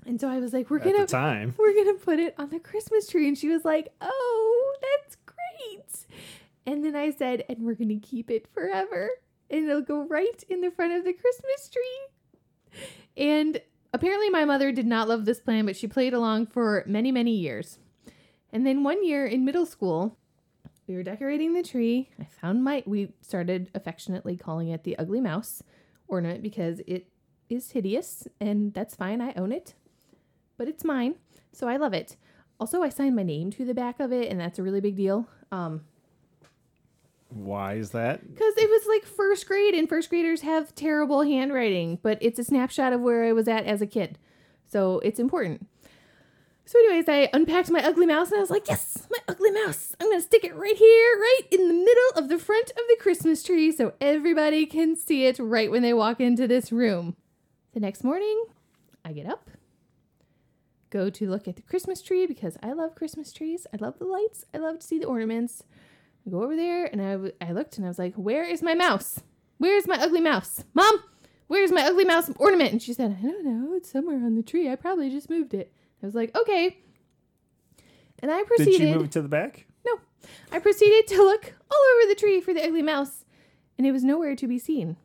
and 0.06 0.22
so 0.22 0.30
I 0.30 0.40
was 0.40 0.54
like, 0.54 0.70
We're 0.70 0.80
At 0.80 0.86
gonna 0.86 1.08
time. 1.08 1.54
we're 1.58 1.76
gonna 1.76 1.98
put 1.98 2.20
it 2.20 2.34
on 2.38 2.50
the 2.50 2.60
Christmas 2.60 3.08
tree. 3.08 3.28
And 3.28 3.38
she 3.38 3.50
was 3.50 3.66
like, 3.66 3.90
Oh, 4.00 4.76
that's 4.82 5.18
great. 5.26 6.06
And 6.66 6.86
then 6.86 6.96
I 6.96 7.12
said, 7.12 7.44
And 7.50 7.64
we're 7.64 7.74
gonna 7.76 8.00
keep 8.00 8.32
it 8.32 8.48
forever. 8.54 9.10
And 9.50 9.66
it'll 9.70 9.82
go 9.82 10.08
right 10.08 10.44
in 10.50 10.62
the 10.62 10.72
front 10.72 10.94
of 10.94 11.04
the 11.04 11.14
Christmas 11.14 11.70
tree. 11.70 12.82
And 13.18 13.62
apparently, 13.94 14.30
my 14.30 14.46
mother 14.46 14.72
did 14.72 14.88
not 14.88 15.08
love 15.08 15.26
this 15.26 15.40
plan, 15.40 15.66
but 15.66 15.76
she 15.76 15.88
played 15.88 16.14
along 16.14 16.48
for 16.48 16.84
many, 16.88 17.12
many 17.12 17.32
years. 17.36 17.78
And 18.52 18.66
then 18.66 18.84
one 18.84 19.06
year 19.06 19.26
in 19.26 19.46
middle 19.46 19.66
school, 19.66 20.18
we 20.88 20.96
were 20.96 21.04
decorating 21.04 21.54
the 21.54 21.64
tree. 21.64 22.10
I 22.20 22.26
found 22.26 22.64
my, 22.64 22.84
we 22.86 23.14
started 23.22 23.70
affectionately 23.74 24.38
calling 24.38 24.70
it 24.70 24.84
the 24.84 24.98
ugly 24.98 25.22
mouse 25.22 25.64
ornament 26.08 26.44
because 26.44 26.82
it 26.88 27.08
is 27.50 27.72
hideous, 27.72 28.28
and 28.40 28.74
that's 28.74 28.96
fine. 28.96 29.22
I 29.22 29.34
own 29.34 29.52
it, 29.52 29.74
but 30.58 30.68
it's 30.68 30.84
mine, 30.84 31.16
so 31.52 31.68
I 31.68 31.78
love 31.78 31.94
it. 31.94 32.16
Also, 32.60 32.82
I 32.82 32.90
signed 32.90 33.16
my 33.16 33.24
name 33.24 33.52
to 33.52 33.66
the 33.66 33.74
back 33.74 34.00
of 34.00 34.12
it, 34.12 34.30
and 34.32 34.40
that's 34.40 34.60
a 34.60 34.64
really 34.64 34.80
big 34.80 34.96
deal. 34.96 35.28
Um, 35.52 35.82
Why 37.30 37.74
is 37.74 37.92
that? 37.92 38.22
because 38.34 38.54
it 38.58 38.70
was 38.70 38.86
like 38.88 39.06
first 39.06 39.48
grade, 39.48 39.74
and 39.74 39.90
first 39.90 40.10
graders 40.10 40.42
have 40.42 40.74
terrible 40.76 41.24
handwriting, 41.24 42.00
but 42.02 42.18
it's 42.22 42.40
a 42.40 42.44
snapshot 42.44 42.94
of 42.94 43.02
where 43.02 43.26
I 43.26 43.34
was 43.34 43.48
at 43.48 43.66
as 43.66 43.82
a 43.82 43.88
kid. 43.88 44.18
So 44.68 45.00
it's 45.00 45.20
important. 45.20 45.68
So, 46.68 46.80
anyways, 46.80 47.08
I 47.08 47.30
unpacked 47.32 47.70
my 47.70 47.80
ugly 47.86 48.08
mouse 48.08 48.32
and 48.32 48.38
I 48.38 48.42
was 48.42 48.50
like, 48.50 48.68
yes, 48.68 49.08
my 49.12 49.20
ugly 49.28 49.52
mouse. 49.52 49.96
I'm 50.00 50.08
going 50.08 50.20
to 50.20 50.26
stick 50.26 50.44
it 50.44 50.56
right 50.56 50.76
here, 50.76 51.14
right 51.16 51.42
in 51.52 51.68
the 51.68 51.74
middle 51.74 52.10
of 52.16 52.28
the 52.28 52.40
front 52.40 52.72
of 52.72 52.82
the 52.90 52.98
Christmas 53.00 53.44
tree 53.44 53.72
so 53.72 53.94
everybody 54.02 54.66
can 54.66 54.96
see 54.96 55.26
it 55.28 55.38
right 55.38 55.70
when 55.70 55.84
they 55.84 55.94
walk 55.94 56.20
into 56.20 56.48
this 56.48 56.72
room. 56.72 57.16
The 57.74 57.80
next 57.80 58.04
morning, 58.04 58.46
I 59.04 59.12
get 59.12 59.28
up, 59.28 59.52
go 60.90 61.12
to 61.12 61.30
look 61.30 61.48
at 61.48 61.56
the 61.56 61.62
Christmas 61.62 62.02
tree 62.02 62.26
because 62.26 62.58
I 62.64 62.74
love 62.74 62.96
Christmas 62.96 63.32
trees. 63.32 63.68
I 63.72 63.78
love 63.80 64.00
the 64.00 64.06
lights. 64.06 64.46
I 64.52 64.58
love 64.58 64.80
to 64.80 64.88
see 64.88 64.98
the 64.98 65.06
ornaments. 65.06 65.62
I 66.26 66.32
go 66.32 66.42
over 66.42 66.56
there 66.56 66.86
and 66.86 67.00
I, 67.00 67.12
w- 67.12 67.34
I 67.42 67.52
looked 67.52 67.78
and 67.78 67.86
I 67.86 67.90
was 67.90 68.00
like, 68.00 68.16
Where 68.16 68.44
is 68.44 68.64
my 68.64 68.74
mouse? 68.74 69.20
Where's 69.60 69.88
my 69.88 70.02
ugly 70.02 70.22
mouse? 70.22 70.64
Mom, 70.74 71.04
where's 71.46 71.72
my 71.72 71.84
ugly 71.86 72.06
mouse 72.06 72.32
ornament? 72.40 72.72
And 72.72 72.82
she 72.82 72.94
said, 72.94 73.16
I 73.20 73.22
don't 73.22 73.46
know. 73.46 73.76
It's 73.76 73.92
somewhere 73.92 74.18
on 74.18 74.34
the 74.36 74.42
tree. 74.42 74.68
I 74.72 74.76
probably 74.76 75.12
just 75.12 75.30
moved 75.30 75.54
it. 75.54 75.72
I 76.06 76.08
was 76.08 76.14
like, 76.16 76.36
Okay. 76.38 76.78
And 78.20 78.32
I 78.32 78.44
proceeded. 78.44 78.78
Did 78.80 78.90
you 78.90 78.96
move 78.96 79.06
it 79.06 79.12
to 79.14 79.22
the 79.24 79.28
back? 79.28 79.66
No. 79.86 80.00
I 80.52 80.60
proceeded 80.60 81.08
to 81.08 81.18
look 81.24 81.54
all 81.70 81.78
over 81.98 82.10
the 82.10 82.16
tree 82.16 82.40
for 82.42 82.54
the 82.54 82.64
ugly 82.64 82.82
mouse, 82.84 83.26
and 83.78 83.86
it 83.86 83.92
was 83.92 84.04
nowhere 84.04 84.36
to 84.36 84.48
be 84.48 84.58
seen. 84.60 84.98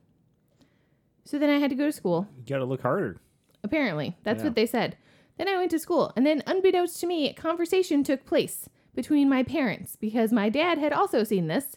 So 1.25 1.39
then 1.39 1.51
I 1.51 1.59
had 1.59 1.71
to 1.71 1.77
go 1.77 1.87
to 1.87 1.93
school. 1.93 2.29
You 2.37 2.45
gotta 2.47 2.65
look 2.65 2.83
harder. 2.83 3.19
Apparently, 3.65 4.17
that's 4.23 4.41
Yeah. 4.41 4.45
what 4.49 4.55
they 4.55 4.67
said. 4.67 4.97
Then 5.39 5.49
I 5.49 5.57
went 5.57 5.71
to 5.73 5.79
school, 5.79 6.13
and 6.17 6.27
then, 6.27 6.43
unbeknownst 6.47 7.01
to 7.01 7.07
me, 7.07 7.29
a 7.31 7.33
conversation 7.35 8.05
took 8.05 8.25
place 8.27 8.69
between 8.95 9.29
my 9.29 9.43
parents 9.43 9.97
because 9.97 10.33
my 10.33 10.49
dad 10.51 10.79
had 10.79 10.93
also 10.93 11.25
seen 11.25 11.47
this. 11.47 11.77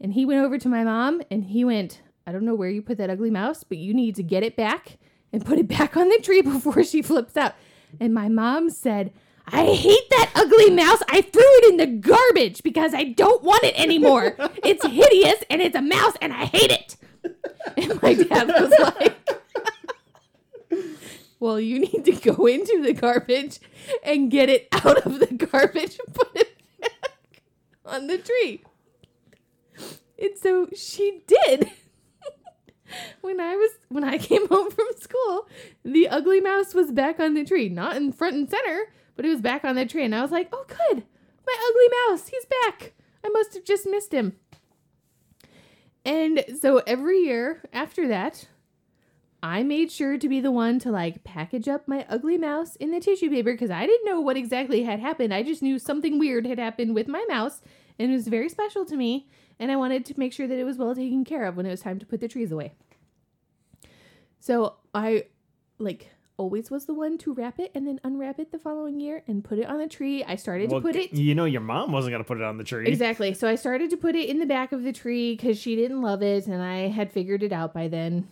And 0.00 0.12
he 0.12 0.24
went 0.26 0.44
over 0.44 0.58
to 0.58 0.68
my 0.68 0.84
mom 0.84 1.22
and 1.30 1.44
he 1.44 1.64
went, 1.64 2.02
I 2.26 2.32
don't 2.32 2.44
know 2.44 2.54
where 2.54 2.70
you 2.70 2.82
put 2.82 2.98
that 2.98 3.10
ugly 3.10 3.30
mouse, 3.30 3.64
but 3.64 3.78
you 3.78 3.92
need 3.94 4.14
to 4.16 4.22
get 4.22 4.42
it 4.42 4.54
back 4.56 4.98
and 5.32 5.44
put 5.44 5.58
it 5.58 5.66
back 5.68 5.96
on 5.96 6.08
the 6.08 6.18
tree 6.18 6.40
before 6.54 6.84
she 6.84 7.02
flips 7.02 7.36
out. 7.36 7.54
And 8.00 8.14
my 8.14 8.28
mom 8.28 8.70
said, 8.70 9.12
I 9.46 9.64
hate 9.66 10.10
that 10.10 10.30
ugly 10.34 10.70
mouse. 10.70 11.02
I 11.08 11.22
threw 11.22 11.42
it 11.42 11.70
in 11.70 11.76
the 11.78 11.86
garbage 11.86 12.62
because 12.62 12.92
I 12.94 13.04
don't 13.04 13.42
want 13.42 13.64
it 13.64 13.78
anymore. 13.78 14.36
It's 14.62 14.84
hideous 14.84 15.42
and 15.48 15.62
it's 15.62 15.76
a 15.76 15.82
mouse 15.82 16.14
and 16.20 16.32
I 16.32 16.44
hate 16.46 16.70
it. 16.70 16.96
And 17.76 18.02
my 18.02 18.14
dad 18.14 18.48
was 18.48 18.72
like, 18.80 19.18
well, 21.38 21.60
you 21.60 21.80
need 21.80 22.04
to 22.06 22.12
go 22.12 22.46
into 22.46 22.82
the 22.82 22.94
garbage 22.94 23.60
and 24.02 24.30
get 24.30 24.48
it 24.48 24.68
out 24.72 24.98
of 25.06 25.18
the 25.18 25.26
garbage 25.26 25.98
and 26.04 26.14
put 26.14 26.34
it 26.34 26.58
back 26.80 27.42
on 27.84 28.06
the 28.06 28.18
tree. 28.18 28.62
And 30.20 30.36
so 30.36 30.68
she 30.74 31.22
did. 31.26 31.70
When 33.20 33.40
I 33.40 33.56
was 33.56 33.70
when 33.88 34.04
I 34.04 34.18
came 34.30 34.48
home 34.48 34.70
from 34.70 34.86
school, 34.98 35.48
the 35.84 36.08
ugly 36.08 36.40
mouse 36.40 36.74
was 36.74 36.92
back 36.92 37.20
on 37.20 37.34
the 37.34 37.44
tree, 37.44 37.68
not 37.68 37.96
in 37.96 38.12
front 38.12 38.36
and 38.36 38.50
center, 38.50 38.92
but 39.16 39.24
it 39.24 39.30
was 39.30 39.40
back 39.40 39.64
on 39.64 39.74
the 39.74 39.86
tree 39.86 40.04
and 40.04 40.14
I 40.14 40.22
was 40.22 40.30
like, 40.30 40.48
"Oh 40.52 40.64
good. 40.66 41.04
My 41.46 41.56
ugly 41.70 41.98
mouse, 42.08 42.28
he's 42.28 42.46
back. 42.64 42.92
I 43.24 43.28
must 43.30 43.54
have 43.54 43.64
just 43.64 43.86
missed 43.86 44.12
him." 44.12 44.36
And 46.04 46.44
so 46.60 46.82
every 46.86 47.18
year 47.20 47.62
after 47.72 48.08
that, 48.08 48.48
I 49.42 49.62
made 49.62 49.92
sure 49.92 50.18
to 50.18 50.28
be 50.28 50.40
the 50.40 50.50
one 50.50 50.78
to 50.80 50.90
like 50.90 51.22
package 51.22 51.68
up 51.68 51.86
my 51.86 52.04
ugly 52.08 52.36
mouse 52.36 52.74
in 52.76 52.90
the 52.90 52.98
tissue 52.98 53.30
paper 53.30 53.52
because 53.52 53.70
I 53.70 53.86
didn't 53.86 54.06
know 54.06 54.20
what 54.20 54.36
exactly 54.36 54.82
had 54.82 54.98
happened. 54.98 55.32
I 55.32 55.42
just 55.42 55.62
knew 55.62 55.78
something 55.78 56.18
weird 56.18 56.46
had 56.46 56.58
happened 56.58 56.94
with 56.94 57.06
my 57.06 57.24
mouse 57.28 57.60
and 57.98 58.10
it 58.10 58.14
was 58.14 58.26
very 58.26 58.48
special 58.48 58.84
to 58.86 58.96
me. 58.96 59.28
And 59.60 59.72
I 59.72 59.76
wanted 59.76 60.04
to 60.06 60.18
make 60.18 60.32
sure 60.32 60.46
that 60.46 60.58
it 60.58 60.64
was 60.64 60.76
well 60.76 60.94
taken 60.94 61.24
care 61.24 61.44
of 61.44 61.56
when 61.56 61.66
it 61.66 61.70
was 61.70 61.80
time 61.80 61.98
to 61.98 62.06
put 62.06 62.20
the 62.20 62.28
trees 62.28 62.52
away. 62.52 62.72
So 64.40 64.76
I 64.94 65.24
like 65.78 66.10
always 66.36 66.70
was 66.70 66.86
the 66.86 66.94
one 66.94 67.18
to 67.18 67.34
wrap 67.34 67.58
it 67.58 67.72
and 67.74 67.86
then 67.86 68.00
unwrap 68.04 68.38
it 68.38 68.52
the 68.52 68.58
following 68.58 69.00
year 69.00 69.24
and 69.26 69.42
put 69.42 69.58
it 69.58 69.66
on 69.66 69.78
the 69.78 69.88
tree. 69.88 70.22
I 70.22 70.36
started 70.36 70.70
Well, 70.70 70.80
to 70.80 70.86
put 70.86 70.96
it 70.96 71.12
You 71.12 71.34
know, 71.34 71.44
your 71.46 71.60
mom 71.60 71.90
wasn't 71.90 72.12
gonna 72.12 72.24
put 72.24 72.38
it 72.38 72.44
on 72.44 72.56
the 72.56 72.64
tree. 72.64 72.86
Exactly. 72.86 73.34
So 73.34 73.48
I 73.48 73.56
started 73.56 73.90
to 73.90 73.96
put 73.96 74.14
it 74.14 74.28
in 74.28 74.38
the 74.38 74.46
back 74.46 74.70
of 74.72 74.84
the 74.84 74.92
tree 74.92 75.34
because 75.34 75.58
she 75.58 75.74
didn't 75.74 76.00
love 76.00 76.22
it 76.22 76.46
and 76.46 76.62
I 76.62 76.88
had 76.88 77.12
figured 77.12 77.42
it 77.42 77.52
out 77.52 77.74
by 77.74 77.88
then. 77.88 78.28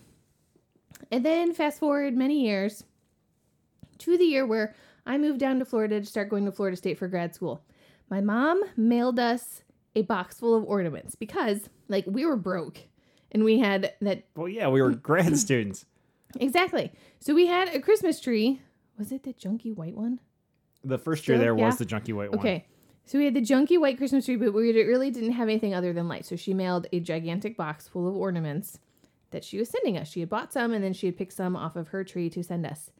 And 1.11 1.25
then 1.25 1.53
fast 1.53 1.81
forward 1.81 2.17
many 2.17 2.45
years 2.47 2.85
to 3.99 4.17
the 4.17 4.25
year 4.25 4.47
where 4.47 4.75
I 5.05 5.19
moved 5.19 5.41
down 5.41 5.59
to 5.59 5.65
Florida 5.65 6.01
to 6.01 6.07
start 6.07 6.29
going 6.29 6.45
to 6.47 6.53
Florida 6.53 6.77
State 6.77 6.99
for 6.99 7.09
grad 7.09 7.35
school. 7.35 7.63
My 8.09 8.21
mom 8.21 8.63
mailed 8.77 9.19
us 9.19 9.63
a 9.97 10.03
box 10.03 10.39
full 10.39 10.55
of 10.55 10.63
ornaments 10.65 11.15
because, 11.17 11.69
like, 11.89 12.05
we 12.07 12.25
were 12.25 12.37
broke 12.37 12.79
and 13.33 13.43
we 13.43 13.59
had 13.59 13.93
that 14.03 14.25
Well, 14.37 14.49
yeah, 14.49 14.69
we 14.69 14.81
were 14.81 14.91
grad 15.09 15.37
students. 15.39 15.85
exactly. 16.39 16.93
So 17.19 17.35
we 17.35 17.47
had 17.47 17.69
a 17.75 17.81
Christmas 17.81 18.21
tree. 18.21 18.61
Was 18.99 19.11
it 19.11 19.25
the 19.25 19.33
junky 19.33 19.75
white 19.75 19.97
one? 19.97 20.21
The 20.85 20.99
first 20.99 21.27
year 21.27 21.37
Still? 21.37 21.45
there 21.45 21.59
Yeah. 21.59 21.67
was 21.67 21.79
the 21.79 21.87
junky 21.87 22.13
white 22.13 22.31
one. 22.31 22.39
Okay. 22.39 22.67
So 23.05 23.19
we 23.19 23.25
had 23.25 23.35
the 23.35 23.41
junky 23.41 23.79
white 23.81 23.99
Christmas 23.99 24.25
tree, 24.27 24.37
but 24.37 24.53
we 24.53 24.73
really 24.85 25.11
didn't 25.11 25.33
have 25.33 25.49
anything 25.49 25.75
other 25.75 25.93
than 25.93 26.09
lights. 26.09 26.29
So 26.29 26.37
she 26.37 26.55
mailed 26.55 26.87
a 26.93 27.01
gigantic 27.01 27.57
box 27.57 27.87
full 27.89 28.09
of 28.09 28.17
ornaments 28.17 28.79
that 29.31 29.45
she 29.45 29.59
was 29.59 29.69
sending 29.69 29.97
us. 29.97 30.09
She 30.11 30.21
had 30.21 30.29
bought 30.29 30.53
some 30.53 30.73
and 30.73 30.83
then 30.85 30.93
she 30.93 31.07
had 31.07 31.17
picked 31.17 31.33
some 31.33 31.57
off 31.57 31.77
of 31.77 31.89
her 31.89 32.05
tree 32.05 32.29
to 32.31 32.43
send 32.43 32.67
us. 32.67 32.91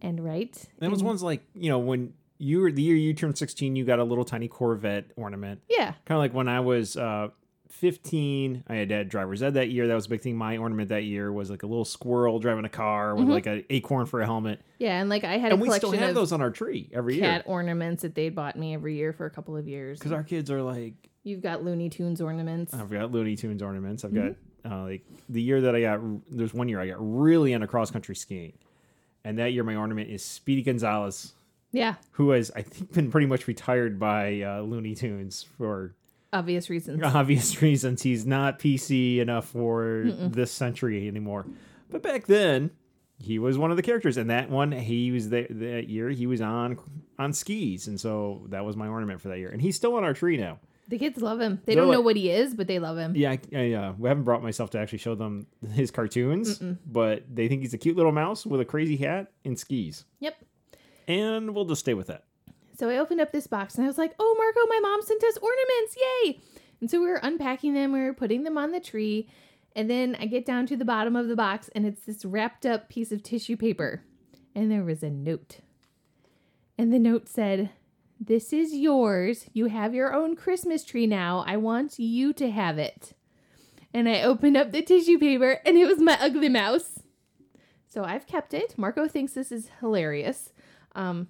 And 0.00 0.24
right. 0.24 0.56
That 0.78 0.90
was 0.90 1.02
ones 1.02 1.22
like 1.22 1.42
you 1.54 1.68
know 1.70 1.78
when 1.78 2.14
you 2.38 2.60
were 2.60 2.72
the 2.72 2.82
year 2.82 2.96
you 2.96 3.14
turned 3.14 3.38
sixteen, 3.38 3.76
you 3.76 3.84
got 3.84 3.98
a 3.98 4.04
little 4.04 4.24
tiny 4.24 4.48
Corvette 4.48 5.06
ornament. 5.16 5.60
Yeah. 5.68 5.92
Kind 6.04 6.16
of 6.16 6.18
like 6.18 6.34
when 6.34 6.48
I 6.48 6.60
was 6.60 6.96
uh, 6.96 7.28
fifteen, 7.68 8.62
I 8.68 8.74
had 8.76 9.08
driver's 9.08 9.42
ed 9.42 9.54
that 9.54 9.70
year. 9.70 9.86
That 9.88 9.94
was 9.94 10.06
a 10.06 10.08
big 10.08 10.20
thing. 10.22 10.36
My 10.36 10.56
ornament 10.56 10.90
that 10.90 11.04
year 11.04 11.32
was 11.32 11.50
like 11.50 11.62
a 11.62 11.66
little 11.66 11.84
squirrel 11.84 12.38
driving 12.38 12.64
a 12.64 12.68
car 12.68 13.14
with 13.16 13.28
like 13.28 13.46
an 13.46 13.64
acorn 13.70 14.06
for 14.06 14.20
a 14.20 14.24
helmet. 14.26 14.60
Yeah. 14.78 15.00
And 15.00 15.10
like 15.10 15.24
I 15.24 15.38
had 15.38 15.52
And 15.52 15.60
we 15.60 15.70
still 15.70 15.92
have 15.92 16.14
those 16.14 16.32
on 16.32 16.40
our 16.40 16.50
tree 16.50 16.88
every 16.92 17.18
cat 17.18 17.44
year 17.46 17.54
ornaments 17.54 18.02
that 18.02 18.14
they'd 18.14 18.34
bought 18.34 18.56
me 18.56 18.74
every 18.74 18.96
year 18.96 19.12
for 19.12 19.26
a 19.26 19.30
couple 19.30 19.56
of 19.56 19.66
years. 19.66 19.98
because 19.98 20.12
our 20.12 20.22
kids 20.22 20.50
are 20.50 20.62
like 20.62 20.94
You've 21.24 21.40
got 21.40 21.62
Looney 21.62 21.88
Tunes 21.88 22.20
ornaments. 22.20 22.74
I've 22.74 22.90
got 22.90 23.12
Looney 23.12 23.36
Tunes 23.36 23.62
ornaments. 23.62 24.04
I've 24.04 24.10
Mm-hmm. 24.10 24.68
got 24.68 24.72
uh, 24.72 24.82
like 24.84 25.02
the 25.28 25.40
year 25.42 25.60
that 25.62 25.74
I 25.76 25.80
got. 25.80 26.00
There's 26.30 26.52
one 26.54 26.68
year 26.68 26.80
I 26.80 26.86
got 26.88 26.96
really 26.98 27.52
into 27.52 27.66
cross 27.68 27.90
country 27.92 28.14
skiing, 28.16 28.52
and 29.24 29.38
that 29.38 29.52
year 29.52 29.62
my 29.64 29.74
ornament 29.76 30.08
is 30.10 30.24
Speedy 30.24 30.62
Gonzalez, 30.62 31.32
yeah. 31.72 31.94
who 32.12 32.30
has 32.30 32.50
I 32.54 32.62
think 32.62 32.92
been 32.92 33.10
pretty 33.10 33.26
much 33.26 33.48
retired 33.48 33.98
by 33.98 34.42
uh, 34.42 34.60
Looney 34.60 34.94
Tunes 34.94 35.42
for 35.42 35.94
Obvious 36.32 36.70
reasons. 36.70 37.02
obvious 37.04 37.60
reasons. 37.60 38.02
He's 38.02 38.24
not 38.24 38.58
PC 38.58 39.18
enough 39.18 39.48
for 39.48 40.04
this 40.06 40.50
century 40.50 41.06
anymore. 41.06 41.46
But 41.90 42.02
back 42.02 42.26
then, 42.26 42.70
he 43.18 43.38
was 43.38 43.58
one 43.58 43.70
of 43.70 43.76
the 43.76 43.82
characters, 43.82 44.16
and 44.16 44.30
that 44.30 44.48
one 44.48 44.72
he 44.72 45.12
was 45.12 45.28
there 45.28 45.46
that 45.50 45.88
year. 45.88 46.08
He 46.08 46.26
was 46.26 46.40
on 46.40 46.78
on 47.18 47.32
skis, 47.34 47.86
and 47.86 48.00
so 48.00 48.46
that 48.48 48.64
was 48.64 48.76
my 48.76 48.88
ornament 48.88 49.20
for 49.20 49.28
that 49.28 49.38
year. 49.38 49.50
And 49.50 49.60
he's 49.60 49.76
still 49.76 49.94
on 49.94 50.04
our 50.04 50.14
tree 50.14 50.38
now. 50.38 50.58
The 50.88 50.98
kids 50.98 51.22
love 51.22 51.40
him. 51.40 51.60
They 51.64 51.74
They're 51.74 51.84
don't 51.84 51.92
know 51.92 52.00
what 52.00 52.16
he 52.16 52.30
is, 52.30 52.54
but 52.54 52.66
they 52.66 52.78
love 52.78 52.98
him. 52.98 53.14
Yeah, 53.14 53.30
I, 53.30 53.38
I, 53.54 53.72
uh, 53.72 53.92
we 53.96 54.08
haven't 54.08 54.24
brought 54.24 54.42
myself 54.42 54.70
to 54.70 54.78
actually 54.78 54.98
show 54.98 55.14
them 55.14 55.46
his 55.72 55.90
cartoons, 55.90 56.60
but 56.86 57.24
they 57.32 57.46
think 57.48 57.62
he's 57.62 57.72
a 57.72 57.78
cute 57.78 57.96
little 57.96 58.12
mouse 58.12 58.44
with 58.44 58.60
a 58.60 58.64
crazy 58.64 58.96
hat 58.96 59.30
and 59.44 59.58
skis, 59.58 60.04
Yep. 60.20 60.34
And 61.06 61.54
we'll 61.54 61.64
just 61.64 61.80
stay 61.80 61.94
with 61.94 62.08
that. 62.08 62.24
So 62.78 62.88
I 62.88 62.98
opened 62.98 63.20
up 63.20 63.32
this 63.32 63.46
box 63.46 63.76
and 63.76 63.84
I 63.84 63.86
was 63.86 63.98
like, 63.98 64.14
oh, 64.18 64.34
Marco, 64.38 64.66
my 64.68 64.80
mom 64.80 65.02
sent 65.02 65.22
us 65.24 65.36
ornaments. 65.36 65.96
Yay. 65.96 66.40
And 66.80 66.90
so 66.90 67.00
we 67.00 67.06
were 67.06 67.20
unpacking 67.22 67.74
them, 67.74 67.92
we 67.92 68.00
were 68.00 68.14
putting 68.14 68.42
them 68.42 68.58
on 68.58 68.72
the 68.72 68.80
tree. 68.80 69.28
And 69.74 69.88
then 69.88 70.16
I 70.18 70.26
get 70.26 70.44
down 70.44 70.66
to 70.66 70.76
the 70.76 70.84
bottom 70.84 71.16
of 71.16 71.28
the 71.28 71.36
box 71.36 71.70
and 71.74 71.86
it's 71.86 72.02
this 72.02 72.24
wrapped 72.24 72.66
up 72.66 72.88
piece 72.88 73.12
of 73.12 73.22
tissue 73.22 73.56
paper. 73.56 74.02
And 74.54 74.70
there 74.70 74.84
was 74.84 75.02
a 75.02 75.10
note. 75.10 75.60
And 76.76 76.92
the 76.92 76.98
note 76.98 77.28
said, 77.28 77.70
This 78.20 78.52
is 78.52 78.74
yours. 78.74 79.46
You 79.52 79.66
have 79.66 79.94
your 79.94 80.12
own 80.12 80.36
Christmas 80.36 80.84
tree 80.84 81.06
now. 81.06 81.44
I 81.46 81.56
want 81.56 81.98
you 81.98 82.32
to 82.34 82.50
have 82.50 82.78
it. 82.78 83.12
And 83.94 84.08
I 84.08 84.22
opened 84.22 84.56
up 84.56 84.72
the 84.72 84.82
tissue 84.82 85.18
paper 85.18 85.60
and 85.64 85.76
it 85.76 85.86
was 85.86 85.98
my 85.98 86.18
ugly 86.20 86.48
mouse. 86.48 87.00
So 87.88 88.04
I've 88.04 88.26
kept 88.26 88.54
it. 88.54 88.74
Marco 88.78 89.06
thinks 89.06 89.34
this 89.34 89.52
is 89.52 89.70
hilarious. 89.80 90.51
Um, 90.94 91.28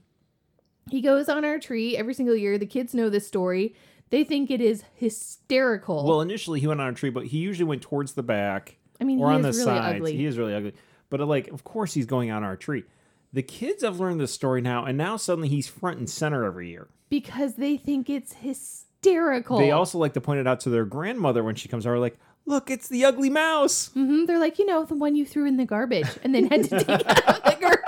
he 0.90 1.00
goes 1.00 1.28
on 1.28 1.44
our 1.44 1.58
tree 1.58 1.96
every 1.96 2.14
single 2.14 2.36
year. 2.36 2.58
The 2.58 2.66
kids 2.66 2.94
know 2.94 3.08
this 3.10 3.26
story. 3.26 3.74
They 4.10 4.24
think 4.24 4.50
it 4.50 4.60
is 4.60 4.82
hysterical. 4.94 6.04
Well, 6.06 6.20
initially 6.20 6.60
he 6.60 6.66
went 6.66 6.80
on 6.80 6.88
a 6.88 6.92
tree, 6.94 7.10
but 7.10 7.26
he 7.26 7.38
usually 7.38 7.64
went 7.68 7.82
towards 7.82 8.12
the 8.12 8.22
back 8.22 8.76
I 9.00 9.04
mean, 9.04 9.18
or 9.20 9.30
he 9.30 9.36
on 9.36 9.42
the 9.42 9.48
is 9.48 9.58
really 9.58 9.78
sides. 9.78 9.96
ugly. 9.96 10.16
He 10.16 10.26
is 10.26 10.36
really 10.38 10.54
ugly, 10.54 10.74
but 11.08 11.20
uh, 11.20 11.26
like, 11.26 11.48
of 11.48 11.64
course, 11.64 11.94
he's 11.94 12.06
going 12.06 12.30
on 12.30 12.42
our 12.44 12.56
tree. 12.56 12.84
The 13.32 13.42
kids 13.42 13.82
have 13.82 13.98
learned 14.00 14.20
this 14.20 14.32
story 14.32 14.60
now, 14.60 14.84
and 14.84 14.98
now 14.98 15.16
suddenly 15.16 15.48
he's 15.48 15.66
front 15.66 15.98
and 15.98 16.10
center 16.10 16.44
every 16.44 16.68
year. 16.68 16.88
because 17.08 17.54
they 17.54 17.76
think 17.78 18.10
it's 18.10 18.34
hysterical. 18.34 19.58
They 19.58 19.70
also 19.70 19.96
like 19.98 20.12
to 20.14 20.20
point 20.20 20.40
it 20.40 20.46
out 20.46 20.60
to 20.60 20.70
their 20.70 20.84
grandmother 20.84 21.42
when 21.42 21.54
she 21.54 21.68
comes 21.68 21.86
over, 21.86 21.98
like, 21.98 22.18
"Look, 22.44 22.70
it's 22.70 22.88
the 22.88 23.04
ugly 23.06 23.30
mouse." 23.30 23.88
hmm 23.94 24.26
They're 24.26 24.38
like, 24.38 24.58
you 24.58 24.66
know, 24.66 24.84
the 24.84 24.94
one 24.94 25.16
you 25.16 25.24
threw 25.24 25.46
in 25.46 25.56
the 25.56 25.64
garbage 25.64 26.08
and 26.22 26.34
then 26.34 26.48
had 26.48 26.64
to 26.64 26.84
take 26.84 26.88
out 26.90 27.06
of 27.28 27.42
the 27.44 27.56
garbage. 27.60 27.78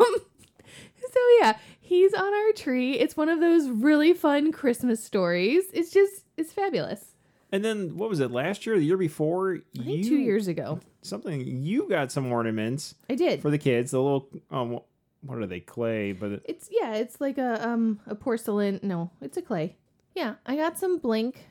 Um, 0.00 0.16
so 1.12 1.20
yeah, 1.40 1.56
he's 1.80 2.14
on 2.14 2.32
our 2.34 2.52
tree. 2.52 2.92
It's 2.98 3.16
one 3.16 3.28
of 3.28 3.40
those 3.40 3.68
really 3.68 4.12
fun 4.14 4.52
Christmas 4.52 5.02
stories. 5.02 5.64
It's 5.72 5.90
just, 5.90 6.24
it's 6.36 6.52
fabulous. 6.52 7.14
And 7.50 7.64
then 7.64 7.96
what 7.96 8.10
was 8.10 8.20
it 8.20 8.30
last 8.30 8.66
year, 8.66 8.76
the 8.78 8.84
year 8.84 8.96
before? 8.98 9.58
I 9.78 9.82
think 9.82 10.06
two 10.06 10.18
years 10.18 10.48
ago, 10.48 10.80
something 11.02 11.40
you 11.40 11.88
got 11.88 12.12
some 12.12 12.30
ornaments 12.30 12.94
I 13.08 13.14
did. 13.14 13.40
for 13.40 13.50
the 13.50 13.56
kids. 13.58 13.92
The 13.92 14.02
little 14.02 14.28
um, 14.50 14.80
what 15.22 15.38
are 15.38 15.46
they? 15.46 15.60
Clay, 15.60 16.12
but 16.12 16.30
it- 16.32 16.42
It's 16.44 16.68
yeah, 16.70 16.94
it's 16.96 17.20
like 17.22 17.38
a 17.38 17.66
um 17.66 18.00
a 18.06 18.14
porcelain. 18.14 18.80
No, 18.82 19.10
it's 19.22 19.38
a 19.38 19.42
clay. 19.42 19.76
Yeah, 20.14 20.34
I 20.44 20.56
got 20.56 20.76
some 20.78 20.98
blank 20.98 21.42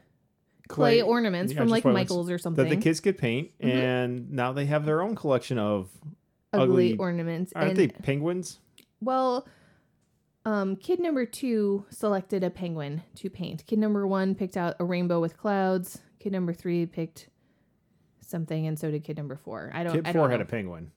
clay, 0.67 1.01
ornaments 1.01 1.53
yeah, 1.53 1.59
from 1.59 1.69
like 1.69 1.83
Michaels 1.83 2.29
or 2.29 2.37
something 2.37 2.63
that 2.63 2.69
the 2.75 2.79
kids 2.79 2.99
could 2.99 3.17
paint, 3.17 3.49
Mhm. 3.59 3.67
and 3.67 4.31
now 4.31 4.51
they 4.53 4.67
have 4.67 4.85
their 4.85 5.01
own 5.01 5.15
collection 5.15 5.57
of 5.57 5.89
ugly, 6.53 6.93
ugly- 6.93 6.97
ornaments. 6.97 7.53
aren't 7.55 7.69
and 7.71 7.77
they 7.77 7.87
penguins? 7.87 8.59
well, 9.01 9.47
um, 10.45 10.75
kid 10.77 10.99
number 10.99 11.25
two 11.25 11.85
selected 11.89 12.43
a 12.43 12.49
penguin 12.49 13.03
to 13.15 13.29
paint. 13.29 13.65
Kid 13.65 13.79
number 13.79 14.07
one 14.07 14.33
picked 14.33 14.55
out 14.57 14.75
a 14.79 14.85
rainbow 14.85 15.19
with 15.19 15.37
clouds. 15.37 15.99
Kid 16.19 16.31
number 16.31 16.53
three 16.53 16.85
picked 16.85 17.27
something, 18.21 18.65
and 18.67 18.77
so 18.79 18.89
did 18.91 19.03
kid 19.03 19.17
number 19.17 19.35
four. 19.35 19.71
I 19.73 19.83
don't. 19.83 19.93
Kid 19.93 20.07
I 20.07 20.13
four 20.13 20.23
don't 20.23 20.31
had 20.31 20.39
know. 20.39 20.43
a 20.43 20.47
penguin. 20.47 20.91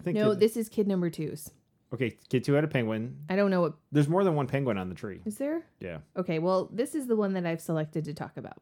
I 0.00 0.02
think. 0.04 0.16
no, 0.16 0.30
kid, 0.30 0.40
this 0.40 0.56
is 0.56 0.68
kid 0.68 0.86
number 0.88 1.10
two's. 1.10 1.50
okay, 1.92 2.16
kid 2.28 2.44
two 2.44 2.52
had 2.54 2.64
a 2.64 2.68
penguin. 2.68 3.16
I 3.28 3.36
don't 3.36 3.50
know 3.50 3.60
what 3.62 3.74
There's 3.92 4.08
more 4.08 4.22
than 4.24 4.34
one 4.36 4.46
penguin 4.46 4.78
on 4.78 4.88
the 4.88 4.94
tree. 4.94 5.20
is 5.24 5.38
there. 5.38 5.64
Yeah. 5.80 5.98
Okay, 6.16 6.38
well, 6.38 6.68
this 6.72 6.94
is 6.94 7.06
the 7.06 7.16
one 7.16 7.32
that 7.34 7.44
I've 7.46 7.60
selected 7.60 8.04
to 8.04 8.14
talk 8.14 8.36
about 8.36 8.58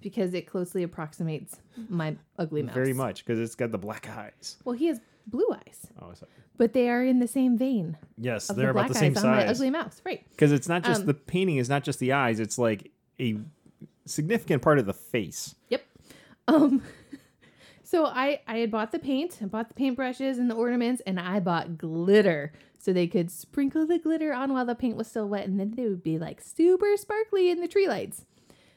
because 0.00 0.34
it 0.34 0.46
closely 0.46 0.82
approximates 0.82 1.60
my 1.88 2.16
ugly 2.38 2.62
mouse. 2.62 2.74
Very 2.74 2.92
much 2.92 3.24
because 3.24 3.38
it's 3.38 3.54
got 3.54 3.70
the 3.70 3.78
black 3.78 4.08
eyes. 4.10 4.56
Well, 4.64 4.74
he 4.74 4.86
has 4.86 5.00
blue 5.26 5.46
eyes, 5.52 5.86
Oh, 6.00 6.12
sorry. 6.14 6.30
but 6.56 6.72
they 6.72 6.88
are 6.88 7.04
in 7.04 7.18
the 7.20 7.28
same 7.28 7.56
vein 7.58 7.96
yes, 8.18 8.48
they're 8.48 8.66
the 8.72 8.78
about 8.78 8.88
the 8.88 8.94
same 8.94 9.16
on 9.16 9.22
my 9.24 9.40
size. 9.46 9.56
ugly 9.56 9.70
mouse. 9.70 10.00
Right. 10.04 10.24
Because 10.30 10.52
it's 10.52 10.68
not 10.68 10.82
just 10.84 11.00
Um, 11.02 11.06
the 11.06 11.14
painting 11.14 11.56
is 11.56 11.68
not 11.68 11.82
just 11.84 11.98
the 11.98 12.12
eyes; 12.12 12.40
it's 12.40 12.58
like 12.58 12.90
a 13.20 13.36
significant 14.06 14.62
part 14.62 14.78
of 14.78 14.86
the 14.86 14.94
face. 14.94 15.54
Yep. 15.70 15.82
Um. 16.48 16.82
So 17.84 18.06
I 18.06 18.40
I 18.48 18.56
had 18.56 18.70
bought 18.70 18.90
the 18.90 18.98
paint, 18.98 19.38
I 19.42 19.44
bought 19.44 19.68
the 19.68 19.74
paintbrushes 19.74 20.38
and 20.38 20.50
the 20.50 20.54
ornaments, 20.54 21.02
and 21.06 21.20
I 21.20 21.40
bought 21.40 21.76
glitter 21.76 22.50
so 22.78 22.90
they 22.90 23.06
could 23.06 23.30
sprinkle 23.30 23.86
the 23.86 23.98
glitter 23.98 24.32
on 24.32 24.54
while 24.54 24.64
the 24.64 24.74
paint 24.74 24.96
was 24.96 25.08
still 25.08 25.28
wet, 25.28 25.46
and 25.46 25.60
then 25.60 25.72
they 25.76 25.86
would 25.86 26.02
be 26.02 26.18
like 26.18 26.40
super 26.40 26.96
sparkly 26.96 27.50
in 27.50 27.60
the 27.60 27.68
tree 27.68 27.86
lights. 27.86 28.24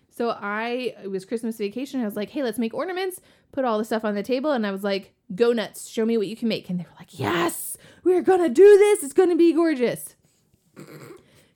So 0.09 0.31
I 0.31 0.95
it 1.01 1.09
was 1.09 1.23
Christmas 1.23 1.57
vacation. 1.57 2.01
I 2.01 2.03
was 2.05 2.17
like, 2.17 2.29
hey, 2.29 2.43
let's 2.43 2.59
make 2.59 2.73
ornaments. 2.73 3.21
Put 3.53 3.63
all 3.63 3.77
the 3.77 3.85
stuff 3.85 4.03
on 4.03 4.15
the 4.15 4.23
table, 4.23 4.51
and 4.51 4.67
I 4.67 4.71
was 4.71 4.83
like, 4.83 5.13
go 5.33 5.51
nuts, 5.53 5.87
show 5.87 6.05
me 6.05 6.17
what 6.17 6.27
you 6.27 6.35
can 6.35 6.47
make. 6.47 6.69
And 6.69 6.79
they 6.79 6.83
were 6.83 6.95
like, 6.99 7.17
yes, 7.17 7.77
we're 8.03 8.21
gonna 8.21 8.49
do 8.49 8.77
this. 8.77 9.03
It's 9.03 9.13
gonna 9.13 9.35
be 9.35 9.53
gorgeous. 9.53 10.15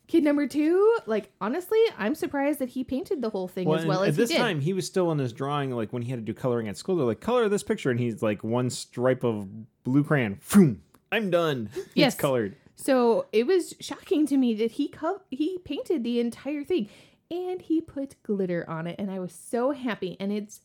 Kid 0.07 0.23
number 0.23 0.47
two, 0.47 0.97
like 1.05 1.29
honestly, 1.39 1.77
I'm 1.97 2.15
surprised 2.15 2.57
that 2.59 2.69
he 2.69 2.83
painted 2.83 3.21
the 3.21 3.29
whole 3.29 3.47
thing 3.47 3.71
as 3.71 3.81
and 3.81 3.89
well 3.89 4.01
at 4.01 4.09
as 4.09 4.15
this 4.15 4.29
he 4.31 4.37
did. 4.37 4.41
time, 4.41 4.59
he 4.59 4.73
was 4.73 4.87
still 4.87 5.11
in 5.11 5.19
his 5.19 5.31
drawing, 5.33 5.69
like 5.69 5.93
when 5.93 6.01
he 6.01 6.09
had 6.09 6.17
to 6.19 6.25
do 6.25 6.33
coloring 6.33 6.67
at 6.67 6.77
school. 6.77 6.95
They're 6.95 7.05
like, 7.05 7.19
color 7.21 7.47
this 7.47 7.61
picture, 7.61 7.91
and 7.91 7.99
he's 7.99 8.23
like 8.23 8.43
one 8.43 8.71
stripe 8.71 9.23
of 9.23 9.47
blue 9.83 10.03
crayon. 10.03 10.37
Phoom, 10.37 10.77
I'm 11.11 11.29
done. 11.29 11.69
Yes. 11.93 12.13
it's 12.13 12.21
colored. 12.21 12.55
So 12.75 13.27
it 13.31 13.45
was 13.45 13.75
shocking 13.79 14.25
to 14.27 14.37
me 14.37 14.55
that 14.55 14.71
he 14.71 14.87
co- 14.87 15.21
he 15.29 15.59
painted 15.59 16.03
the 16.03 16.19
entire 16.19 16.63
thing 16.63 16.89
and 17.29 17.61
he 17.61 17.79
put 17.81 18.15
glitter 18.23 18.67
on 18.67 18.87
it 18.87 18.95
and 18.97 19.11
I 19.11 19.19
was 19.19 19.31
so 19.33 19.71
happy 19.71 20.15
and 20.19 20.31
it's 20.31 20.61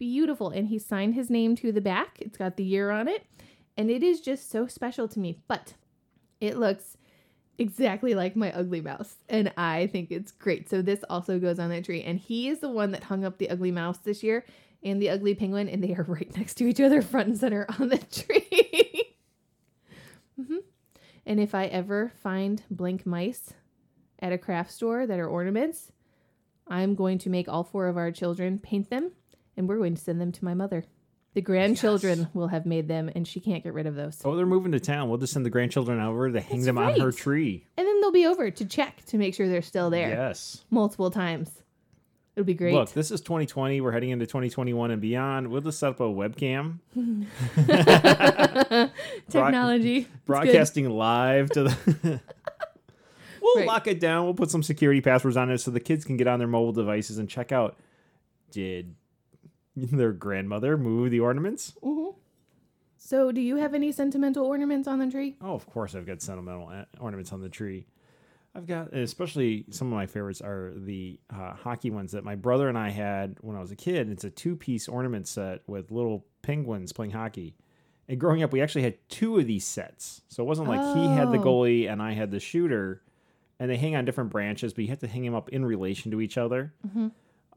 beautiful 0.00 0.48
and 0.48 0.66
he 0.66 0.80
signed 0.80 1.14
his 1.14 1.30
name 1.30 1.54
to 1.56 1.70
the 1.70 1.80
back. 1.80 2.16
It's 2.18 2.36
got 2.36 2.56
the 2.56 2.64
year 2.64 2.90
on 2.90 3.06
it 3.06 3.24
and 3.76 3.90
it 3.90 4.02
is 4.02 4.20
just 4.20 4.50
so 4.50 4.66
special 4.66 5.08
to 5.08 5.18
me. 5.18 5.38
But 5.48 5.74
it 6.40 6.58
looks 6.58 6.96
exactly 7.58 8.14
like 8.14 8.36
my 8.36 8.52
ugly 8.52 8.80
mouse, 8.80 9.16
and 9.28 9.52
I 9.56 9.86
think 9.86 10.10
it's 10.10 10.32
great. 10.32 10.68
So 10.68 10.82
this 10.82 11.04
also 11.08 11.38
goes 11.38 11.58
on 11.58 11.70
that 11.70 11.84
tree, 11.84 12.02
and 12.02 12.18
he 12.18 12.48
is 12.48 12.60
the 12.60 12.70
one 12.70 12.90
that 12.92 13.04
hung 13.04 13.24
up 13.24 13.38
the 13.38 13.50
ugly 13.50 13.70
mouse 13.70 13.98
this 13.98 14.22
year 14.22 14.44
and 14.82 15.00
the 15.00 15.10
ugly 15.10 15.34
penguin, 15.34 15.68
and 15.68 15.82
they 15.82 15.94
are 15.94 16.02
right 16.08 16.34
next 16.36 16.54
to 16.54 16.66
each 16.66 16.80
other, 16.80 17.02
front 17.02 17.28
and 17.28 17.38
center 17.38 17.66
on 17.78 17.88
the 17.88 17.98
tree. 18.10 19.14
hmm 20.36 20.58
And 21.24 21.40
if 21.40 21.54
I 21.54 21.66
ever 21.66 22.12
find 22.22 22.62
blank 22.70 23.06
mice 23.06 23.54
at 24.18 24.32
a 24.32 24.38
craft 24.38 24.72
store 24.72 25.06
that 25.06 25.18
are 25.18 25.28
ornaments, 25.28 25.92
I'm 26.66 26.94
going 26.94 27.18
to 27.18 27.30
make 27.30 27.48
all 27.48 27.64
four 27.64 27.88
of 27.88 27.96
our 27.96 28.10
children 28.12 28.58
paint 28.58 28.90
them, 28.90 29.12
and 29.60 29.68
we're 29.68 29.76
going 29.78 29.94
to 29.94 30.00
send 30.02 30.20
them 30.20 30.32
to 30.32 30.44
my 30.44 30.54
mother. 30.54 30.84
The 31.34 31.40
grandchildren 31.42 32.18
Yes. 32.20 32.28
will 32.34 32.48
have 32.48 32.66
made 32.66 32.88
them, 32.88 33.08
and 33.14 33.28
she 33.28 33.38
can't 33.38 33.62
get 33.62 33.72
rid 33.72 33.86
of 33.86 33.94
those. 33.94 34.20
Oh, 34.24 34.34
they're 34.34 34.46
moving 34.46 34.72
to 34.72 34.80
town. 34.80 35.08
We'll 35.08 35.18
just 35.18 35.32
send 35.32 35.46
the 35.46 35.50
grandchildren 35.50 36.00
over 36.00 36.28
to 36.32 36.40
hang 36.40 36.56
That's 36.58 36.66
them 36.66 36.78
on 36.78 36.98
her 36.98 37.12
tree. 37.12 37.64
And 37.76 37.86
then 37.86 38.00
they'll 38.00 38.10
be 38.10 38.26
over 38.26 38.50
to 38.50 38.64
check 38.64 39.04
to 39.06 39.16
make 39.18 39.36
sure 39.36 39.48
they're 39.48 39.62
still 39.62 39.90
there 39.90 40.08
Yes. 40.08 40.64
multiple 40.70 41.08
times. 41.12 41.52
It'll 42.34 42.46
be 42.46 42.54
great. 42.54 42.74
Look, 42.74 42.92
this 42.92 43.10
is 43.12 43.20
2020. 43.20 43.80
We're 43.80 43.92
heading 43.92 44.10
into 44.10 44.26
2021 44.26 44.90
and 44.90 45.00
beyond. 45.00 45.48
We'll 45.48 45.60
just 45.60 45.78
set 45.78 45.90
up 45.90 46.00
a 46.00 46.04
webcam, 46.04 46.78
Technology. 49.30 49.96
It's 49.98 50.06
good. 50.08 50.24
broadcasting 50.26 50.90
live 50.90 51.50
to 51.50 51.64
the. 51.64 51.76
we'll 53.42 53.56
Right. 53.56 53.66
lock 53.66 53.86
it 53.86 54.00
down. 54.00 54.24
We'll 54.24 54.34
put 54.34 54.50
some 54.50 54.62
security 54.62 55.00
passwords 55.00 55.36
on 55.36 55.50
it 55.50 55.58
so 55.58 55.70
the 55.70 55.80
kids 55.80 56.04
can 56.04 56.16
get 56.16 56.26
on 56.26 56.38
their 56.38 56.48
mobile 56.48 56.72
devices 56.72 57.18
and 57.18 57.28
check 57.28 57.52
out. 57.52 57.76
Did 58.50 58.94
their 59.76 60.12
grandmother 60.12 60.76
move 60.76 61.10
the 61.10 61.20
ornaments? 61.20 61.74
Mhm. 61.82 62.14
So, 62.96 63.32
do 63.32 63.40
you 63.40 63.56
have 63.56 63.72
any 63.74 63.92
sentimental 63.92 64.44
ornaments 64.44 64.86
on 64.86 64.98
the 64.98 65.10
tree? 65.10 65.36
Oh, 65.40 65.54
of 65.54 65.66
course, 65.66 65.94
I've 65.94 66.06
got 66.06 66.20
sentimental 66.20 66.70
ornaments 67.00 67.32
on 67.32 67.40
the 67.40 67.48
tree. 67.48 67.86
I've 68.54 68.66
got, 68.66 68.92
especially 68.92 69.64
some 69.70 69.86
of 69.88 69.94
my 69.94 70.06
favorites 70.06 70.40
are 70.42 70.72
the 70.76 71.18
uh, 71.32 71.54
hockey 71.54 71.90
ones 71.90 72.12
that 72.12 72.24
my 72.24 72.34
brother 72.34 72.68
and 72.68 72.76
I 72.76 72.90
had 72.90 73.36
when 73.40 73.56
I 73.56 73.60
was 73.60 73.70
a 73.70 73.76
kid. 73.76 74.10
It's 74.10 74.24
a 74.24 74.30
two 74.30 74.54
piece 74.56 74.86
ornament 74.88 75.28
set 75.28 75.62
with 75.66 75.90
little 75.90 76.26
penguins 76.42 76.92
playing 76.92 77.12
hockey. 77.12 77.54
And 78.08 78.18
growing 78.18 78.42
up, 78.42 78.52
we 78.52 78.60
actually 78.60 78.82
had 78.82 78.96
two 79.08 79.38
of 79.38 79.46
these 79.46 79.64
sets. 79.64 80.22
So 80.28 80.42
it 80.42 80.46
wasn't 80.46 80.68
like 80.68 80.80
he 80.96 81.06
had 81.08 81.30
the 81.30 81.38
Oh. 81.38 81.44
goalie 81.44 81.88
and 81.90 82.02
I 82.02 82.12
had 82.12 82.32
the 82.32 82.40
shooter. 82.40 83.02
And 83.60 83.70
they 83.70 83.76
hang 83.76 83.94
on 83.94 84.04
different 84.04 84.30
branches, 84.30 84.72
but 84.74 84.82
you 84.82 84.88
have 84.90 84.98
to 85.00 85.06
hang 85.06 85.22
them 85.22 85.34
up 85.34 85.48
in 85.50 85.64
relation 85.64 86.10
to 86.10 86.20
each 86.20 86.36
other. 86.36 86.74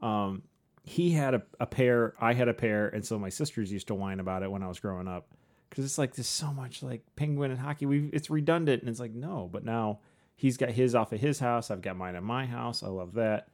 Um, 0.00 0.42
he 0.84 1.12
had 1.12 1.34
a, 1.34 1.42
a 1.58 1.66
pair, 1.66 2.12
I 2.20 2.34
had 2.34 2.48
a 2.48 2.54
pair, 2.54 2.88
and 2.88 3.04
so 3.04 3.18
my 3.18 3.30
sisters 3.30 3.72
used 3.72 3.88
to 3.88 3.94
whine 3.94 4.20
about 4.20 4.42
it 4.42 4.50
when 4.50 4.62
I 4.62 4.68
was 4.68 4.78
growing 4.78 5.08
up 5.08 5.26
because 5.68 5.84
it's 5.84 5.98
like 5.98 6.14
there's 6.14 6.28
so 6.28 6.52
much 6.52 6.82
like 6.82 7.02
penguin 7.16 7.50
and 7.50 7.58
hockey. 7.58 7.86
We 7.86 8.10
it's 8.12 8.28
redundant, 8.30 8.82
and 8.82 8.90
it's 8.90 9.00
like 9.00 9.14
no, 9.14 9.48
but 9.50 9.64
now 9.64 10.00
he's 10.36 10.58
got 10.58 10.70
his 10.70 10.94
off 10.94 11.12
of 11.12 11.20
his 11.20 11.38
house. 11.38 11.70
I've 11.70 11.80
got 11.80 11.96
mine 11.96 12.14
at 12.14 12.22
my 12.22 12.44
house. 12.44 12.82
I 12.82 12.88
love 12.88 13.14
that. 13.14 13.48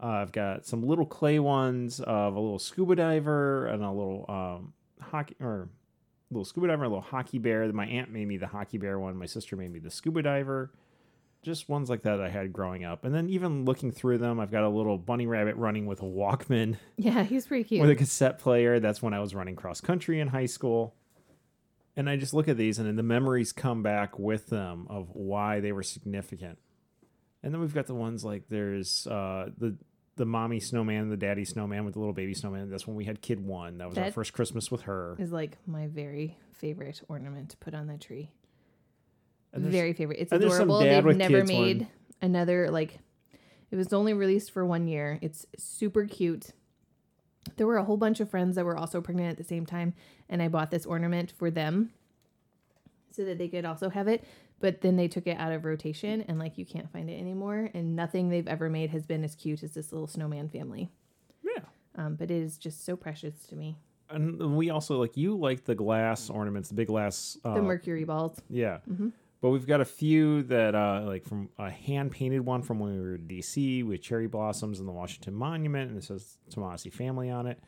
Uh, 0.00 0.06
I've 0.06 0.32
got 0.32 0.64
some 0.64 0.86
little 0.86 1.06
clay 1.06 1.38
ones 1.40 2.00
of 2.00 2.36
a 2.36 2.40
little 2.40 2.58
scuba 2.58 2.94
diver 2.94 3.66
and 3.66 3.82
a 3.82 3.90
little 3.90 4.24
um, 4.28 4.72
hockey 5.00 5.34
or 5.40 5.68
little 6.30 6.44
scuba 6.44 6.68
diver, 6.68 6.84
a 6.84 6.88
little 6.88 7.00
hockey 7.00 7.38
bear. 7.38 7.70
My 7.72 7.86
aunt 7.86 8.12
made 8.12 8.28
me 8.28 8.36
the 8.36 8.46
hockey 8.46 8.78
bear 8.78 8.98
one. 9.00 9.16
My 9.16 9.26
sister 9.26 9.56
made 9.56 9.72
me 9.72 9.80
the 9.80 9.90
scuba 9.90 10.22
diver. 10.22 10.70
Just 11.46 11.68
ones 11.68 11.88
like 11.88 12.02
that 12.02 12.20
I 12.20 12.28
had 12.28 12.52
growing 12.52 12.84
up, 12.84 13.04
and 13.04 13.14
then 13.14 13.28
even 13.28 13.64
looking 13.64 13.92
through 13.92 14.18
them, 14.18 14.40
I've 14.40 14.50
got 14.50 14.64
a 14.64 14.68
little 14.68 14.98
bunny 14.98 15.28
rabbit 15.28 15.54
running 15.54 15.86
with 15.86 16.02
a 16.02 16.04
Walkman 16.04 16.76
Yeah, 16.96 17.22
he's 17.22 17.46
pretty 17.46 17.62
cute. 17.62 17.82
with 17.82 17.90
a 17.90 17.94
cassette 17.94 18.40
player. 18.40 18.80
That's 18.80 19.00
when 19.00 19.14
I 19.14 19.20
was 19.20 19.32
running 19.32 19.54
cross 19.54 19.80
country 19.80 20.18
in 20.18 20.26
high 20.26 20.46
school. 20.46 20.96
And 21.94 22.10
I 22.10 22.16
just 22.16 22.34
look 22.34 22.48
at 22.48 22.56
these 22.56 22.80
and 22.80 22.88
then 22.88 22.96
the 22.96 23.04
memories 23.04 23.52
come 23.52 23.84
back 23.84 24.18
with 24.18 24.48
them 24.48 24.88
of 24.90 25.10
why 25.12 25.60
they 25.60 25.70
were 25.70 25.84
significant. 25.84 26.58
And 27.44 27.54
then 27.54 27.60
we've 27.60 27.72
got 27.72 27.86
the 27.86 27.94
ones 27.94 28.24
like 28.24 28.48
there's 28.48 29.06
uh, 29.06 29.50
the 29.56 29.76
the 30.16 30.26
mommy 30.26 30.58
snowman 30.58 31.02
and 31.02 31.12
the 31.12 31.16
daddy 31.16 31.44
snowman 31.44 31.84
with 31.84 31.94
the 31.94 32.00
little 32.00 32.12
baby 32.12 32.34
snowman. 32.34 32.70
That's 32.70 32.88
when 32.88 32.96
we 32.96 33.04
had 33.04 33.22
kid 33.22 33.38
one. 33.38 33.78
That 33.78 33.88
was 33.88 33.96
our 33.98 34.10
first 34.10 34.32
Christmas 34.32 34.68
with 34.68 34.80
her. 34.82 35.14
is 35.20 35.30
like 35.30 35.58
my 35.64 35.86
very 35.86 36.36
favorite 36.54 37.02
ornament 37.06 37.50
to 37.50 37.56
put 37.58 37.72
on 37.72 37.86
the 37.86 37.98
tree. 37.98 38.32
And 39.52 39.64
Very 39.64 39.92
favorite. 39.92 40.18
It's 40.20 40.32
and 40.32 40.42
there's 40.42 40.56
some 40.56 40.70
adorable. 40.70 40.80
They've 40.80 41.16
never 41.16 41.40
kids 41.40 41.52
one. 41.52 41.62
made 41.62 41.88
another 42.20 42.70
like 42.70 42.98
it 43.70 43.76
was 43.76 43.92
only 43.92 44.12
released 44.14 44.50
for 44.50 44.64
one 44.64 44.86
year. 44.86 45.18
It's 45.22 45.46
super 45.56 46.04
cute. 46.06 46.50
There 47.56 47.66
were 47.66 47.76
a 47.78 47.84
whole 47.84 47.96
bunch 47.96 48.20
of 48.20 48.28
friends 48.30 48.56
that 48.56 48.64
were 48.64 48.76
also 48.76 49.00
pregnant 49.00 49.30
at 49.30 49.36
the 49.38 49.44
same 49.44 49.66
time, 49.66 49.94
and 50.28 50.42
I 50.42 50.48
bought 50.48 50.70
this 50.70 50.84
ornament 50.84 51.32
for 51.36 51.50
them 51.50 51.90
so 53.10 53.24
that 53.24 53.38
they 53.38 53.48
could 53.48 53.64
also 53.64 53.88
have 53.88 54.08
it. 54.08 54.24
But 54.58 54.80
then 54.80 54.96
they 54.96 55.06
took 55.08 55.26
it 55.26 55.36
out 55.38 55.52
of 55.52 55.64
rotation 55.64 56.22
and 56.28 56.38
like 56.38 56.56
you 56.56 56.64
can't 56.64 56.90
find 56.90 57.10
it 57.10 57.18
anymore. 57.20 57.70
And 57.74 57.94
nothing 57.94 58.28
they've 58.30 58.48
ever 58.48 58.70
made 58.70 58.90
has 58.90 59.04
been 59.06 59.22
as 59.22 59.34
cute 59.34 59.62
as 59.62 59.72
this 59.74 59.92
little 59.92 60.06
snowman 60.06 60.48
family. 60.48 60.90
Yeah. 61.42 61.62
Um, 61.96 62.14
but 62.14 62.30
it 62.30 62.42
is 62.42 62.56
just 62.56 62.84
so 62.84 62.96
precious 62.96 63.34
to 63.48 63.56
me. 63.56 63.76
And 64.08 64.56
we 64.56 64.70
also 64.70 64.98
like 64.98 65.16
you 65.16 65.36
like 65.36 65.64
the 65.64 65.74
glass 65.74 66.30
ornaments, 66.30 66.68
the 66.70 66.74
big 66.74 66.86
glass. 66.86 67.36
Uh, 67.44 67.54
The 67.54 67.62
mercury 67.62 68.04
balls. 68.04 68.40
Yeah. 68.48 68.78
Mhm. 68.90 69.12
But 69.40 69.50
we've 69.50 69.66
got 69.66 69.80
a 69.80 69.84
few 69.84 70.42
that, 70.44 70.74
uh, 70.74 71.02
like 71.06 71.24
from 71.24 71.50
a 71.58 71.70
hand 71.70 72.10
painted 72.10 72.40
one 72.40 72.62
from 72.62 72.78
when 72.78 72.94
we 72.94 73.00
were 73.00 73.14
in 73.16 73.28
DC 73.28 73.84
with 73.86 74.00
cherry 74.02 74.26
blossoms 74.26 74.80
and 74.80 74.88
the 74.88 74.92
Washington 74.92 75.34
Monument, 75.34 75.90
and 75.90 75.98
it 75.98 76.04
says 76.04 76.38
Tomasi 76.50 76.92
family 76.92 77.30
on 77.30 77.46
it. 77.46 77.58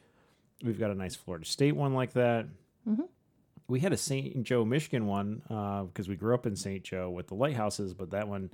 We've 0.64 0.78
got 0.78 0.90
a 0.90 0.94
nice 0.94 1.14
Florida 1.14 1.44
State 1.44 1.76
one 1.76 1.94
like 1.94 2.14
that. 2.14 2.46
Mhm. 2.88 3.08
We 3.68 3.80
had 3.80 3.92
a 3.92 3.98
St. 3.98 4.42
Joe, 4.44 4.64
Michigan 4.64 5.06
one 5.06 5.42
because 5.86 6.08
we 6.08 6.16
grew 6.16 6.34
up 6.34 6.46
in 6.46 6.56
St. 6.56 6.82
Joe 6.82 7.10
with 7.10 7.26
the 7.28 7.34
lighthouses, 7.34 7.92
but 7.92 8.10
that 8.10 8.28
one 8.28 8.50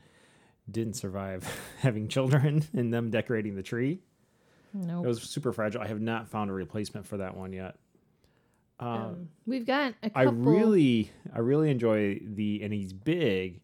didn't 0.69 0.95
survive 0.95 1.45
having 1.81 2.09
children 2.09 2.65
and 2.73 2.93
them 2.93 3.11
decorating 3.11 3.55
the 3.55 3.63
tree. 3.63 4.01
No. 4.73 5.05
It 5.05 5.07
was 5.07 5.23
super 5.23 5.53
fragile. 5.53 5.81
I 5.83 5.87
have 5.87 6.01
not 6.01 6.29
found 6.29 6.51
a 6.51 6.53
replacement 6.53 7.07
for 7.07 7.19
that 7.19 7.37
one 7.37 7.53
yet. 7.53 7.77
Uh, 8.81 8.85
Um, 8.85 9.29
we've 9.47 9.67
got 9.67 9.95
a 10.03 10.11
couple. 10.11 10.21
I 10.21 10.25
really, 10.33 11.11
I 11.35 11.39
really 11.39 11.71
enjoy 11.71 12.21
the, 12.23 12.63
and 12.63 12.73
he's 12.73 12.93
big, 12.93 13.61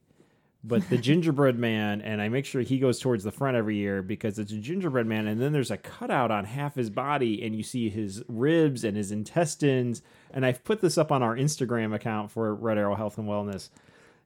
but 0.62 0.88
the 0.88 0.98
gingerbread 1.08 1.58
man, 1.58 2.00
and 2.00 2.20
I 2.22 2.28
make 2.28 2.44
sure 2.44 2.62
he 2.62 2.78
goes 2.78 3.00
towards 3.00 3.24
the 3.24 3.32
front 3.32 3.56
every 3.56 3.76
year 3.76 4.02
because 4.02 4.38
it's 4.38 4.52
a 4.52 4.58
gingerbread 4.58 5.06
man, 5.06 5.26
and 5.26 5.40
then 5.40 5.52
there's 5.52 5.70
a 5.70 5.76
cutout 5.76 6.30
on 6.30 6.44
half 6.44 6.74
his 6.74 6.90
body, 6.90 7.42
and 7.42 7.56
you 7.56 7.62
see 7.62 7.88
his 7.88 8.22
ribs 8.28 8.84
and 8.84 8.96
his 8.96 9.10
intestines. 9.10 10.02
And 10.32 10.46
I've 10.46 10.62
put 10.62 10.80
this 10.80 10.96
up 10.96 11.10
on 11.10 11.22
our 11.22 11.34
Instagram 11.36 11.94
account 11.94 12.30
for 12.30 12.54
Red 12.54 12.78
Arrow 12.78 12.94
Health 12.94 13.18
and 13.18 13.26
Wellness, 13.26 13.70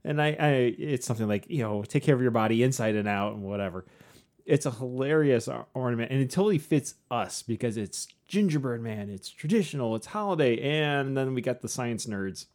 and 0.04 0.20
I, 0.20 0.36
I 0.38 0.48
it's 0.78 1.06
something 1.06 1.28
like 1.28 1.46
you 1.48 1.62
know, 1.62 1.82
take 1.82 2.02
care 2.02 2.14
of 2.14 2.20
your 2.20 2.30
body 2.30 2.62
inside 2.62 2.94
and 2.94 3.08
out 3.08 3.32
and 3.34 3.42
whatever. 3.42 3.86
It's 4.44 4.66
a 4.66 4.70
hilarious 4.70 5.48
ornament, 5.72 6.10
and 6.10 6.20
it 6.20 6.30
totally 6.30 6.58
fits 6.58 6.94
us 7.10 7.42
because 7.42 7.76
it's 7.78 8.08
gingerbread 8.28 8.80
man, 8.80 9.08
it's 9.08 9.30
traditional, 9.30 9.96
it's 9.96 10.06
holiday, 10.06 10.60
and 10.60 11.16
then 11.16 11.32
we 11.32 11.40
got 11.40 11.62
the 11.62 11.68
science 11.68 12.04
nerds 12.06 12.46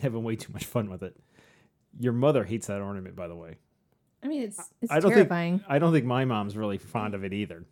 having 0.00 0.22
way 0.22 0.36
too 0.36 0.52
much 0.52 0.64
fun 0.64 0.88
with 0.88 1.02
it. 1.02 1.16
Your 1.98 2.14
mother 2.14 2.44
hates 2.44 2.66
that 2.68 2.80
ornament, 2.80 3.14
by 3.14 3.28
the 3.28 3.36
way. 3.36 3.56
I 4.22 4.28
mean, 4.28 4.42
it's 4.42 4.58
it's 4.80 4.90
I 4.90 5.00
don't 5.00 5.12
terrifying. 5.12 5.58
think 5.58 5.70
I 5.70 5.78
don't 5.78 5.92
think 5.92 6.06
my 6.06 6.24
mom's 6.24 6.56
really 6.56 6.78
fond 6.78 7.14
of 7.14 7.24
it 7.24 7.34
either. 7.34 7.64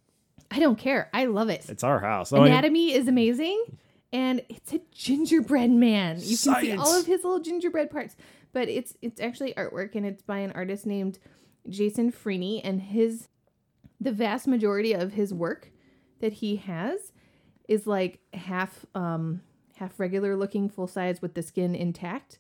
I 0.51 0.59
don't 0.59 0.79
care. 0.79 1.09
I 1.14 1.25
love 1.25 1.49
it. 1.49 1.64
It's 1.68 1.83
our 1.83 1.99
house. 1.99 2.31
Oh, 2.33 2.43
Anatomy 2.43 2.93
is 2.93 3.09
amazing, 3.09 3.64
and 4.12 4.43
it's 4.51 4.75
a 4.75 4.81
gingerbread 4.93 5.70
man. 5.70 6.16
You 6.20 6.37
can 6.37 6.61
see 6.61 6.73
all 6.77 7.01
of 7.01 7.07
his 7.07 7.25
little 7.25 7.41
gingerbread 7.41 7.91
parts, 7.91 8.16
but 8.53 8.68
it's 8.68 8.95
it's 9.01 9.18
actually 9.18 9.55
artwork, 9.55 9.95
and 9.95 10.05
it's 10.05 10.20
by 10.23 10.41
an 10.41 10.53
artist 10.53 10.85
named 10.85 11.18
Jason 11.70 12.11
Freeny, 12.11 12.62
and 12.62 12.83
his 12.83 13.29
the 14.03 14.12
vast 14.12 14.46
majority 14.46 14.92
of 14.92 15.12
his 15.12 15.32
work 15.32 15.70
that 16.20 16.34
he 16.34 16.57
has 16.57 17.12
is 17.68 17.86
like 17.86 18.20
half 18.34 18.84
um 18.94 19.40
half 19.76 19.98
regular 19.98 20.36
looking 20.36 20.68
full 20.68 20.86
size 20.86 21.20
with 21.22 21.34
the 21.34 21.42
skin 21.42 21.74
intact. 21.74 22.38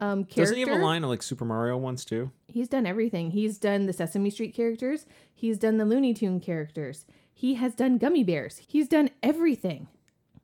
Um, 0.00 0.24
character. 0.24 0.42
doesn't 0.42 0.56
he 0.56 0.62
have 0.62 0.80
a 0.80 0.84
line 0.84 1.04
of 1.04 1.10
like 1.10 1.22
Super 1.22 1.44
Mario 1.44 1.76
ones 1.76 2.04
too? 2.04 2.32
He's 2.48 2.68
done 2.68 2.86
everything. 2.86 3.30
He's 3.30 3.56
done 3.58 3.86
the 3.86 3.92
Sesame 3.92 4.30
Street 4.30 4.52
characters. 4.52 5.06
He's 5.32 5.58
done 5.58 5.76
the 5.76 5.84
Looney 5.84 6.12
Tune 6.12 6.40
characters. 6.40 7.06
He 7.32 7.54
has 7.54 7.74
done 7.74 7.98
gummy 7.98 8.24
bears. 8.24 8.60
He's 8.66 8.88
done 8.88 9.10
everything. 9.22 9.86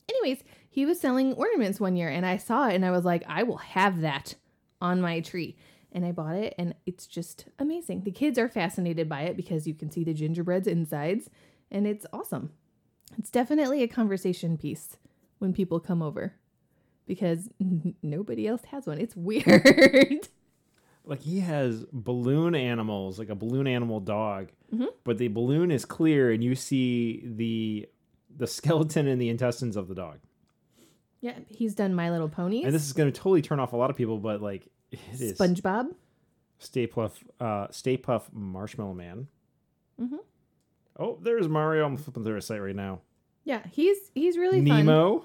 Anyways, 0.09 0.45
he 0.71 0.87
was 0.87 1.01
selling 1.01 1.33
ornaments 1.35 1.81
one 1.81 1.97
year 1.97 2.09
and 2.09 2.25
I 2.25 2.37
saw 2.37 2.69
it 2.69 2.75
and 2.75 2.85
I 2.85 2.93
was 2.93 3.05
like, 3.05 3.25
I 3.27 3.43
will 3.43 3.59
have 3.59 4.01
that 4.03 4.37
on 4.81 5.01
my 5.01 5.21
tree. 5.21 5.57
And 5.93 6.05
I 6.05 6.13
bought 6.13 6.35
it 6.37 6.55
and 6.59 6.75
it's 6.87 7.07
just 7.07 7.47
amazing. 7.59 8.03
The 8.05 8.11
kids 8.11 8.39
are 8.39 8.49
fascinated 8.49 9.09
by 9.09 9.23
it 9.23 9.37
because 9.37 9.67
you 9.67 9.75
can 9.75 9.91
see 9.91 10.05
the 10.05 10.13
gingerbread's 10.15 10.67
insides 10.69 11.31
and 11.71 11.87
it's 11.87 12.05
awesome. 12.13 12.53
It's 13.17 13.31
definitely 13.31 13.83
a 13.83 13.89
conversation 13.89 14.59
piece 14.59 14.99
when 15.39 15.53
people 15.55 15.81
come 15.81 16.03
over 16.03 16.35
because 17.07 17.49
nobody 18.03 18.47
else 18.47 18.65
has 18.67 18.87
one. 18.87 18.99
It's 18.99 19.17
weird. 19.17 20.29
Like 21.05 21.23
he 21.23 21.41
has 21.41 21.87
balloon 21.91 22.55
animals, 22.55 23.19
like 23.19 23.31
a 23.31 23.35
balloon 23.35 23.67
animal 23.67 24.01
dog, 24.01 24.49
Mhm. 24.75 24.89
but 25.05 25.17
the 25.17 25.29
balloon 25.29 25.71
is 25.71 25.87
clear, 25.87 26.31
and 26.31 26.45
you 26.45 26.55
see 26.55 27.23
the 27.25 27.89
the 28.37 28.47
skeleton 28.47 29.09
and 29.09 29.19
the 29.19 29.31
intestines 29.31 29.75
of 29.77 29.89
the 29.89 29.95
dog. 29.95 30.19
Yeah, 31.23 31.39
he's 31.49 31.75
done 31.75 31.95
My 31.95 32.11
Little 32.11 32.29
Ponies, 32.29 32.67
And 32.67 32.75
this 32.75 32.85
is 32.87 32.93
going 32.93 33.11
to 33.11 33.19
totally 33.19 33.41
turn 33.41 33.59
off 33.59 33.73
a 33.73 33.77
lot 33.77 33.89
of 33.89 33.97
people, 33.97 34.19
but 34.19 34.43
like 34.43 34.69
it 34.91 35.01
is 35.21 35.39
SpongeBob. 35.39 35.95
Stay 36.59 36.87
Puft, 36.87 37.19
uh, 37.41 37.69
Stay 37.71 37.97
Puft 37.97 38.33
Marshmallow 38.33 38.95
Man. 38.95 39.29
Mhm. 40.01 40.19
Oh, 40.99 41.19
there's 41.23 41.49
Mario. 41.49 41.87
I'm 41.87 41.97
flipping 41.97 42.25
through 42.25 42.35
his 42.37 42.47
site 42.47 42.61
right 42.63 42.75
now. 42.75 43.01
Yeah, 43.45 43.63
he's 43.71 44.11
he's 44.15 44.37
really 44.37 44.59
fun. 44.67 44.87
Nemo. 44.87 45.25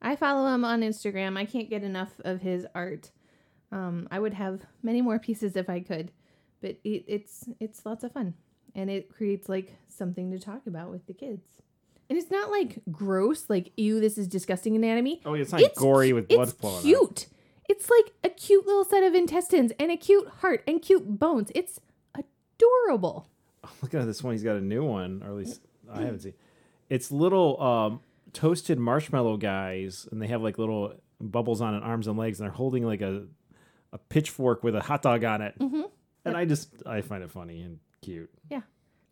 I 0.00 0.16
follow 0.16 0.52
him 0.54 0.64
on 0.64 0.80
Instagram. 0.82 1.36
I 1.36 1.44
can't 1.44 1.68
get 1.68 1.82
enough 1.82 2.12
of 2.24 2.40
his 2.40 2.66
art. 2.74 3.10
Um, 3.70 4.08
I 4.10 4.18
would 4.18 4.34
have 4.34 4.62
many 4.82 5.02
more 5.02 5.18
pieces 5.18 5.56
if 5.56 5.68
I 5.68 5.80
could, 5.80 6.10
but 6.62 6.76
it, 6.84 7.04
it's 7.06 7.48
it's 7.60 7.84
lots 7.84 8.02
of 8.04 8.12
fun, 8.12 8.34
and 8.74 8.88
it 8.90 9.12
creates 9.14 9.48
like 9.48 9.76
something 9.88 10.30
to 10.30 10.38
talk 10.38 10.66
about 10.66 10.90
with 10.90 11.06
the 11.06 11.12
kids. 11.14 11.46
And 12.08 12.18
it's 12.18 12.30
not 12.30 12.50
like 12.50 12.78
gross, 12.90 13.50
like 13.50 13.72
ew, 13.76 14.00
this 14.00 14.16
is 14.16 14.26
disgusting 14.28 14.74
anatomy. 14.74 15.20
Oh, 15.26 15.34
it's 15.34 15.52
not 15.52 15.60
gory 15.76 16.14
with 16.14 16.28
blood 16.28 16.48
it's 16.48 16.56
flowing. 16.56 16.94
out. 16.94 17.26
It's 17.68 17.90
like 17.90 18.12
a 18.24 18.30
cute 18.30 18.66
little 18.66 18.84
set 18.84 19.02
of 19.02 19.14
intestines 19.14 19.72
and 19.78 19.90
a 19.90 19.96
cute 19.96 20.26
heart 20.40 20.62
and 20.66 20.80
cute 20.80 21.18
bones. 21.18 21.52
It's 21.54 21.78
adorable. 22.14 23.28
Look 23.82 23.94
at 23.94 24.06
this 24.06 24.22
one. 24.22 24.32
He's 24.32 24.42
got 24.42 24.56
a 24.56 24.60
new 24.60 24.84
one, 24.84 25.22
or 25.22 25.28
at 25.28 25.36
least 25.36 25.60
I 25.92 26.00
haven't 26.00 26.20
seen. 26.20 26.34
It's 26.88 27.12
little 27.12 27.60
um, 27.62 28.00
toasted 28.32 28.78
marshmallow 28.78 29.36
guys, 29.36 30.08
and 30.10 30.22
they 30.22 30.28
have 30.28 30.42
like 30.42 30.58
little 30.58 30.94
bubbles 31.20 31.60
on 31.60 31.74
it, 31.74 31.82
arms 31.82 32.06
and 32.06 32.18
legs, 32.18 32.40
and 32.40 32.46
they're 32.46 32.54
holding 32.54 32.84
like 32.84 33.02
a 33.02 33.26
a 33.92 33.98
pitchfork 33.98 34.62
with 34.62 34.74
a 34.74 34.80
hot 34.80 35.02
dog 35.02 35.24
on 35.24 35.42
it. 35.42 35.58
Mm-hmm. 35.58 35.82
And 36.24 36.36
I 36.36 36.44
just 36.44 36.82
I 36.86 37.00
find 37.00 37.22
it 37.22 37.30
funny 37.30 37.62
and 37.62 37.78
cute. 38.02 38.30
Yeah. 38.50 38.62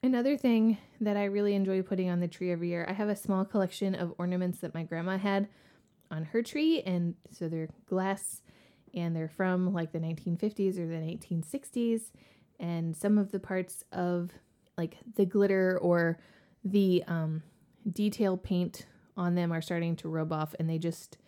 Another 0.03 0.37
thing 0.37 0.79
that 1.01 1.17
I 1.17 1.25
really 1.25 1.55
enjoy 1.55 1.83
putting 1.83 2.11
on 2.11 2.21
the 2.21 2.29
tree 2.29 2.53
every 2.53 2.69
year, 2.69 2.87
I 2.89 2.93
have 2.93 3.09
a 3.09 3.17
small 3.17 3.45
collection 3.45 3.95
of 3.95 4.15
ornaments 4.19 4.61
that 4.61 4.75
my 4.75 4.83
grandma 4.83 5.19
had 5.19 5.49
on 6.11 6.25
her 6.25 6.43
tree. 6.43 6.83
And 6.83 7.15
so 7.31 7.49
they're 7.49 7.69
glass 7.87 8.43
and 8.95 9.15
they're 9.15 9.29
from 9.29 9.73
like 9.73 9.93
the 9.93 9.99
1950s 9.99 10.79
or 10.79 10.87
the 10.87 10.95
1960s. 10.95 12.13
And 12.59 12.97
some 12.97 13.19
of 13.19 13.33
the 13.33 13.41
parts 13.41 13.85
of 13.93 14.31
like 14.79 14.97
the 15.17 15.27
glitter 15.27 15.79
or 15.81 16.19
the 16.65 17.05
um, 17.07 17.43
detail 17.91 18.37
paint 18.37 18.87
on 19.17 19.35
them 19.35 19.53
are 19.53 19.63
starting 19.63 19.97
to 19.97 20.09
rub 20.09 20.33
off 20.33 20.55
and 20.59 20.69
they 20.69 20.79
just, 20.79 21.19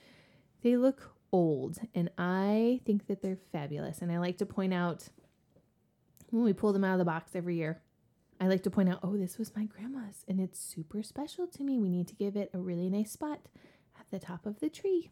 they 0.63 0.77
look 0.77 1.15
old. 1.33 1.79
And 1.95 2.11
I 2.19 2.81
think 2.85 3.07
that 3.07 3.23
they're 3.23 3.39
fabulous. 3.53 4.01
And 4.01 4.11
I 4.11 4.19
like 4.19 4.39
to 4.39 4.47
point 4.47 4.75
out 4.75 5.09
when 6.31 6.45
we 6.45 6.53
pull 6.53 6.73
them 6.73 6.85
out 6.85 6.93
of 6.93 6.99
the 6.99 7.05
box 7.05 7.33
every 7.35 7.57
year. 7.57 7.81
I 8.41 8.47
like 8.47 8.63
to 8.65 8.71
point 8.71 8.89
out, 8.89 9.01
oh, 9.03 9.17
this 9.17 9.37
was 9.37 9.55
my 9.57 9.65
grandma's 9.65 10.25
and 10.29 10.41
it's 10.41 10.61
super 10.61 11.03
special 11.03 11.47
to 11.49 11.65
me. 11.65 11.79
We 11.79 11.89
need 11.89 12.07
to 12.09 12.15
give 12.15 12.37
it 12.37 12.51
a 12.55 12.59
really 12.59 12.89
nice 12.89 13.11
spot 13.11 13.41
the 14.11 14.19
top 14.19 14.47
of 14.47 14.61
the 14.61 14.69
tree. 14.69 15.11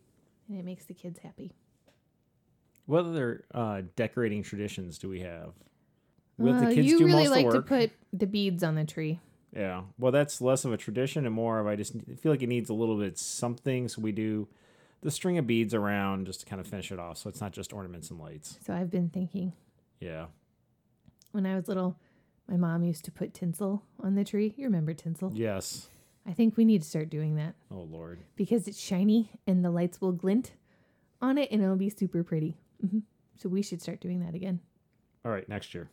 And 0.49 0.59
it 0.59 0.65
makes 0.65 0.85
the 0.85 0.95
kids 0.95 1.19
happy. 1.21 1.53
What 2.87 3.05
other 3.05 3.45
uh, 3.53 3.83
decorating 3.97 4.43
traditions 4.43 4.99
do 4.99 5.09
we 5.09 5.21
have? 5.21 5.53
We 6.39 6.51
let 6.53 6.63
Uh, 6.65 6.69
the 6.69 6.75
kids 6.75 6.87
you 6.87 6.99
do 6.99 7.07
really 7.07 7.25
most 7.25 7.31
like 7.31 7.47
of 7.47 7.53
the 7.53 7.59
to 7.59 7.59
work. 7.59 7.69
put 7.69 7.91
the 8.13 8.27
beads 8.27 8.63
on 8.63 8.75
the 8.77 8.85
tree. 8.85 9.21
Yeah. 9.55 9.83
Well, 9.99 10.13
that's 10.13 10.41
less 10.41 10.65
of 10.65 10.73
a 10.73 10.77
tradition 10.77 11.25
and 11.27 11.35
more 11.35 11.59
of 11.59 11.67
I 11.67 11.77
just 11.77 11.95
feel 12.21 12.31
like 12.31 12.43
it 12.43 12.49
needs 12.49 12.69
a 12.71 12.75
little 12.75 12.99
bit 12.99 13.19
something. 13.19 13.89
So 13.89 14.03
we 14.03 14.13
do 14.13 14.47
the 15.01 15.11
string 15.11 15.39
of 15.39 15.47
beads 15.47 15.75
around 15.75 16.27
just 16.27 16.41
to 16.41 16.47
kind 16.47 16.61
of 16.61 16.67
finish 16.67 16.93
it 16.93 16.99
off. 16.99 17.19
So 17.19 17.29
it's 17.29 17.41
not 17.41 17.53
just 17.53 17.73
ornaments 17.73 18.11
and 18.11 18.21
lights. 18.21 18.59
So 18.65 18.75
I've 18.75 18.91
been 18.91 19.09
thinking 19.09 19.53
Yeah. 20.01 20.27
when 21.33 21.47
I 21.47 21.57
was 21.57 21.69
little, 21.69 21.97
my 22.49 22.57
mom 22.57 22.85
used 22.85 23.05
to 23.07 23.11
put 23.11 23.35
tinsel 23.35 23.83
on 23.99 24.15
the 24.15 24.25
tree. 24.25 24.55
You 24.57 24.65
remember 24.67 24.95
tinsel? 24.95 25.33
Yes. 25.35 25.89
I 26.29 26.33
think 26.33 26.57
we 26.57 26.65
need 26.65 26.83
to 26.83 26.89
start 26.89 27.09
doing 27.11 27.37
that 27.37 27.55
Oh 27.71 27.87
Lord. 27.91 28.19
because 28.37 28.67
it's 28.69 28.81
shiny 28.81 29.31
and 29.47 29.65
the 29.65 29.71
lights 29.71 30.01
will 30.01 30.13
glint 30.13 30.53
on 31.23 31.39
it 31.39 31.51
and 31.53 31.63
it'll 31.63 31.77
be 31.77 31.89
super 31.91 32.23
pretty. 32.25 32.57
hmm 32.81 32.99
So 33.37 33.49
we 33.49 33.63
should 33.63 33.81
start 33.81 34.01
doing 34.01 34.21
that 34.21 34.35
again. 34.35 34.61
All 35.25 35.31
right, 35.33 35.49
next 35.49 35.75
year. 35.75 35.89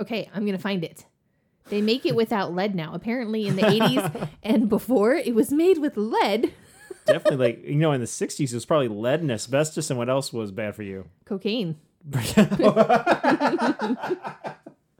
Okay, 0.00 0.30
I'm 0.34 0.44
gonna 0.46 0.58
find 0.58 0.82
it. 0.84 1.04
They 1.68 1.82
make 1.82 2.06
it 2.06 2.16
without 2.16 2.54
lead 2.54 2.74
now. 2.74 2.94
Apparently, 2.94 3.46
in 3.46 3.56
the 3.56 3.62
80s 3.62 4.28
and 4.42 4.68
before, 4.68 5.14
it 5.14 5.34
was 5.34 5.52
made 5.52 5.78
with 5.78 5.96
lead. 5.96 6.52
Definitely, 7.06 7.36
like 7.46 7.64
you 7.64 7.74
know, 7.76 7.92
in 7.92 8.00
the 8.00 8.06
'60s, 8.06 8.50
it 8.50 8.54
was 8.54 8.64
probably 8.66 8.88
lead 8.88 9.20
and 9.20 9.30
asbestos, 9.32 9.90
and 9.90 9.98
what 9.98 10.08
else 10.08 10.32
was 10.32 10.50
bad 10.52 10.74
for 10.76 10.82
you? 10.82 11.06
Cocaine. 11.24 11.76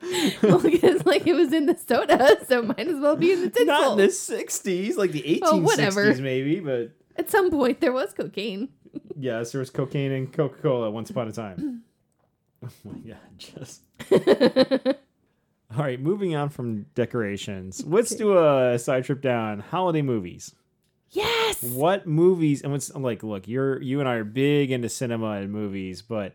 well, 0.43 0.59
because 0.61 1.05
like 1.07 1.27
it 1.27 1.35
was 1.35 1.53
in 1.53 1.67
the 1.67 1.77
soda, 1.77 2.39
so 2.49 2.63
might 2.63 2.87
as 2.89 2.99
well 3.01 3.17
be 3.17 3.33
in 3.33 3.43
the 3.43 3.51
tinsel. 3.51 3.67
Not 3.67 3.93
in 3.93 3.99
the 3.99 4.13
'60s, 4.13 4.97
like 4.97 5.13
the 5.13 5.23
1860s, 5.23 5.39
Oh, 5.43 5.57
whatever. 5.59 6.15
maybe. 6.17 6.61
But 6.61 6.93
At 7.17 7.31
some 7.31 7.51
point, 7.51 7.81
there 7.81 7.93
was 7.93 8.13
cocaine. 8.13 8.69
yes, 9.19 9.53
there 9.53 9.59
was 9.59 9.71
cocaine 9.71 10.13
and 10.13 10.33
Coca-Cola 10.33 10.91
once 10.91 11.11
upon 11.11 11.29
a 11.29 11.33
time. 11.33 11.83
oh 12.65 12.69
my 12.85 12.99
god, 13.01 13.19
just. 13.39 13.83
All 15.77 15.85
right, 15.85 16.01
moving 16.01 16.35
on 16.35 16.49
from 16.49 16.87
decorations. 16.95 17.85
Let's 17.87 18.15
do 18.15 18.39
a 18.39 18.79
side 18.79 19.05
trip 19.05 19.21
down 19.21 19.61
holiday 19.61 20.01
movies. 20.01 20.55
Yes. 21.11 21.63
What 21.63 22.07
movies? 22.07 22.63
And 22.63 22.73
what's 22.73 22.95
like? 22.95 23.23
Look, 23.23 23.49
you're 23.49 23.81
you 23.83 24.01
and 24.01 24.09
I 24.09 24.15
are 24.15 24.25
big 24.25 24.71
into 24.71 24.89
cinema 24.89 25.33
and 25.33 25.53
movies, 25.53 26.01
but 26.03 26.35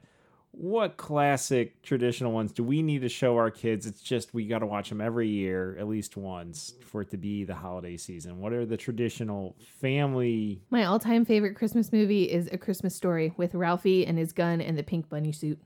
what 0.56 0.97
classic 0.97 1.82
traditional 1.82 2.32
ones 2.32 2.51
do 2.51 2.64
we 2.64 2.82
need 2.82 3.01
to 3.01 3.10
show 3.10 3.38
our 3.38 3.49
kids? 3.49 3.86
It's 3.86 4.01
just 4.01 4.34
we 4.34 4.45
got 4.45 4.60
to 4.60 4.68
watch 4.68 4.89
them 4.89 5.01
every 5.01 5.28
year, 5.28 5.76
at 5.80 5.88
least 5.88 6.16
once, 6.16 6.76
for 6.86 7.01
it 7.01 7.10
to 7.10 7.18
be 7.18 7.43
the 7.43 7.56
holiday 7.56 7.97
season. 7.97 8.39
What 8.39 8.54
are 8.54 8.66
the 8.66 8.78
traditional 8.78 9.56
family? 9.82 10.62
My 10.70 10.86
all-time 10.86 11.26
favorite 11.26 11.56
Christmas 11.56 11.91
movie 11.91 12.32
is 12.32 12.47
A 12.51 12.58
Christmas 12.58 12.95
Story 12.95 13.34
with 13.36 13.56
Ralphie 13.56 14.06
and 14.06 14.18
his 14.18 14.32
gun 14.32 14.62
and 14.62 14.78
the 14.78 14.84
pink 14.84 15.10
bunny 15.10 15.32
suit 15.32 15.60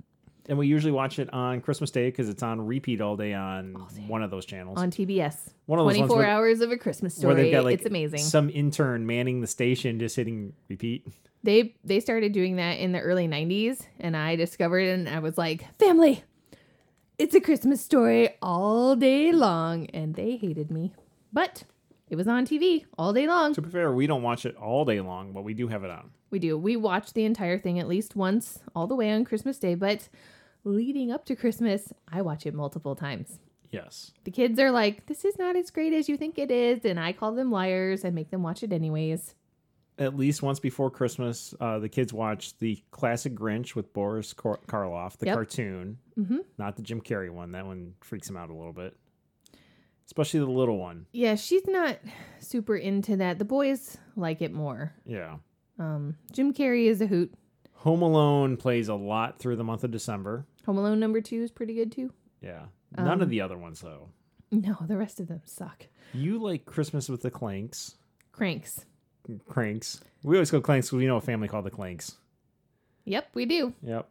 And 0.49 0.57
we 0.57 0.67
usually 0.67 0.93
watch 0.93 1.19
it 1.19 1.31
on 1.33 1.59
Christmas 1.61 1.91
Day 1.91 2.07
because 2.09 2.29
it's 2.29 2.41
on 2.41 2.65
repeat 2.65 3.01
all 3.01 3.17
day 3.17 3.33
on 3.33 3.73
one 4.07 4.23
of 4.23 4.31
those 4.31 4.45
channels. 4.45 4.77
on 4.77 4.91
TBS. 4.91 5.49
One 5.65 5.77
of 5.79 5.85
those 5.85 5.97
ones 5.97 6.07
24 6.07 6.17
where- 6.17 6.25
hours 6.27 6.61
of 6.61 6.71
A 6.71 6.77
Christmas 6.77 7.15
where 7.17 7.33
Story. 7.33 7.43
they've 7.43 7.51
got 7.51 7.65
like 7.65 7.79
it's 7.79 7.85
amazing. 7.85 8.19
some 8.19 8.49
intern 8.49 9.05
manning 9.05 9.41
the 9.41 9.47
station, 9.47 9.99
just 9.99 10.15
hitting 10.15 10.53
repeat. 10.69 11.05
They 11.43 11.75
they 11.83 11.99
started 11.99 12.31
doing 12.31 12.55
that 12.55 12.73
in 12.79 12.93
the 12.93 12.99
early 12.99 13.27
90s 13.27 13.85
and 13.99 14.15
I 14.17 14.35
discovered 14.35 14.79
it 14.79 14.93
and 14.99 15.09
I 15.09 15.19
was 15.19 15.37
like, 15.37 15.65
"Family, 15.77 16.23
it's 17.17 17.35
a 17.35 17.41
Christmas 17.41 17.81
story 17.81 18.29
all 18.41 18.95
day 18.95 19.31
long." 19.31 19.85
And 19.87 20.15
they 20.15 20.37
hated 20.37 20.71
me. 20.71 20.93
But 21.33 21.63
it 22.09 22.15
was 22.15 22.27
on 22.27 22.45
TV 22.45 22.85
all 22.97 23.11
day 23.13 23.27
long. 23.27 23.53
To 23.53 23.61
be 23.61 23.69
fair, 23.69 23.91
we 23.91 24.07
don't 24.07 24.23
watch 24.23 24.45
it 24.45 24.55
all 24.55 24.85
day 24.85 25.01
long, 25.01 25.33
but 25.33 25.43
we 25.43 25.53
do 25.53 25.67
have 25.67 25.83
it 25.83 25.91
on. 25.91 26.11
We 26.31 26.39
do. 26.39 26.57
We 26.57 26.75
watch 26.75 27.13
the 27.13 27.25
entire 27.25 27.57
thing 27.57 27.79
at 27.79 27.87
least 27.87 28.15
once 28.15 28.59
all 28.75 28.87
the 28.87 28.95
way 28.95 29.11
on 29.11 29.23
Christmas 29.25 29.57
Day, 29.59 29.75
but 29.75 30.09
leading 30.67 31.11
up 31.11 31.25
to 31.25 31.35
Christmas, 31.35 31.91
I 32.11 32.21
watch 32.21 32.45
it 32.45 32.53
multiple 32.53 32.95
times. 32.95 33.39
Yes. 33.71 34.13
The 34.23 34.31
kids 34.31 34.59
are 34.59 34.71
like, 34.71 35.05
"This 35.07 35.25
is 35.25 35.37
not 35.37 35.55
as 35.55 35.71
great 35.71 35.93
as 35.93 36.07
you 36.07 36.17
think 36.17 36.37
it 36.37 36.51
is," 36.51 36.85
and 36.85 36.99
I 36.99 37.11
call 37.13 37.33
them 37.33 37.51
liars 37.51 38.03
and 38.03 38.13
make 38.15 38.29
them 38.31 38.43
watch 38.43 38.63
it 38.63 38.71
anyways. 38.73 39.33
at 39.99 40.15
least 40.15 40.43
once 40.43 40.59
before 40.59 40.91
Christmas, 40.91 41.55
uh, 41.59 41.79
the 41.79 41.89
kids 41.89 42.13
watch 42.13 42.55
the 42.59 42.79
classic 42.91 43.33
Grinch 43.33 43.73
with 43.73 43.91
Boris 43.93 44.31
Kar- 44.31 44.59
Karloff, 44.67 45.17
the 45.17 45.25
Yep. 45.25 45.33
cartoon, 45.33 45.97
Mhm. 46.15 46.45
not 46.59 46.75
the 46.75 46.83
Jim 46.83 47.01
Carrey 47.01 47.31
one. 47.31 47.51
That 47.53 47.65
one 47.65 47.95
freaks 48.01 48.29
him 48.29 48.37
out 48.37 48.51
a 48.51 48.53
little 48.53 48.73
bit, 48.73 48.95
especially 50.05 50.39
the 50.41 50.45
little 50.51 50.77
one. 50.77 51.07
Yeah, 51.13 51.33
she's 51.33 51.65
not 51.65 51.97
super 52.39 52.75
into 52.75 53.17
that. 53.17 53.39
The 53.39 53.45
boys 53.45 53.97
like 54.15 54.43
it 54.43 54.53
more. 54.53 54.93
Yeah. 55.03 55.37
Um, 55.79 56.15
Jim 56.31 56.53
Carrey 56.53 56.85
is 56.85 57.01
a 57.01 57.07
hoot. 57.07 57.33
Home 57.77 58.03
Alone 58.03 58.55
plays 58.57 58.89
a 58.89 58.95
lot 58.95 59.39
through 59.39 59.55
the 59.55 59.63
month 59.63 59.83
of 59.83 59.89
December. 59.89 60.45
Home 60.67 60.77
Alone 60.77 60.99
number 60.99 61.19
two 61.21 61.41
is 61.41 61.49
pretty 61.51 61.73
good 61.73 61.91
too. 61.91 62.13
Yeah. 62.41 62.65
None 62.95 63.07
Um, 63.07 63.21
of 63.21 63.29
the 63.29 63.41
other 63.41 63.57
ones 63.57 63.81
though. 63.81 64.09
No, 64.51 64.77
the 64.87 64.95
rest 64.97 65.19
of 65.19 65.27
them 65.27 65.41
suck. 65.45 65.87
You 66.13 66.37
like 66.41 66.65
Christmas 66.65 67.09
with 67.09 67.21
the 67.21 67.31
Clanks, 67.31 67.95
Cranks. 68.31 68.85
Cranks. 69.47 69.99
We 70.23 70.35
always 70.37 70.51
go 70.51 70.61
Clanks 70.61 70.87
because 70.87 70.97
we 70.99 71.05
know 71.07 71.17
a 71.17 71.21
family 71.21 71.47
called 71.49 71.65
the 71.65 71.69
Clanks. 71.71 72.15
Yep, 73.05 73.29
we 73.33 73.45
do. 73.45 73.73
Yep. 73.81 74.09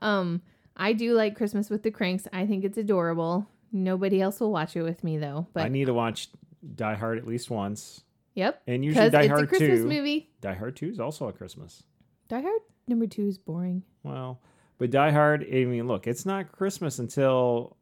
Um, 0.00 0.42
I 0.76 0.92
do 0.92 1.14
like 1.14 1.36
Christmas 1.36 1.68
with 1.70 1.82
the 1.82 1.90
Cranks. 1.90 2.28
I 2.32 2.46
think 2.46 2.64
it's 2.64 2.78
adorable. 2.78 3.48
Nobody 3.72 4.20
else 4.20 4.38
will 4.38 4.52
watch 4.52 4.76
it 4.76 4.82
with 4.82 5.02
me 5.02 5.18
though. 5.18 5.46
But 5.52 5.64
I 5.64 5.68
need 5.68 5.86
to 5.86 5.94
watch 5.94 6.28
Die 6.76 6.94
Hard 6.94 7.18
at 7.18 7.26
least 7.26 7.50
once, 7.50 8.02
yep, 8.34 8.62
and 8.68 8.84
usually 8.84 9.10
Die 9.10 9.22
it's 9.22 9.28
Hard 9.30 9.44
a 9.44 9.46
Christmas 9.48 9.80
Two. 9.80 9.86
movie. 9.88 10.30
Die 10.40 10.54
Hard 10.54 10.76
Two 10.76 10.88
is 10.90 11.00
also 11.00 11.26
a 11.28 11.32
Christmas. 11.32 11.82
Die 12.28 12.40
Hard 12.40 12.60
number 12.86 13.06
two 13.06 13.26
is 13.26 13.38
boring. 13.38 13.82
Well, 14.04 14.40
but 14.78 14.90
Die 14.90 15.10
Hard, 15.10 15.42
I 15.50 15.64
mean, 15.64 15.86
look, 15.86 16.06
it's 16.06 16.26
not 16.26 16.52
Christmas 16.52 16.98
until, 16.98 17.76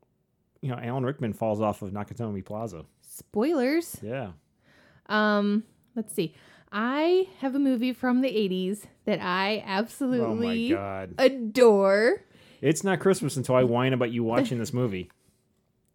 you 0.60 0.68
know, 0.70 0.78
Alan 0.80 1.04
Rickman 1.04 1.32
falls 1.32 1.60
off 1.60 1.82
of 1.82 1.90
Nakatomi 1.92 2.44
Plaza. 2.44 2.84
Spoilers. 3.00 3.96
Yeah. 4.02 4.32
Um, 5.06 5.64
let's 5.96 6.14
see. 6.14 6.34
I 6.72 7.28
have 7.38 7.54
a 7.54 7.58
movie 7.58 7.92
from 7.92 8.20
the 8.20 8.28
80s 8.28 8.84
that 9.04 9.20
I 9.20 9.58
Oh 9.58 9.62
absolutely 9.66 10.68
God. 10.70 11.14
adore. 11.18 12.22
It's 12.60 12.84
not 12.84 13.00
Christmas 13.00 13.36
until 13.36 13.56
I 13.56 13.64
whine 13.64 13.92
about 13.92 14.12
you 14.12 14.22
watching 14.22 14.58
this 14.58 14.72
movie. 14.72 15.10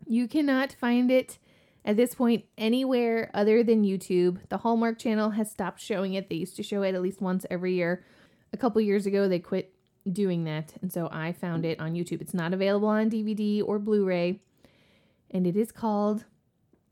You 0.07 0.27
cannot 0.27 0.71
find 0.73 1.09
it 1.09 1.39
at 1.83 1.97
this 1.97 2.13
point 2.13 2.45
anywhere 2.59 3.31
other 3.33 3.63
than 3.63 3.83
YouTube. 3.83 4.37
The 4.49 4.57
Hallmark 4.57 4.99
Channel 4.99 5.31
has 5.31 5.49
stopped 5.49 5.79
showing 5.81 6.13
it. 6.13 6.29
They 6.29 6.35
used 6.35 6.55
to 6.57 6.63
show 6.63 6.83
it 6.83 6.93
at 6.93 7.01
least 7.01 7.21
once 7.21 7.43
every 7.49 7.73
year. 7.73 8.05
A 8.53 8.57
couple 8.57 8.79
years 8.81 9.07
ago, 9.07 9.27
they 9.27 9.39
quit 9.39 9.73
doing 10.11 10.43
that. 10.45 10.73
And 10.81 10.91
so 10.91 11.09
I 11.11 11.31
found 11.31 11.65
it 11.65 11.79
on 11.79 11.93
YouTube. 11.93 12.21
It's 12.21 12.33
not 12.33 12.53
available 12.53 12.87
on 12.87 13.09
DVD 13.09 13.61
or 13.65 13.79
Blu 13.79 14.05
ray. 14.05 14.39
And 15.31 15.47
it 15.47 15.55
is 15.55 15.71
called 15.71 16.25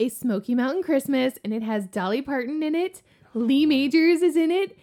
A 0.00 0.08
Smoky 0.08 0.54
Mountain 0.54 0.82
Christmas. 0.82 1.34
And 1.44 1.52
it 1.54 1.62
has 1.62 1.86
Dolly 1.86 2.22
Parton 2.22 2.62
in 2.62 2.74
it, 2.74 3.02
Lee 3.34 3.64
oh, 3.64 3.68
Majors 3.68 4.22
is 4.22 4.36
in 4.36 4.50
it, 4.50 4.76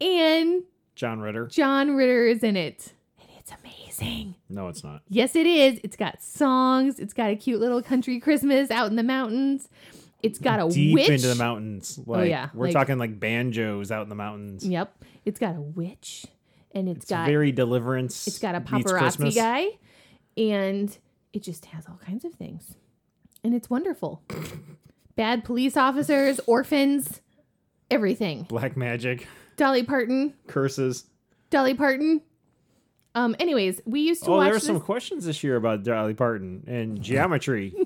and 0.00 0.62
John 0.94 1.20
Ritter. 1.20 1.46
John 1.46 1.94
Ritter 1.96 2.26
is 2.26 2.42
in 2.42 2.56
it. 2.56 2.92
And 3.20 3.28
it's 3.38 3.52
amazing. 3.62 4.34
No, 4.48 4.68
it's 4.68 4.82
not. 4.82 5.02
Yes, 5.08 5.36
it 5.36 5.46
is. 5.46 5.80
It's 5.84 5.96
got 5.96 6.22
songs. 6.22 6.98
It's 6.98 7.12
got 7.12 7.30
a 7.30 7.36
cute 7.36 7.60
little 7.60 7.82
country 7.82 8.18
Christmas 8.20 8.70
out 8.70 8.88
in 8.88 8.96
the 8.96 9.02
mountains. 9.02 9.68
It's 10.22 10.38
got 10.38 10.58
a 10.60 10.68
Deep 10.68 10.94
witch. 10.94 11.08
into 11.08 11.28
the 11.28 11.36
mountains. 11.36 12.00
Like, 12.04 12.20
oh, 12.20 12.24
yeah, 12.24 12.48
We're 12.52 12.66
like- 12.66 12.74
talking 12.74 12.98
like 12.98 13.20
banjos 13.20 13.90
out 13.92 14.02
in 14.02 14.08
the 14.08 14.14
mountains. 14.16 14.66
Yep. 14.66 15.04
It's 15.24 15.38
got 15.38 15.54
a 15.54 15.60
witch, 15.60 16.26
and 16.72 16.88
it's 16.88 17.04
It's 17.04 17.10
got 17.10 17.26
very 17.26 17.52
deliverance. 17.52 18.26
it's 18.26 18.38
got 18.38 18.54
a 18.54 18.60
paparazzi 18.60 19.34
guy, 19.34 19.66
and 20.36 20.96
it 21.32 21.42
just 21.42 21.66
has 21.66 21.86
all 21.86 21.98
kinds 22.04 22.24
of 22.24 22.34
things, 22.34 22.74
and 23.44 23.54
it's 23.54 23.68
wonderful. 23.70 24.22
Bad 25.16 25.44
police 25.44 25.76
officers, 25.76 26.40
orphans, 26.46 27.20
everything. 27.90 28.44
Black 28.44 28.76
magic, 28.76 29.26
Dolly 29.56 29.82
Parton, 29.82 30.34
curses. 30.46 31.04
Dolly 31.50 31.74
Parton. 31.74 32.20
Um. 33.14 33.34
Anyways, 33.40 33.80
we 33.84 34.00
used 34.00 34.22
to 34.24 34.30
Oh, 34.30 34.36
watch 34.36 34.44
there 34.44 34.52
were 34.52 34.58
this. 34.58 34.66
some 34.66 34.80
questions 34.80 35.24
this 35.24 35.42
year 35.42 35.56
about 35.56 35.82
Dolly 35.82 36.14
Parton 36.14 36.62
and 36.68 37.00
geometry. 37.02 37.74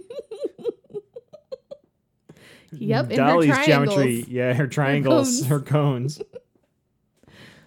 Yep, 2.75 3.11
her 3.11 3.17
Dolly's 3.17 3.59
geometry. 3.67 4.25
Yeah, 4.29 4.55
her 4.55 4.67
triangles, 4.67 5.41
cones. 5.41 5.47
her 5.47 5.61
cones. 5.61 6.23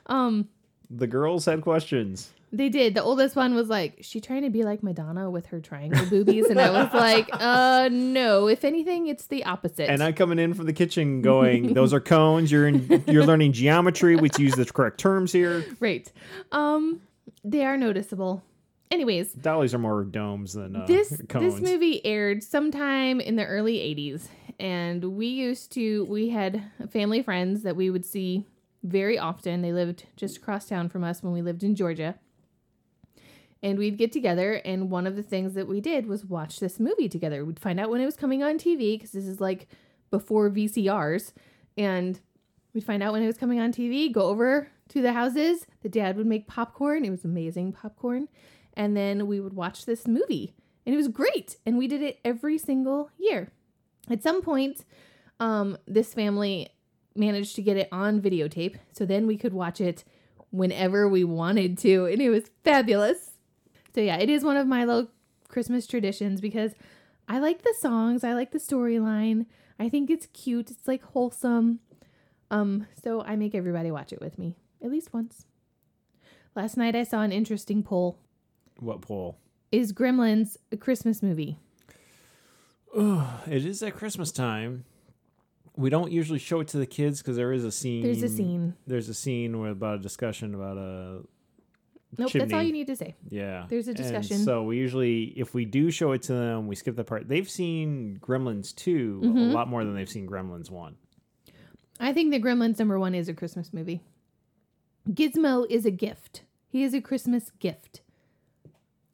Um. 0.07 0.47
The 0.89 1.07
girls 1.07 1.45
had 1.45 1.61
questions. 1.61 2.31
They 2.51 2.69
did. 2.69 2.93
The 2.93 3.03
oldest 3.03 3.35
one 3.35 3.53
was 3.53 3.67
like, 3.67 3.97
she 4.01 4.21
trying 4.21 4.43
to 4.43 4.49
be 4.49 4.63
like 4.63 4.81
Madonna 4.81 5.29
with 5.29 5.47
her 5.47 5.59
triangle 5.59 6.05
boobies, 6.05 6.45
and 6.45 6.59
I 6.59 6.69
was 6.69 6.93
like, 6.93 7.29
uh, 7.33 7.89
no. 7.91 8.47
If 8.47 8.63
anything, 8.63 9.07
it's 9.07 9.27
the 9.27 9.43
opposite. 9.43 9.89
And 9.89 10.01
I'm 10.01 10.13
coming 10.13 10.39
in 10.39 10.53
from 10.53 10.65
the 10.65 10.73
kitchen 10.73 11.21
going, 11.21 11.73
those 11.73 11.93
are 11.93 11.99
cones. 11.99 12.51
You're 12.51 12.67
in 12.67 13.03
you're 13.07 13.25
learning 13.25 13.53
geometry, 13.53 14.15
which 14.15 14.39
use 14.39 14.53
the 14.55 14.65
correct 14.65 14.99
terms 14.99 15.31
here. 15.31 15.65
right. 15.79 16.09
Um, 16.51 17.01
they 17.43 17.65
are 17.65 17.77
noticeable. 17.77 18.43
Anyways, 18.91 19.33
Dollies 19.33 19.73
are 19.73 19.79
more 19.79 20.03
domes 20.03 20.53
than 20.53 20.75
uh, 20.75 20.85
this 20.85 21.21
cones. 21.27 21.59
this 21.59 21.71
movie 21.71 22.05
aired 22.05 22.43
sometime 22.43 23.19
in 23.19 23.35
the 23.35 23.45
early 23.45 23.77
80s 23.77 24.27
and 24.59 25.03
we 25.03 25.27
used 25.27 25.71
to 25.73 26.05
we 26.05 26.29
had 26.29 26.63
family 26.89 27.21
friends 27.21 27.63
that 27.63 27.75
we 27.75 27.89
would 27.89 28.05
see 28.05 28.45
very 28.85 29.17
often. 29.17 29.61
They 29.61 29.73
lived 29.73 30.05
just 30.15 30.37
across 30.37 30.67
town 30.67 30.89
from 30.89 31.03
us 31.03 31.23
when 31.23 31.33
we 31.33 31.41
lived 31.41 31.63
in 31.63 31.75
georgia. 31.75 32.15
And 33.63 33.79
we'd 33.79 33.97
get 33.97 34.11
together 34.11 34.61
and 34.63 34.91
one 34.91 35.07
of 35.07 35.15
the 35.15 35.23
things 35.23 35.55
that 35.55 35.67
we 35.67 35.81
did 35.81 36.05
was 36.05 36.23
watch 36.23 36.59
this 36.59 36.79
movie 36.79 37.09
together. 37.09 37.43
We'd 37.43 37.59
find 37.59 37.79
out 37.79 37.89
when 37.89 38.01
it 38.01 38.05
was 38.05 38.15
coming 38.15 38.43
on 38.43 38.57
tv 38.57 38.95
because 38.95 39.11
this 39.11 39.25
is 39.25 39.41
like 39.41 39.67
before 40.11 40.49
vcrs 40.49 41.33
and 41.77 42.19
we'd 42.73 42.83
find 42.83 43.01
out 43.01 43.13
when 43.13 43.23
it 43.23 43.27
was 43.27 43.37
coming 43.37 43.59
on 43.59 43.71
tv 43.71 44.11
go 44.11 44.23
over 44.23 44.69
to 44.89 45.01
the 45.01 45.13
houses. 45.13 45.65
The 45.81 45.89
dad 45.89 46.15
would 46.15 46.27
make 46.27 46.47
popcorn. 46.47 47.05
It 47.05 47.09
was 47.09 47.25
amazing 47.25 47.73
popcorn. 47.73 48.27
And 48.75 48.95
then 48.95 49.25
we 49.25 49.39
would 49.39 49.53
watch 49.53 49.85
this 49.85 50.05
movie. 50.05 50.53
And 50.85 50.93
it 50.93 50.97
was 50.97 51.07
great. 51.07 51.57
And 51.65 51.77
we 51.77 51.87
did 51.87 52.03
it 52.03 52.19
every 52.23 52.59
single 52.59 53.09
year. 53.17 53.51
At 54.09 54.21
some 54.21 54.43
point 54.43 54.85
um, 55.39 55.77
this 55.87 56.13
family 56.13 56.69
managed 57.15 57.55
to 57.55 57.61
get 57.61 57.77
it 57.77 57.87
on 57.91 58.21
videotape 58.21 58.75
so 58.91 59.05
then 59.05 59.27
we 59.27 59.37
could 59.37 59.53
watch 59.53 59.79
it 59.79 60.03
whenever 60.51 61.07
we 61.07 61.23
wanted 61.23 61.77
to 61.77 62.05
and 62.05 62.21
it 62.21 62.29
was 62.29 62.45
fabulous 62.63 63.31
so 63.93 64.01
yeah 64.01 64.17
it 64.17 64.29
is 64.29 64.43
one 64.43 64.57
of 64.57 64.67
my 64.67 64.85
little 64.85 65.09
christmas 65.47 65.87
traditions 65.87 66.41
because 66.41 66.73
i 67.27 67.39
like 67.39 67.63
the 67.63 67.73
songs 67.79 68.23
i 68.23 68.33
like 68.33 68.51
the 68.51 68.59
storyline 68.59 69.45
i 69.79 69.89
think 69.89 70.09
it's 70.09 70.27
cute 70.27 70.71
it's 70.71 70.87
like 70.87 71.03
wholesome 71.03 71.79
um 72.51 72.87
so 73.01 73.21
i 73.21 73.35
make 73.35 73.55
everybody 73.55 73.91
watch 73.91 74.13
it 74.13 74.21
with 74.21 74.37
me 74.37 74.55
at 74.83 74.91
least 74.91 75.13
once 75.13 75.45
last 76.55 76.77
night 76.77 76.95
i 76.95 77.03
saw 77.03 77.21
an 77.21 77.31
interesting 77.31 77.83
poll 77.83 78.17
what 78.79 79.01
poll? 79.01 79.37
is 79.71 79.93
Gremlins 79.93 80.57
a 80.71 80.77
Christmas 80.77 81.21
movie? 81.23 81.57
Oh, 82.95 83.41
it 83.47 83.65
is 83.65 83.83
at 83.83 83.95
Christmas 83.95 84.31
time. 84.31 84.85
We 85.77 85.89
don't 85.89 86.11
usually 86.11 86.39
show 86.39 86.59
it 86.61 86.69
to 86.69 86.77
the 86.77 86.85
kids 86.85 87.21
because 87.21 87.35
there 87.35 87.51
is 87.51 87.63
a 87.65 87.71
scene. 87.71 88.01
There's 88.03 88.23
a 88.23 88.29
scene. 88.29 88.75
There's 88.87 89.09
a 89.09 89.13
scene 89.13 89.59
with 89.59 89.71
about 89.71 89.95
a 89.95 90.01
discussion 90.01 90.55
about 90.55 90.77
a 90.77 91.21
Nope, 92.17 92.31
that's 92.31 92.53
all 92.53 92.63
you 92.63 92.71
need 92.71 92.87
to 92.87 92.95
say. 92.95 93.13
yeah. 93.29 93.65
There's 93.67 93.87
a 93.87 93.91
And 93.91 93.97
discussion. 93.97 94.37
so 94.37 94.63
we 94.63 94.77
usually, 94.77 95.33
if 95.35 95.53
we 95.53 95.65
do 95.65 95.91
show 95.91 96.13
it 96.13 96.21
to 96.23 96.33
them, 96.33 96.67
we 96.67 96.75
skip 96.75 96.95
the 96.95 97.03
part. 97.03 97.27
They've 97.27 97.49
seen 97.49 98.19
Gremlins 98.21 98.73
two 98.73 99.19
a 99.21 99.27
Mhm. 99.27 99.51
lot 99.51 99.67
more 99.67 99.83
than 99.83 99.95
they've 99.95 100.09
seen 100.09 100.25
Gremlins 100.25 100.69
one. 100.71 100.95
I 101.99 102.13
think 102.13 102.31
the 102.31 102.39
Gremlins 102.39 102.79
number 102.79 102.97
one 102.97 103.13
is 103.13 103.27
a 103.27 103.33
Christmas 103.33 103.73
movie. 103.73 104.01
Gizmo 105.09 105.65
is 105.69 105.85
a 105.85 105.91
gift. 105.91 106.43
He 106.69 106.83
is 106.83 106.93
a 106.93 107.01
Christmas 107.01 107.51
gift. 107.59 108.01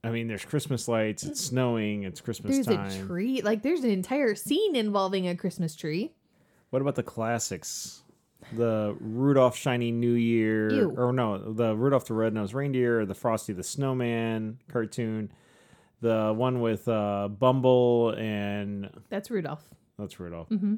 I 0.03 0.09
mean, 0.11 0.27
there's 0.27 0.45
Christmas 0.45 0.87
lights. 0.87 1.23
It's 1.23 1.41
snowing. 1.41 2.03
It's 2.03 2.21
Christmas 2.21 2.55
There's 2.55 2.65
time. 2.67 2.89
a 2.89 3.05
tree. 3.07 3.41
Like 3.41 3.61
there's 3.61 3.83
an 3.83 3.91
entire 3.91 4.33
scene 4.35 4.75
involving 4.75 5.27
a 5.27 5.35
Christmas 5.35 5.75
tree. 5.75 6.11
What 6.71 6.81
about 6.81 6.95
the 6.95 7.03
classics? 7.03 8.01
The 8.53 8.95
Rudolph 8.99 9.55
Shiny 9.55 9.91
New 9.91 10.13
Year, 10.13 10.71
Ew. 10.73 10.95
or 10.97 11.13
no, 11.13 11.37
the 11.37 11.75
Rudolph 11.75 12.05
the 12.05 12.15
Red-Nosed 12.15 12.53
Reindeer, 12.55 13.05
the 13.05 13.13
Frosty 13.13 13.53
the 13.53 13.63
Snowman 13.63 14.57
cartoon, 14.71 15.31
the 16.01 16.33
one 16.35 16.59
with 16.59 16.87
uh, 16.87 17.27
Bumble 17.27 18.09
and 18.17 18.89
That's 19.09 19.29
Rudolph. 19.29 19.63
that's 19.99 20.19
Rudolph. 20.19 20.47
hmm 20.49 20.75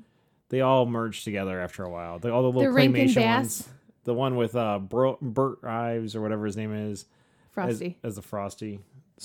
They 0.49 0.59
all 0.61 0.85
merged 0.85 1.23
together 1.23 1.59
after 1.61 1.83
a 1.83 1.89
while. 1.89 2.19
The, 2.19 2.31
all 2.33 2.41
the 2.43 2.49
little 2.59 2.73
The 2.73 2.79
claymation 2.79 3.25
ones. 3.25 3.69
The 4.03 4.13
one 4.13 4.35
with 4.35 4.55
uh, 4.57 4.79
Bro- 4.79 5.19
Bert 5.21 5.63
Ives 5.63 6.15
or 6.17 6.21
whatever 6.21 6.45
his 6.45 6.57
name 6.57 6.73
is, 6.73 7.05
Frosty. 7.51 7.97
as 8.03 8.17
the 8.17 8.21
Frosty. 8.21 8.77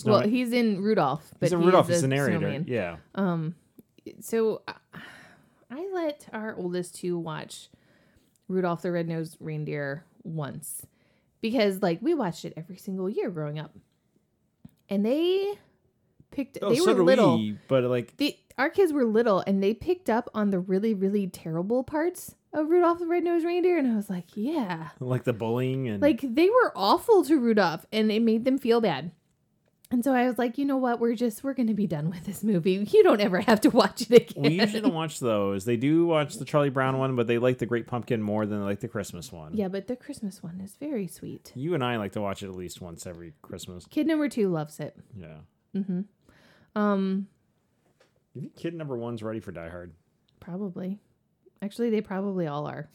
well, 0.04 0.20
Snowman. 0.20 0.30
he's 0.30 0.52
in 0.52 0.80
Rudolph, 0.80 1.28
but 1.40 1.50
he's 1.50 1.58
he 1.58 1.64
Rudolph. 1.64 1.88
He's 1.88 2.04
a 2.04 2.08
narrator. 2.08 2.38
snowman. 2.38 2.64
Yeah. 2.68 2.96
Um, 3.16 3.56
so 4.20 4.62
I, 4.68 4.74
I 5.70 5.88
let 5.92 6.26
our 6.32 6.54
oldest 6.56 6.94
two 6.96 7.18
watch 7.18 7.68
Rudolph 8.48 8.82
the 8.82 8.90
Red-Nosed 8.90 9.36
Reindeer 9.40 10.04
once 10.22 10.86
because 11.40 11.82
like 11.82 12.00
we 12.02 12.14
watched 12.14 12.44
it 12.44 12.54
every 12.56 12.76
single 12.76 13.08
year 13.08 13.30
growing 13.30 13.58
up, 13.58 13.74
and 14.88 15.04
they 15.04 15.54
picked. 16.30 16.58
Oh, 16.62 16.70
they 16.70 16.76
so 16.76 16.94
were 16.94 17.02
little. 17.02 17.38
we, 17.38 17.58
but 17.68 17.84
like 17.84 18.16
The 18.16 18.36
our 18.56 18.70
kids 18.70 18.92
were 18.92 19.04
little, 19.04 19.42
and 19.46 19.62
they 19.62 19.74
picked 19.74 20.10
up 20.10 20.30
on 20.34 20.50
the 20.50 20.58
really 20.58 20.94
really 20.94 21.26
terrible 21.26 21.84
parts 21.84 22.34
of 22.52 22.68
Rudolph 22.70 22.98
the 22.98 23.06
Red-Nosed 23.06 23.44
Reindeer, 23.44 23.76
and 23.78 23.92
I 23.92 23.96
was 23.96 24.08
like, 24.08 24.24
yeah, 24.34 24.88
like 25.00 25.24
the 25.24 25.32
bullying 25.34 25.88
and 25.88 26.00
like 26.02 26.20
they 26.22 26.48
were 26.48 26.72
awful 26.74 27.24
to 27.24 27.38
Rudolph, 27.38 27.86
and 27.92 28.10
it 28.10 28.22
made 28.22 28.44
them 28.44 28.58
feel 28.58 28.80
bad. 28.80 29.12
And 29.90 30.04
so 30.04 30.12
I 30.12 30.26
was 30.28 30.36
like, 30.36 30.58
you 30.58 30.66
know 30.66 30.76
what? 30.76 31.00
We're 31.00 31.14
just 31.14 31.42
we're 31.42 31.54
gonna 31.54 31.72
be 31.72 31.86
done 31.86 32.10
with 32.10 32.24
this 32.26 32.44
movie. 32.44 32.86
You 32.90 33.02
don't 33.02 33.20
ever 33.22 33.40
have 33.40 33.60
to 33.62 33.70
watch 33.70 34.02
it 34.02 34.30
again. 34.30 34.42
We 34.42 34.60
usually 34.60 34.82
don't 34.82 34.92
watch 34.92 35.18
those. 35.18 35.64
They 35.64 35.78
do 35.78 36.04
watch 36.06 36.34
the 36.34 36.44
Charlie 36.44 36.68
Brown 36.68 36.98
one, 36.98 37.16
but 37.16 37.26
they 37.26 37.38
like 37.38 37.56
the 37.56 37.64
Great 37.64 37.86
Pumpkin 37.86 38.20
more 38.20 38.44
than 38.44 38.58
they 38.60 38.64
like 38.66 38.80
the 38.80 38.88
Christmas 38.88 39.32
one. 39.32 39.56
Yeah, 39.56 39.68
but 39.68 39.86
the 39.86 39.96
Christmas 39.96 40.42
one 40.42 40.60
is 40.60 40.76
very 40.76 41.06
sweet. 41.06 41.52
You 41.54 41.72
and 41.74 41.82
I 41.82 41.96
like 41.96 42.12
to 42.12 42.20
watch 42.20 42.42
it 42.42 42.48
at 42.48 42.54
least 42.54 42.82
once 42.82 43.06
every 43.06 43.32
Christmas. 43.40 43.86
Kid 43.86 44.06
number 44.06 44.28
two 44.28 44.50
loves 44.50 44.78
it. 44.78 44.94
Yeah. 45.18 45.38
Mm-hmm. 45.74 46.00
Um, 46.78 47.26
You 48.34 48.42
think 48.42 48.56
kid 48.56 48.74
number 48.74 48.96
one's 48.96 49.22
ready 49.22 49.40
for 49.40 49.52
Die 49.52 49.68
Hard? 49.70 49.92
probably. 50.40 50.98
Actually, 51.62 51.90
they 51.90 52.00
probably 52.00 52.46
all 52.46 52.66
are. 52.66 52.88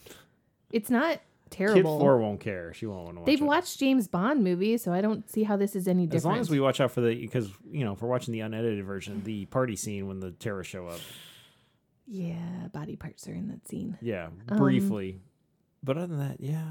It's 0.71 0.89
not 0.89 1.19
Kid 1.53 1.57
terrible. 1.67 1.99
four 1.99 2.17
won't 2.17 2.39
care. 2.39 2.73
She 2.73 2.85
won't 2.85 3.05
want 3.05 3.15
to 3.15 3.19
watch 3.21 3.25
They've 3.27 3.41
it. 3.41 3.45
watched 3.45 3.79
James 3.79 4.07
Bond 4.07 4.43
movies, 4.43 4.83
so 4.83 4.91
I 4.93 5.01
don't 5.01 5.29
see 5.29 5.43
how 5.43 5.55
this 5.57 5.75
is 5.75 5.87
any 5.87 6.05
different. 6.05 6.15
As 6.15 6.25
long 6.25 6.39
as 6.39 6.49
we 6.49 6.59
watch 6.59 6.79
out 6.81 6.91
for 6.91 7.01
the 7.01 7.15
because 7.15 7.49
you 7.71 7.83
know 7.85 7.93
if 7.93 8.01
we're 8.01 8.09
watching 8.09 8.31
the 8.31 8.41
unedited 8.41 8.83
version, 8.85 9.21
the 9.23 9.45
party 9.45 9.75
scene 9.75 10.07
when 10.07 10.19
the 10.19 10.31
terrorists 10.31 10.71
show 10.71 10.87
up. 10.87 10.99
yeah, 12.07 12.67
body 12.73 12.95
parts 12.95 13.27
are 13.27 13.33
in 13.33 13.47
that 13.49 13.67
scene. 13.67 13.97
Yeah, 14.01 14.29
Um, 14.49 14.57
briefly. 14.57 15.21
but 15.83 15.97
other 15.97 16.07
than 16.07 16.19
that, 16.19 16.41
yeah. 16.41 16.63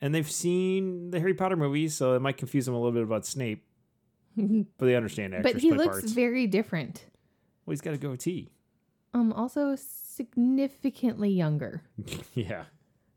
And 0.00 0.14
they've 0.14 0.30
seen 0.30 1.10
the 1.10 1.18
Harry 1.20 1.34
Potter 1.34 1.56
movies, 1.56 1.94
so 1.94 2.14
it 2.14 2.20
might 2.22 2.36
confuse 2.36 2.66
them 2.66 2.74
a 2.74 2.78
little 2.78 2.92
bit 2.92 3.02
about 3.02 3.24
Snape, 3.26 3.64
but 4.36 4.86
they 4.86 4.94
understand 4.94 5.34
actors 5.34 5.52
but 5.54 5.60
he 5.60 5.72
looks 5.72 5.86
parts. 6.00 6.12
very 6.12 6.46
different. 6.46 7.04
well, 7.64 7.72
he's 7.72 7.80
got 7.80 7.94
a 7.94 7.98
goatee. 7.98 8.50
Um, 9.14 9.32
also 9.32 9.74
significantly 9.76 11.30
younger. 11.30 11.82
yeah. 12.34 12.64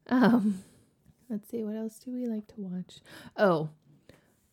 Um, 0.07 0.63
let's 1.29 1.49
see, 1.49 1.63
what 1.63 1.75
else 1.75 1.99
do 1.99 2.11
we 2.11 2.27
like 2.27 2.47
to 2.47 2.55
watch? 2.57 2.99
Oh, 3.37 3.69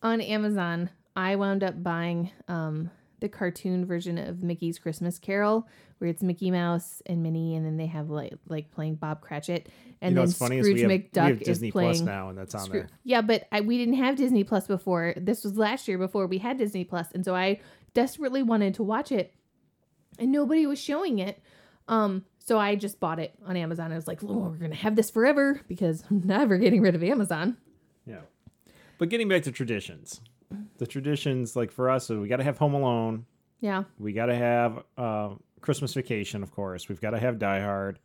on 0.01 0.21
Amazon, 0.21 0.89
I 1.15 1.35
wound 1.35 1.63
up 1.63 1.81
buying 1.81 2.31
um 2.47 2.91
the 3.19 3.29
cartoon 3.29 3.85
version 3.85 4.17
of 4.17 4.43
Mickey's 4.43 4.77
Christmas 4.77 5.17
Carol, 5.17 5.67
where 5.97 6.09
it's 6.09 6.21
Mickey 6.21 6.51
Mouse 6.51 7.01
and 7.07 7.23
Minnie, 7.23 7.55
and 7.55 7.65
then 7.65 7.77
they 7.77 7.87
have 7.87 8.09
like 8.09 8.33
like 8.47 8.71
playing 8.71 8.95
Bob 8.95 9.21
Cratchit, 9.21 9.69
and 10.01 10.11
you 10.11 10.15
know 10.15 10.25
then 10.25 10.33
funny 10.33 10.57
is 10.59 10.65
Scrooge 10.65 10.75
we 10.75 10.81
have, 10.81 10.91
McDuck 10.91 11.27
have 11.29 11.39
Disney 11.39 11.69
is 11.69 11.71
playing. 11.71 11.93
Plus 11.93 12.01
now, 12.01 12.29
and 12.29 12.37
that's 12.37 12.53
on 12.53 12.67
Scroo- 12.67 12.71
there. 12.71 12.89
Yeah, 13.03 13.21
but 13.21 13.47
I, 13.51 13.61
we 13.61 13.77
didn't 13.77 13.95
have 13.95 14.15
Disney 14.15 14.43
Plus 14.43 14.67
before. 14.67 15.13
This 15.17 15.43
was 15.43 15.57
last 15.57 15.87
year 15.87 15.97
before 15.97 16.27
we 16.27 16.37
had 16.37 16.57
Disney 16.57 16.83
Plus, 16.83 17.07
and 17.13 17.25
so 17.25 17.35
I 17.35 17.59
desperately 17.93 18.43
wanted 18.43 18.75
to 18.75 18.83
watch 18.83 19.11
it, 19.11 19.33
and 20.19 20.31
nobody 20.31 20.67
was 20.67 20.79
showing 20.79 21.17
it. 21.19 21.41
Um, 21.87 22.25
so 22.47 22.57
I 22.57 22.75
just 22.75 22.99
bought 22.99 23.19
it 23.19 23.33
on 23.45 23.57
Amazon. 23.57 23.91
I 23.91 23.95
was 23.95 24.07
like, 24.07 24.23
"Oh, 24.23 24.49
we're 24.49 24.55
gonna 24.57 24.75
have 24.75 24.95
this 24.95 25.09
forever 25.09 25.59
because 25.67 26.03
I'm 26.09 26.21
never 26.25 26.57
getting 26.57 26.81
rid 26.81 26.95
of 26.95 27.03
Amazon." 27.03 27.57
Yeah. 28.05 28.21
But 28.97 29.09
getting 29.09 29.27
back 29.27 29.43
to 29.43 29.51
traditions, 29.51 30.21
the 30.77 30.87
traditions 30.87 31.55
like 31.55 31.71
for 31.71 31.89
us, 31.89 32.07
so 32.07 32.19
we 32.21 32.27
got 32.27 32.37
to 32.37 32.43
have 32.43 32.57
Home 32.57 32.73
Alone. 32.73 33.25
Yeah, 33.59 33.83
We 33.99 34.13
got 34.13 34.27
to 34.27 34.35
have 34.35 34.83
uh, 34.97 35.29
Christmas 35.61 35.93
Vacation, 35.93 36.43
of 36.43 36.51
course. 36.51 36.87
We've 36.87 37.01
got 37.01 37.09
to 37.11 37.19
have 37.19 37.39
Die 37.39 37.59
Hard. 37.59 37.99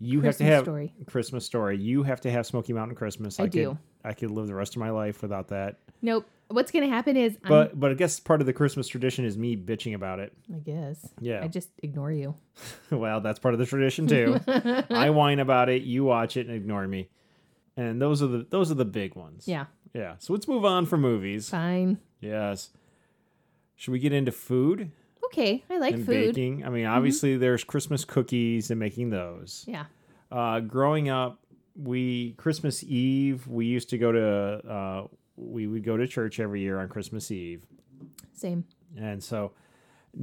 You 0.00 0.20
Christmas 0.20 0.38
have 0.40 0.48
to 0.48 0.54
have 0.54 0.64
Story. 0.64 0.94
Christmas 1.06 1.44
Story. 1.46 1.78
You 1.78 2.02
have 2.02 2.20
to 2.22 2.30
have 2.30 2.46
Smoky 2.46 2.72
Mountain 2.72 2.96
Christmas. 2.96 3.38
I 3.38 3.44
could, 3.44 3.52
do. 3.52 3.78
I 4.04 4.12
could 4.12 4.30
live 4.32 4.48
the 4.48 4.54
rest 4.54 4.74
of 4.76 4.80
my 4.80 4.90
life 4.90 5.22
without 5.22 5.48
that. 5.48 5.78
Nope. 6.02 6.28
What's 6.48 6.70
gonna 6.70 6.88
happen 6.88 7.16
is, 7.16 7.36
I'm, 7.44 7.48
But 7.48 7.78
but 7.78 7.90
I 7.90 7.94
guess 7.94 8.18
part 8.20 8.40
of 8.40 8.46
the 8.46 8.52
Christmas 8.54 8.88
tradition 8.88 9.24
is 9.24 9.36
me 9.36 9.56
bitching 9.56 9.94
about 9.94 10.18
it. 10.18 10.32
I 10.54 10.58
guess, 10.58 11.06
Yeah. 11.20 11.42
I 11.44 11.48
just 11.48 11.68
ignore 11.82 12.10
you. 12.10 12.34
well, 12.90 13.20
that's 13.20 13.38
part 13.38 13.52
of 13.54 13.60
the 13.60 13.66
tradition 13.66 14.06
too. 14.06 14.40
I 14.90 15.10
whine 15.10 15.40
about 15.40 15.68
it. 15.68 15.82
You 15.82 16.04
watch 16.04 16.36
it 16.36 16.46
and 16.46 16.56
ignore 16.56 16.86
me. 16.88 17.08
And 17.76 18.00
those 18.00 18.22
are 18.22 18.26
the 18.26 18.46
those 18.48 18.70
are 18.70 18.74
the 18.74 18.84
big 18.86 19.14
ones. 19.14 19.46
Yeah, 19.46 19.66
Yeah. 19.94 20.14
So 20.18 20.32
let's 20.32 20.48
move 20.48 20.64
on 20.64 20.86
for 20.86 20.96
movies. 20.96 21.50
fine. 21.50 21.98
Yes. 22.20 22.70
Should 23.76 23.92
we 23.92 23.98
get 23.98 24.12
into 24.12 24.32
food 24.32 24.90
Okay, 25.26 25.62
I 25.68 25.78
like 25.78 25.94
and 25.94 26.06
food. 26.06 26.14
Mm-hmm. 26.14 26.26
baking? 26.30 26.64
I 26.66 26.70
mean, 26.70 26.86
obviously 26.86 27.36
there's 27.36 27.62
Christmas 27.62 28.04
cookies 28.06 28.70
and 28.70 28.80
making 28.80 29.10
those. 29.10 29.64
Yeah. 29.68 29.84
Uh, 30.32 30.60
growing 30.60 31.10
up, 31.10 31.40
we 31.76 32.32
Christmas 32.38 32.82
Eve 32.82 33.46
we 33.46 33.66
used 33.66 33.90
to 33.90 33.98
go 33.98 34.10
to 34.12 34.68
uh, 34.68 35.06
we 35.38 35.66
would 35.66 35.84
go 35.84 35.96
to 35.96 36.06
church 36.06 36.40
every 36.40 36.60
year 36.60 36.78
on 36.78 36.88
Christmas 36.88 37.30
Eve, 37.30 37.64
Same. 38.32 38.64
and 38.96 39.22
so 39.22 39.52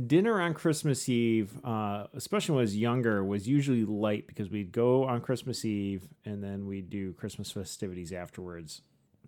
dinner 0.07 0.41
on 0.41 0.53
Christmas 0.53 1.07
Eve, 1.07 1.51
uh, 1.63 2.07
especially 2.13 2.53
when 2.53 2.61
I 2.61 2.63
was 2.63 2.77
younger, 2.77 3.23
was 3.23 3.47
usually 3.47 3.85
light 3.85 4.27
because 4.27 4.49
we'd 4.49 4.71
go 4.71 5.05
on 5.05 5.21
Christmas 5.21 5.63
Eve 5.63 6.07
and 6.25 6.43
then 6.43 6.65
we'd 6.65 6.89
do 6.89 7.13
Christmas 7.13 7.51
festivities 7.51 8.11
afterwards. 8.11 8.81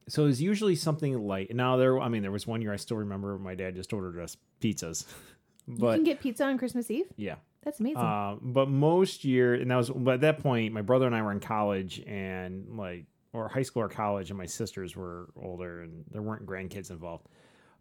So 0.10 0.24
it 0.24 0.28
was 0.28 0.42
usually 0.42 0.76
something 0.76 1.14
light. 1.20 1.50
And 1.50 1.58
now 1.58 1.78
there, 1.78 2.00
I 2.00 2.08
mean, 2.08 2.22
there 2.22 2.32
was 2.32 2.48
one 2.48 2.62
year 2.62 2.74
I 2.74 2.78
still 2.78 2.98
remember 2.98 3.38
my 3.38 3.56
dad 3.56 3.76
just 3.76 3.92
ordered 3.94 4.20
us 4.20 4.38
pizzas, 4.62 5.06
you 5.68 5.78
can 5.78 6.04
get 6.04 6.22
pizza 6.22 6.46
on 6.46 6.58
Christmas 6.58 6.90
Eve. 6.90 7.08
yeah. 7.18 7.36
That's 7.64 7.82
amazing. 7.82 7.98
Uh, 7.98 8.38
but 8.42 8.70
most 8.70 9.26
year, 9.26 9.54
and 9.54 9.70
that 9.72 9.76
was 9.76 9.90
but 9.90 10.14
at 10.14 10.22
that 10.22 10.40
point, 10.40 10.72
my 10.72 10.82
brother 10.82 11.06
and 11.06 11.14
I 11.14 11.22
were 11.22 11.34
in 11.34 11.42
college, 11.42 12.02
and 12.08 12.78
like 12.78 13.08
or 13.38 13.48
high 13.48 13.62
school 13.62 13.84
or 13.84 13.90
college, 13.90 14.30
and 14.30 14.38
my 14.38 14.46
sisters 14.46 14.96
were 14.96 15.30
older, 15.36 15.82
and 15.82 16.04
there 16.12 16.22
weren't 16.22 16.46
grandkids 16.46 16.90
involved. 16.90 17.28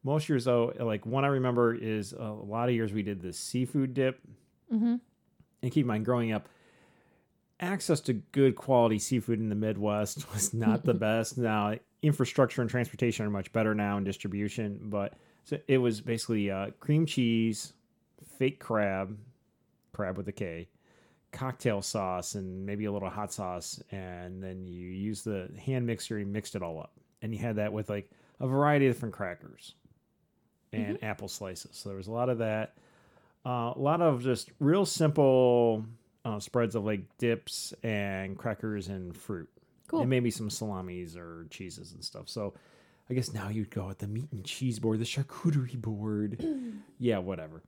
Most 0.05 0.29
years, 0.29 0.45
though, 0.45 0.73
like 0.79 1.07
one 1.07 1.25
I 1.25 1.29
remember 1.29 1.75
is 1.75 2.13
a 2.13 2.23
lot 2.23 2.69
of 2.69 2.75
years 2.75 2.93
we 2.93 3.03
did 3.03 3.21
the 3.21 3.33
seafood 3.33 3.95
dip, 3.95 4.21
mm-hmm. 4.73 4.97
and 5.63 5.73
keep 5.73 5.85
in 5.85 5.87
mind, 5.87 6.05
growing 6.05 6.33
up, 6.33 6.49
access 7.59 8.01
to 8.01 8.13
good 8.13 8.55
quality 8.55 8.99
seafood 8.99 9.39
in 9.39 9.49
the 9.49 9.55
Midwest 9.55 10.33
was 10.35 10.53
not 10.53 10.85
the 10.85 10.95
best. 11.09 11.39
Now, 11.39 11.75
infrastructure 12.03 12.61
and 12.61 12.71
transportation 12.71 13.27
are 13.27 13.31
much 13.31 13.53
better 13.53 13.75
now 13.75 13.97
in 13.97 14.05
distribution, 14.05 14.81
but 14.85 15.15
so 15.45 15.59
it 15.69 15.79
was 15.79 16.01
basically 16.01 16.51
uh, 16.51 16.71
cream 16.81 17.07
cheese, 17.07 17.73
fake 18.39 18.61
crab, 18.61 19.17
crab 19.93 20.17
with 20.17 20.29
a 20.29 20.33
K, 20.33 20.69
cocktail 21.33 21.83
sauce, 21.83 22.35
and 22.35 22.65
maybe 22.65 22.85
a 22.87 22.93
little 22.93 23.11
hot 23.11 23.33
sauce, 23.33 23.81
and 23.91 24.43
then 24.43 24.67
you 24.67 24.89
use 24.89 25.23
the 25.23 25.51
hand 25.65 25.87
mixer. 25.87 26.19
You 26.19 26.27
mixed 26.27 26.55
it 26.55 26.63
all 26.63 26.79
up, 26.79 26.93
and 27.23 27.33
you 27.33 27.39
had 27.39 27.57
that 27.57 27.73
with 27.73 27.89
like 27.91 28.11
a 28.41 28.47
variety 28.47 28.87
of 28.87 28.95
different 28.95 29.15
crackers 29.15 29.75
and 30.73 31.03
apple 31.03 31.29
slices. 31.29 31.71
So 31.73 31.89
there 31.89 31.97
was 31.97 32.09
a 32.09 32.13
lot 32.13 32.29
of 32.29 32.39
that. 32.39 32.75
Uh, 33.45 33.73
a 33.75 33.79
lot 33.79 34.01
of 34.03 34.23
just 34.23 34.51
real 34.59 34.85
simple 34.85 35.85
uh, 36.25 36.41
spreads 36.41 36.75
of 36.75 36.85
like 36.85 37.03
dips 37.19 37.73
and 37.83 38.37
crackers 38.37 38.89
and 38.89 39.17
fruit. 39.17 39.49
Cool. 39.89 40.01
And 40.01 40.11
maybe 40.11 40.31
some 40.31 40.51
salamis 40.51 41.17
or 41.17 41.47
cheeses 41.51 41.93
and 41.93 42.05
stuff. 42.05 42.29
So 42.29 42.55
I 43.09 43.15
guess 43.15 43.33
now 43.33 43.49
you'd 43.49 43.71
go 43.71 43.89
at 43.89 44.01
the 44.01 44.09
meat 44.09 44.29
and 44.33 44.45
cheese 44.45 44.81
board, 44.81 44.99
the 44.99 45.05
charcuterie 45.05 45.81
board. 45.81 46.45
yeah, 46.99 47.19
whatever. 47.19 47.63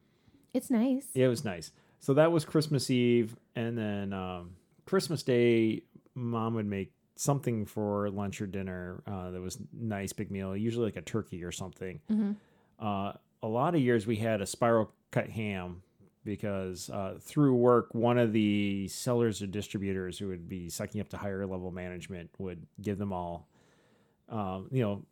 It's 0.52 0.70
nice. 0.70 1.06
It 1.14 1.28
was 1.28 1.44
nice. 1.44 1.70
So 2.00 2.14
that 2.14 2.30
was 2.32 2.44
Christmas 2.44 2.90
Eve. 2.90 3.36
And 3.56 3.76
then 3.76 4.12
um, 4.12 4.50
Christmas 4.86 5.22
Day, 5.22 5.82
mom 6.14 6.54
would 6.54 6.66
make 6.66 6.92
something 7.16 7.66
for 7.66 8.10
lunch 8.10 8.40
or 8.40 8.46
dinner 8.46 9.02
uh, 9.06 9.30
that 9.30 9.40
was 9.40 9.58
nice, 9.72 10.12
big 10.12 10.30
meal, 10.30 10.56
usually 10.56 10.84
like 10.86 10.96
a 10.96 11.02
turkey 11.02 11.42
or 11.42 11.50
something. 11.52 12.00
Mhm. 12.10 12.36
Uh, 12.78 13.12
a 13.42 13.48
lot 13.48 13.74
of 13.74 13.80
years 13.80 14.06
we 14.06 14.16
had 14.16 14.40
a 14.40 14.46
spiral 14.46 14.92
cut 15.10 15.28
ham 15.28 15.82
because 16.24 16.90
uh, 16.90 17.18
through 17.20 17.54
work, 17.54 17.94
one 17.94 18.18
of 18.18 18.32
the 18.32 18.86
sellers 18.88 19.42
or 19.42 19.46
distributors 19.46 20.18
who 20.18 20.28
would 20.28 20.48
be 20.48 20.68
sucking 20.68 21.00
up 21.00 21.08
to 21.08 21.16
higher 21.16 21.46
level 21.46 21.70
management 21.70 22.30
would 22.38 22.66
give 22.80 22.98
them 22.98 23.12
all, 23.12 23.48
um, 24.28 24.68
you 24.70 24.82
know, 24.82 25.02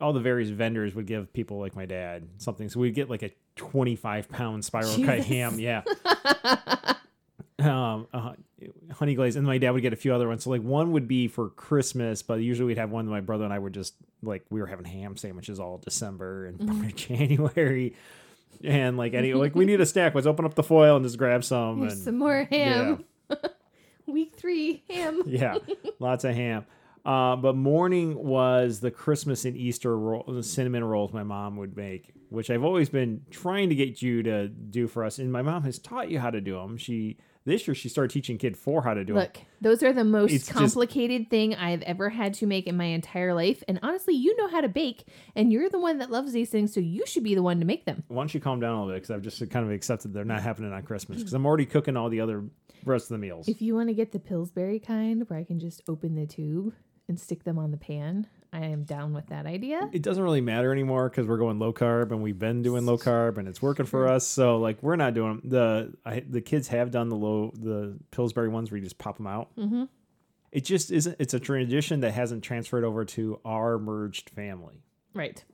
all 0.00 0.12
the 0.12 0.20
various 0.20 0.50
vendors 0.50 0.94
would 0.94 1.06
give 1.06 1.32
people 1.32 1.58
like 1.58 1.76
my 1.76 1.86
dad 1.86 2.26
something. 2.38 2.68
So 2.68 2.80
we'd 2.80 2.94
get 2.94 3.10
like 3.10 3.22
a 3.22 3.30
25 3.56 4.28
pound 4.28 4.64
spiral 4.64 4.96
cut 5.04 5.20
ham. 5.24 5.58
Yeah. 5.58 5.82
um, 7.60 8.06
uh, 8.12 8.32
honey 8.92 9.14
glaze. 9.14 9.36
And 9.36 9.46
my 9.46 9.58
dad 9.58 9.70
would 9.70 9.82
get 9.82 9.92
a 9.92 9.96
few 9.96 10.14
other 10.14 10.28
ones. 10.28 10.44
So 10.44 10.50
like 10.50 10.62
one 10.62 10.92
would 10.92 11.06
be 11.08 11.28
for 11.28 11.50
Christmas, 11.50 12.22
but 12.22 12.40
usually 12.40 12.66
we'd 12.66 12.78
have 12.78 12.90
one 12.90 13.06
that 13.06 13.10
my 13.10 13.20
brother 13.20 13.44
and 13.44 13.52
I 13.52 13.58
would 13.58 13.74
just 13.74 13.94
like, 14.22 14.44
we 14.50 14.60
were 14.60 14.66
having 14.66 14.86
ham 14.86 15.16
sandwiches 15.16 15.60
all 15.60 15.78
December 15.78 16.46
and 16.46 16.58
Mm-hmm. 16.58 16.88
January. 16.96 17.94
And 18.62 18.96
like 18.96 19.14
any, 19.14 19.34
like 19.34 19.54
we 19.54 19.64
need 19.64 19.80
a 19.80 19.86
stack. 19.86 20.14
Let's 20.14 20.26
open 20.26 20.44
up 20.44 20.54
the 20.54 20.62
foil 20.62 20.96
and 20.96 21.04
just 21.04 21.18
grab 21.18 21.44
some. 21.44 21.80
Here's 21.80 21.94
and, 21.94 22.02
some 22.02 22.18
more 22.18 22.44
ham. 22.50 23.04
Week 24.06 24.34
three 24.36 24.84
ham. 24.88 25.22
yeah, 25.26 25.56
lots 25.98 26.24
of 26.24 26.34
ham. 26.34 26.64
Uh, 27.04 27.36
but 27.36 27.54
morning 27.56 28.14
was 28.16 28.80
the 28.80 28.90
Christmas 28.90 29.44
and 29.44 29.56
Easter 29.56 29.96
roll, 29.98 30.24
the 30.26 30.42
cinnamon 30.42 30.84
rolls 30.84 31.12
my 31.12 31.22
mom 31.22 31.56
would 31.56 31.76
make, 31.76 32.12
which 32.34 32.50
I've 32.50 32.64
always 32.64 32.88
been 32.88 33.22
trying 33.30 33.68
to 33.70 33.74
get 33.74 34.02
you 34.02 34.22
to 34.24 34.48
do 34.48 34.86
for 34.88 35.04
us. 35.04 35.18
And 35.18 35.32
my 35.32 35.42
mom 35.42 35.62
has 35.64 35.78
taught 35.78 36.10
you 36.10 36.18
how 36.18 36.30
to 36.30 36.40
do 36.40 36.54
them. 36.54 36.76
She 36.76 37.16
this 37.46 37.68
year 37.68 37.74
she 37.74 37.90
started 37.90 38.10
teaching 38.10 38.38
kid 38.38 38.56
four 38.56 38.82
how 38.82 38.94
to 38.94 39.04
do 39.04 39.12
them. 39.12 39.22
Look, 39.22 39.38
those 39.60 39.82
are 39.82 39.92
the 39.92 40.02
most 40.04 40.32
It's 40.32 40.46
just- 40.46 40.58
complicated 40.58 41.28
thing 41.28 41.54
I've 41.54 41.82
ever 41.82 42.08
had 42.08 42.32
to 42.34 42.46
make 42.46 42.66
in 42.66 42.74
my 42.76 42.86
entire 42.86 43.34
life. 43.34 43.62
And 43.68 43.78
honestly, 43.82 44.14
you 44.14 44.34
know 44.38 44.48
how 44.48 44.62
to 44.62 44.68
bake, 44.68 45.04
and 45.36 45.52
you're 45.52 45.68
the 45.68 45.78
one 45.78 45.98
that 45.98 46.10
loves 46.10 46.32
these 46.32 46.48
things, 46.48 46.72
so 46.72 46.80
you 46.80 47.04
should 47.06 47.22
be 47.22 47.34
the 47.34 47.42
one 47.42 47.60
to 47.60 47.66
make 47.66 47.84
them. 47.84 48.02
Why 48.08 48.22
don't 48.22 48.32
you 48.32 48.40
calm 48.40 48.60
down 48.60 48.72
a 48.74 48.78
little 48.80 48.94
bit? 48.94 49.02
Because 49.02 49.10
I've 49.10 49.20
just 49.22 49.50
kind 49.50 49.66
of 49.66 49.72
accepted 49.72 50.14
they're 50.14 50.24
not 50.24 50.40
happening 50.42 50.72
on 50.72 50.82
Christmas 50.84 51.18
because 51.18 51.34
I'm 51.34 51.44
already 51.44 51.66
cooking 51.66 51.98
all 51.98 52.08
the 52.08 52.20
other 52.22 52.44
rest 52.86 53.10
of 53.10 53.14
the 53.14 53.18
meals. 53.18 53.46
If 53.46 53.60
you 53.60 53.74
want 53.74 53.88
to 53.90 53.94
get 53.94 54.12
the 54.12 54.18
Pillsbury 54.20 54.78
kind, 54.78 55.28
where 55.28 55.38
I 55.38 55.44
can 55.44 55.60
just 55.60 55.82
open 55.86 56.14
the 56.14 56.26
tube 56.26 56.72
and 57.08 57.20
stick 57.20 57.44
them 57.44 57.58
on 57.58 57.70
the 57.72 57.76
pan, 57.76 58.26
I 58.54 58.66
am 58.66 58.84
down 58.84 59.12
with 59.12 59.26
that 59.26 59.46
idea. 59.46 59.90
it 59.92 60.02
doesn't 60.02 60.22
really 60.22 60.40
matter 60.40 60.70
anymore 60.72 61.08
because 61.08 61.26
we're 61.26 61.38
going 61.38 61.58
low 61.58 61.72
carb 61.72 62.12
and 62.12 62.22
we've 62.22 62.38
been 62.38 62.62
doing 62.62 62.86
low 62.86 62.96
carb 62.96 63.36
and 63.36 63.48
it's 63.48 63.60
working 63.60 63.84
for 63.84 64.06
us. 64.06 64.24
So 64.24 64.58
like 64.58 64.80
we're 64.80 64.94
not 64.94 65.12
doing 65.12 65.40
the 65.42 65.92
I, 66.06 66.20
the 66.20 66.40
kids 66.40 66.68
have 66.68 66.92
done 66.92 67.08
the 67.08 67.16
low 67.16 67.52
the 67.56 67.98
Pillsbury 68.12 68.48
ones 68.48 68.70
where 68.70 68.78
you 68.78 68.84
just 68.84 68.96
pop 68.96 69.16
them 69.16 69.26
out. 69.26 69.54
Mm-hmm. 69.56 69.84
It 70.52 70.64
just 70.64 70.92
isn't. 70.92 71.16
It's 71.18 71.34
a 71.34 71.40
tradition 71.40 72.00
that 72.00 72.12
hasn't 72.12 72.44
transferred 72.44 72.84
over 72.84 73.04
to 73.06 73.40
our 73.44 73.76
merged 73.76 74.30
family. 74.30 74.84
Right. 75.12 75.44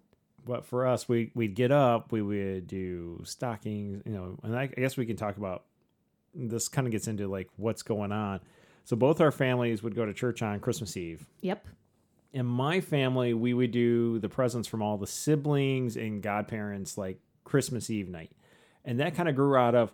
But 0.45 0.67
for 0.67 0.87
us, 0.87 1.09
we 1.09 1.31
we'd 1.35 1.55
get 1.55 1.73
up, 1.73 2.13
we 2.13 2.21
would 2.21 2.67
do 2.67 3.23
stockings, 3.25 4.03
you 4.05 4.13
know, 4.13 4.39
and 4.43 4.55
I, 4.55 4.65
I 4.65 4.81
guess 4.81 4.99
we 4.99 5.07
can 5.07 5.17
talk 5.17 5.39
about 5.39 5.65
this. 6.35 6.69
Kind 6.69 6.87
of 6.87 6.93
gets 6.93 7.09
into 7.09 7.29
like 7.29 7.49
what's 7.57 7.83
going 7.83 8.13
on. 8.13 8.41
So 8.85 8.95
both 8.95 9.23
our 9.23 9.31
families 9.31 9.83
would 9.83 9.95
go 9.95 10.05
to 10.05 10.13
church 10.13 10.43
on 10.43 10.61
Christmas 10.61 10.97
Eve. 10.99 11.27
Yep. 11.41 11.67
In 12.33 12.47
my 12.47 12.81
family, 12.81 13.35
we 13.35 13.55
would 13.55 13.73
do 13.73 14.19
the 14.19 14.29
presents 14.29 14.69
from 14.69 14.83
all 14.83 14.97
the 14.97 15.07
siblings 15.07 15.97
and 15.97 16.23
godparents 16.23 16.97
like 16.97 17.19
Christmas 17.45 17.91
Eve 17.91 18.09
night. 18.09 18.31
And 18.85 19.01
that 19.01 19.15
kind 19.15 19.29
of 19.29 19.35
grew 19.35 19.57
out 19.57 19.75
of 19.75 19.93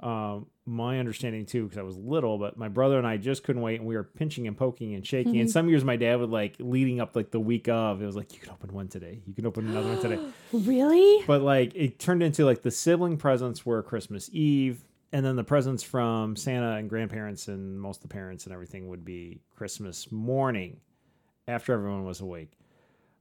um, 0.00 0.46
my 0.66 0.98
understanding 0.98 1.46
too, 1.46 1.64
because 1.64 1.78
I 1.78 1.82
was 1.82 1.96
little, 1.96 2.38
but 2.38 2.56
my 2.56 2.68
brother 2.68 2.98
and 2.98 3.06
I 3.06 3.16
just 3.16 3.44
couldn't 3.44 3.62
wait 3.62 3.80
and 3.80 3.88
we 3.88 3.96
were 3.96 4.04
pinching 4.04 4.46
and 4.46 4.56
poking 4.56 4.94
and 4.94 5.06
shaking. 5.06 5.38
And 5.40 5.50
some 5.50 5.68
years 5.68 5.84
my 5.84 5.96
dad 5.96 6.20
would 6.20 6.30
like 6.30 6.56
leading 6.58 7.00
up 7.00 7.14
like 7.14 7.30
the 7.30 7.40
week 7.40 7.68
of, 7.68 8.02
it 8.02 8.06
was 8.06 8.16
like, 8.16 8.32
you 8.32 8.40
can 8.40 8.50
open 8.50 8.72
one 8.72 8.88
today, 8.88 9.20
you 9.26 9.34
can 9.34 9.46
open 9.46 9.68
another 9.68 9.88
one 9.88 10.00
today. 10.00 10.18
Really? 10.52 11.24
But 11.26 11.42
like 11.42 11.74
it 11.74 11.98
turned 11.98 12.22
into 12.22 12.44
like 12.44 12.62
the 12.62 12.70
sibling 12.70 13.16
presents 13.16 13.66
were 13.66 13.82
Christmas 13.82 14.30
Eve, 14.32 14.84
and 15.12 15.24
then 15.24 15.36
the 15.36 15.44
presents 15.44 15.82
from 15.82 16.34
Santa 16.36 16.72
and 16.76 16.88
grandparents 16.88 17.48
and 17.48 17.80
most 17.80 17.98
of 17.98 18.08
the 18.08 18.14
parents 18.14 18.44
and 18.44 18.52
everything 18.52 18.88
would 18.88 19.04
be 19.04 19.40
Christmas 19.54 20.10
morning 20.10 20.80
after 21.46 21.72
everyone 21.72 22.04
was 22.04 22.20
awake. 22.20 22.52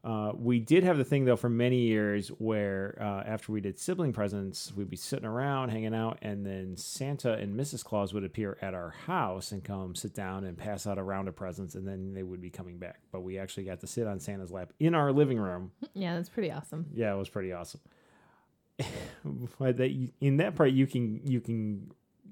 Uh, 0.04 0.34
we 0.36 0.60
did 0.60 0.84
have 0.84 0.98
the 0.98 1.04
thing 1.06 1.24
though 1.24 1.38
for 1.38 1.48
many 1.48 1.78
years 1.78 2.28
where 2.28 2.98
uh, 3.00 3.24
after 3.26 3.54
we 3.54 3.62
did 3.62 3.80
sibling 3.80 4.12
presents, 4.12 4.74
we'd 4.76 4.90
be 4.90 4.98
sitting 4.98 5.26
around 5.26 5.70
hanging 5.70 5.96
out, 5.96 6.18
and 6.22 6.46
then 6.46 6.76
Santa 6.76 7.34
and 7.34 7.58
Mrs. 7.58 7.86
Claus 7.86 8.14
would 8.14 8.26
appear 8.26 8.58
at 8.62 8.74
our 8.74 8.90
house 8.90 9.54
and 9.54 9.64
come 9.64 9.96
sit 9.96 10.14
down 10.14 10.44
and 10.44 10.58
pass 10.58 10.86
out 10.86 10.98
a 10.98 11.04
round 11.04 11.30
of 11.30 11.38
presents, 11.38 11.76
and 11.76 11.88
then 11.88 12.14
they 12.14 12.24
would 12.24 12.42
be 12.42 12.50
coming 12.50 12.78
back. 12.78 13.00
But 13.14 13.22
we 13.22 13.38
actually 13.40 13.64
got 13.64 13.80
to 13.80 13.88
sit 13.88 14.06
on 14.06 14.20
Santa's 14.20 14.52
lap 14.52 14.74
in 14.78 14.94
our 14.94 15.12
living 15.12 15.38
room. 15.40 15.72
Yeah, 15.96 16.16
that's 16.16 16.30
pretty 16.30 16.52
awesome. 16.52 16.88
Yeah, 16.94 17.14
it 17.14 17.18
was 17.18 17.30
pretty 17.30 17.54
awesome. 17.54 17.80
but 19.60 19.78
that 19.78 20.10
in 20.20 20.38
that 20.38 20.56
part 20.56 20.72
you 20.72 20.88
can 20.88 21.22
you 21.24 21.40
can 21.40 21.92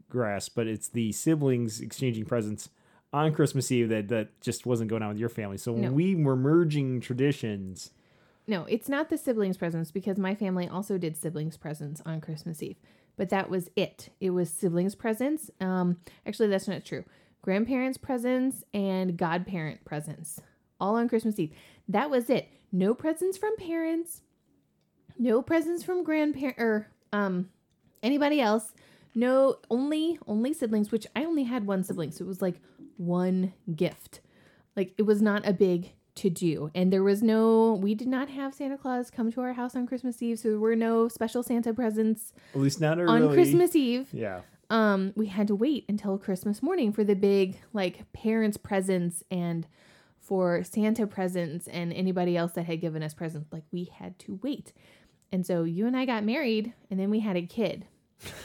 grasp, 0.09 0.53
but 0.55 0.67
it's 0.67 0.89
the 0.89 1.11
siblings 1.11 1.79
exchanging 1.79 2.25
presents 2.25 2.69
on 3.13 3.33
Christmas 3.33 3.71
Eve 3.71 3.89
that 3.89 4.07
that 4.09 4.39
just 4.41 4.65
wasn't 4.65 4.89
going 4.89 5.01
on 5.03 5.09
with 5.09 5.17
your 5.17 5.29
family. 5.29 5.57
So 5.57 5.73
when 5.73 5.81
No. 5.81 5.91
we 5.91 6.15
were 6.15 6.35
merging 6.35 7.01
traditions. 7.01 7.91
No, 8.47 8.63
it's 8.65 8.89
not 8.89 9.09
the 9.09 9.17
siblings 9.17 9.57
presents 9.57 9.91
because 9.91 10.17
my 10.17 10.33
family 10.35 10.67
also 10.67 10.97
did 10.97 11.15
siblings 11.17 11.57
presents 11.57 12.01
on 12.05 12.21
Christmas 12.21 12.63
Eve. 12.63 12.77
But 13.17 13.29
that 13.29 13.49
was 13.49 13.69
it. 13.75 14.09
It 14.19 14.31
was 14.31 14.49
siblings 14.49 14.95
presents. 14.95 15.51
Um 15.59 15.97
actually 16.25 16.47
that's 16.47 16.67
not 16.67 16.85
true. 16.85 17.03
Grandparents 17.41 17.97
presents 17.97 18.63
and 18.73 19.17
godparent 19.17 19.83
presents. 19.85 20.39
All 20.79 20.95
on 20.95 21.09
Christmas 21.09 21.37
Eve. 21.39 21.51
That 21.87 22.09
was 22.09 22.29
it. 22.29 22.47
No 22.71 22.93
presents 22.93 23.37
from 23.37 23.55
parents. 23.57 24.21
No 25.17 25.41
presents 25.41 25.83
from 25.83 26.03
grandparent 26.03 26.57
or 26.59 26.87
um 27.11 27.49
anybody 28.01 28.39
else. 28.39 28.73
No 29.13 29.57
only 29.69 30.17
only 30.25 30.53
siblings, 30.53 30.91
which 30.91 31.05
I 31.15 31.25
only 31.25 31.43
had 31.43 31.67
one 31.67 31.83
sibling, 31.83 32.11
so 32.11 32.23
it 32.23 32.27
was 32.27 32.41
like 32.41 32.55
one 33.01 33.53
gift. 33.75 34.21
Like 34.75 34.93
it 34.97 35.03
was 35.03 35.21
not 35.21 35.47
a 35.47 35.53
big 35.53 35.91
to 36.15 36.29
do. 36.29 36.71
And 36.75 36.91
there 36.91 37.03
was 37.03 37.21
no, 37.23 37.73
we 37.81 37.95
did 37.95 38.07
not 38.07 38.29
have 38.29 38.53
Santa 38.53 38.77
Claus 38.77 39.09
come 39.09 39.31
to 39.31 39.41
our 39.41 39.53
house 39.53 39.75
on 39.75 39.87
Christmas 39.87 40.21
Eve. 40.21 40.39
So 40.39 40.49
there 40.49 40.59
were 40.59 40.75
no 40.75 41.07
special 41.07 41.43
Santa 41.43 41.73
presents 41.73 42.33
At 42.53 42.61
least 42.61 42.81
not 42.81 42.99
on. 42.99 43.33
Christmas 43.33 43.75
Eve. 43.75 44.07
Yeah. 44.13 44.41
Um, 44.69 45.13
we 45.15 45.27
had 45.27 45.47
to 45.47 45.55
wait 45.55 45.85
until 45.89 46.17
Christmas 46.17 46.63
morning 46.63 46.93
for 46.93 47.03
the 47.03 47.15
big 47.15 47.59
like 47.73 48.11
parents' 48.13 48.57
presents 48.57 49.23
and 49.29 49.67
for 50.19 50.63
Santa 50.63 51.07
presents 51.07 51.67
and 51.67 51.91
anybody 51.91 52.37
else 52.37 52.53
that 52.53 52.63
had 52.63 52.79
given 52.79 53.03
us 53.03 53.13
presents. 53.13 53.51
Like 53.51 53.63
we 53.71 53.85
had 53.85 54.17
to 54.19 54.39
wait. 54.41 54.71
And 55.31 55.45
so 55.45 55.63
you 55.63 55.87
and 55.87 55.95
I 55.95 56.05
got 56.05 56.23
married 56.23 56.73
and 56.89 56.99
then 56.99 57.09
we 57.09 57.19
had 57.19 57.35
a 57.35 57.41
kid. 57.41 57.85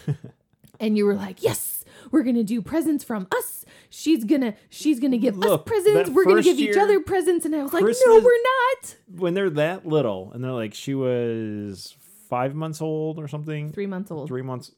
and 0.80 0.96
you 0.96 1.04
were 1.04 1.14
like, 1.14 1.42
Yes, 1.42 1.84
we're 2.10 2.22
gonna 2.22 2.44
do 2.44 2.62
presents 2.62 3.04
from 3.04 3.28
us. 3.36 3.64
She's 3.90 4.24
gonna 4.24 4.54
she's 4.68 5.00
gonna 5.00 5.18
give 5.18 5.36
us 5.38 5.44
Look, 5.44 5.66
presents. 5.66 6.10
We're 6.10 6.24
gonna 6.24 6.42
give 6.42 6.58
each 6.58 6.76
other 6.76 7.00
presents. 7.00 7.44
And 7.44 7.54
I 7.54 7.62
was 7.62 7.72
like, 7.72 7.84
No, 7.84 8.20
we're 8.20 8.42
not. 8.42 8.96
When 9.14 9.34
they're 9.34 9.50
that 9.50 9.86
little 9.86 10.30
and 10.32 10.42
they're 10.42 10.52
like 10.52 10.74
she 10.74 10.94
was 10.94 11.96
five 12.28 12.54
months 12.54 12.80
old 12.82 13.18
or 13.18 13.28
something. 13.28 13.72
Three 13.72 13.86
months 13.86 14.10
old. 14.10 14.28
Three 14.28 14.42
months 14.42 14.72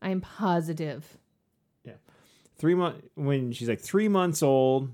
I'm 0.00 0.20
positive. 0.20 1.18
yeah 1.84 1.94
three 2.56 2.74
months 2.74 3.00
when 3.14 3.52
she's 3.52 3.68
like 3.68 3.80
three 3.80 4.08
months 4.08 4.42
old 4.42 4.90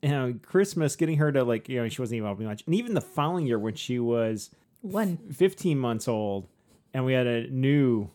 you 0.00 0.08
know 0.08 0.34
christmas 0.42 0.96
getting 0.96 1.18
her 1.18 1.30
to 1.30 1.44
like 1.44 1.68
you 1.68 1.80
know 1.80 1.88
she 1.88 2.00
wasn't 2.02 2.16
even 2.16 2.26
helping 2.26 2.46
much 2.46 2.62
and 2.66 2.74
even 2.74 2.94
the 2.94 3.00
following 3.00 3.46
year 3.46 3.58
when 3.58 3.74
she 3.74 3.98
was 3.98 4.50
One. 4.80 5.16
15 5.32 5.78
months 5.78 6.08
old 6.08 6.48
and 6.94 7.04
we 7.04 7.12
had 7.12 7.26
a 7.26 7.48
new 7.48 8.10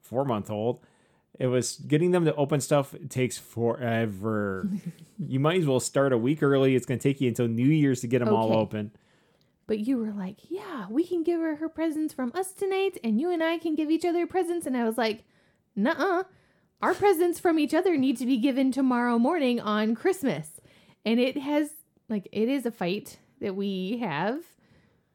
four 0.00 0.24
month 0.24 0.50
old 0.50 0.80
it 1.38 1.46
was 1.48 1.76
getting 1.76 2.12
them 2.12 2.24
to 2.24 2.34
open 2.34 2.60
stuff 2.60 2.94
it 2.94 3.10
takes 3.10 3.38
forever. 3.38 4.68
You 5.26 5.38
might 5.38 5.60
as 5.60 5.66
well 5.66 5.78
start 5.78 6.12
a 6.12 6.18
week 6.18 6.42
early. 6.42 6.74
It's 6.74 6.86
going 6.86 6.98
to 6.98 7.02
take 7.02 7.20
you 7.20 7.28
until 7.28 7.46
new 7.46 7.68
year's 7.68 8.00
to 8.00 8.08
get 8.08 8.18
them 8.18 8.34
all 8.34 8.52
open. 8.52 8.90
But 9.68 9.78
you 9.78 9.96
were 9.96 10.10
like, 10.10 10.38
yeah, 10.50 10.86
we 10.90 11.06
can 11.06 11.22
give 11.22 11.40
her 11.40 11.54
her 11.54 11.68
presents 11.68 12.12
from 12.12 12.32
us 12.34 12.52
tonight, 12.52 12.98
and 13.02 13.20
you 13.20 13.30
and 13.30 13.42
I 13.42 13.58
can 13.58 13.76
give 13.76 13.90
each 13.90 14.04
other 14.04 14.26
presents. 14.26 14.66
And 14.66 14.76
I 14.76 14.84
was 14.84 14.98
like, 14.98 15.22
nuh 15.76 16.24
Our 16.82 16.94
presents 16.94 17.38
from 17.38 17.60
each 17.60 17.72
other 17.72 17.96
need 17.96 18.18
to 18.18 18.26
be 18.26 18.38
given 18.38 18.72
tomorrow 18.72 19.18
morning 19.18 19.60
on 19.60 19.94
Christmas. 19.94 20.60
And 21.06 21.20
it 21.20 21.38
has, 21.38 21.70
like, 22.08 22.28
it 22.32 22.48
is 22.48 22.66
a 22.66 22.72
fight 22.72 23.18
that 23.40 23.54
we 23.54 23.98
have 23.98 24.40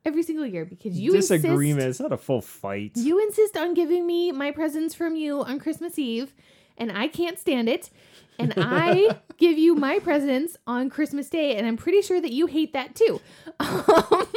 every 0.06 0.24
single 0.24 0.46
year 0.46 0.66
because 0.66 0.98
you 0.98 1.12
disagreement 1.12 1.86
insist, 1.86 2.00
it's 2.02 2.10
not 2.10 2.12
a 2.12 2.18
full 2.18 2.42
fight 2.42 2.92
you 2.96 3.20
insist 3.20 3.58
on 3.58 3.74
giving 3.74 4.06
me 4.08 4.32
my 4.32 4.52
presents 4.52 4.96
from 4.96 5.16
you 5.16 5.42
on 5.44 5.60
Christmas 5.60 6.00
Eve, 6.00 6.34
and 6.78 6.92
I 6.92 7.08
can't 7.08 7.38
stand 7.38 7.70
it. 7.70 7.90
And 8.38 8.54
I 8.56 9.18
give 9.38 9.58
you 9.58 9.76
my 9.76 10.00
presents 10.00 10.56
on 10.66 10.90
Christmas 10.90 11.30
Day, 11.30 11.58
and 11.58 11.68
I'm 11.68 11.76
pretty 11.76 12.02
sure 12.02 12.22
that 12.22 12.32
you 12.32 12.48
hate 12.48 12.72
that 12.74 12.96
too. 12.96 13.20
Um, 13.60 13.84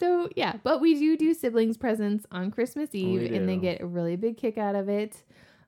so 0.00 0.28
yeah, 0.34 0.54
but 0.64 0.80
we 0.80 0.94
do 0.94 1.16
do 1.16 1.34
siblings 1.34 1.76
presents 1.76 2.26
on 2.32 2.50
Christmas 2.50 2.94
Eve, 2.94 3.32
and 3.32 3.48
they 3.48 3.56
get 3.56 3.80
a 3.80 3.86
really 3.86 4.16
big 4.16 4.36
kick 4.36 4.58
out 4.58 4.74
of 4.74 4.88
it. 4.88 5.22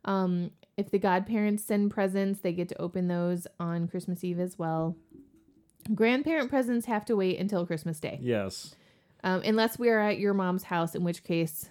Um, 0.04 0.50
if 0.76 0.90
the 0.90 0.98
godparents 0.98 1.62
send 1.62 1.90
presents, 1.90 2.40
they 2.40 2.52
get 2.52 2.68
to 2.70 2.80
open 2.80 3.06
those 3.06 3.46
on 3.60 3.86
Christmas 3.86 4.24
Eve 4.24 4.40
as 4.40 4.58
well. 4.58 4.96
Grandparent 5.94 6.50
presents 6.50 6.86
have 6.86 7.04
to 7.06 7.16
wait 7.16 7.38
until 7.38 7.66
Christmas 7.66 7.98
Day. 8.00 8.18
yes 8.22 8.74
Um, 9.24 9.42
unless 9.44 9.78
we 9.78 9.88
are 9.90 10.00
at 10.00 10.18
your 10.18 10.34
mom's 10.34 10.64
house, 10.64 10.94
in 10.94 11.04
which 11.04 11.22
case 11.24 11.68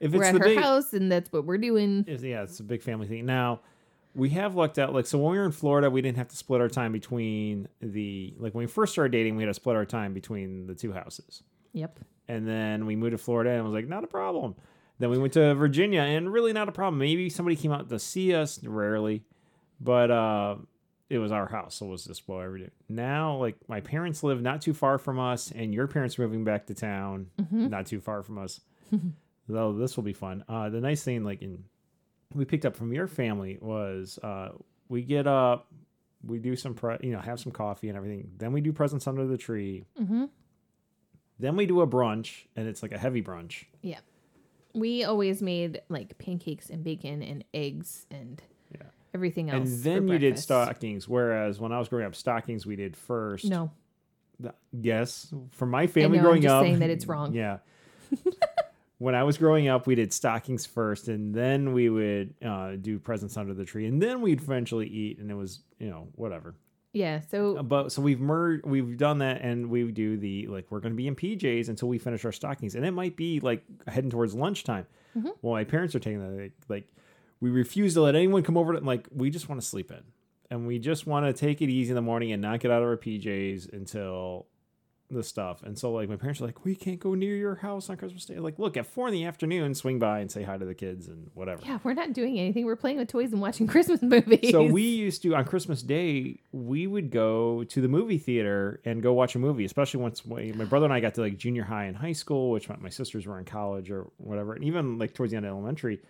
if 0.00 0.12
we're 0.12 0.18
it's 0.22 0.28
at 0.28 0.32
the 0.34 0.38
her 0.40 0.44
big 0.44 0.58
house 0.58 0.92
and 0.92 1.10
that's 1.10 1.32
what 1.32 1.44
we're 1.46 1.58
doing. 1.58 2.00
It's- 2.00 2.22
yeah, 2.22 2.42
it's 2.42 2.60
a 2.60 2.64
big 2.64 2.82
family 2.82 3.06
thing. 3.06 3.24
Now, 3.26 3.60
we 4.14 4.30
have 4.30 4.54
lucked 4.54 4.78
out. 4.78 4.94
Like, 4.94 5.06
so 5.06 5.18
when 5.18 5.32
we 5.32 5.38
were 5.38 5.44
in 5.46 5.52
Florida, 5.52 5.90
we 5.90 6.00
didn't 6.02 6.16
have 6.18 6.28
to 6.28 6.36
split 6.36 6.60
our 6.60 6.68
time 6.68 6.92
between 6.92 7.68
the 7.80 8.34
like 8.38 8.54
when 8.54 8.64
we 8.64 8.66
first 8.66 8.92
started 8.92 9.12
dating, 9.12 9.36
we 9.36 9.42
had 9.42 9.48
to 9.48 9.54
split 9.54 9.76
our 9.76 9.84
time 9.84 10.14
between 10.14 10.66
the 10.66 10.74
two 10.74 10.92
houses, 10.92 11.42
Yep. 11.74 11.98
and 12.28 12.46
then 12.48 12.86
we 12.86 12.96
moved 12.96 13.12
to 13.12 13.18
Florida, 13.18 13.50
and 13.50 13.64
was 13.64 13.72
like 13.74 13.88
not 13.88 14.04
a 14.04 14.06
problem. 14.06 14.54
Then 14.98 15.10
we 15.10 15.18
went 15.18 15.34
to 15.34 15.54
Virginia, 15.54 16.00
and 16.00 16.32
really 16.32 16.54
not 16.54 16.66
a 16.68 16.72
problem. 16.72 16.98
Maybe 16.98 17.28
somebody 17.28 17.56
came 17.56 17.72
out 17.72 17.90
to 17.90 17.98
see 17.98 18.34
us, 18.34 18.62
rarely, 18.64 19.22
but 19.80 20.10
uh, 20.10 20.56
it 21.08 21.18
was 21.18 21.30
our 21.30 21.46
house, 21.46 21.76
so 21.76 21.86
it 21.86 21.90
was 21.90 22.04
just 22.04 22.28
we 22.28 22.34
do. 22.34 22.70
Now, 22.88 23.36
like 23.36 23.56
my 23.68 23.80
parents 23.80 24.22
live 24.22 24.42
not 24.42 24.60
too 24.60 24.74
far 24.74 24.98
from 24.98 25.18
us, 25.18 25.52
and 25.54 25.72
your 25.72 25.86
parents 25.86 26.18
are 26.18 26.22
moving 26.22 26.44
back 26.44 26.66
to 26.66 26.74
town, 26.74 27.28
not 27.50 27.86
too 27.86 28.00
far 28.00 28.22
from 28.22 28.38
us. 28.38 28.60
Though 29.48 29.72
this 29.72 29.96
will 29.96 30.02
be 30.04 30.12
fun. 30.12 30.44
Uh, 30.48 30.68
the 30.70 30.80
nice 30.80 31.04
thing, 31.04 31.22
like 31.22 31.42
in 31.42 31.64
we 32.34 32.44
picked 32.44 32.66
up 32.66 32.76
from 32.76 32.92
your 32.92 33.06
family 33.06 33.58
was 33.60 34.18
uh, 34.22 34.50
we 34.88 35.02
get 35.02 35.26
up, 35.26 35.68
we 36.24 36.38
do 36.38 36.56
some 36.56 36.74
pre- 36.74 36.98
you 37.02 37.12
know 37.12 37.20
have 37.20 37.38
some 37.38 37.52
coffee 37.52 37.88
and 37.88 37.96
everything. 37.96 38.30
Then 38.36 38.52
we 38.52 38.60
do 38.60 38.72
presents 38.72 39.06
under 39.06 39.26
the 39.26 39.38
tree. 39.38 39.84
Mm-hmm. 40.00 40.24
Then 41.38 41.56
we 41.56 41.66
do 41.66 41.82
a 41.82 41.86
brunch, 41.86 42.46
and 42.56 42.66
it's 42.66 42.82
like 42.82 42.92
a 42.92 42.98
heavy 42.98 43.22
brunch. 43.22 43.64
Yeah. 43.82 44.00
We 44.74 45.04
always 45.04 45.40
made 45.42 45.80
like 45.88 46.18
pancakes 46.18 46.68
and 46.70 46.82
bacon 46.82 47.22
and 47.22 47.44
eggs 47.54 48.06
and. 48.10 48.42
Everything 49.16 49.50
else. 49.50 49.68
and 49.68 49.82
then 49.82 50.08
you 50.08 50.18
did 50.18 50.34
breakfast. 50.34 50.44
stockings. 50.44 51.08
Whereas 51.08 51.58
when 51.58 51.72
I 51.72 51.78
was 51.78 51.88
growing 51.88 52.06
up, 52.06 52.14
stockings 52.14 52.64
we 52.66 52.76
did 52.76 52.96
first. 52.96 53.44
No. 53.46 53.70
Th- 54.40 54.54
Yes, 54.80 55.32
for 55.52 55.66
my 55.66 55.86
family 55.86 56.18
know, 56.18 56.22
I'm 56.22 56.24
growing 56.28 56.42
just 56.42 56.52
up, 56.54 56.62
saying 56.64 56.78
that 56.80 56.90
it's 56.90 57.06
wrong. 57.06 57.34
Yeah. 57.42 57.58
when 58.98 59.14
I 59.14 59.24
was 59.24 59.36
growing 59.36 59.68
up, 59.68 59.86
we 59.86 59.94
did 59.94 60.12
stockings 60.12 60.64
first, 60.66 61.08
and 61.08 61.34
then 61.34 61.72
we 61.72 61.88
would 61.88 62.34
uh, 62.44 62.76
do 62.76 62.98
presents 62.98 63.36
under 63.36 63.52
the 63.54 63.64
tree, 63.64 63.86
and 63.86 64.00
then 64.00 64.20
we'd 64.20 64.40
eventually 64.40 64.86
eat, 64.88 65.18
and 65.18 65.30
it 65.30 65.34
was 65.34 65.60
you 65.78 65.90
know 65.90 66.08
whatever. 66.14 66.54
Yeah. 66.92 67.20
So 67.30 67.62
But 67.62 67.92
so 67.92 68.00
we've 68.00 68.20
merged, 68.20 68.64
we've 68.64 68.96
done 68.96 69.18
that, 69.18 69.42
and 69.42 69.68
we 69.68 69.90
do 69.90 70.16
the 70.16 70.46
like 70.46 70.66
we're 70.70 70.80
going 70.80 70.92
to 70.92 70.96
be 70.96 71.06
in 71.08 71.14
PJs 71.16 71.68
until 71.68 71.88
we 71.88 71.98
finish 71.98 72.24
our 72.24 72.32
stockings, 72.32 72.74
and 72.74 72.84
it 72.86 72.92
might 72.92 73.16
be 73.16 73.40
like 73.40 73.62
heading 73.86 74.10
towards 74.10 74.34
lunchtime. 74.34 74.86
Mm-hmm. 75.16 75.28
Well, 75.42 75.54
my 75.54 75.64
parents 75.64 75.94
are 75.94 75.98
taking 75.98 76.20
that 76.20 76.42
like, 76.42 76.52
like 76.68 76.88
we 77.40 77.50
refuse 77.50 77.94
to 77.94 78.02
let 78.02 78.14
anyone 78.14 78.42
come 78.42 78.56
over 78.56 78.74
to 78.74 78.80
like 78.80 79.06
we 79.14 79.30
just 79.30 79.48
want 79.48 79.60
to 79.60 79.66
sleep 79.66 79.90
in, 79.90 80.02
and 80.50 80.66
we 80.66 80.78
just 80.78 81.06
want 81.06 81.26
to 81.26 81.32
take 81.32 81.62
it 81.62 81.68
easy 81.68 81.90
in 81.90 81.96
the 81.96 82.02
morning 82.02 82.32
and 82.32 82.42
not 82.42 82.60
get 82.60 82.70
out 82.70 82.82
of 82.82 82.88
our 82.88 82.96
PJs 82.96 83.72
until 83.72 84.46
the 85.10 85.22
stuff. 85.22 85.62
And 85.62 85.78
so 85.78 85.92
like 85.92 86.08
my 86.08 86.16
parents 86.16 86.40
are 86.40 86.46
like, 86.46 86.64
we 86.64 86.74
can't 86.74 86.98
go 86.98 87.14
near 87.14 87.36
your 87.36 87.54
house 87.54 87.88
on 87.90 87.96
Christmas 87.96 88.24
Day. 88.24 88.38
Like, 88.38 88.58
look 88.58 88.76
at 88.76 88.86
four 88.86 89.08
in 89.08 89.14
the 89.14 89.24
afternoon, 89.24 89.74
swing 89.74 89.98
by 89.98 90.20
and 90.20 90.30
say 90.30 90.42
hi 90.42 90.56
to 90.56 90.64
the 90.64 90.74
kids 90.74 91.06
and 91.08 91.30
whatever. 91.34 91.62
yeah, 91.64 91.78
we're 91.84 91.94
not 91.94 92.12
doing 92.12 92.38
anything. 92.38 92.64
We're 92.64 92.76
playing 92.76 92.98
with 92.98 93.08
toys 93.08 93.32
and 93.32 93.40
watching 93.40 93.66
Christmas 93.68 94.02
movies. 94.02 94.50
So 94.50 94.64
we 94.64 94.82
used 94.82 95.22
to 95.22 95.34
on 95.34 95.44
Christmas 95.44 95.82
Day 95.82 96.40
we 96.52 96.86
would 96.86 97.10
go 97.10 97.64
to 97.64 97.80
the 97.80 97.88
movie 97.88 98.18
theater 98.18 98.80
and 98.84 99.02
go 99.02 99.12
watch 99.12 99.34
a 99.34 99.38
movie, 99.38 99.64
especially 99.64 100.00
once 100.00 100.24
my 100.26 100.52
my 100.56 100.64
brother 100.64 100.86
and 100.86 100.92
I 100.92 101.00
got 101.00 101.14
to 101.14 101.20
like 101.20 101.36
junior 101.36 101.64
high 101.64 101.84
and 101.84 101.96
high 101.96 102.12
school, 102.12 102.50
which 102.50 102.68
my, 102.68 102.76
my 102.76 102.88
sisters 102.90 103.26
were 103.26 103.38
in 103.38 103.44
college 103.44 103.90
or 103.90 104.08
whatever, 104.16 104.54
and 104.54 104.64
even 104.64 104.98
like 104.98 105.14
towards 105.14 105.30
the 105.30 105.36
end 105.36 105.46
of 105.46 105.50
elementary, 105.50 106.00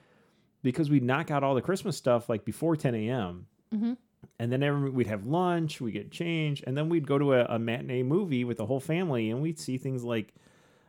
because 0.66 0.90
we'd 0.90 1.02
knock 1.02 1.30
out 1.30 1.42
all 1.44 1.54
the 1.54 1.62
Christmas 1.62 1.96
stuff 1.96 2.28
like 2.28 2.44
before 2.44 2.76
10 2.76 2.94
a.m. 2.94 3.46
Mhm. 3.72 3.96
And 4.38 4.52
then 4.52 4.62
every, 4.62 4.90
we'd 4.90 5.06
have 5.06 5.26
lunch, 5.26 5.80
we 5.80 5.92
get 5.92 6.10
changed, 6.10 6.64
and 6.66 6.76
then 6.76 6.88
we'd 6.88 7.06
go 7.06 7.16
to 7.18 7.34
a, 7.34 7.44
a 7.44 7.58
matinee 7.58 8.02
movie 8.02 8.44
with 8.44 8.56
the 8.58 8.66
whole 8.66 8.80
family, 8.80 9.30
and 9.30 9.40
we'd 9.40 9.58
see 9.58 9.78
things 9.78 10.02
like 10.04 10.34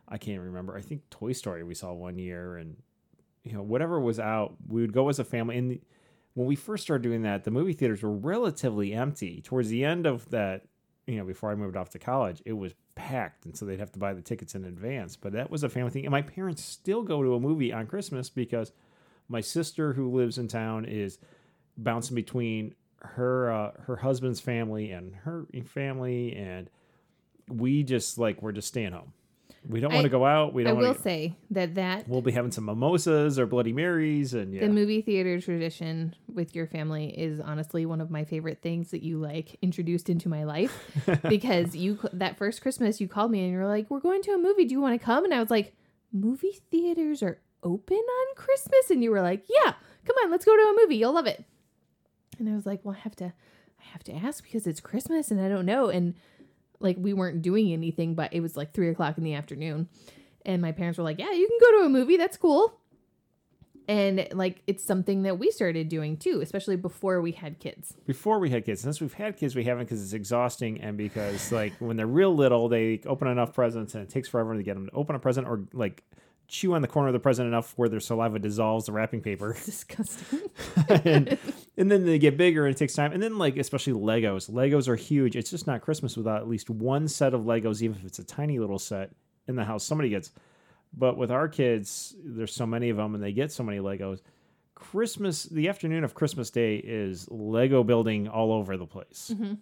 I 0.08 0.18
can't 0.18 0.42
remember. 0.42 0.76
I 0.76 0.80
think 0.80 1.08
Toy 1.10 1.32
Story 1.32 1.62
we 1.62 1.74
saw 1.74 1.92
one 1.92 2.18
year, 2.18 2.56
and 2.56 2.76
you 3.44 3.52
know 3.52 3.62
whatever 3.62 4.00
was 4.00 4.18
out, 4.18 4.56
we 4.66 4.80
would 4.80 4.92
go 4.92 5.08
as 5.08 5.18
a 5.18 5.24
family. 5.24 5.56
And 5.56 5.78
when 6.34 6.46
we 6.46 6.56
first 6.56 6.82
started 6.82 7.02
doing 7.02 7.22
that, 7.22 7.44
the 7.44 7.50
movie 7.50 7.72
theaters 7.72 8.02
were 8.02 8.10
relatively 8.12 8.92
empty. 8.92 9.40
Towards 9.42 9.68
the 9.68 9.84
end 9.84 10.06
of 10.06 10.28
that, 10.30 10.66
you 11.06 11.16
know, 11.18 11.24
before 11.24 11.50
I 11.50 11.54
moved 11.54 11.76
off 11.76 11.90
to 11.90 11.98
college, 11.98 12.42
it 12.44 12.54
was 12.54 12.74
packed, 12.96 13.44
and 13.44 13.56
so 13.56 13.64
they'd 13.64 13.78
have 13.80 13.92
to 13.92 13.98
buy 13.98 14.14
the 14.14 14.22
tickets 14.22 14.54
in 14.54 14.64
advance. 14.64 15.14
But 15.16 15.32
that 15.34 15.50
was 15.50 15.62
a 15.62 15.68
family 15.68 15.90
thing, 15.92 16.04
and 16.04 16.10
my 16.12 16.22
parents 16.22 16.64
still 16.64 17.02
go 17.02 17.22
to 17.22 17.34
a 17.34 17.40
movie 17.40 17.72
on 17.72 17.86
Christmas 17.86 18.28
because 18.30 18.72
my 19.28 19.40
sister, 19.40 19.92
who 19.92 20.10
lives 20.10 20.38
in 20.38 20.48
town, 20.48 20.84
is 20.84 21.18
bouncing 21.76 22.14
between 22.14 22.74
her 23.00 23.52
uh, 23.52 23.72
her 23.82 23.96
husband's 23.96 24.40
family 24.40 24.90
and 24.90 25.14
her 25.16 25.46
family, 25.66 26.34
and 26.34 26.68
we 27.48 27.82
just 27.82 28.18
like 28.18 28.42
we're 28.42 28.52
just 28.52 28.68
staying 28.68 28.92
home. 28.92 29.12
We 29.68 29.80
don't 29.80 29.92
want 29.92 30.04
to 30.04 30.10
go 30.10 30.24
out. 30.24 30.54
We 30.54 30.62
don't. 30.62 30.78
I 30.78 30.80
will 30.80 30.94
say 30.94 31.36
that 31.50 31.74
that 31.74 32.08
We'll 32.08 32.22
be 32.22 32.32
having 32.32 32.52
some 32.52 32.64
mimosas 32.64 33.38
or 33.38 33.46
Bloody 33.46 33.72
Marys, 33.72 34.32
and 34.32 34.54
yeah, 34.54 34.60
the 34.60 34.68
movie 34.68 35.02
theater 35.02 35.40
tradition 35.40 36.14
with 36.32 36.54
your 36.54 36.66
family 36.66 37.08
is 37.18 37.40
honestly 37.40 37.84
one 37.84 38.00
of 38.00 38.10
my 38.10 38.24
favorite 38.24 38.62
things 38.62 38.90
that 38.92 39.02
you 39.02 39.18
like 39.18 39.58
introduced 39.60 40.08
into 40.08 40.28
my 40.28 40.44
life 40.44 40.90
because 41.28 41.76
you 41.76 41.98
that 42.12 42.38
first 42.38 42.62
Christmas 42.62 43.00
you 43.00 43.08
called 43.08 43.30
me 43.30 43.42
and 43.42 43.52
you 43.52 43.58
were 43.58 43.66
like, 43.66 43.90
"We're 43.90 44.00
going 44.00 44.22
to 44.22 44.32
a 44.32 44.38
movie. 44.38 44.64
Do 44.64 44.72
you 44.72 44.80
want 44.80 44.98
to 44.98 45.04
come?" 45.04 45.24
And 45.24 45.34
I 45.34 45.40
was 45.40 45.50
like, 45.50 45.74
"Movie 46.12 46.60
theaters 46.70 47.22
are 47.22 47.40
open 47.62 47.96
on 47.96 48.34
Christmas?" 48.36 48.90
And 48.90 49.02
you 49.02 49.10
were 49.10 49.22
like, 49.22 49.44
"Yeah, 49.48 49.74
come 50.04 50.16
on, 50.24 50.30
let's 50.30 50.44
go 50.44 50.56
to 50.56 50.62
a 50.62 50.76
movie. 50.80 50.96
You'll 50.96 51.12
love 51.14 51.26
it." 51.26 51.44
And 52.38 52.48
I 52.48 52.54
was 52.54 52.66
like, 52.66 52.84
"Well, 52.84 52.96
I 52.96 53.00
have 53.00 53.16
to, 53.16 53.26
I 53.26 53.84
have 53.92 54.04
to 54.04 54.12
ask 54.14 54.44
because 54.44 54.66
it's 54.66 54.80
Christmas 54.80 55.30
and 55.30 55.40
I 55.40 55.48
don't 55.48 55.66
know." 55.66 55.88
And 55.88 56.14
like 56.80 56.96
we 56.98 57.12
weren't 57.12 57.42
doing 57.42 57.72
anything, 57.72 58.14
but 58.14 58.32
it 58.32 58.40
was 58.40 58.56
like 58.56 58.72
three 58.72 58.88
o'clock 58.88 59.18
in 59.18 59.24
the 59.24 59.34
afternoon, 59.34 59.88
and 60.46 60.62
my 60.62 60.72
parents 60.72 60.98
were 60.98 61.04
like, 61.04 61.18
"Yeah, 61.18 61.32
you 61.32 61.46
can 61.48 61.58
go 61.60 61.80
to 61.80 61.86
a 61.86 61.88
movie. 61.88 62.16
That's 62.16 62.36
cool." 62.36 62.80
And 63.88 64.28
like 64.32 64.62
it's 64.66 64.84
something 64.84 65.22
that 65.22 65.38
we 65.38 65.50
started 65.50 65.88
doing 65.88 66.18
too, 66.18 66.40
especially 66.42 66.76
before 66.76 67.22
we 67.22 67.32
had 67.32 67.58
kids. 67.58 67.94
before 68.04 68.38
we 68.38 68.50
had 68.50 68.66
kids. 68.66 68.82
Since 68.82 69.00
we've 69.00 69.14
had 69.14 69.38
kids, 69.38 69.56
we 69.56 69.64
haven't 69.64 69.86
because 69.86 70.02
it's 70.02 70.12
exhausting 70.12 70.80
and 70.82 70.98
because 70.98 71.50
like 71.50 71.72
when 71.78 71.96
they're 71.96 72.06
real 72.06 72.34
little, 72.34 72.68
they 72.68 73.00
open 73.06 73.28
enough 73.28 73.54
presents 73.54 73.94
and 73.94 74.02
it 74.04 74.10
takes 74.10 74.28
forever 74.28 74.54
to 74.54 74.62
get 74.62 74.74
them 74.74 74.86
to 74.86 74.92
open 74.92 75.16
a 75.16 75.18
present 75.18 75.48
or 75.48 75.64
like 75.72 76.04
chew 76.48 76.72
on 76.72 76.80
the 76.80 76.88
corner 76.88 77.08
of 77.08 77.12
the 77.12 77.20
present 77.20 77.46
enough 77.46 77.74
where 77.76 77.90
their 77.90 78.00
saliva 78.00 78.38
dissolves 78.38 78.86
the 78.86 78.92
wrapping 78.92 79.20
paper. 79.20 79.52
Disgusting. 79.64 80.40
and, 81.04 81.38
and 81.76 81.90
then 81.90 82.06
they 82.06 82.18
get 82.18 82.38
bigger 82.38 82.66
and 82.66 82.74
it 82.74 82.78
takes 82.78 82.94
time. 82.94 83.12
And 83.12 83.22
then 83.22 83.36
like 83.38 83.58
especially 83.58 83.92
Legos. 83.92 84.50
Legos 84.50 84.88
are 84.88 84.96
huge. 84.96 85.36
It's 85.36 85.50
just 85.50 85.66
not 85.66 85.82
Christmas 85.82 86.16
without 86.16 86.40
at 86.40 86.48
least 86.48 86.70
one 86.70 87.06
set 87.06 87.34
of 87.34 87.42
Legos, 87.42 87.82
even 87.82 87.96
if 87.98 88.04
it's 88.04 88.18
a 88.18 88.24
tiny 88.24 88.58
little 88.58 88.78
set 88.78 89.10
in 89.46 89.56
the 89.56 89.64
house 89.64 89.84
somebody 89.84 90.08
gets. 90.08 90.32
But 90.96 91.18
with 91.18 91.30
our 91.30 91.48
kids, 91.48 92.16
there's 92.24 92.54
so 92.54 92.66
many 92.66 92.88
of 92.88 92.96
them 92.96 93.14
and 93.14 93.22
they 93.22 93.32
get 93.32 93.52
so 93.52 93.62
many 93.62 93.78
Legos. 93.78 94.20
Christmas, 94.74 95.42
the 95.44 95.68
afternoon 95.68 96.02
of 96.02 96.14
Christmas 96.14 96.50
Day 96.50 96.76
is 96.76 97.28
Lego 97.30 97.84
building 97.84 98.26
all 98.26 98.52
over 98.52 98.76
the 98.76 98.86
place. 98.86 99.32
Mm-hmm. 99.34 99.54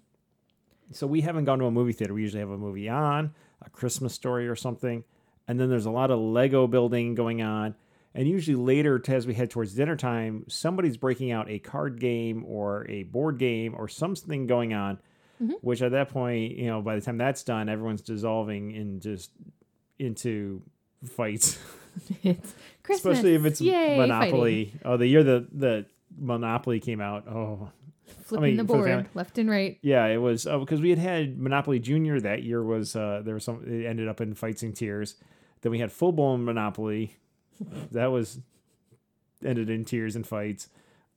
So 0.93 1.09
we 1.09 1.23
haven't 1.23 1.47
gone 1.47 1.59
to 1.59 1.65
a 1.65 1.71
movie 1.71 1.93
theater. 1.93 2.15
We 2.15 2.23
usually 2.23 2.41
have 2.41 2.51
a 2.51 2.59
movie 2.59 2.89
on, 2.89 3.35
a 3.63 3.71
Christmas 3.71 4.15
story 4.15 4.47
or 4.47 4.55
something. 4.55 5.03
And 5.49 5.61
then 5.61 5.69
there's 5.69 5.87
a 5.87 5.91
lot 5.91 6.11
of 6.11 6.19
Lego 6.19 6.67
building 6.67 7.15
going 7.15 7.43
on. 7.43 7.75
And 8.15 8.27
usually 8.27 8.57
later, 8.57 9.01
as 9.09 9.27
we 9.27 9.35
head 9.35 9.51
towards 9.51 9.75
dinner 9.75 9.95
time, 9.95 10.45
somebody's 10.49 10.97
breaking 10.97 11.33
out 11.33 11.51
a 11.51 11.59
card 11.59 12.01
game 12.01 12.45
or 12.47 12.89
a 12.89 13.03
board 13.03 13.39
game 13.39 13.75
or 13.77 13.89
something 13.89 14.47
going 14.47 14.73
on. 14.73 14.99
Which 15.61 15.83
at 15.83 15.93
that 15.93 16.09
point, 16.09 16.57
you 16.57 16.67
know, 16.67 16.81
by 16.81 16.95
the 16.95 17.03
time 17.03 17.19
that's 17.19 17.43
done, 17.43 17.69
everyone's 17.69 18.01
dissolving 18.01 18.71
in 18.71 19.01
just 19.01 19.31
into 19.99 20.63
fights. 21.05 21.59
it's 22.23 22.55
Christmas. 22.83 23.19
Especially 23.19 23.35
if 23.35 23.45
it's 23.45 23.61
Yay, 23.61 23.99
Monopoly. 23.99 24.73
Oh, 24.85 24.97
the 24.97 25.07
year 25.07 25.23
the 25.23 25.47
the 25.53 25.87
Monopoly 26.19 26.81
came 26.81 27.01
out. 27.03 27.29
Oh, 27.29 27.71
fighting. 28.07 28.23
Flipping 28.25 28.43
mean, 28.45 28.57
the 28.57 28.63
the 28.63 28.67
board 28.67 28.87
family. 28.87 29.09
left 29.15 29.39
and 29.39 29.51
right. 29.51 29.79
yeah, 29.83 30.07
it 30.07 30.17
was 30.17 30.47
oh, 30.47 30.61
because 30.61 30.81
we 30.81 30.91
had 30.91 30.99
had 30.99 31.39
Monopoly 31.39 31.79
Junior 31.79 32.21
that 32.21 32.43
year. 32.43 32.63
Was 32.63 32.97
uh, 32.97 33.23
there 33.25 33.35
was 33.35 33.45
some? 33.45 33.63
It 33.67 33.87
ended 33.87 34.09
up 34.09 34.21
in 34.21 34.35
fights 34.35 34.63
and 34.63 34.75
tears. 34.75 35.17
Then 35.67 35.73
we 35.73 35.81
had 35.81 35.91
full 35.91 36.13
blown 36.13 36.45
Monopoly. 36.45 37.17
that 37.91 38.13
was 38.13 38.39
ended 39.45 39.69
in 39.69 39.85
tears 39.85 40.15
and 40.15 40.25
fights. 40.25 40.69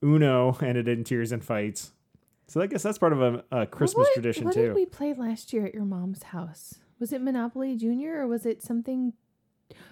Uno 0.03 0.57
ended 0.59 0.87
in 0.87 1.03
tears 1.03 1.31
and 1.31 1.45
fights. 1.45 1.91
So 2.47 2.59
I 2.59 2.65
guess 2.65 2.81
that's 2.81 2.97
part 2.97 3.13
of 3.13 3.21
a, 3.21 3.43
a 3.51 3.67
Christmas 3.67 4.07
what, 4.07 4.13
tradition 4.15 4.45
what 4.45 4.55
too. 4.55 4.61
What 4.61 4.65
did 4.69 4.75
we 4.75 4.87
play 4.87 5.13
last 5.13 5.53
year 5.53 5.67
at 5.67 5.75
your 5.75 5.85
mom's 5.85 6.23
house? 6.23 6.79
Was 6.99 7.13
it 7.13 7.21
Monopoly 7.21 7.75
Junior 7.75 8.21
or 8.21 8.27
was 8.27 8.47
it 8.47 8.63
something? 8.63 9.13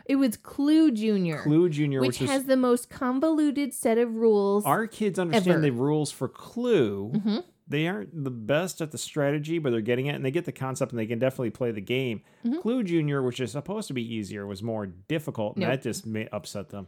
It 0.08 0.16
was 0.16 0.38
Clue 0.38 0.90
Junior, 0.90 1.44
Clue 1.44 1.70
Junior, 1.70 2.02
which, 2.02 2.20
which, 2.20 2.28
has 2.28 2.42
is 2.42 2.48
the 2.48 2.58
most 2.58 2.90
convoluted 2.90 3.76
set 3.76 4.00
of 4.00 4.16
rules. 4.16 4.66
our 4.66 4.88
kids 4.88 5.20
understand 5.20 5.48
ever. 5.50 5.62
the 5.62 5.70
rules 5.70 6.12
for 6.12 6.28
Clue. 6.28 7.12
Mhm. 7.14 7.44
They 7.70 7.88
aren't 7.88 8.24
the 8.24 8.32
best 8.32 8.80
at 8.82 8.92
the 8.92 8.98
strategy, 8.98 9.60
but 9.60 9.72
they're 9.72 9.82
getting 9.82 10.06
it, 10.06 10.16
and 10.16 10.24
they 10.24 10.32
get 10.32 10.46
the 10.46 10.52
concept, 10.54 10.92
and 10.94 11.00
they 11.00 11.06
can 11.06 11.20
definitely 11.20 11.50
play 11.50 11.72
the 11.72 11.82
game. 11.82 12.22
Mhm. 12.46 12.62
Clue 12.62 12.84
Junior, 12.84 13.22
which 13.22 13.40
is 13.40 13.52
supposed 13.52 13.88
to 13.90 13.94
be 13.94 14.14
easier, 14.16 14.46
was 14.48 14.64
more 14.64 14.86
difficult, 14.86 15.56
and 15.56 15.62
Nope. 15.62 15.72
that 15.72 15.82
just 15.84 16.06
may 16.06 16.28
upset 16.32 16.70
them. 16.70 16.88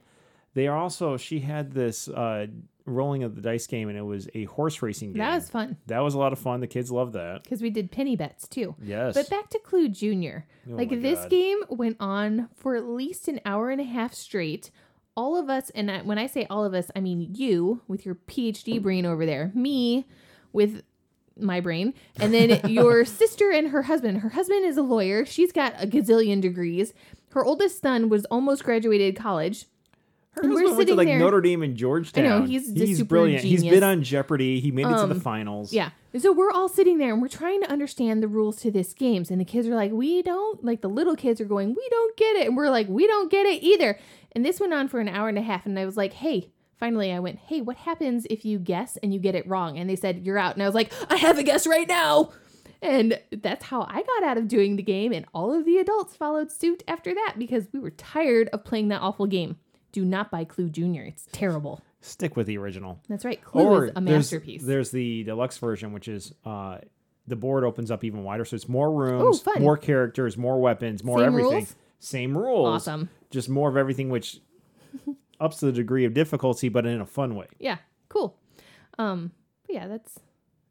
They 0.54 0.68
are 0.68 0.78
also 0.78 1.16
she 1.18 1.42
had 1.42 1.74
this 1.74 2.08
uh, 2.08 2.48
rolling 2.86 3.24
of 3.24 3.36
the 3.36 3.42
dice 3.42 3.68
game, 3.68 3.88
and 3.90 3.98
it 3.98 4.02
was 4.04 4.28
a 4.34 4.46
horse 4.46 4.82
racing 4.82 5.10
game. 5.14 5.20
that 5.20 5.36
was 5.36 5.50
fun 5.50 5.78
That 5.86 6.00
was 6.00 6.16
a 6.16 6.18
lot 6.18 6.34
of 6.34 6.40
fun. 6.40 6.60
The 6.60 6.66
kids 6.68 6.92
loved 6.92 7.14
that. 7.14 7.44
because 7.44 7.62
we 7.62 7.70
did 7.70 7.92
penny 7.92 8.16
bets 8.16 8.48
too. 8.48 8.76
Yes. 8.82 9.14
But 9.14 9.30
back 9.30 9.50
to 9.52 9.60
Clue 9.60 9.90
Junior. 9.90 10.48
Oh 10.68 10.76
like 10.76 10.90
this 11.02 11.20
God. 11.20 11.30
game 11.30 11.60
went 11.70 11.98
on 12.00 12.50
for 12.56 12.76
at 12.76 12.86
least 12.86 13.28
an 13.28 13.42
hour 13.46 13.70
and 13.70 13.80
a 13.80 13.84
half 13.84 14.14
straight. 14.16 14.72
All 15.16 15.38
of 15.38 15.50
us, 15.50 15.70
and 15.72 15.92
I, 15.92 16.02
when 16.02 16.18
I 16.18 16.26
say 16.28 16.48
all 16.50 16.64
of 16.66 16.74
us, 16.74 16.90
I 16.96 17.00
mean 17.02 17.36
you 17.36 17.82
with 17.88 18.06
your 18.06 18.16
PhD 18.16 18.82
brain 18.82 19.06
over 19.06 19.26
there, 19.26 19.52
me 19.54 20.06
with 20.54 20.82
my 21.38 21.60
brain, 21.60 21.94
and 22.20 22.34
then 22.34 22.60
your 22.70 23.06
sister 23.06 23.50
and 23.52 23.70
her 23.70 23.84
husband. 23.84 24.20
Her 24.20 24.30
husband 24.30 24.66
is 24.66 24.78
a 24.78 24.82
lawyer. 24.82 25.26
She's 25.26 25.52
got 25.52 25.74
a 25.82 25.88
gazillion 25.88 26.42
degrees. 26.42 26.94
Her 27.32 27.46
oldest 27.46 27.82
son 27.82 28.10
was 28.10 28.26
almost 28.26 28.64
graduated 28.64 29.16
college. 29.16 29.66
Her 30.32 30.42
and 30.44 30.52
we're 30.52 30.60
husband 30.62 30.78
went 30.78 30.88
to 30.88 30.92
sitting 30.94 30.98
like 30.98 31.08
there- 31.08 31.20
Notre 31.20 31.42
Dame 31.42 31.64
and 31.64 31.76
Georgetown. 31.76 32.46
he's 32.48 32.74
the 32.74 32.94
super 32.94 33.08
brilliant. 33.08 33.44
He's 33.44 33.62
genius. 33.62 33.76
been 33.80 33.84
on 33.84 34.04
Jeopardy. 34.04 34.60
He 34.60 34.72
made 34.72 34.86
it 34.86 34.90
to 34.90 34.96
Um, 34.98 35.10
the 35.10 35.16
finals. 35.16 35.74
Yeah. 35.74 35.90
So 36.18 36.32
we're 36.32 36.52
all 36.52 36.70
sitting 36.70 36.98
there 36.98 37.12
and 37.14 37.22
we're 37.22 37.28
trying 37.30 37.62
to 37.62 37.70
understand 37.72 38.22
the 38.22 38.28
rules 38.28 38.58
to 38.58 38.72
this 38.72 38.94
games. 38.94 39.32
And 39.32 39.40
the 39.42 39.46
kids 39.46 39.68
are 39.68 39.76
like, 39.76 39.92
we 39.92 40.22
don't, 40.22 40.64
like 40.64 40.82
the 40.82 40.88
little 40.90 41.16
kids 41.16 41.40
are 41.42 41.46
going, 41.46 41.70
we 41.70 41.88
don't 41.90 42.16
get 42.18 42.36
it. 42.36 42.48
And 42.48 42.56
we're 42.58 42.70
like, 42.70 42.88
we 42.88 43.06
don't 43.08 43.32
get 43.32 43.46
it 43.48 43.64
either. 43.64 43.98
And 44.34 44.46
this 44.46 44.60
went 44.60 44.74
on 44.74 44.88
for 44.88 45.00
an 45.00 45.08
hour 45.08 45.30
and 45.30 45.38
a 45.38 45.42
half. 45.42 45.66
And 45.66 45.78
I 45.80 45.86
was 45.86 45.98
like, 45.98 46.14
hey, 46.14 46.50
finally 46.80 47.12
I 47.12 47.20
went, 47.20 47.40
hey, 47.40 47.62
what 47.62 47.78
happens 47.78 48.26
if 48.30 48.46
you 48.46 48.58
guess 48.60 48.98
and 48.98 49.14
you 49.14 49.20
get 49.20 49.36
it 49.36 49.48
wrong? 49.48 49.78
And 49.78 49.90
they 49.90 49.96
said, 49.96 50.26
you're 50.26 50.38
out. 50.38 50.56
And 50.56 50.64
I 50.64 50.66
was 50.66 50.76
like, 50.76 50.92
I 51.10 51.18
have 51.18 51.38
a 51.38 51.44
guess 51.44 51.68
right 51.68 51.88
now. 51.88 52.32
And 52.82 53.20
that's 53.32 53.66
how 53.66 53.82
I 53.82 54.04
got 54.04 54.24
out 54.24 54.38
of 54.38 54.48
doing 54.48 54.78
the 54.78 54.84
game. 54.84 55.12
And 55.12 55.26
all 55.34 55.54
of 55.54 55.66
the 55.66 55.78
adults 55.80 56.16
followed 56.16 56.52
suit 56.52 56.82
after 56.88 57.14
that 57.14 57.36
because 57.38 57.68
we 57.74 57.80
were 57.80 57.90
tired 57.92 58.48
of 58.54 58.64
playing 58.64 58.88
that 58.88 59.02
awful 59.02 59.28
game. 59.28 59.58
Do 59.92 60.06
not 60.06 60.32
buy 60.32 60.46
Clue 60.46 60.70
Junior. 60.70 61.04
It's 61.04 61.28
terrible. 61.32 61.82
Stick 62.02 62.38
with 62.38 62.48
the 62.48 62.58
original. 62.58 63.00
That's 63.10 63.26
right. 63.26 63.44
Clue 63.44 63.64
or 63.66 63.86
is 63.88 63.92
a 63.96 64.02
masterpiece. 64.02 64.64
There's, 64.64 64.92
the 64.92 65.24
deluxe 65.26 65.58
version, 65.58 65.92
which 65.92 66.08
is 66.08 66.34
uh, 66.46 66.78
the 67.28 67.36
board 67.36 67.66
opens 67.66 67.92
up 67.92 68.06
even 68.06 68.24
wider, 68.24 68.46
so 68.46 68.56
it's 68.56 68.70
more 68.70 68.88
Ooh, 68.88 68.98
rooms, 69.20 69.42
fun. 69.42 69.62
more 69.62 69.76
characters, 69.76 70.38
more 70.38 70.62
weapons, 70.62 71.04
more 71.04 71.18
Same 71.20 71.28
everything. 71.28 71.52
rules? 71.52 71.76
Same 72.00 72.38
rules. 72.38 72.68
awesome. 72.68 73.10
Just 73.32 73.50
more 73.50 73.68
of 73.68 73.76
everything, 73.76 74.10
which 74.10 74.40
ups 75.40 75.60
the 75.60 75.72
degree 75.72 76.06
of 76.06 76.14
difficulty, 76.14 76.70
but 76.70 76.86
in 76.86 77.02
a 77.02 77.06
fun 77.06 77.36
way. 77.36 77.48
Yeah, 77.60 77.78
cool. 78.10 78.38
Um, 78.98 79.32
but 79.66 79.76
yeah, 79.76 79.88
that's 79.88 80.20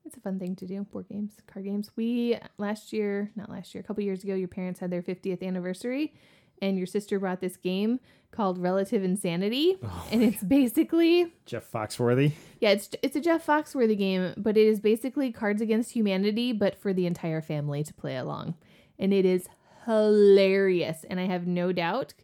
it's 0.04 0.16
a 0.16 0.20
fun 0.20 0.38
thing 0.38 0.56
to 0.56 0.66
do. 0.66 0.84
Board 0.84 1.06
games, 1.10 1.32
card 1.46 1.64
games. 1.64 1.90
We 1.96 2.38
last 2.56 2.92
year, 2.92 3.30
not 3.36 3.50
last 3.50 3.74
year, 3.74 3.80
a 3.82 3.86
couple 3.86 4.02
years 4.02 4.24
ago, 4.24 4.34
your 4.34 4.48
parents 4.48 4.80
had 4.80 4.90
their 4.90 5.02
50th 5.02 5.42
anniversary, 5.42 6.14
and 6.62 6.78
your 6.78 6.86
sister 6.86 7.18
brought 7.18 7.40
this 7.40 7.56
game 7.56 8.00
called 8.30 8.58
Relative 8.58 9.02
Insanity, 9.02 9.76
and 10.12 10.22
it's 10.22 10.42
basically 10.42 11.32
Jeff 11.46 11.70
Foxworthy. 11.70 12.32
yeah, 12.60 12.70
it's 12.70 12.90
it's 13.02 13.16
a 13.16 13.20
Jeff 13.20 13.46
Foxworthy 13.46 13.96
game, 13.96 14.34
but 14.36 14.56
it 14.56 14.66
is 14.66 14.80
basically 14.80 15.32
Cards 15.32 15.62
Against 15.62 15.92
Humanity, 15.92 16.52
but 16.52 16.74
for 16.76 16.92
the 16.92 17.06
entire 17.06 17.40
family 17.42 17.82
to 17.84 17.94
play 17.94 18.16
along, 18.16 18.54
and 18.98 19.12
it 19.12 19.24
is 19.24 19.48
hilarious. 19.86 21.04
And 21.08 21.18
I 21.18 21.26
have 21.26 21.46
no 21.46 21.72
doubt 21.72 22.14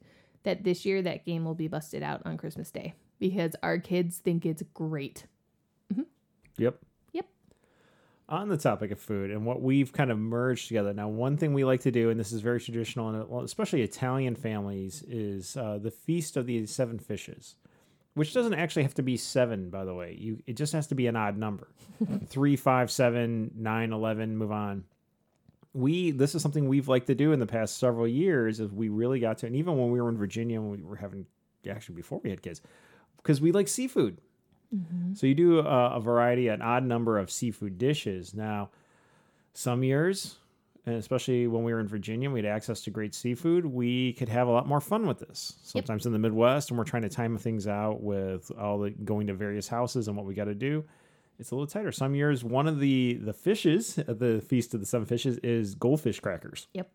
that 0.44 0.64
this 0.64 0.84
year 0.84 1.02
that 1.02 1.24
game 1.24 1.44
will 1.44 1.54
be 1.54 1.68
busted 1.68 2.02
out 2.02 2.22
on 2.24 2.36
Christmas 2.36 2.70
Day 2.70 2.94
because 3.18 3.56
our 3.62 3.78
kids 3.78 4.18
think 4.18 4.46
it's 4.46 4.62
great. 4.72 5.26
Yep. 6.58 6.78
Yep. 7.12 7.26
On 8.28 8.48
the 8.48 8.56
topic 8.56 8.90
of 8.90 9.00
food 9.00 9.30
and 9.30 9.44
what 9.44 9.60
we've 9.60 9.92
kind 9.92 10.10
of 10.10 10.18
merged 10.18 10.68
together. 10.68 10.94
Now, 10.94 11.08
one 11.08 11.36
thing 11.36 11.52
we 11.52 11.64
like 11.64 11.80
to 11.80 11.90
do, 11.90 12.10
and 12.10 12.18
this 12.18 12.32
is 12.32 12.40
very 12.40 12.60
traditional, 12.60 13.08
and 13.08 13.44
especially 13.44 13.82
Italian 13.82 14.34
families, 14.34 15.02
is 15.08 15.56
uh, 15.56 15.78
the 15.82 15.90
feast 15.90 16.36
of 16.36 16.46
the 16.46 16.64
seven 16.66 16.98
fishes, 16.98 17.56
which 18.14 18.32
doesn't 18.32 18.54
actually 18.54 18.82
have 18.84 18.94
to 18.94 19.02
be 19.02 19.16
seven, 19.16 19.68
by 19.68 19.84
the 19.84 19.94
way. 19.94 20.16
You 20.18 20.42
it 20.46 20.54
just 20.54 20.72
has 20.72 20.86
to 20.88 20.94
be 20.94 21.06
an 21.06 21.16
odd 21.16 21.36
number, 21.36 21.68
three, 22.26 22.56
five, 22.56 22.90
seven, 22.90 23.50
nine, 23.56 23.92
eleven. 23.92 24.36
Move 24.36 24.52
on. 24.52 24.84
We 25.74 26.12
this 26.12 26.34
is 26.34 26.42
something 26.42 26.68
we've 26.68 26.88
liked 26.88 27.08
to 27.08 27.14
do 27.14 27.32
in 27.32 27.40
the 27.40 27.46
past 27.46 27.78
several 27.78 28.08
years. 28.08 28.60
Is 28.60 28.70
we 28.72 28.88
really 28.88 29.20
got 29.20 29.38
to, 29.38 29.46
and 29.46 29.56
even 29.56 29.76
when 29.76 29.90
we 29.90 30.00
were 30.00 30.08
in 30.08 30.16
Virginia, 30.16 30.60
when 30.60 30.70
we 30.70 30.82
were 30.82 30.96
having 30.96 31.26
actually 31.68 31.96
before 31.96 32.20
we 32.22 32.30
had 32.30 32.42
kids, 32.42 32.62
because 33.18 33.40
we 33.40 33.52
like 33.52 33.68
seafood. 33.68 34.18
Mm-hmm. 34.74 35.14
So 35.14 35.26
you 35.26 35.34
do 35.34 35.58
a, 35.58 35.96
a 35.96 36.00
variety, 36.00 36.48
an 36.48 36.62
odd 36.62 36.84
number 36.84 37.18
of 37.18 37.30
seafood 37.30 37.76
dishes. 37.76 38.34
Now, 38.34 38.70
some 39.52 39.82
years 39.82 40.36
and 40.86 40.96
especially 40.96 41.46
when 41.46 41.64
we 41.64 41.72
were 41.72 41.80
in 41.80 41.88
Virginia, 41.88 42.30
we 42.30 42.40
had 42.40 42.46
access 42.46 42.82
to 42.82 42.90
great 42.90 43.14
seafood. 43.14 43.64
We 43.64 44.12
could 44.14 44.28
have 44.28 44.48
a 44.48 44.50
lot 44.50 44.66
more 44.66 44.80
fun 44.80 45.06
with 45.06 45.18
this. 45.18 45.54
Yep. 45.56 45.86
Sometimes 45.86 46.06
in 46.06 46.12
the 46.12 46.18
Midwest, 46.18 46.70
and 46.70 46.78
we're 46.78 46.84
trying 46.84 47.02
to 47.02 47.08
time 47.08 47.38
things 47.38 47.66
out 47.66 48.02
with 48.02 48.50
all 48.58 48.78
the 48.78 48.90
going 48.90 49.26
to 49.28 49.34
various 49.34 49.66
houses 49.66 50.08
and 50.08 50.16
what 50.16 50.26
we 50.26 50.34
got 50.34 50.44
to 50.44 50.54
do. 50.54 50.84
It's 51.38 51.50
a 51.50 51.54
little 51.54 51.66
tighter. 51.66 51.92
Some 51.92 52.14
years, 52.14 52.44
one 52.44 52.66
of 52.66 52.78
the 52.78 53.14
the 53.14 53.32
fishes 53.32 53.98
at 53.98 54.18
the 54.18 54.40
feast 54.40 54.74
of 54.74 54.80
the 54.80 54.86
seven 54.86 55.06
fishes 55.06 55.38
is 55.38 55.74
goldfish 55.74 56.20
crackers. 56.20 56.68
Yep. 56.74 56.90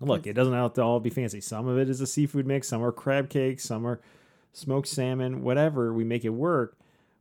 Look, 0.00 0.26
it 0.26 0.34
doesn't 0.34 0.52
have 0.52 0.74
to 0.74 0.82
all 0.82 1.00
be 1.00 1.10
fancy. 1.10 1.40
Some 1.40 1.66
of 1.66 1.78
it 1.78 1.88
is 1.88 2.00
a 2.00 2.06
seafood 2.06 2.46
mix. 2.46 2.68
Some 2.68 2.84
are 2.84 2.92
crab 2.92 3.28
cakes. 3.28 3.64
Some 3.64 3.86
are 3.86 4.00
smoked 4.52 4.88
salmon. 4.88 5.42
Whatever, 5.42 5.92
we 5.92 6.04
make 6.04 6.24
it 6.24 6.30
work. 6.30 6.76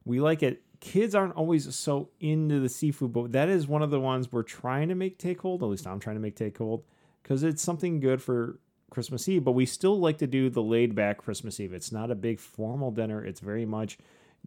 We 0.06 0.20
like 0.20 0.44
it. 0.44 0.62
Kids 0.80 1.16
aren't 1.16 1.36
always 1.36 1.74
so 1.76 2.10
into 2.20 2.60
the 2.60 2.70
seafood, 2.70 3.14
but 3.14 3.32
that 3.32 3.50
is 3.50 3.68
one 3.68 3.82
of 3.82 3.90
the 3.90 4.00
ones 4.00 4.32
we're 4.32 4.44
trying 4.44 4.90
to 4.90 4.96
make 4.96 5.18
take 5.18 5.42
hold. 5.42 5.64
At 5.64 5.70
least 5.70 5.88
I'm 5.88 6.00
trying 6.00 6.18
to 6.18 6.22
make 6.22 6.36
take 6.36 6.58
hold 6.60 6.84
because 7.24 7.42
it's 7.42 7.64
something 7.64 8.00
good 8.00 8.22
for 8.22 8.60
Christmas 8.92 9.28
Eve. 9.28 9.44
But 9.44 9.54
we 9.54 9.66
still 9.66 10.00
like 10.00 10.20
to 10.20 10.28
do 10.28 10.50
the 10.50 10.62
laid 10.62 10.94
back 10.94 11.18
Christmas 11.18 11.60
Eve. 11.60 11.74
It's 11.74 11.92
not 11.92 12.12
a 12.12 12.16
big 12.16 12.40
formal 12.40 12.92
dinner. 12.92 13.26
It's 13.26 13.40
very 13.40 13.66
much 13.66 13.98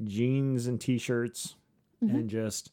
jeans 0.04 0.68
and 0.68 0.80
t-shirts 0.80 1.56
and 2.00 2.28
just 2.30 2.72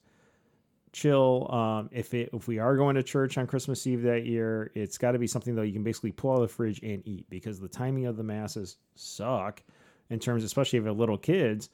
chill. 0.94 1.50
Um, 1.52 1.90
if 1.92 2.14
it 2.14 2.30
if 2.34 2.48
we 2.48 2.60
are 2.60 2.76
going 2.76 2.96
to 2.96 3.04
church 3.04 3.38
on 3.38 3.48
Christmas 3.48 3.86
Eve 3.86 4.04
that 4.04 4.26
year, 4.26 4.72
it's 4.76 4.98
got 4.98 5.12
to 5.12 5.20
be 5.20 5.28
something 5.28 5.56
that 5.56 5.68
you 5.68 5.74
can 5.74 5.84
basically 5.84 6.12
pull 6.12 6.32
out 6.32 6.36
of 6.36 6.42
the 6.42 6.48
fridge 6.48 6.80
and 6.82 7.02
eat 7.08 7.30
because 7.30 7.60
the 7.60 7.68
timing 7.68 8.06
of 8.06 8.18
the 8.18 8.24
masses 8.24 8.78
suck 8.96 9.62
in 10.10 10.20
terms, 10.20 10.44
especially 10.44 10.78
if 10.80 10.84
you 10.84 10.88
have 10.88 10.98
little 10.98 11.18
kids. 11.18 11.70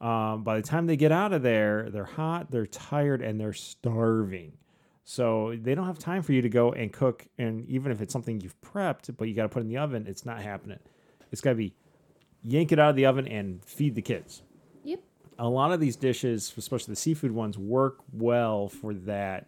Um, 0.00 0.42
by 0.42 0.56
the 0.56 0.62
time 0.62 0.86
they 0.86 0.96
get 0.96 1.12
out 1.12 1.32
of 1.32 1.42
there, 1.42 1.90
they're 1.90 2.04
hot, 2.04 2.50
they're 2.50 2.66
tired, 2.66 3.20
and 3.22 3.38
they're 3.38 3.52
starving. 3.52 4.52
So 5.04 5.54
they 5.60 5.74
don't 5.74 5.86
have 5.86 5.98
time 5.98 6.22
for 6.22 6.32
you 6.32 6.40
to 6.40 6.48
go 6.48 6.72
and 6.72 6.90
cook. 6.90 7.26
And 7.36 7.68
even 7.68 7.92
if 7.92 8.00
it's 8.00 8.12
something 8.12 8.40
you've 8.40 8.58
prepped, 8.62 9.14
but 9.18 9.28
you 9.28 9.34
got 9.34 9.42
to 9.42 9.48
put 9.50 9.60
in 9.60 9.68
the 9.68 9.76
oven, 9.76 10.06
it's 10.08 10.24
not 10.24 10.40
happening. 10.40 10.78
It's 11.30 11.42
got 11.42 11.50
to 11.50 11.56
be 11.56 11.74
yank 12.42 12.72
it 12.72 12.78
out 12.78 12.90
of 12.90 12.96
the 12.96 13.04
oven 13.06 13.28
and 13.28 13.62
feed 13.64 13.94
the 13.94 14.02
kids. 14.02 14.42
A 15.38 15.48
lot 15.48 15.72
of 15.72 15.80
these 15.80 15.96
dishes, 15.96 16.52
especially 16.56 16.92
the 16.92 16.96
seafood 16.96 17.32
ones, 17.32 17.58
work 17.58 17.98
well 18.12 18.68
for 18.68 18.94
that. 18.94 19.46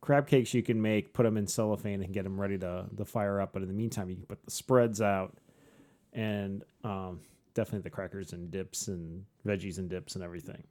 Crab 0.00 0.26
cakes 0.26 0.54
you 0.54 0.62
can 0.62 0.80
make, 0.80 1.12
put 1.12 1.24
them 1.24 1.36
in 1.36 1.46
cellophane 1.46 2.02
and 2.02 2.12
get 2.12 2.24
them 2.24 2.40
ready 2.40 2.56
to, 2.58 2.86
to 2.96 3.04
fire 3.04 3.40
up. 3.40 3.52
But 3.52 3.62
in 3.62 3.68
the 3.68 3.74
meantime, 3.74 4.08
you 4.08 4.16
can 4.16 4.26
put 4.26 4.44
the 4.44 4.50
spreads 4.50 5.00
out 5.00 5.36
and 6.12 6.64
um, 6.84 7.20
definitely 7.54 7.80
the 7.80 7.90
crackers 7.90 8.32
and 8.32 8.50
dips 8.50 8.88
and 8.88 9.24
veggies 9.46 9.78
and 9.78 9.88
dips 9.88 10.14
and 10.14 10.24
everything. 10.24 10.62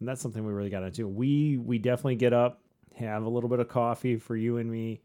And 0.00 0.08
that's 0.08 0.20
something 0.20 0.44
we 0.44 0.52
really 0.52 0.70
got 0.70 0.80
to 0.80 0.90
do. 0.90 1.06
We 1.06 1.58
we 1.58 1.78
definitely 1.78 2.16
get 2.16 2.32
up, 2.32 2.60
have 2.96 3.22
a 3.22 3.28
little 3.28 3.48
bit 3.48 3.60
of 3.60 3.68
coffee 3.68 4.16
for 4.16 4.34
you 4.34 4.56
and 4.56 4.70
me. 4.70 5.00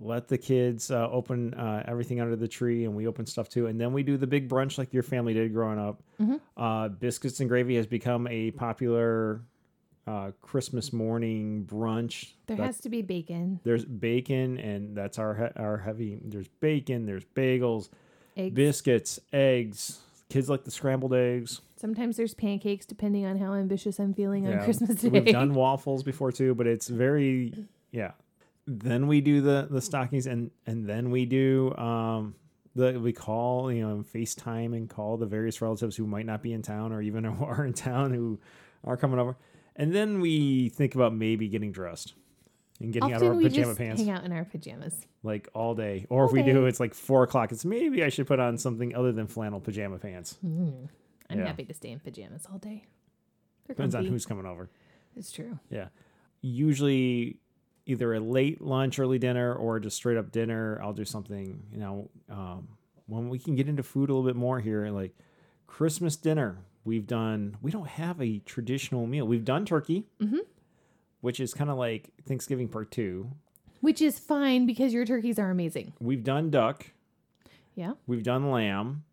Let 0.00 0.28
the 0.28 0.38
kids 0.38 0.90
uh, 0.90 1.08
open 1.10 1.54
uh, 1.54 1.82
everything 1.86 2.20
under 2.20 2.36
the 2.36 2.46
tree, 2.46 2.84
and 2.84 2.94
we 2.94 3.06
open 3.08 3.26
stuff 3.26 3.48
too. 3.48 3.66
And 3.66 3.80
then 3.80 3.92
we 3.92 4.02
do 4.02 4.16
the 4.16 4.26
big 4.26 4.48
brunch 4.48 4.78
like 4.78 4.92
your 4.92 5.02
family 5.02 5.34
did 5.34 5.52
growing 5.52 5.78
up. 5.78 6.02
Uh, 6.56 6.88
biscuits 6.88 7.40
and 7.40 7.48
gravy 7.48 7.76
has 7.76 7.86
become 7.86 8.26
a 8.28 8.52
popular 8.52 9.42
uh, 10.06 10.30
Christmas 10.40 10.92
morning 10.92 11.66
brunch. 11.68 12.32
There 12.46 12.56
has 12.56 12.80
to 12.80 12.88
be 12.88 13.02
bacon, 13.02 13.60
there's 13.64 13.84
bacon, 13.84 14.58
and 14.58 14.96
that's 14.96 15.18
our 15.18 15.34
he- 15.34 15.60
our 15.60 15.78
heavy. 15.78 16.18
There's 16.24 16.48
bacon. 16.48 17.04
There's 17.04 17.24
bagels, 17.24 17.88
eggs. 18.36 18.54
biscuits, 18.54 19.20
eggs. 19.32 19.98
Kids 20.30 20.48
like 20.48 20.64
the 20.64 20.70
scrambled 20.70 21.14
eggs. 21.14 21.60
Sometimes 21.76 22.16
there's 22.16 22.34
pancakes, 22.34 22.84
depending 22.84 23.24
on 23.24 23.38
how 23.38 23.54
ambitious 23.54 23.98
I'm 23.98 24.12
feeling 24.12 24.46
on 24.46 24.62
Christmas 24.64 25.00
Day. 25.00 25.08
We've 25.08 25.26
done 25.26 25.54
waffles 25.54 26.02
before 26.02 26.32
too, 26.32 26.54
but 26.54 26.66
it's 26.66 26.88
very 26.88 27.52
yeah. 27.92 28.12
Then 28.70 29.06
we 29.06 29.22
do 29.22 29.40
the 29.40 29.66
the 29.70 29.80
stockings, 29.80 30.26
and 30.26 30.50
and 30.66 30.86
then 30.86 31.10
we 31.10 31.24
do 31.24 31.74
um 31.76 32.34
the 32.74 33.00
we 33.00 33.14
call 33.14 33.72
you 33.72 33.80
know 33.86 34.04
FaceTime 34.14 34.76
and 34.76 34.90
call 34.90 35.16
the 35.16 35.24
various 35.26 35.62
relatives 35.62 35.96
who 35.96 36.06
might 36.06 36.26
not 36.26 36.42
be 36.42 36.52
in 36.52 36.60
town 36.60 36.92
or 36.92 37.00
even 37.00 37.24
who 37.24 37.44
are 37.44 37.64
in 37.64 37.72
town 37.72 38.12
who 38.12 38.38
are 38.84 38.96
coming 38.98 39.18
over, 39.18 39.36
and 39.74 39.94
then 39.94 40.20
we 40.20 40.68
think 40.68 40.94
about 40.94 41.14
maybe 41.14 41.48
getting 41.48 41.72
dressed 41.72 42.12
and 42.78 42.92
getting 42.92 43.12
out 43.14 43.22
of 43.22 43.28
our 43.34 43.40
pajama 43.40 43.74
pants 43.74 44.02
hang 44.02 44.10
out 44.10 44.22
in 44.24 44.32
our 44.32 44.44
pajamas. 44.44 45.06
like 45.22 45.48
all 45.54 45.74
day, 45.74 46.04
or 46.10 46.24
if 46.26 46.28
All 46.28 46.34
we 46.34 46.42
do, 46.42 46.66
it's 46.66 46.78
like 46.78 46.92
four 46.92 47.22
o'clock. 47.22 47.50
It's 47.52 47.64
maybe 47.64 48.04
I 48.04 48.10
should 48.10 48.26
put 48.26 48.38
on 48.38 48.58
something 48.58 48.94
other 48.94 49.12
than 49.12 49.26
flannel 49.28 49.60
pajama 49.60 49.96
pants. 49.98 50.36
Mm. 50.46 50.88
I'm 51.30 51.38
Yeah. 51.38 51.46
happy 51.46 51.64
to 51.64 51.72
stay 51.74 51.90
in 51.90 52.00
pajamas 52.00 52.46
all 52.52 52.58
day. 52.58 52.84
Depends 53.66 53.94
on 53.94 54.04
who's 54.04 54.26
coming 54.26 54.44
over. 54.46 54.68
It's 55.16 55.32
true. 55.32 55.58
Yeah. 55.70 55.88
Usually 56.40 57.40
either 57.88 58.14
a 58.14 58.20
late 58.20 58.60
lunch, 58.60 58.98
early 58.98 59.18
dinner, 59.18 59.54
or 59.54 59.80
just 59.80 59.96
straight 59.96 60.16
up 60.16 60.30
dinner. 60.30 60.78
I'll 60.82 60.92
do 60.92 61.04
something, 61.04 61.62
you 61.72 61.78
know, 61.78 62.10
um, 62.30 62.68
when 63.06 63.28
we 63.28 63.38
can 63.38 63.56
get 63.56 63.68
into 63.68 63.82
food 63.82 64.10
a 64.10 64.14
little 64.14 64.28
bit 64.28 64.36
more 64.36 64.60
here, 64.60 64.88
like 64.90 65.16
Christmas 65.66 66.14
dinner. 66.16 66.58
We've 66.84 67.06
done, 67.06 67.56
we 67.60 67.70
don't 67.70 67.88
have 67.88 68.20
a 68.22 68.38
traditional 68.40 69.06
meal. 69.06 69.26
We've 69.26 69.44
done 69.44 69.64
turkey, 69.66 70.06
Mhm. 70.20 70.40
which 71.20 71.40
is 71.40 71.52
kind 71.54 71.70
of 71.70 71.76
like 71.78 72.10
Thanksgiving 72.26 72.68
part 72.68 72.90
two. 72.90 73.30
Which 73.80 74.00
is 74.02 74.18
fine 74.18 74.66
because 74.66 74.92
your 74.92 75.04
turkeys 75.04 75.38
are 75.38 75.50
amazing. 75.50 75.92
We've 76.00 76.24
done 76.24 76.50
duck. 76.50 76.86
Yeah. 77.74 77.92
We've 78.06 78.22
done 78.22 78.50
lamb. 78.50 79.04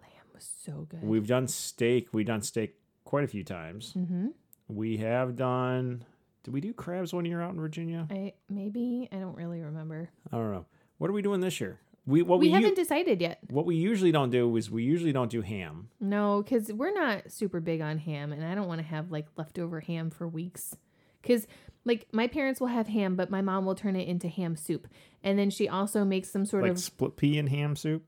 Lamb 0.00 0.26
was 0.34 0.44
so 0.44 0.86
good. 0.88 1.02
We've 1.02 1.26
done 1.26 1.46
steak. 1.48 2.08
We've 2.12 2.26
done 2.26 2.42
steak 2.42 2.76
quite 3.04 3.24
a 3.24 3.28
few 3.28 3.44
times. 3.44 3.94
mm-hmm. 3.96 4.28
We 4.68 4.96
have 4.96 5.36
done, 5.36 6.04
did 6.44 6.52
we 6.52 6.60
do 6.60 6.72
crabs 6.72 7.12
one 7.12 7.24
year 7.24 7.40
out 7.40 7.52
in 7.52 7.60
Virginia? 7.60 8.06
I 8.10 8.34
maybe 8.48 9.08
I 9.10 9.16
don't 9.16 9.36
really 9.36 9.60
remember. 9.60 10.10
I 10.30 10.36
don't 10.36 10.52
know. 10.52 10.66
What 10.98 11.10
are 11.10 11.14
we 11.14 11.22
doing 11.22 11.40
this 11.40 11.60
year? 11.60 11.80
We 12.06 12.20
what 12.20 12.38
we 12.38 12.48
we, 12.48 12.52
haven't 12.52 12.76
decided 12.76 13.22
yet. 13.22 13.38
what 13.48 13.64
we 13.64 13.76
usually 13.76 14.12
don't 14.12 14.28
do 14.28 14.54
is 14.56 14.70
we 14.70 14.84
usually 14.84 15.12
don't 15.12 15.30
do 15.30 15.40
ham. 15.40 15.88
No, 16.00 16.42
because 16.42 16.70
we're 16.70 16.92
not 16.92 17.32
super 17.32 17.60
big 17.60 17.80
on 17.80 17.96
ham, 17.96 18.30
and 18.30 18.44
I 18.44 18.54
don't 18.54 18.68
want 18.68 18.82
to 18.82 18.86
have 18.86 19.10
like 19.10 19.26
leftover 19.36 19.80
ham 19.80 20.10
for 20.10 20.28
weeks. 20.28 20.76
Because 21.22 21.46
like 21.86 22.06
my 22.12 22.26
parents 22.26 22.60
will 22.60 22.66
have 22.66 22.88
ham, 22.88 23.16
but 23.16 23.30
my 23.30 23.40
mom 23.40 23.64
will 23.64 23.74
turn 23.74 23.96
it 23.96 24.06
into 24.06 24.28
ham 24.28 24.54
soup, 24.54 24.86
and 25.22 25.38
then 25.38 25.48
she 25.48 25.66
also 25.66 26.04
makes 26.04 26.30
some 26.30 26.44
sort 26.44 26.64
like 26.64 26.72
of 26.72 26.78
split 26.78 27.16
pea 27.16 27.38
and 27.38 27.48
ham 27.48 27.74
soup. 27.74 28.04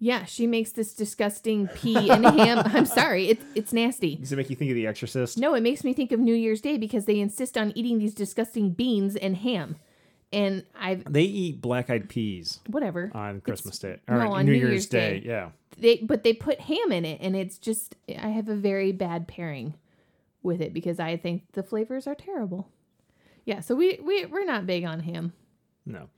Yeah. 0.00 0.24
She 0.24 0.46
makes 0.48 0.72
this 0.72 0.94
disgusting 0.94 1.68
pea 1.68 2.10
and 2.10 2.24
ham. 2.24 2.62
I'm 2.64 2.86
sorry, 2.86 3.28
it's 3.28 3.44
it's 3.54 3.72
nasty. 3.72 4.16
Does 4.16 4.32
it 4.32 4.36
make 4.36 4.50
you 4.50 4.56
think 4.56 4.70
of 4.70 4.74
The 4.74 4.86
Exorcist? 4.86 5.38
No, 5.38 5.54
it 5.54 5.60
makes 5.62 5.84
me 5.84 5.92
think 5.92 6.10
of 6.10 6.18
New 6.18 6.34
Year's 6.34 6.60
Day 6.60 6.76
because 6.78 7.04
they 7.04 7.20
insist 7.20 7.56
on 7.56 7.72
eating 7.76 7.98
these 7.98 8.14
disgusting 8.14 8.70
beans 8.70 9.14
and 9.14 9.36
ham, 9.36 9.76
and 10.32 10.64
I've 10.78 11.04
They 11.04 11.22
eat 11.22 11.60
black 11.60 11.90
eyed 11.90 12.08
peas 12.08 12.60
whatever 12.66 13.12
on 13.14 13.40
Christmas 13.42 13.78
Day 13.78 13.98
no, 14.08 14.32
on 14.32 14.46
New, 14.46 14.52
Year's. 14.52 14.86
Day. 14.86 15.22
Yeah, 15.24 15.50
they 15.78 15.98
but 15.98 16.24
they 16.24 16.32
put 16.32 16.60
ham 16.60 16.90
in 16.90 17.04
it, 17.04 17.20
and 17.20 17.36
it's 17.36 17.58
just 17.58 17.94
I 18.08 18.28
have 18.28 18.48
a 18.48 18.56
very 18.56 18.92
bad 18.92 19.28
pairing 19.28 19.74
with 20.42 20.60
it 20.62 20.72
because 20.72 20.98
I 20.98 21.16
think 21.18 21.44
the 21.52 21.62
flavors 21.62 22.06
are 22.06 22.14
terrible. 22.14 22.68
Yeah, 23.44 23.60
so 23.60 23.74
we 23.74 23.98
we 24.02 24.24
we're 24.26 24.44
not 24.44 24.66
big 24.66 24.84
on 24.84 25.00
ham. 25.00 25.32
no, 25.84 26.08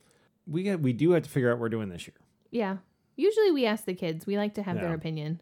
we 0.47 0.63
got 0.63 0.79
we 0.79 0.93
do 0.93 1.11
have 1.11 1.23
to 1.23 1.29
figure 1.29 1.49
out 1.49 1.55
what 1.55 1.61
we're 1.61 1.69
doing 1.69 1.89
this 1.89 2.07
year. 2.07 2.15
Yeah, 2.51 2.77
usually 3.15 3.51
we 3.51 3.65
ask 3.65 3.85
the 3.85 3.93
kids. 3.93 4.25
We 4.25 4.37
like 4.37 4.53
to 4.55 4.63
have 4.63 4.77
their 4.79 4.93
opinion. 4.93 5.41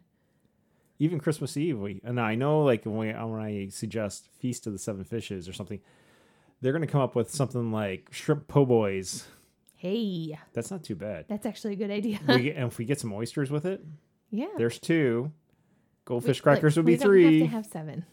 Even 0.98 1.18
Christmas 1.18 1.56
Eve, 1.56 1.78
we 1.78 2.00
and 2.04 2.20
I 2.20 2.34
know 2.36 2.62
like 2.62 2.84
when, 2.84 2.96
we, 2.96 3.08
when 3.08 3.40
I 3.40 3.68
suggest 3.70 4.28
Feast 4.38 4.66
of 4.66 4.72
the 4.72 4.78
Seven 4.78 5.02
Fishes 5.04 5.48
or 5.48 5.52
something, 5.52 5.80
they're 6.60 6.72
gonna 6.72 6.86
come 6.86 7.00
up 7.00 7.16
with 7.16 7.30
something 7.34 7.72
like 7.72 8.08
shrimp 8.12 8.46
po' 8.46 8.64
boys. 8.66 9.26
Hey, 9.76 10.38
That's 10.52 10.70
not 10.70 10.84
too 10.84 10.94
bad. 10.94 11.24
that's 11.28 11.44
actually 11.44 11.72
a 11.72 11.76
good 11.76 11.90
idea. 11.90 12.20
we 12.28 12.38
get, 12.42 12.56
and 12.56 12.68
if 12.68 12.78
we 12.78 12.84
get 12.84 13.00
some 13.00 13.12
oysters 13.12 13.50
with 13.50 13.66
it, 13.66 13.84
yeah, 14.30 14.46
there's 14.56 14.78
two. 14.78 15.32
Goldfish 16.04 16.38
We- 16.38 16.42
crackers 16.42 16.76
look, 16.76 16.84
would 16.84 16.86
be 16.86 16.92
we 16.92 16.98
don't 16.98 17.06
three. 17.08 17.40
Have 17.40 17.48
to 17.50 17.56
have 17.56 17.66
seven. 17.66 18.04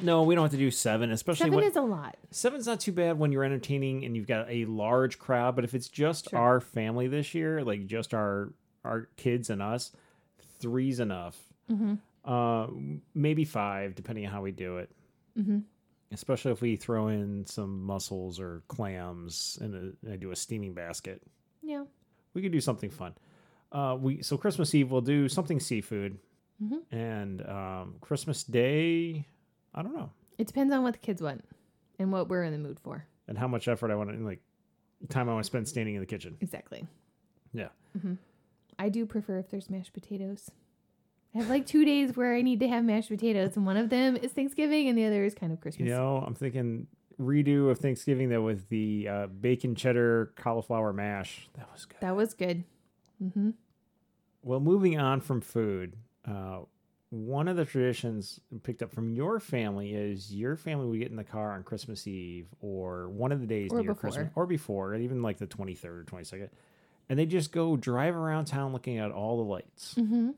no, 0.00 0.22
we 0.22 0.34
don't 0.34 0.44
have 0.44 0.50
to 0.52 0.56
do 0.56 0.70
seven, 0.70 1.10
especially 1.10 1.44
Seven 1.44 1.56
when 1.56 1.64
is 1.66 1.76
a 1.76 1.82
lot. 1.82 2.16
Seven's 2.30 2.66
not 2.66 2.80
too 2.80 2.92
bad 2.92 3.18
when 3.18 3.32
you're 3.32 3.44
entertaining 3.44 4.04
and 4.06 4.16
you've 4.16 4.26
got 4.26 4.48
a 4.48 4.64
large 4.64 5.18
crowd, 5.18 5.54
but 5.56 5.64
if 5.64 5.74
it's 5.74 5.88
just 5.90 6.30
Sure. 6.30 6.38
our 6.38 6.60
family 6.60 7.06
this 7.06 7.34
year, 7.34 7.62
like 7.62 7.86
just 7.86 8.14
our 8.14 8.54
our 8.84 9.08
kids 9.16 9.50
and 9.50 9.62
us, 9.62 9.92
three's 10.60 11.00
enough. 11.00 11.36
Mm-hmm. 11.70 11.94
Uh, 12.24 12.66
maybe 13.14 13.44
five, 13.44 13.94
depending 13.94 14.26
on 14.26 14.32
how 14.32 14.42
we 14.42 14.52
do 14.52 14.78
it. 14.78 14.90
Mm-hmm. 15.38 15.58
Especially 16.12 16.52
if 16.52 16.60
we 16.60 16.76
throw 16.76 17.08
in 17.08 17.44
some 17.46 17.82
mussels 17.84 18.38
or 18.38 18.62
clams 18.68 19.58
and, 19.60 19.96
I 20.10 20.16
do 20.16 20.30
a 20.30 20.36
steaming 20.36 20.72
basket, 20.74 21.22
Yeah. 21.62 21.84
we 22.34 22.42
could 22.42 22.52
do 22.52 22.60
something 22.60 22.90
fun. 22.90 23.14
Uh, 23.72 23.96
we 24.00 24.22
so 24.22 24.36
Christmas 24.36 24.72
Eve 24.74 24.90
we'll 24.92 25.00
do 25.00 25.28
something 25.28 25.58
seafood, 25.58 26.18
Mhm. 26.62 26.82
and 26.92 27.44
um, 27.48 27.96
Christmas 28.00 28.44
Day, 28.44 29.26
I 29.74 29.82
don't 29.82 29.94
know. 29.96 30.10
It 30.38 30.46
depends 30.46 30.72
on 30.72 30.84
what 30.84 30.92
the 30.92 31.00
kids 31.00 31.20
want 31.20 31.44
and 31.98 32.12
what 32.12 32.28
we're 32.28 32.44
in 32.44 32.52
the 32.52 32.58
mood 32.58 32.78
for. 32.78 33.04
and 33.26 33.36
how 33.38 33.48
much 33.48 33.66
effort 33.68 33.90
I 33.90 33.94
want 33.96 34.10
to 34.10 34.16
like 34.24 34.40
time 35.08 35.28
I 35.28 35.32
want 35.32 35.42
to 35.44 35.46
spend 35.46 35.66
standing 35.66 35.94
in 35.96 36.00
the 36.00 36.06
kitchen. 36.06 36.36
Exactly. 36.40 36.86
Yeah. 37.52 37.68
hmm 38.00 38.14
I 38.78 38.88
do 38.88 39.06
prefer 39.06 39.38
if 39.38 39.50
there's 39.50 39.70
mashed 39.70 39.92
potatoes. 39.92 40.50
I 41.34 41.38
have 41.38 41.48
like 41.48 41.66
two 41.66 41.84
days 41.84 42.16
where 42.16 42.34
I 42.34 42.42
need 42.42 42.60
to 42.60 42.68
have 42.68 42.84
mashed 42.84 43.08
potatoes, 43.08 43.56
and 43.56 43.66
one 43.66 43.76
of 43.76 43.90
them 43.90 44.16
is 44.16 44.32
Thanksgiving, 44.32 44.88
and 44.88 44.96
the 44.96 45.04
other 45.04 45.24
is 45.24 45.34
kind 45.34 45.52
of 45.52 45.60
Christmas. 45.60 45.88
You 45.88 45.94
know, 45.94 46.22
I'm 46.24 46.34
thinking 46.34 46.86
redo 47.20 47.70
of 47.70 47.78
Thanksgiving 47.78 48.28
though 48.28 48.42
with 48.42 48.68
the 48.68 49.08
uh, 49.08 49.26
bacon 49.26 49.74
cheddar 49.74 50.32
cauliflower 50.36 50.92
mash. 50.92 51.48
That 51.54 51.70
was 51.72 51.84
good. 51.86 52.00
That 52.00 52.16
was 52.16 52.34
good. 52.34 52.64
Mm-hmm. 53.22 53.50
Well, 54.42 54.60
moving 54.60 54.98
on 54.98 55.20
from 55.20 55.40
food, 55.40 55.96
uh, 56.26 56.60
one 57.10 57.48
of 57.48 57.56
the 57.56 57.64
traditions 57.64 58.40
picked 58.62 58.82
up 58.82 58.92
from 58.92 59.12
your 59.12 59.38
family 59.38 59.94
is 59.94 60.34
your 60.34 60.56
family 60.56 60.86
would 60.86 60.98
get 60.98 61.10
in 61.10 61.16
the 61.16 61.24
car 61.24 61.52
on 61.52 61.62
Christmas 61.62 62.06
Eve 62.06 62.48
or 62.60 63.08
one 63.08 63.32
of 63.32 63.40
the 63.40 63.46
days 63.46 63.70
Or 63.72 63.80
near 63.80 63.94
Christmas 63.94 64.28
or 64.34 64.46
before, 64.46 64.94
even 64.96 65.22
like 65.22 65.38
the 65.38 65.46
23rd 65.46 65.84
or 65.84 66.04
22nd. 66.04 66.48
And 67.08 67.18
they 67.18 67.26
just 67.26 67.52
go 67.52 67.76
drive 67.76 68.16
around 68.16 68.46
town 68.46 68.72
looking 68.72 68.98
at 68.98 69.10
all 69.10 69.36
the 69.36 69.50
lights. 69.50 69.94
Mm-hmm. 69.98 70.30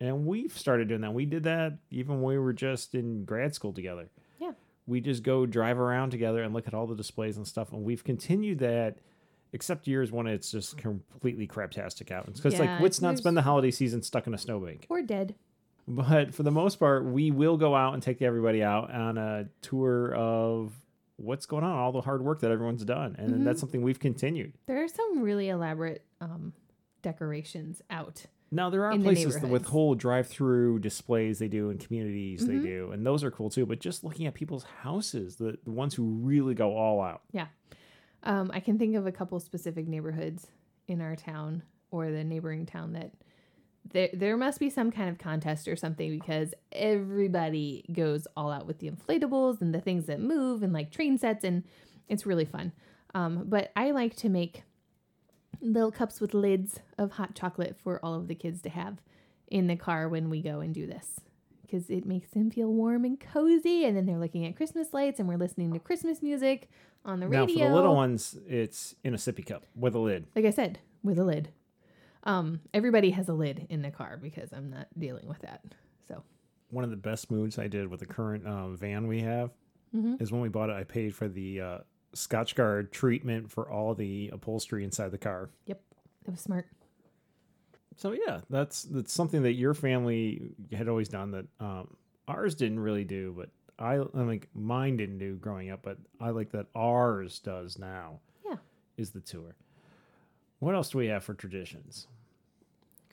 And 0.00 0.26
we've 0.26 0.56
started 0.56 0.88
doing 0.88 1.02
that. 1.02 1.14
We 1.14 1.24
did 1.26 1.44
that 1.44 1.78
even 1.90 2.20
when 2.20 2.34
we 2.34 2.38
were 2.38 2.52
just 2.52 2.94
in 2.94 3.24
grad 3.24 3.54
school 3.54 3.72
together. 3.72 4.08
Yeah. 4.40 4.52
We 4.86 5.00
just 5.00 5.22
go 5.22 5.46
drive 5.46 5.78
around 5.78 6.10
together 6.10 6.42
and 6.42 6.52
look 6.52 6.66
at 6.66 6.74
all 6.74 6.86
the 6.86 6.96
displays 6.96 7.36
and 7.36 7.46
stuff. 7.46 7.72
And 7.72 7.84
we've 7.84 8.04
continued 8.04 8.58
that, 8.58 8.98
except 9.52 9.86
years 9.86 10.10
when 10.10 10.26
it's 10.26 10.50
just 10.50 10.76
completely 10.76 11.46
craptastic 11.46 12.10
out. 12.10 12.26
Because, 12.32 12.54
Yeah, 12.54 12.60
like, 12.60 12.80
let's 12.80 13.00
not 13.00 13.18
spend 13.18 13.36
the 13.36 13.42
holiday 13.42 13.70
season 13.70 14.02
stuck 14.02 14.26
in 14.26 14.34
a 14.34 14.38
snowbank. 14.38 14.86
Or 14.88 15.00
dead. 15.02 15.34
But 15.86 16.34
for 16.34 16.42
the 16.42 16.50
most 16.50 16.76
part, 16.76 17.04
we 17.04 17.30
will 17.30 17.56
go 17.56 17.74
out 17.74 17.94
and 17.94 18.02
take 18.02 18.22
everybody 18.22 18.62
out 18.62 18.90
on 18.90 19.18
a 19.18 19.46
tour 19.60 20.14
of 20.14 20.72
what's 21.16 21.46
going 21.46 21.64
on, 21.64 21.72
all 21.72 21.92
the 21.92 22.00
hard 22.00 22.22
work 22.22 22.40
that 22.40 22.50
everyone's 22.50 22.84
done. 22.84 23.14
And 23.18 23.32
Mhm. 23.40 23.44
that's 23.44 23.60
something 23.60 23.82
we've 23.82 24.00
continued. 24.00 24.54
There 24.66 24.82
are 24.82 24.88
some 24.88 25.20
really 25.22 25.48
elaborate 25.48 26.04
um, 26.20 26.52
decorations 27.02 27.82
out. 27.90 28.26
Now 28.50 28.70
there 28.70 28.84
are 28.84 28.96
places 28.98 29.42
with 29.42 29.66
whole 29.66 29.94
drive-through 29.94 30.78
displays 30.78 31.38
they 31.38 31.48
do 31.48 31.70
in 31.70 31.78
communities 31.78 32.46
they 32.46 32.54
Mhm. 32.58 32.62
do, 32.62 32.90
and 32.92 33.04
those 33.04 33.22
are 33.24 33.30
cool 33.30 33.50
too. 33.50 33.66
But 33.66 33.80
just 33.80 34.04
looking 34.04 34.26
at 34.26 34.34
people's 34.34 34.62
houses, 34.64 35.36
the, 35.36 35.58
the 35.64 35.70
ones 35.72 35.94
who 35.94 36.04
really 36.04 36.54
go 36.54 36.76
all 36.76 37.00
out. 37.00 37.22
Yeah, 37.32 37.48
um, 38.22 38.50
I 38.54 38.60
can 38.60 38.78
think 38.78 38.94
of 38.94 39.06
a 39.06 39.12
couple 39.12 39.38
specific 39.40 39.86
neighborhoods 39.88 40.46
in 40.86 41.00
our 41.00 41.16
town 41.16 41.62
or 41.90 42.10
the 42.10 42.22
neighboring 42.24 42.64
town 42.64 42.92
that 42.92 43.12
there 43.92 44.08
there 44.12 44.36
must 44.36 44.60
be 44.60 44.70
some 44.70 44.90
kind 44.90 45.08
of 45.08 45.18
contest 45.18 45.68
or 45.68 45.76
something 45.76 46.10
because 46.10 46.54
everybody 46.72 47.84
goes 47.92 48.26
all 48.36 48.50
out 48.50 48.66
with 48.66 48.78
the 48.78 48.90
inflatables 48.90 49.60
and 49.60 49.74
the 49.74 49.80
things 49.80 50.06
that 50.06 50.20
move 50.20 50.62
and 50.62 50.72
like 50.72 50.90
train 50.90 51.18
sets 51.18 51.44
and 51.44 51.64
it's 52.08 52.26
really 52.26 52.44
fun. 52.44 52.72
Um, 53.14 53.44
but 53.46 53.70
I 53.76 53.92
like 53.92 54.16
to 54.16 54.28
make 54.28 54.62
little 55.60 55.92
cups 55.92 56.20
with 56.20 56.34
lids 56.34 56.80
of 56.98 57.12
hot 57.12 57.34
chocolate 57.34 57.76
for 57.82 58.00
all 58.04 58.14
of 58.14 58.28
the 58.28 58.34
kids 58.34 58.60
to 58.62 58.68
have 58.70 58.98
in 59.48 59.66
the 59.66 59.76
car 59.76 60.08
when 60.08 60.28
we 60.28 60.42
go 60.42 60.60
and 60.60 60.74
do 60.74 60.86
this 60.86 61.20
because 61.62 61.88
it 61.88 62.04
makes 62.04 62.30
them 62.30 62.50
feel 62.50 62.68
warm 62.72 63.04
and 63.04 63.20
cozy 63.20 63.84
and 63.84 63.96
then 63.96 64.04
they're 64.04 64.18
looking 64.18 64.44
at 64.44 64.56
christmas 64.56 64.92
lights 64.92 65.20
and 65.20 65.28
we're 65.28 65.36
listening 65.36 65.72
to 65.72 65.78
christmas 65.78 66.22
music 66.22 66.68
on 67.04 67.20
the 67.20 67.28
Now 67.28 67.40
radio 67.40 67.64
for 67.64 67.68
the 67.68 67.74
little 67.74 67.94
ones, 67.94 68.36
it's 68.48 68.94
in 69.04 69.14
a 69.14 69.16
sippy 69.16 69.44
cup 69.44 69.64
with 69.76 69.94
a 69.94 69.98
lid. 69.98 70.26
like 70.34 70.44
I 70.44 70.50
said, 70.50 70.78
with 71.02 71.18
a 71.18 71.24
lid. 71.24 71.50
Um, 72.24 72.60
everybody 72.72 73.10
has 73.10 73.28
a 73.28 73.34
lid 73.34 73.66
in 73.68 73.82
the 73.82 73.90
car 73.90 74.18
because 74.20 74.52
I'm 74.52 74.70
not 74.70 74.88
dealing 74.98 75.26
with 75.28 75.40
that. 75.40 75.62
So 76.08 76.22
One 76.70 76.84
of 76.84 76.90
the 76.90 76.96
best 76.96 77.30
moves 77.30 77.58
I 77.58 77.68
did 77.68 77.88
with 77.88 78.00
the 78.00 78.06
current 78.06 78.46
um, 78.46 78.76
van 78.76 79.06
we 79.06 79.20
have 79.20 79.50
Mhm. 79.94 80.20
is 80.20 80.32
when 80.32 80.40
we 80.40 80.48
bought 80.48 80.70
it. 80.70 80.72
I 80.76 80.84
paid 80.84 81.14
for 81.14 81.28
the 81.28 81.60
uh, 81.60 81.78
Scotchgard 82.14 82.90
treatment 82.90 83.50
for 83.50 83.68
all 83.70 83.94
the 83.94 84.30
upholstery 84.32 84.84
inside 84.84 85.10
the 85.10 85.18
car. 85.18 85.50
Yep, 85.66 85.82
that 86.24 86.30
was 86.32 86.40
smart. 86.40 86.66
So 87.96 88.12
yeah, 88.12 88.40
that's 88.50 88.82
that's 88.84 89.12
something 89.12 89.42
that 89.42 89.52
your 89.52 89.72
family 89.74 90.50
had 90.72 90.88
always 90.88 91.08
done 91.08 91.30
that 91.32 91.46
um, 91.60 91.96
ours 92.26 92.54
didn't 92.56 92.80
really 92.80 93.04
do, 93.04 93.32
but 93.36 93.50
I, 93.78 93.94
I 93.94 94.22
like 94.22 94.48
mine 94.54 94.96
didn't 94.96 95.18
do 95.18 95.36
growing 95.36 95.70
up, 95.70 95.82
but 95.82 95.98
I 96.20 96.30
like 96.30 96.50
that 96.52 96.66
ours 96.74 97.38
does 97.38 97.78
now. 97.78 98.20
Yeah. 98.44 98.56
is 98.96 99.10
the 99.10 99.20
tour. 99.20 99.54
What 100.60 100.74
else 100.74 100.90
do 100.90 100.98
we 100.98 101.06
have 101.08 101.22
for 101.24 101.34
traditions? 101.34 102.06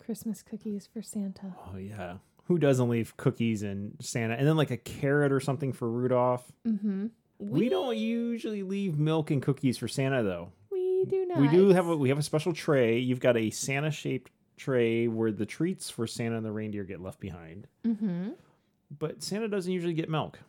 Christmas 0.03 0.41
cookies 0.43 0.87
for 0.91 1.01
Santa. 1.01 1.55
Oh 1.71 1.77
yeah, 1.77 2.15
who 2.45 2.57
doesn't 2.57 2.89
leave 2.89 3.15
cookies 3.17 3.63
and 3.63 3.95
Santa, 4.01 4.35
and 4.35 4.47
then 4.47 4.57
like 4.57 4.71
a 4.71 4.77
carrot 4.77 5.31
or 5.31 5.39
something 5.39 5.73
for 5.73 5.89
Rudolph? 5.89 6.51
Mm-hmm. 6.67 7.07
We, 7.39 7.69
don't 7.69 7.97
usually 7.97 8.61
leave 8.61 8.99
milk 8.99 9.31
and 9.31 9.41
cookies 9.41 9.77
for 9.77 9.87
Santa 9.87 10.21
though. 10.21 10.51
We 10.71 11.05
do 11.09 11.25
not. 11.25 11.39
We 11.39 11.47
do 11.47 11.69
have 11.69 11.87
a 11.87 11.97
we 11.97 12.09
have 12.09 12.19
a 12.19 12.23
special 12.23 12.53
tray. 12.53 12.99
You've 12.99 13.19
got 13.19 13.35
a 13.37 13.49
Santa 13.49 13.89
shaped 13.89 14.31
tray 14.57 15.07
where 15.07 15.31
the 15.31 15.45
treats 15.45 15.89
for 15.89 16.05
Santa 16.05 16.37
and 16.37 16.45
the 16.45 16.51
reindeer 16.51 16.83
get 16.83 17.01
left 17.01 17.19
behind. 17.19 17.67
Mm-hmm. 17.85 18.31
But 18.97 19.23
Santa 19.23 19.47
doesn't 19.47 19.71
usually 19.71 19.93
get 19.93 20.09
milk. 20.09 20.39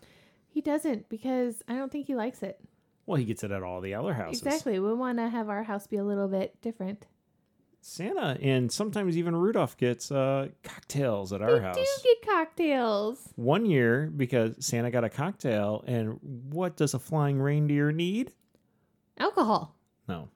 He 0.49 0.61
doesn't 0.61 1.09
because 1.09 1.63
I 1.67 1.77
don't 1.77 1.91
think 1.91 2.07
he 2.07 2.15
likes 2.15 2.43
it. 2.43 2.61
Well, 3.07 3.17
he 3.17 3.25
gets 3.25 3.43
it 3.43 3.51
at 3.51 3.63
all 3.63 3.81
the 3.81 3.95
other 3.95 4.13
houses. 4.13 4.43
Exactly. 4.43 4.79
We 4.79 4.93
want 4.95 5.19
to 5.19 5.29
have 5.29 5.49
our 5.49 5.63
house 5.63 5.87
be 5.87 5.97
a 5.97 6.05
little 6.05 6.29
bit 6.29 6.61
different. 6.61 7.07
Santa 7.85 8.39
and 8.41 8.71
sometimes 8.71 9.19
even 9.19 9.35
Rudolph 9.35 9.77
gets 9.77 10.13
uh, 10.13 10.49
cocktails 10.63 11.33
at 11.33 11.43
our 11.43 11.55
we 11.55 11.61
house. 11.61 11.77
do 11.77 11.85
get 12.05 12.23
cocktails. 12.27 13.29
One 13.37 13.67
year, 13.67 14.11
because 14.17 14.65
Santa 14.65 14.91
got 14.91 15.03
a 15.05 15.09
cocktail, 15.11 15.83
and 15.87 16.19
what 16.23 16.77
does 16.77 16.95
a 16.95 16.99
flying 17.01 17.41
reindeer 17.41 17.91
need? 17.91 18.33
Alcohol. 19.19 19.75
No. 20.09 20.29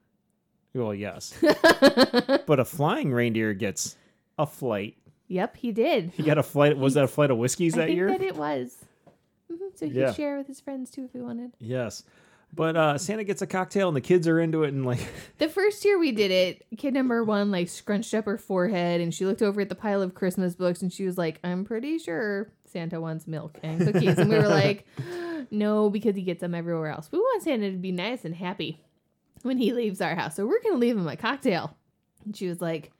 Well, 0.73 0.93
yes. 0.93 1.33
but 1.41 2.59
a 2.59 2.65
flying 2.65 3.11
reindeer 3.11 3.53
gets 3.53 3.95
a 4.37 4.45
flight. 4.45 4.97
yep, 5.27 5.55
he 5.55 5.71
did. 5.71 6.11
He 6.15 6.23
got 6.23 6.37
a 6.37 6.43
flight. 6.43 6.77
Was 6.77 6.93
that 6.95 7.05
a 7.05 7.07
flight 7.07 7.31
of 7.31 7.37
whiskeys 7.37 7.75
I 7.75 7.77
that 7.79 7.85
think 7.87 7.95
year? 7.95 8.07
that 8.09 8.21
it 8.21 8.35
was. 8.35 8.75
hmm 9.49 9.55
So 9.75 9.87
he 9.87 9.93
Yeah. 9.93 10.07
could 10.07 10.15
share 10.15 10.37
with 10.37 10.47
his 10.47 10.59
friends 10.59 10.91
too 10.91 11.05
if 11.05 11.13
he 11.13 11.19
wanted. 11.19 11.53
Yes. 11.59 12.03
But 12.53 12.75
uh, 12.75 12.97
Santa 12.97 13.23
gets 13.23 13.41
a 13.41 13.47
cocktail, 13.47 13.87
and 13.87 13.95
the 13.95 14.01
kids 14.01 14.27
are 14.27 14.39
into 14.39 14.63
it, 14.63 14.73
and 14.73 14.85
like, 14.85 14.99
The 15.37 15.47
first 15.49 15.85
year 15.85 15.99
we 15.99 16.11
did 16.11 16.31
it, 16.31 16.65
kid 16.77 16.93
number 16.93 17.23
one 17.23 17.51
like 17.51 17.69
scrunched 17.69 18.13
up 18.13 18.25
her 18.25 18.37
forehead 18.37 18.99
and 19.01 19.13
she 19.13 19.25
looked 19.25 19.41
over 19.43 19.61
at 19.61 19.69
the 19.69 19.75
pile 19.75 20.01
of 20.01 20.15
Christmas 20.15 20.55
books 20.55 20.81
and 20.81 20.91
she 20.91 21.05
was 21.05 21.17
like, 21.17 21.39
I'm 21.43 21.65
pretty 21.65 21.99
sure 21.99 22.51
Santa 22.65 22.99
wants 22.99 23.27
milk 23.27 23.59
and 23.61 23.79
cookies. 23.81 24.17
and 24.17 24.29
we 24.29 24.37
were 24.37 24.47
like, 24.47 24.87
no, 25.51 25.89
because 25.91 26.15
he 26.15 26.23
gets 26.23 26.41
them 26.41 26.55
everywhere 26.55 26.87
else. 26.89 27.09
We 27.11 27.19
want 27.19 27.43
Santa 27.43 27.71
to 27.71 27.77
be 27.77 27.91
nice 27.91 28.25
and 28.25 28.33
happy 28.33 28.81
when 29.43 29.57
he 29.59 29.73
leaves 29.73 30.01
our 30.01 30.15
house. 30.15 30.35
So 30.35 30.47
we're 30.47 30.61
going 30.61 30.73
to 30.75 30.79
leave 30.79 30.97
him 30.97 31.07
a 31.07 31.15
cocktail. 31.15 31.75
And 32.25 32.35
she 32.35 32.47
was 32.47 32.61
like, 32.61 32.91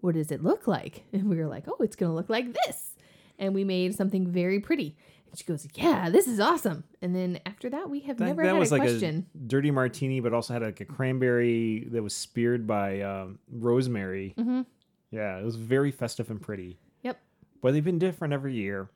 What 0.00 0.14
does 0.14 0.30
it 0.30 0.44
look 0.44 0.66
like? 0.68 1.02
And 1.12 1.28
we 1.28 1.36
were 1.36 1.48
like, 1.48 1.64
Oh, 1.66 1.76
it's 1.80 1.96
going 1.96 2.10
to 2.10 2.16
look 2.16 2.30
like 2.30 2.56
this. 2.66 2.94
And 3.38 3.54
we 3.54 3.64
made 3.64 3.94
something 3.96 4.28
very 4.28 4.60
pretty. 4.60 4.96
And 5.30 5.38
she 5.38 5.44
goes, 5.44 5.66
Yeah, 5.74 6.10
this 6.10 6.26
is 6.26 6.40
awesome. 6.40 6.84
And 7.02 7.14
then 7.14 7.38
after 7.46 7.70
that, 7.70 7.88
we 7.88 8.00
have 8.00 8.18
that, 8.18 8.24
never 8.26 8.42
that 8.42 8.48
had 8.52 8.58
was 8.58 8.70
a 8.72 8.76
like 8.76 8.82
question. 8.82 9.26
a 9.34 9.38
dirty 9.38 9.70
martini, 9.70 10.20
but 10.20 10.34
also 10.34 10.52
had 10.52 10.62
like 10.62 10.80
a 10.80 10.84
cranberry 10.84 11.86
that 11.92 12.02
was 12.02 12.14
speared 12.14 12.66
by 12.66 13.00
um, 13.02 13.38
rosemary. 13.50 14.34
Mhm. 14.38 14.66
Yeah, 15.10 15.38
it 15.38 15.44
was 15.44 15.56
very 15.56 15.90
festive 15.90 16.30
and 16.30 16.40
pretty. 16.40 16.78
Yep. 17.02 17.18
But 17.62 17.72
they've 17.72 17.84
been 17.84 17.98
different 17.98 18.32
every 18.34 18.54
year. 18.54 18.88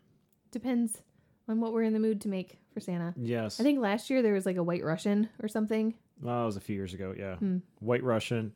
Depends 0.50 1.02
on 1.48 1.60
what 1.60 1.72
we're 1.72 1.82
in 1.82 1.92
the 1.92 1.98
mood 2.00 2.20
to 2.22 2.28
make 2.28 2.58
for 2.72 2.80
Santa. 2.80 3.14
Yes. 3.16 3.60
I 3.60 3.62
think 3.62 3.80
last 3.80 4.10
year 4.10 4.22
there 4.22 4.32
was 4.32 4.46
like 4.46 4.56
a 4.56 4.62
white 4.62 4.84
Russian 4.84 5.28
or 5.42 5.48
something. 5.48 5.94
Well, 6.20 6.40
that 6.40 6.46
was 6.46 6.56
a 6.56 6.60
few 6.60 6.76
years 6.76 6.94
ago. 6.94 7.14
Yeah, 7.18 7.36
Hmm. 7.36 7.58
White 7.80 8.02
Russian. 8.04 8.52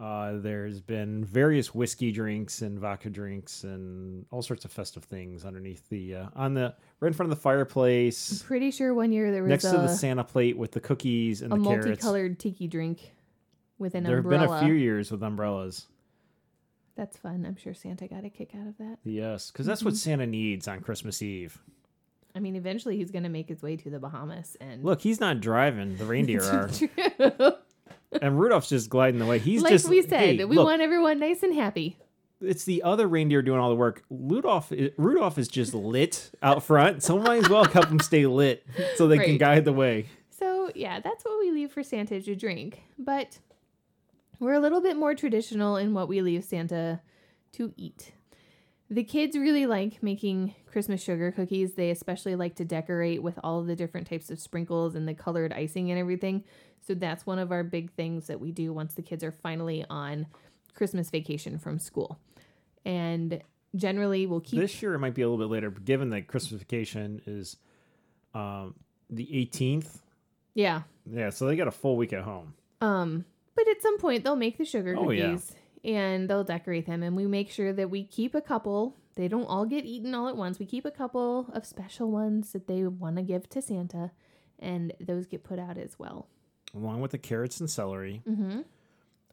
Uh, 0.00 0.38
there's 0.38 0.80
been 0.80 1.22
various 1.26 1.74
whiskey 1.74 2.10
drinks 2.10 2.62
and 2.62 2.78
vodka 2.78 3.10
drinks 3.10 3.64
and 3.64 4.24
all 4.30 4.40
sorts 4.40 4.64
of 4.64 4.72
festive 4.72 5.04
things 5.04 5.44
underneath 5.44 5.86
the 5.90 6.14
uh, 6.14 6.26
on 6.34 6.54
the 6.54 6.74
right 7.00 7.08
in 7.08 7.12
front 7.12 7.30
of 7.30 7.36
the 7.36 7.42
fireplace, 7.42 8.42
Pretty 8.42 8.70
sure 8.70 8.94
one 8.94 9.12
year 9.12 9.30
there 9.30 9.42
was 9.42 9.50
next 9.50 9.64
a, 9.64 9.72
to 9.72 9.76
the 9.78 9.88
Santa 9.88 10.24
plate 10.24 10.56
with 10.56 10.72
the 10.72 10.80
cookies 10.80 11.42
and 11.42 11.52
a 11.52 11.56
the 11.56 11.62
carrots. 11.64 11.86
multicolored 11.86 12.38
tiki 12.38 12.66
drink 12.66 13.12
with 13.78 13.94
an 13.94 14.04
There 14.04 14.16
have 14.16 14.24
umbrella. 14.24 14.46
been 14.46 14.56
a 14.56 14.60
few 14.64 14.72
years 14.74 15.10
with 15.10 15.22
umbrellas. 15.22 15.86
That's 16.96 17.18
fun. 17.18 17.44
I'm 17.46 17.56
sure 17.56 17.74
Santa 17.74 18.08
got 18.08 18.24
a 18.24 18.30
kick 18.30 18.50
out 18.54 18.66
of 18.68 18.78
that. 18.78 18.98
Yes, 19.04 19.50
because 19.50 19.66
that's 19.66 19.82
what 19.84 19.96
Santa 19.96 20.26
needs 20.26 20.66
on 20.66 20.80
Christmas 20.80 21.20
Eve. 21.22 21.58
I 22.34 22.40
mean, 22.40 22.56
eventually 22.56 22.96
he's 22.96 23.10
going 23.10 23.22
to 23.24 23.28
make 23.28 23.48
his 23.48 23.62
way 23.62 23.76
to 23.76 23.90
the 23.90 23.98
Bahamas 23.98 24.56
and 24.60 24.82
Look, 24.84 25.00
he's 25.02 25.20
not 25.20 25.40
driving; 25.40 25.96
the 25.96 26.04
reindeer 26.06 26.42
are. 26.44 26.70
And 28.20 28.38
Rudolph's 28.38 28.68
just 28.68 28.88
gliding 28.90 29.20
away. 29.20 29.38
He's 29.38 29.62
just 29.62 29.64
like 29.64 29.72
just 29.72 29.88
we 29.88 30.02
said, 30.02 30.38
hey, 30.38 30.44
we 30.44 30.56
look, 30.56 30.66
want 30.66 30.82
everyone 30.82 31.18
nice 31.18 31.42
and 31.42 31.54
happy. 31.54 31.96
it's 32.40 32.64
the 32.64 32.82
other 32.82 33.06
reindeer 33.06 33.42
doing 33.42 33.60
all 33.60 33.68
the 33.68 33.76
work. 33.76 34.02
Rudolph, 34.10 34.72
Rudolph 34.96 35.38
is 35.38 35.48
just 35.48 35.74
lit 35.74 36.30
out 36.42 36.62
front, 36.62 37.02
so 37.02 37.18
might 37.18 37.44
as 37.44 37.48
well 37.48 37.64
help 37.64 37.86
him 37.88 38.00
stay 38.00 38.26
lit 38.26 38.64
so 38.96 39.06
they 39.08 39.18
can 39.18 39.38
guide 39.38 39.64
the 39.64 39.72
way. 39.72 40.06
So 40.30 40.70
yeah, 40.74 41.00
that's 41.00 41.24
what 41.24 41.38
we 41.38 41.50
leave 41.50 41.70
for 41.72 41.82
Santa 41.82 42.20
to 42.20 42.34
drink. 42.34 42.80
But 42.98 43.38
we're 44.38 44.54
a 44.54 44.60
little 44.60 44.80
bit 44.80 44.96
more 44.96 45.14
traditional 45.14 45.76
in 45.76 45.92
what 45.92 46.08
we 46.08 46.22
leave 46.22 46.44
Santa 46.44 47.00
to 47.52 47.74
eat. 47.76 48.12
The 48.92 49.04
kids 49.04 49.36
really 49.36 49.66
like 49.66 50.02
making 50.02 50.54
Christmas 50.66 51.00
sugar 51.00 51.30
cookies. 51.30 51.74
They 51.74 51.90
especially 51.90 52.34
like 52.34 52.56
to 52.56 52.64
decorate 52.64 53.22
with 53.22 53.38
all 53.44 53.62
the 53.62 53.76
different 53.76 54.08
types 54.08 54.30
of 54.30 54.40
sprinkles 54.40 54.96
and 54.96 55.06
the 55.06 55.14
colored 55.14 55.52
icing 55.52 55.90
and 55.90 56.00
everything. 56.00 56.42
So 56.86 56.94
that's 56.94 57.24
one 57.24 57.38
of 57.38 57.52
our 57.52 57.62
big 57.62 57.92
things 57.92 58.26
that 58.26 58.40
we 58.40 58.50
do 58.50 58.72
once 58.72 58.94
the 58.94 59.02
kids 59.02 59.22
are 59.22 59.30
finally 59.30 59.84
on 59.88 60.26
Christmas 60.74 61.08
vacation 61.08 61.58
from 61.58 61.78
school. 61.78 62.18
And 62.84 63.40
generally 63.76 64.26
we'll 64.26 64.40
keep 64.40 64.58
This 64.58 64.82
year 64.82 64.94
it 64.94 64.98
might 64.98 65.14
be 65.14 65.22
a 65.22 65.28
little 65.28 65.44
bit 65.44 65.52
later, 65.52 65.70
but 65.70 65.84
given 65.84 66.10
that 66.10 66.26
Christmas 66.26 66.60
vacation 66.60 67.22
is 67.26 67.56
um, 68.34 68.74
the 69.08 69.26
18th 69.26 69.98
Yeah. 70.54 70.82
Yeah, 71.08 71.30
so 71.30 71.46
they 71.46 71.54
got 71.56 71.68
a 71.68 71.72
full 71.72 71.96
week 71.96 72.12
at 72.12 72.22
home. 72.22 72.54
Um, 72.80 73.24
but 73.54 73.68
at 73.68 73.82
some 73.82 73.98
point 73.98 74.24
they'll 74.24 74.36
make 74.36 74.58
the 74.58 74.64
sugar 74.64 74.94
cookies. 74.94 75.08
Oh, 75.08 75.10
yeah. 75.10 75.36
And 75.84 76.28
they'll 76.28 76.44
decorate 76.44 76.86
them 76.86 77.02
and 77.02 77.16
we 77.16 77.26
make 77.26 77.50
sure 77.50 77.72
that 77.72 77.90
we 77.90 78.04
keep 78.04 78.34
a 78.34 78.40
couple. 78.40 78.96
They 79.16 79.28
don't 79.28 79.44
all 79.46 79.66
get 79.66 79.84
eaten 79.84 80.14
all 80.14 80.28
at 80.28 80.36
once. 80.36 80.58
We 80.58 80.66
keep 80.66 80.84
a 80.84 80.90
couple 80.90 81.48
of 81.52 81.64
special 81.66 82.10
ones 82.10 82.52
that 82.52 82.66
they 82.66 82.84
want 82.84 83.16
to 83.16 83.22
give 83.22 83.48
to 83.50 83.60
Santa 83.62 84.12
and 84.58 84.92
those 85.00 85.26
get 85.26 85.42
put 85.44 85.58
out 85.58 85.78
as 85.78 85.98
well. 85.98 86.28
along 86.72 87.00
with 87.00 87.10
the 87.10 87.18
carrots 87.18 87.58
and 87.58 87.68
celery. 87.68 88.22
Mhm. 88.28 88.64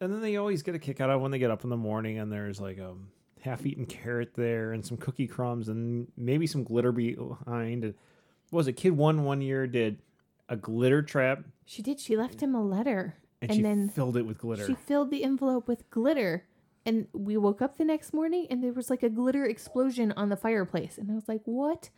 And 0.01 0.11
then 0.13 0.21
they 0.21 0.37
always 0.37 0.63
get 0.63 0.73
a 0.73 0.79
kick 0.79 0.99
out 0.99 1.11
of 1.11 1.21
when 1.21 1.29
they 1.29 1.37
get 1.37 1.51
up 1.51 1.63
in 1.63 1.69
the 1.69 1.77
morning 1.77 2.17
and 2.17 2.31
there's 2.31 2.59
like 2.59 2.79
a 2.79 2.95
half-eaten 3.41 3.85
carrot 3.85 4.33
there 4.33 4.71
and 4.73 4.83
some 4.83 4.97
cookie 4.97 5.27
crumbs 5.27 5.69
and 5.69 6.07
maybe 6.17 6.47
some 6.47 6.63
glitter 6.63 6.91
behind. 6.91 7.83
And 7.83 7.93
what 8.49 8.57
was 8.57 8.67
it? 8.67 8.73
Kid 8.73 8.97
one 8.97 9.23
one 9.23 9.41
year 9.41 9.67
did 9.67 9.99
a 10.49 10.55
glitter 10.55 11.03
trap 11.03 11.43
She 11.65 11.81
did. 11.83 11.99
She 11.99 12.17
left 12.17 12.41
him 12.41 12.55
a 12.55 12.63
letter 12.63 13.15
and, 13.41 13.51
And 13.51 13.57
she 13.57 13.61
then 13.64 13.89
filled 13.89 14.18
it 14.18 14.26
with 14.26 14.38
glitter. 14.39 14.65
She 14.65 14.73
filled 14.76 15.11
the 15.11 15.23
envelope 15.23 15.68
with 15.68 15.89
glitter. 15.89 16.45
And 16.85 17.07
we 17.14 17.35
woke 17.35 17.61
up 17.61 17.77
the 17.77 17.84
next 17.84 18.14
morning 18.14 18.47
and 18.49 18.64
there 18.64 18.72
was 18.72 18.89
like 18.89 19.03
a 19.03 19.09
glitter 19.09 19.43
explosion 19.45 20.14
on 20.15 20.30
the 20.30 20.38
fireplace. 20.38 20.97
And 20.97 21.11
I 21.11 21.15
was 21.15 21.27
like, 21.27 21.41
what 21.43 21.89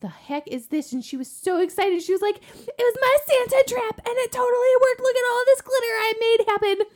the 0.00 0.08
heck 0.08 0.46
is 0.46 0.68
this? 0.68 0.92
And 0.92 1.04
she 1.04 1.16
was 1.16 1.28
so 1.28 1.60
excited. 1.60 2.00
She 2.02 2.12
was 2.12 2.22
like, 2.22 2.36
it 2.36 2.74
was 2.78 2.96
my 3.00 3.16
Santa 3.26 3.64
trap 3.66 3.98
and 3.98 4.14
it 4.18 4.30
totally 4.30 4.74
worked. 4.80 5.00
Look 5.00 5.16
at 5.16 5.30
all 5.32 5.42
this 5.46 5.60
glitter 5.62 5.86
I 5.86 6.12
made 6.20 6.46
happen. 6.48 6.86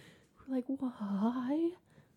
We're 0.48 0.56
like, 0.56 0.64
why? 0.68 1.70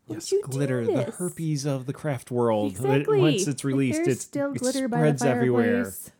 yes, 0.07 0.31
you 0.31 0.41
glitter, 0.43 0.85
the 0.85 0.91
this?" 0.91 1.15
herpes 1.15 1.65
of 1.65 1.87
the 1.87 1.93
craft 1.93 2.29
world. 2.29 2.73
It- 2.73 2.75
Exactly. 2.75 3.19
once 3.19 3.47
it's 3.47 3.63
released, 3.63 4.01
it's 4.05 4.21
still 4.21 4.53
it 4.53 4.59
glitter 4.59 4.87
by 4.87 4.97
the 4.97 5.17
spreads 5.17 5.23
everywhere. 5.23 5.83
fireplace. 5.85 6.11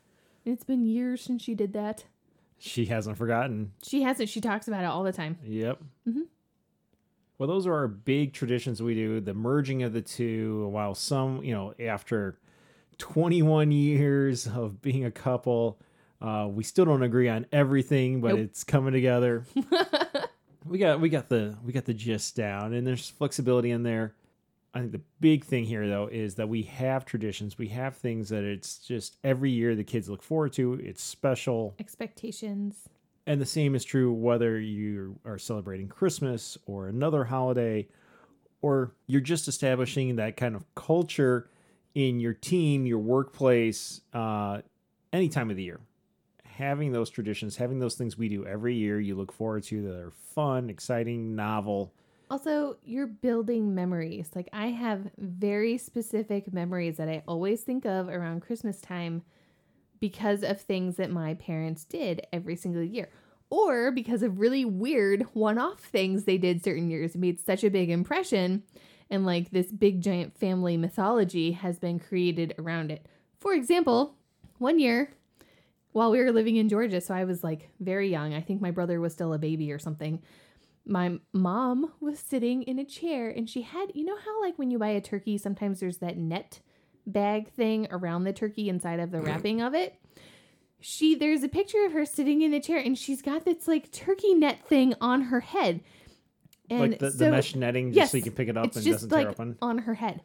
It's 0.45 0.63
been 0.63 0.85
years 0.85 1.21
since 1.21 1.43
she 1.43 1.53
did 1.53 1.73
that. 1.73 2.05
She 2.65 2.85
hasn't 2.85 3.17
forgotten. 3.17 3.73
She 3.83 4.03
hasn't. 4.03 4.29
She 4.29 4.39
talks 4.39 4.69
about 4.69 4.83
it 4.83 4.87
all 4.87 5.03
the 5.03 5.11
time. 5.11 5.37
Yep. 5.43 5.79
Mhm. 6.07 6.21
Well, 7.37 7.49
those 7.49 7.67
are 7.67 7.73
our 7.73 7.89
big 7.89 8.31
traditions 8.31 8.81
we 8.81 8.95
do. 8.95 9.19
The 9.19 9.33
merging 9.33 9.83
of 9.83 9.91
the 9.91 10.01
two. 10.01 10.67
While 10.69 10.95
some, 10.95 11.43
you 11.43 11.53
know, 11.53 11.73
after 11.77 12.37
21 12.99 13.71
years 13.73 14.47
of 14.47 14.81
being 14.81 15.03
a 15.03 15.11
couple, 15.11 15.77
uh, 16.21 16.47
we 16.49 16.63
still 16.63 16.85
don't 16.85 17.03
agree 17.03 17.27
on 17.27 17.45
everything, 17.51 18.21
but 18.21 18.29
Nope. 18.35 18.39
it's 18.39 18.63
coming 18.63 18.93
together. 18.93 19.43
we 20.65 20.77
got 20.77 21.01
we 21.01 21.09
got 21.09 21.27
the 21.27 21.57
we 21.65 21.73
got 21.73 21.83
the 21.83 21.93
gist 21.93 22.37
down, 22.37 22.71
and 22.73 22.87
there's 22.87 23.09
flexibility 23.09 23.71
in 23.71 23.83
there. 23.83 24.15
I 24.73 24.79
think 24.79 24.91
the 24.91 25.01
big 25.19 25.45
thing 25.45 25.65
here, 25.65 25.87
though, 25.87 26.09
is 26.11 26.35
that 26.35 26.49
we 26.49 26.63
have 26.63 27.05
traditions. 27.05 27.57
We 27.57 27.67
have 27.67 27.95
things 27.95 28.29
that 28.29 28.43
it's 28.43 28.79
just 28.79 29.17
every 29.23 29.51
year 29.51 29.75
the 29.75 29.83
kids 29.83 30.09
look 30.09 30.23
forward 30.23 30.53
to. 30.53 30.73
It's 30.73 31.03
special. 31.03 31.75
Expectations. 31.79 32.89
And 33.27 33.39
the 33.39 33.45
same 33.45 33.75
is 33.75 33.85
true 33.85 34.11
whether 34.11 34.59
you 34.59 35.19
are 35.25 35.37
celebrating 35.37 35.87
Christmas 35.87 36.57
or 36.65 36.87
another 36.87 37.23
holiday, 37.23 37.87
or 38.61 38.93
you're 39.05 39.21
just 39.21 39.47
establishing 39.47 40.15
that 40.15 40.37
kind 40.37 40.55
of 40.55 40.65
culture 40.73 41.49
in 41.93 42.19
your 42.19 42.33
team, 42.33 42.85
your 42.85 42.97
workplace, 42.97 44.01
uh, 44.13 44.61
any 45.13 45.29
time 45.29 45.51
of 45.51 45.55
the 45.55 45.63
year. 45.63 45.79
Having 46.43 46.91
those 46.91 47.09
traditions, 47.09 47.57
having 47.57 47.79
those 47.79 47.95
things 47.95 48.17
we 48.17 48.27
do 48.27 48.45
every 48.45 48.75
year, 48.75 48.99
you 48.99 49.15
look 49.15 49.31
forward 49.31 49.63
to 49.63 49.83
that 49.83 49.95
are 49.95 50.11
fun, 50.11 50.69
exciting, 50.69 51.35
novel. 51.35 51.93
Also, 52.33 52.77
you're 52.83 53.05
building 53.05 53.75
memories. 53.75 54.31
Like 54.33 54.49
I 54.51 54.69
have 54.69 55.11
very 55.19 55.77
specific 55.77 56.51
memories 56.51 56.97
that 56.97 57.07
I 57.07 57.21
always 57.27 57.61
think 57.61 57.85
of 57.85 58.09
around 58.09 58.41
Christmas 58.41 58.81
time 58.81 59.21
because 59.99 60.41
of 60.41 60.59
things 60.59 60.95
that 60.95 61.11
my 61.11 61.35
parents 61.35 61.83
did 61.83 62.25
every 62.33 62.55
single 62.55 62.81
year. 62.81 63.11
Or 63.51 63.91
because 63.91 64.23
of 64.23 64.39
really 64.39 64.65
weird 64.65 65.27
one-off 65.33 65.81
things 65.81 66.23
they 66.23 66.39
did 66.39 66.63
certain 66.63 66.89
years. 66.89 67.13
It 67.13 67.19
made 67.19 67.39
such 67.39 67.63
a 67.63 67.69
big 67.69 67.91
impression 67.91 68.63
and 69.11 69.27
like 69.27 69.51
this 69.51 69.71
big 69.71 70.01
giant 70.01 70.35
family 70.35 70.75
mythology 70.75 71.51
has 71.51 71.77
been 71.77 71.99
created 71.99 72.55
around 72.57 72.89
it. 72.89 73.05
For 73.37 73.53
example, 73.53 74.15
one 74.57 74.79
year 74.79 75.13
while 75.91 76.09
we 76.09 76.17
were 76.17 76.31
living 76.31 76.55
in 76.55 76.67
Georgia, 76.67 76.99
so 76.99 77.13
I 77.13 77.25
was 77.25 77.43
like 77.43 77.69
very 77.79 78.09
young. 78.09 78.33
I 78.33 78.41
think 78.41 78.59
my 78.59 78.71
brother 78.71 78.99
was 78.99 79.13
still 79.13 79.35
a 79.35 79.37
baby 79.37 79.71
or 79.71 79.77
something 79.77 80.23
my 80.85 81.17
mom 81.31 81.93
was 81.99 82.19
sitting 82.19 82.63
in 82.63 82.77
a 82.77 82.85
chair 82.85 83.29
and 83.29 83.49
she 83.49 83.61
had 83.61 83.91
you 83.93 84.03
know 84.03 84.17
how 84.17 84.41
like 84.41 84.57
when 84.57 84.69
you 84.69 84.77
buy 84.77 84.89
a 84.89 85.01
turkey 85.01 85.37
sometimes 85.37 85.79
there's 85.79 85.97
that 85.97 86.17
net 86.17 86.59
bag 87.05 87.51
thing 87.51 87.87
around 87.91 88.23
the 88.23 88.33
turkey 88.33 88.69
inside 88.69 88.99
of 88.99 89.11
the 89.11 89.21
wrapping 89.21 89.61
of 89.61 89.73
it? 89.73 89.95
She 90.79 91.15
there's 91.15 91.43
a 91.43 91.49
picture 91.49 91.85
of 91.85 91.93
her 91.93 92.05
sitting 92.05 92.41
in 92.41 92.51
the 92.51 92.59
chair 92.59 92.79
and 92.79 92.97
she's 92.97 93.21
got 93.21 93.45
this 93.45 93.67
like 93.67 93.91
turkey 93.91 94.33
net 94.33 94.67
thing 94.67 94.93
on 94.99 95.23
her 95.23 95.39
head. 95.39 95.81
And 96.69 96.91
like 96.91 96.99
the, 96.99 97.11
so 97.11 97.17
the 97.17 97.31
mesh 97.31 97.55
netting, 97.55 97.93
just 97.93 98.11
so 98.11 98.17
you 98.17 98.23
can 98.23 98.33
pick 98.33 98.47
it 98.49 98.57
up 98.57 98.65
and 98.65 98.73
just 98.73 98.85
doesn't 98.85 99.11
like 99.11 99.27
tear 99.27 99.31
open. 99.31 99.57
on 99.61 99.79
her 99.79 99.93
head. 99.93 100.21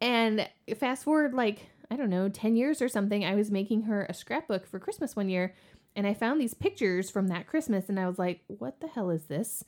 And 0.00 0.48
fast 0.78 1.04
forward 1.04 1.34
like 1.34 1.66
i 1.90 1.96
don't 1.96 2.10
know 2.10 2.28
10 2.28 2.56
years 2.56 2.80
or 2.80 2.88
something 2.88 3.24
i 3.24 3.34
was 3.34 3.50
making 3.50 3.82
her 3.82 4.06
a 4.08 4.14
scrapbook 4.14 4.66
for 4.66 4.80
christmas 4.80 5.14
one 5.14 5.28
year 5.28 5.54
and 5.94 6.06
i 6.06 6.14
found 6.14 6.40
these 6.40 6.54
pictures 6.54 7.10
from 7.10 7.28
that 7.28 7.46
christmas 7.46 7.88
and 7.88 8.00
i 8.00 8.08
was 8.08 8.18
like 8.18 8.40
what 8.46 8.80
the 8.80 8.88
hell 8.88 9.10
is 9.10 9.24
this 9.24 9.62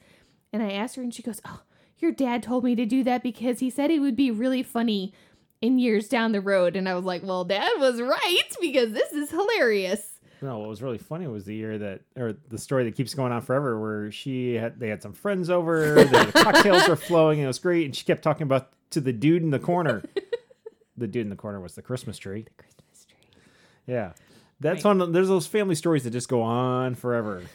and 0.55 0.63
I 0.63 0.71
asked 0.73 0.97
her, 0.97 1.03
and 1.03 1.13
she 1.13 1.23
goes, 1.23 1.43
Oh, 1.45 1.61
your 1.99 2.13
dad 2.13 2.43
told 2.43 2.65
me 2.65 2.75
to 2.77 2.87
do 2.87 3.05
that 3.05 3.23
because 3.23 3.59
he 3.59 3.69
said 3.69 3.91
it 3.91 3.99
would 4.01 4.17
be 4.17 4.31
really 4.31 4.63
funny 4.63 5.13
in 5.61 5.79
years 5.79 6.09
down 6.09 6.33
the 6.33 6.41
road. 6.41 6.77
And 6.77 6.89
I 6.89 6.95
was 6.95 7.05
like, 7.05 7.23
Well, 7.23 7.45
dad 7.45 7.73
was 7.79 8.01
right 8.01 8.43
because 8.61 8.93
this 8.93 9.13
is 9.13 9.31
hilarious. 9.31 10.11
No, 10.43 10.59
what 10.59 10.69
was 10.69 10.83
really 10.83 10.99
funny 10.99 11.27
was 11.27 11.45
the 11.47 11.55
year 11.55 11.79
that, 11.79 12.01
or 12.17 12.35
the 12.51 12.59
story 12.59 12.85
that 12.85 12.95
keeps 12.97 13.15
going 13.15 13.33
on 13.33 13.41
forever, 13.41 13.81
where 13.81 14.11
she 14.13 14.55
had 14.55 14.79
they 14.79 14.89
had 14.89 15.03
some 15.03 15.13
friends 15.15 15.49
over, 15.51 15.95
the 16.05 16.31
cocktails 16.35 16.87
were 16.89 16.97
flowing, 16.97 17.39
and 17.39 17.45
it 17.45 17.49
was 17.49 17.59
great, 17.59 17.87
and 17.87 17.97
she 17.97 18.05
kept 18.05 18.23
talking 18.23 18.43
about 18.43 18.71
to 18.91 19.01
the 19.01 19.13
dude 19.13 19.43
in 19.43 19.51
the 19.51 19.59
corner. 19.59 20.03
the 20.97 21.07
dude 21.07 21.23
in 21.23 21.31
the 21.31 21.37
corner 21.37 21.61
was 21.61 21.75
the 21.75 21.83
Christmas 21.83 22.19
tree. 22.19 22.43
The 22.43 22.63
Christmas 22.63 23.07
tree. 23.07 23.43
Yeah, 23.87 24.13
that's 24.61 24.85
Right. 24.85 24.97
one. 24.97 25.13
There's 25.13 25.29
those 25.29 25.47
family 25.47 25.75
stories 25.77 26.05
that 26.05 26.11
just 26.11 26.29
go 26.29 26.43
on 26.43 26.95
forever. 26.95 27.43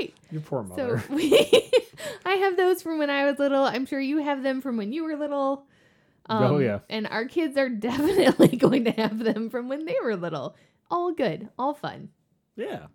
Right. 0.00 0.14
Your 0.30 0.40
poor 0.42 0.62
mother. 0.62 1.02
So 1.08 1.14
we, 1.14 1.70
I 2.24 2.34
have 2.34 2.56
those 2.56 2.82
from 2.82 2.98
when 2.98 3.10
I 3.10 3.24
was 3.30 3.38
little. 3.38 3.64
I'm 3.64 3.86
sure 3.86 4.00
you 4.00 4.18
have 4.18 4.42
them 4.42 4.60
from 4.60 4.76
when 4.76 4.92
you 4.92 5.04
were 5.04 5.16
little. 5.16 5.66
Um, 6.26 6.42
Oh, 6.44 6.58
yeah. 6.58 6.78
And 6.88 7.06
our 7.08 7.24
kids 7.26 7.56
are 7.56 7.68
definitely 7.88 8.56
going 8.56 8.84
to 8.84 8.92
have 8.92 9.18
them 9.18 9.50
from 9.50 9.68
when 9.68 9.84
they 9.84 9.96
were 10.02 10.16
little. 10.16 10.56
All 10.90 11.12
good, 11.12 11.48
all 11.58 11.74
fun. 11.74 12.08
yeah. 12.56 12.86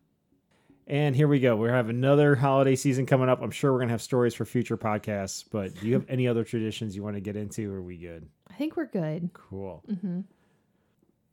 And 0.90 1.14
here 1.14 1.28
we 1.28 1.42
go. 1.42 1.58
We 1.58 1.68
have 1.68 1.90
another 1.90 2.34
holiday 2.34 2.78
season 2.78 3.06
coming 3.06 3.28
up. 3.28 3.42
I'm 3.42 3.52
sure 3.52 3.74
we're 3.74 3.80
gonna 3.80 3.92
have 3.92 4.02
stories 4.02 4.34
for 4.34 4.46
future 4.46 4.78
podcasts. 4.78 5.44
But 5.52 5.76
do 5.76 5.86
you 5.86 5.94
have 5.96 6.06
any 6.08 6.30
other 6.30 6.46
traditions 6.46 6.96
you 6.96 7.04
want 7.04 7.16
to 7.18 7.20
get 7.20 7.36
into? 7.36 7.70
Or 7.74 7.80
are 7.80 7.82
we 7.82 7.98
good? 7.98 8.26
I 8.50 8.54
think 8.54 8.78
we're 8.78 8.86
good. 8.86 9.30
Cool. 9.34 9.84
hmm 10.02 10.22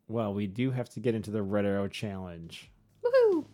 Well, 0.09 0.35
we 0.35 0.49
do 0.49 0.73
have 0.73 0.89
to 0.91 1.01
get 1.01 1.15
into 1.15 1.31
the 1.31 1.41
Red 1.41 1.67
Arrow 1.67 1.87
Challenge. 1.87 2.69
Woohoo! 3.05 3.45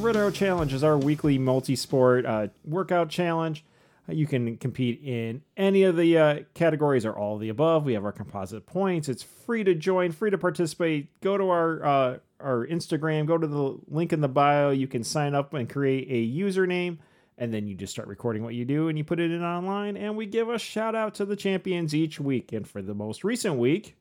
Red 0.00 0.34
Challenge 0.34 0.72
is 0.72 0.82
our 0.82 0.96
weekly 0.96 1.36
multi-sport 1.36 2.24
uh, 2.24 2.48
workout 2.64 3.10
challenge. 3.10 3.64
Uh, 4.08 4.12
You 4.12 4.26
can 4.26 4.56
compete 4.56 5.02
in 5.04 5.42
any 5.58 5.82
of 5.82 5.96
the 5.96 6.16
uh, 6.16 6.38
categories 6.54 7.04
or 7.04 7.12
all 7.12 7.34
of 7.34 7.40
the 7.40 7.50
above. 7.50 7.84
We 7.84 7.92
have 7.92 8.04
our 8.04 8.12
composite 8.12 8.64
points. 8.64 9.10
It's 9.10 9.22
free 9.22 9.62
to 9.64 9.74
join, 9.74 10.12
free 10.12 10.30
to 10.30 10.38
participate. 10.38 11.20
Go 11.20 11.36
to 11.36 11.50
our 11.50 11.84
uh, 11.84 12.18
our 12.40 12.66
Instagram. 12.66 13.26
Go 13.26 13.36
to 13.36 13.46
the 13.46 13.78
link 13.88 14.14
in 14.14 14.22
the 14.22 14.28
bio. 14.28 14.70
You 14.70 14.86
can 14.86 15.04
sign 15.04 15.34
up 15.34 15.52
and 15.52 15.68
create 15.68 16.08
a 16.08 16.38
username, 16.40 16.96
and 17.36 17.52
then 17.52 17.66
you 17.68 17.74
just 17.74 17.92
start 17.92 18.08
recording 18.08 18.42
what 18.42 18.54
you 18.54 18.64
do 18.64 18.88
and 18.88 18.96
you 18.96 19.04
put 19.04 19.20
it 19.20 19.30
in 19.30 19.44
online. 19.44 19.98
And 19.98 20.16
we 20.16 20.24
give 20.24 20.48
a 20.48 20.58
shout 20.58 20.94
out 20.94 21.14
to 21.16 21.26
the 21.26 21.36
champions 21.36 21.94
each 21.94 22.18
week. 22.18 22.52
And 22.52 22.66
for 22.66 22.80
the 22.80 22.94
most 22.94 23.22
recent 23.22 23.56
week, 23.58 23.96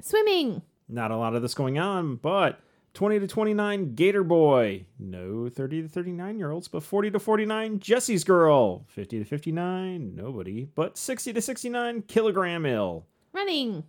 Swimming. 0.00 0.62
not 0.88 1.12
a 1.12 1.16
lot 1.16 1.36
of 1.36 1.42
this 1.42 1.54
going 1.54 1.78
on, 1.78 2.16
but 2.16 2.58
20 2.94 3.18
to 3.18 3.26
29 3.26 3.94
Gator 3.96 4.22
Boy. 4.22 4.84
No 5.00 5.48
30 5.48 5.82
to 5.82 5.88
39 5.88 6.38
year 6.38 6.52
olds, 6.52 6.68
but 6.68 6.84
40 6.84 7.10
to 7.10 7.18
49 7.18 7.80
Jesse's 7.80 8.22
Girl. 8.22 8.84
50 8.86 9.18
to 9.18 9.24
59 9.24 10.14
nobody, 10.14 10.68
but 10.76 10.96
60 10.96 11.32
to 11.32 11.42
69 11.42 12.02
Kilogram 12.02 12.64
Ill. 12.64 13.04
Running. 13.32 13.82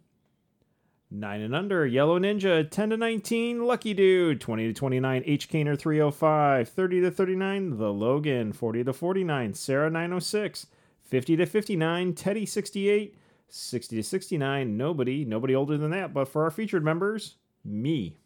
9 1.11 1.41
and 1.41 1.55
under 1.55 1.85
Yellow 1.85 2.19
Ninja. 2.19 2.67
10 2.67 2.89
to 2.89 2.97
19 2.97 3.63
Lucky 3.63 3.93
Dude. 3.93 4.41
20 4.41 4.67
to 4.67 4.73
29 4.73 5.23
H 5.25 5.49
Caner 5.49 5.77
305. 5.77 6.67
30 6.67 7.01
to 7.01 7.11
39 7.11 7.77
The 7.77 7.93
Logan. 7.93 8.53
40 8.53 8.83
to 8.85 8.91
49 8.93 9.53
Sarah 9.53 9.89
906. 9.91 10.65
50 11.03 11.37
to 11.37 11.45
59 11.45 12.13
Teddy 12.15 12.45
68. 12.45 13.15
60 13.47 13.95
to 13.97 14.03
69 14.03 14.75
nobody, 14.75 15.23
nobody 15.23 15.55
older 15.55 15.77
than 15.77 15.91
that, 15.91 16.11
but 16.11 16.27
for 16.27 16.43
our 16.43 16.51
featured 16.51 16.83
members, 16.83 17.35
me. 17.63 18.17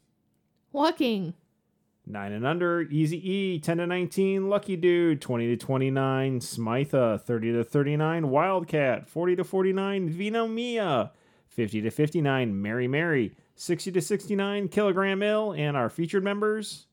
Walking. 0.72 1.34
Nine 2.06 2.32
and 2.32 2.46
under, 2.46 2.82
Easy 2.82 3.18
E, 3.32 3.60
10 3.60 3.78
to 3.78 3.88
19, 3.88 4.50
Lucky 4.50 4.76
Dude, 4.76 5.22
20 5.22 5.48
to 5.48 5.58
29, 5.58 6.40
Smitha, 6.40 7.22
30 7.22 7.52
to 7.54 7.64
39, 7.64 8.30
Wildcat, 8.30 9.08
40 9.08 9.36
to 9.36 9.44
49, 9.44 10.10
Vino 10.10 10.48
Mia, 10.48 11.12
50 11.50 11.82
to 11.82 11.92
59, 11.92 12.62
Mary 12.62 12.88
Mary, 12.88 13.36
60 13.56 13.92
to 13.92 14.02
69, 14.02 14.70
Kilogram 14.70 15.22
Ill, 15.22 15.54
and 15.54 15.78
our 15.78 15.90
featured 15.90 16.24
members, 16.24 16.88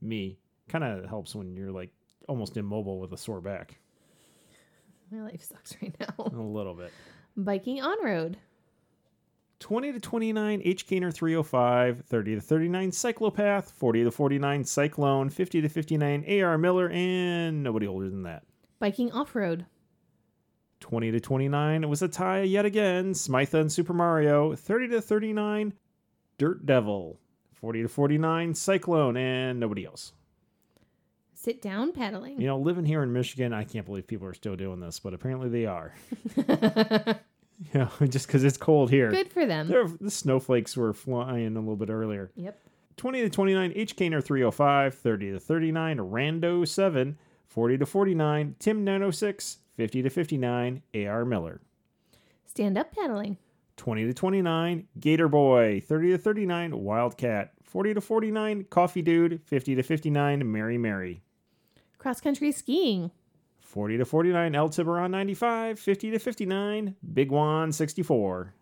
me. 0.00 0.38
Kind 0.68 0.84
of 0.84 1.04
helps 1.04 1.34
when 1.34 1.54
you're 1.54 1.70
like 1.70 1.90
almost 2.28 2.56
immobile 2.56 2.98
with 2.98 3.12
a 3.12 3.16
sore 3.18 3.40
back. 3.40 3.78
My 5.12 5.22
life 5.22 5.42
sucks 5.42 5.76
right 5.82 5.94
now. 6.00 6.24
A 6.24 6.30
little 6.30 6.74
bit. 6.74 6.92
Biking 7.36 7.80
on 7.82 8.04
road. 8.04 8.36
20 9.58 9.92
to 9.92 10.00
29, 10.00 10.62
H. 10.64 10.86
Gainer 10.86 11.10
305, 11.10 12.04
30 12.04 12.34
to 12.34 12.40
39, 12.40 12.90
Cyclopath, 12.90 13.70
40 13.72 14.04
to 14.04 14.10
49, 14.10 14.64
Cyclone, 14.64 15.30
50 15.30 15.62
to 15.62 15.68
59, 15.68 16.24
A.R. 16.26 16.58
Miller, 16.58 16.90
and 16.90 17.62
nobody 17.62 17.86
older 17.86 18.10
than 18.10 18.24
that. 18.24 18.44
Biking 18.78 19.10
off 19.12 19.34
road. 19.34 19.66
20 20.80 21.10
to 21.10 21.20
29, 21.20 21.84
it 21.84 21.86
was 21.86 22.02
a 22.02 22.08
tie 22.08 22.42
yet 22.42 22.66
again, 22.66 23.12
Smitha 23.12 23.60
and 23.60 23.72
Super 23.72 23.94
Mario, 23.94 24.54
30 24.54 24.88
to 24.88 25.00
39, 25.00 25.72
Dirt 26.36 26.66
Devil, 26.66 27.18
40 27.54 27.82
to 27.82 27.88
49, 27.88 28.54
Cyclone, 28.54 29.16
and 29.16 29.58
nobody 29.58 29.86
else. 29.86 30.12
Sit 31.32 31.62
down 31.62 31.92
paddling. 31.92 32.40
You 32.40 32.46
know, 32.46 32.58
living 32.58 32.84
here 32.84 33.02
in 33.02 33.12
Michigan, 33.12 33.54
I 33.54 33.64
can't 33.64 33.86
believe 33.86 34.06
people 34.06 34.26
are 34.26 34.34
still 34.34 34.56
doing 34.56 34.80
this, 34.80 35.00
but 35.00 35.14
apparently 35.14 35.48
they 35.48 35.64
are. 35.64 35.94
Know, 37.74 37.90
just 38.08 38.26
because 38.26 38.44
it's 38.44 38.56
cold 38.56 38.90
here. 38.90 39.10
Good 39.10 39.32
for 39.32 39.46
them. 39.46 39.68
There, 39.68 39.88
the 39.88 40.10
snowflakes 40.10 40.76
were 40.76 40.92
flying 40.92 41.56
a 41.56 41.60
little 41.60 41.76
bit 41.76 41.90
earlier. 41.90 42.30
Yep. 42.36 42.58
20 42.96 43.22
to 43.22 43.30
29, 43.30 43.72
H. 43.74 43.96
Kaner 43.96 44.22
305, 44.22 44.94
30 44.94 45.32
to 45.32 45.40
39, 45.40 45.98
Rando 45.98 46.66
7, 46.66 47.18
40 47.46 47.78
to 47.78 47.86
49, 47.86 48.56
Tim 48.58 48.84
906, 48.84 49.58
50 49.76 50.02
to 50.02 50.10
59, 50.10 50.82
A.R. 50.94 51.24
Miller. 51.24 51.60
Stand 52.46 52.78
up 52.78 52.94
paddling. 52.94 53.36
20 53.76 54.06
to 54.06 54.14
29, 54.14 54.88
Gator 54.98 55.28
Boy, 55.28 55.82
30 55.84 56.12
to 56.12 56.18
39, 56.18 56.82
Wildcat, 56.82 57.52
40 57.62 57.94
to 57.94 58.00
49, 58.00 58.64
Coffee 58.70 59.02
Dude, 59.02 59.42
50 59.44 59.74
to 59.74 59.82
59, 59.82 60.50
Mary 60.50 60.78
Mary. 60.78 61.22
Cross 61.98 62.22
country 62.22 62.52
skiing. 62.52 63.10
40 63.66 63.98
to 63.98 64.04
49, 64.04 64.54
El 64.54 64.68
Tiburon 64.68 65.10
95, 65.10 65.78
50 65.78 66.10
to 66.12 66.18
59, 66.20 66.94
Big 67.12 67.32
Juan 67.32 67.72
64. 67.72 68.54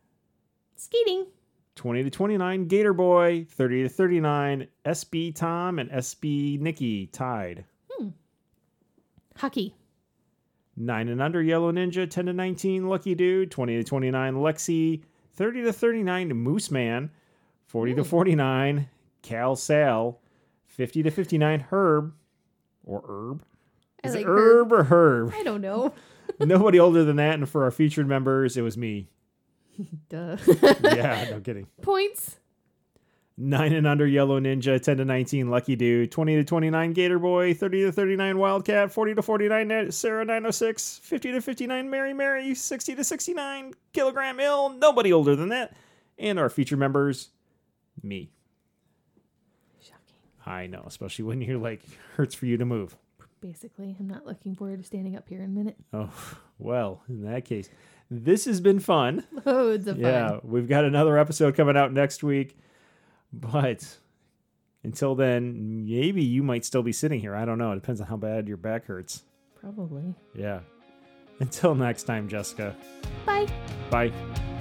Skating. 0.76 1.26
20 1.74 2.04
to 2.04 2.10
29, 2.10 2.66
Gator 2.68 2.94
Boy, 2.94 3.46
30 3.50 3.82
to 3.82 3.88
39, 3.90 4.66
SB 4.86 5.34
Tom 5.34 5.78
and 5.78 5.90
SB 5.90 6.58
Nikki 6.58 7.06
tied. 7.08 7.64
Hmm. 7.90 8.08
Hockey. 9.36 9.74
9 10.76 11.08
and 11.08 11.20
under, 11.20 11.42
Yellow 11.42 11.70
Ninja, 11.70 12.08
10 12.08 12.26
to 12.26 12.32
19, 12.32 12.88
Lucky 12.88 13.14
Dude, 13.14 13.50
20 13.50 13.76
to 13.76 13.84
29, 13.84 14.34
Lexi, 14.36 15.02
30 15.34 15.62
to 15.64 15.72
39, 15.72 16.28
Moose 16.30 16.70
Man, 16.70 17.10
40 17.66 17.94
to 17.94 18.04
49, 18.04 18.88
Cal 19.20 19.54
Sal, 19.54 20.20
50 20.66 21.02
to 21.02 21.10
59, 21.10 21.60
Herb, 21.70 22.14
or 22.84 23.04
Herb. 23.06 23.44
Is 24.04 24.14
like 24.14 24.22
it 24.22 24.28
Herb 24.28 24.72
or 24.72 24.84
Herb? 24.84 25.32
I 25.34 25.42
don't 25.42 25.60
know. 25.60 25.92
Nobody 26.40 26.78
older 26.80 27.04
than 27.04 27.16
that. 27.16 27.34
And 27.34 27.48
for 27.48 27.64
our 27.64 27.70
featured 27.70 28.08
members, 28.08 28.56
it 28.56 28.62
was 28.62 28.76
me. 28.76 29.08
Duh. 30.08 30.36
Yeah, 30.82 31.28
no 31.30 31.40
kidding. 31.40 31.66
Points. 31.82 32.38
9 33.36 33.72
and 33.72 33.84
under, 33.84 34.06
Yellow 34.06 34.38
Ninja, 34.38 34.80
10 34.80 34.98
to 34.98 35.04
19, 35.04 35.50
Lucky 35.50 35.74
Dude, 35.74 36.12
20 36.12 36.36
to 36.36 36.44
29, 36.44 36.92
Gator 36.92 37.18
Boy, 37.18 37.52
30 37.52 37.86
to 37.86 37.92
39, 37.92 38.38
Wildcat, 38.38 38.92
40 38.92 39.14
to 39.16 39.22
49, 39.22 39.90
Sarah 39.90 40.24
906, 40.24 41.00
50 41.02 41.32
to 41.32 41.40
59, 41.40 41.90
Mary 41.90 42.14
Mary, 42.14 42.54
60 42.54 42.94
to 42.94 43.02
69, 43.02 43.74
Kilogram 43.92 44.38
Ill, 44.38 44.70
nobody 44.70 45.12
older 45.12 45.34
than 45.34 45.48
that. 45.48 45.74
And 46.16 46.38
our 46.38 46.48
featured 46.48 46.78
members, 46.78 47.30
me. 48.04 48.30
Shocking. 49.82 49.96
I 50.46 50.68
know, 50.68 50.84
especially 50.86 51.24
when 51.24 51.40
you're 51.40 51.58
like, 51.58 51.82
hurts 52.16 52.36
for 52.36 52.46
you 52.46 52.56
to 52.56 52.64
move. 52.64 52.96
Basically, 53.44 53.94
I'm 54.00 54.08
not 54.08 54.24
looking 54.24 54.54
forward 54.54 54.78
to 54.78 54.84
standing 54.86 55.16
up 55.16 55.28
here 55.28 55.40
in 55.40 55.44
a 55.44 55.48
minute. 55.48 55.76
Oh, 55.92 56.10
well, 56.58 57.02
in 57.10 57.22
that 57.30 57.44
case, 57.44 57.68
this 58.10 58.46
has 58.46 58.58
been 58.58 58.80
fun. 58.80 59.22
Loads 59.44 59.86
of 59.86 59.96
fun. 59.96 60.04
Yeah, 60.04 60.38
we've 60.42 60.66
got 60.66 60.84
another 60.84 61.18
episode 61.18 61.54
coming 61.54 61.76
out 61.76 61.92
next 61.92 62.22
week. 62.22 62.56
But 63.34 63.98
until 64.82 65.14
then, 65.14 65.84
maybe 65.84 66.24
you 66.24 66.42
might 66.42 66.64
still 66.64 66.82
be 66.82 66.92
sitting 66.92 67.20
here. 67.20 67.34
I 67.34 67.44
don't 67.44 67.58
know. 67.58 67.72
It 67.72 67.76
depends 67.76 68.00
on 68.00 68.06
how 68.06 68.16
bad 68.16 68.48
your 68.48 68.56
back 68.56 68.86
hurts. 68.86 69.24
Probably. 69.60 70.14
Yeah. 70.34 70.60
Until 71.38 71.74
next 71.74 72.04
time, 72.04 72.28
Jessica. 72.28 72.74
Bye. 73.26 73.46
Bye. 73.90 74.53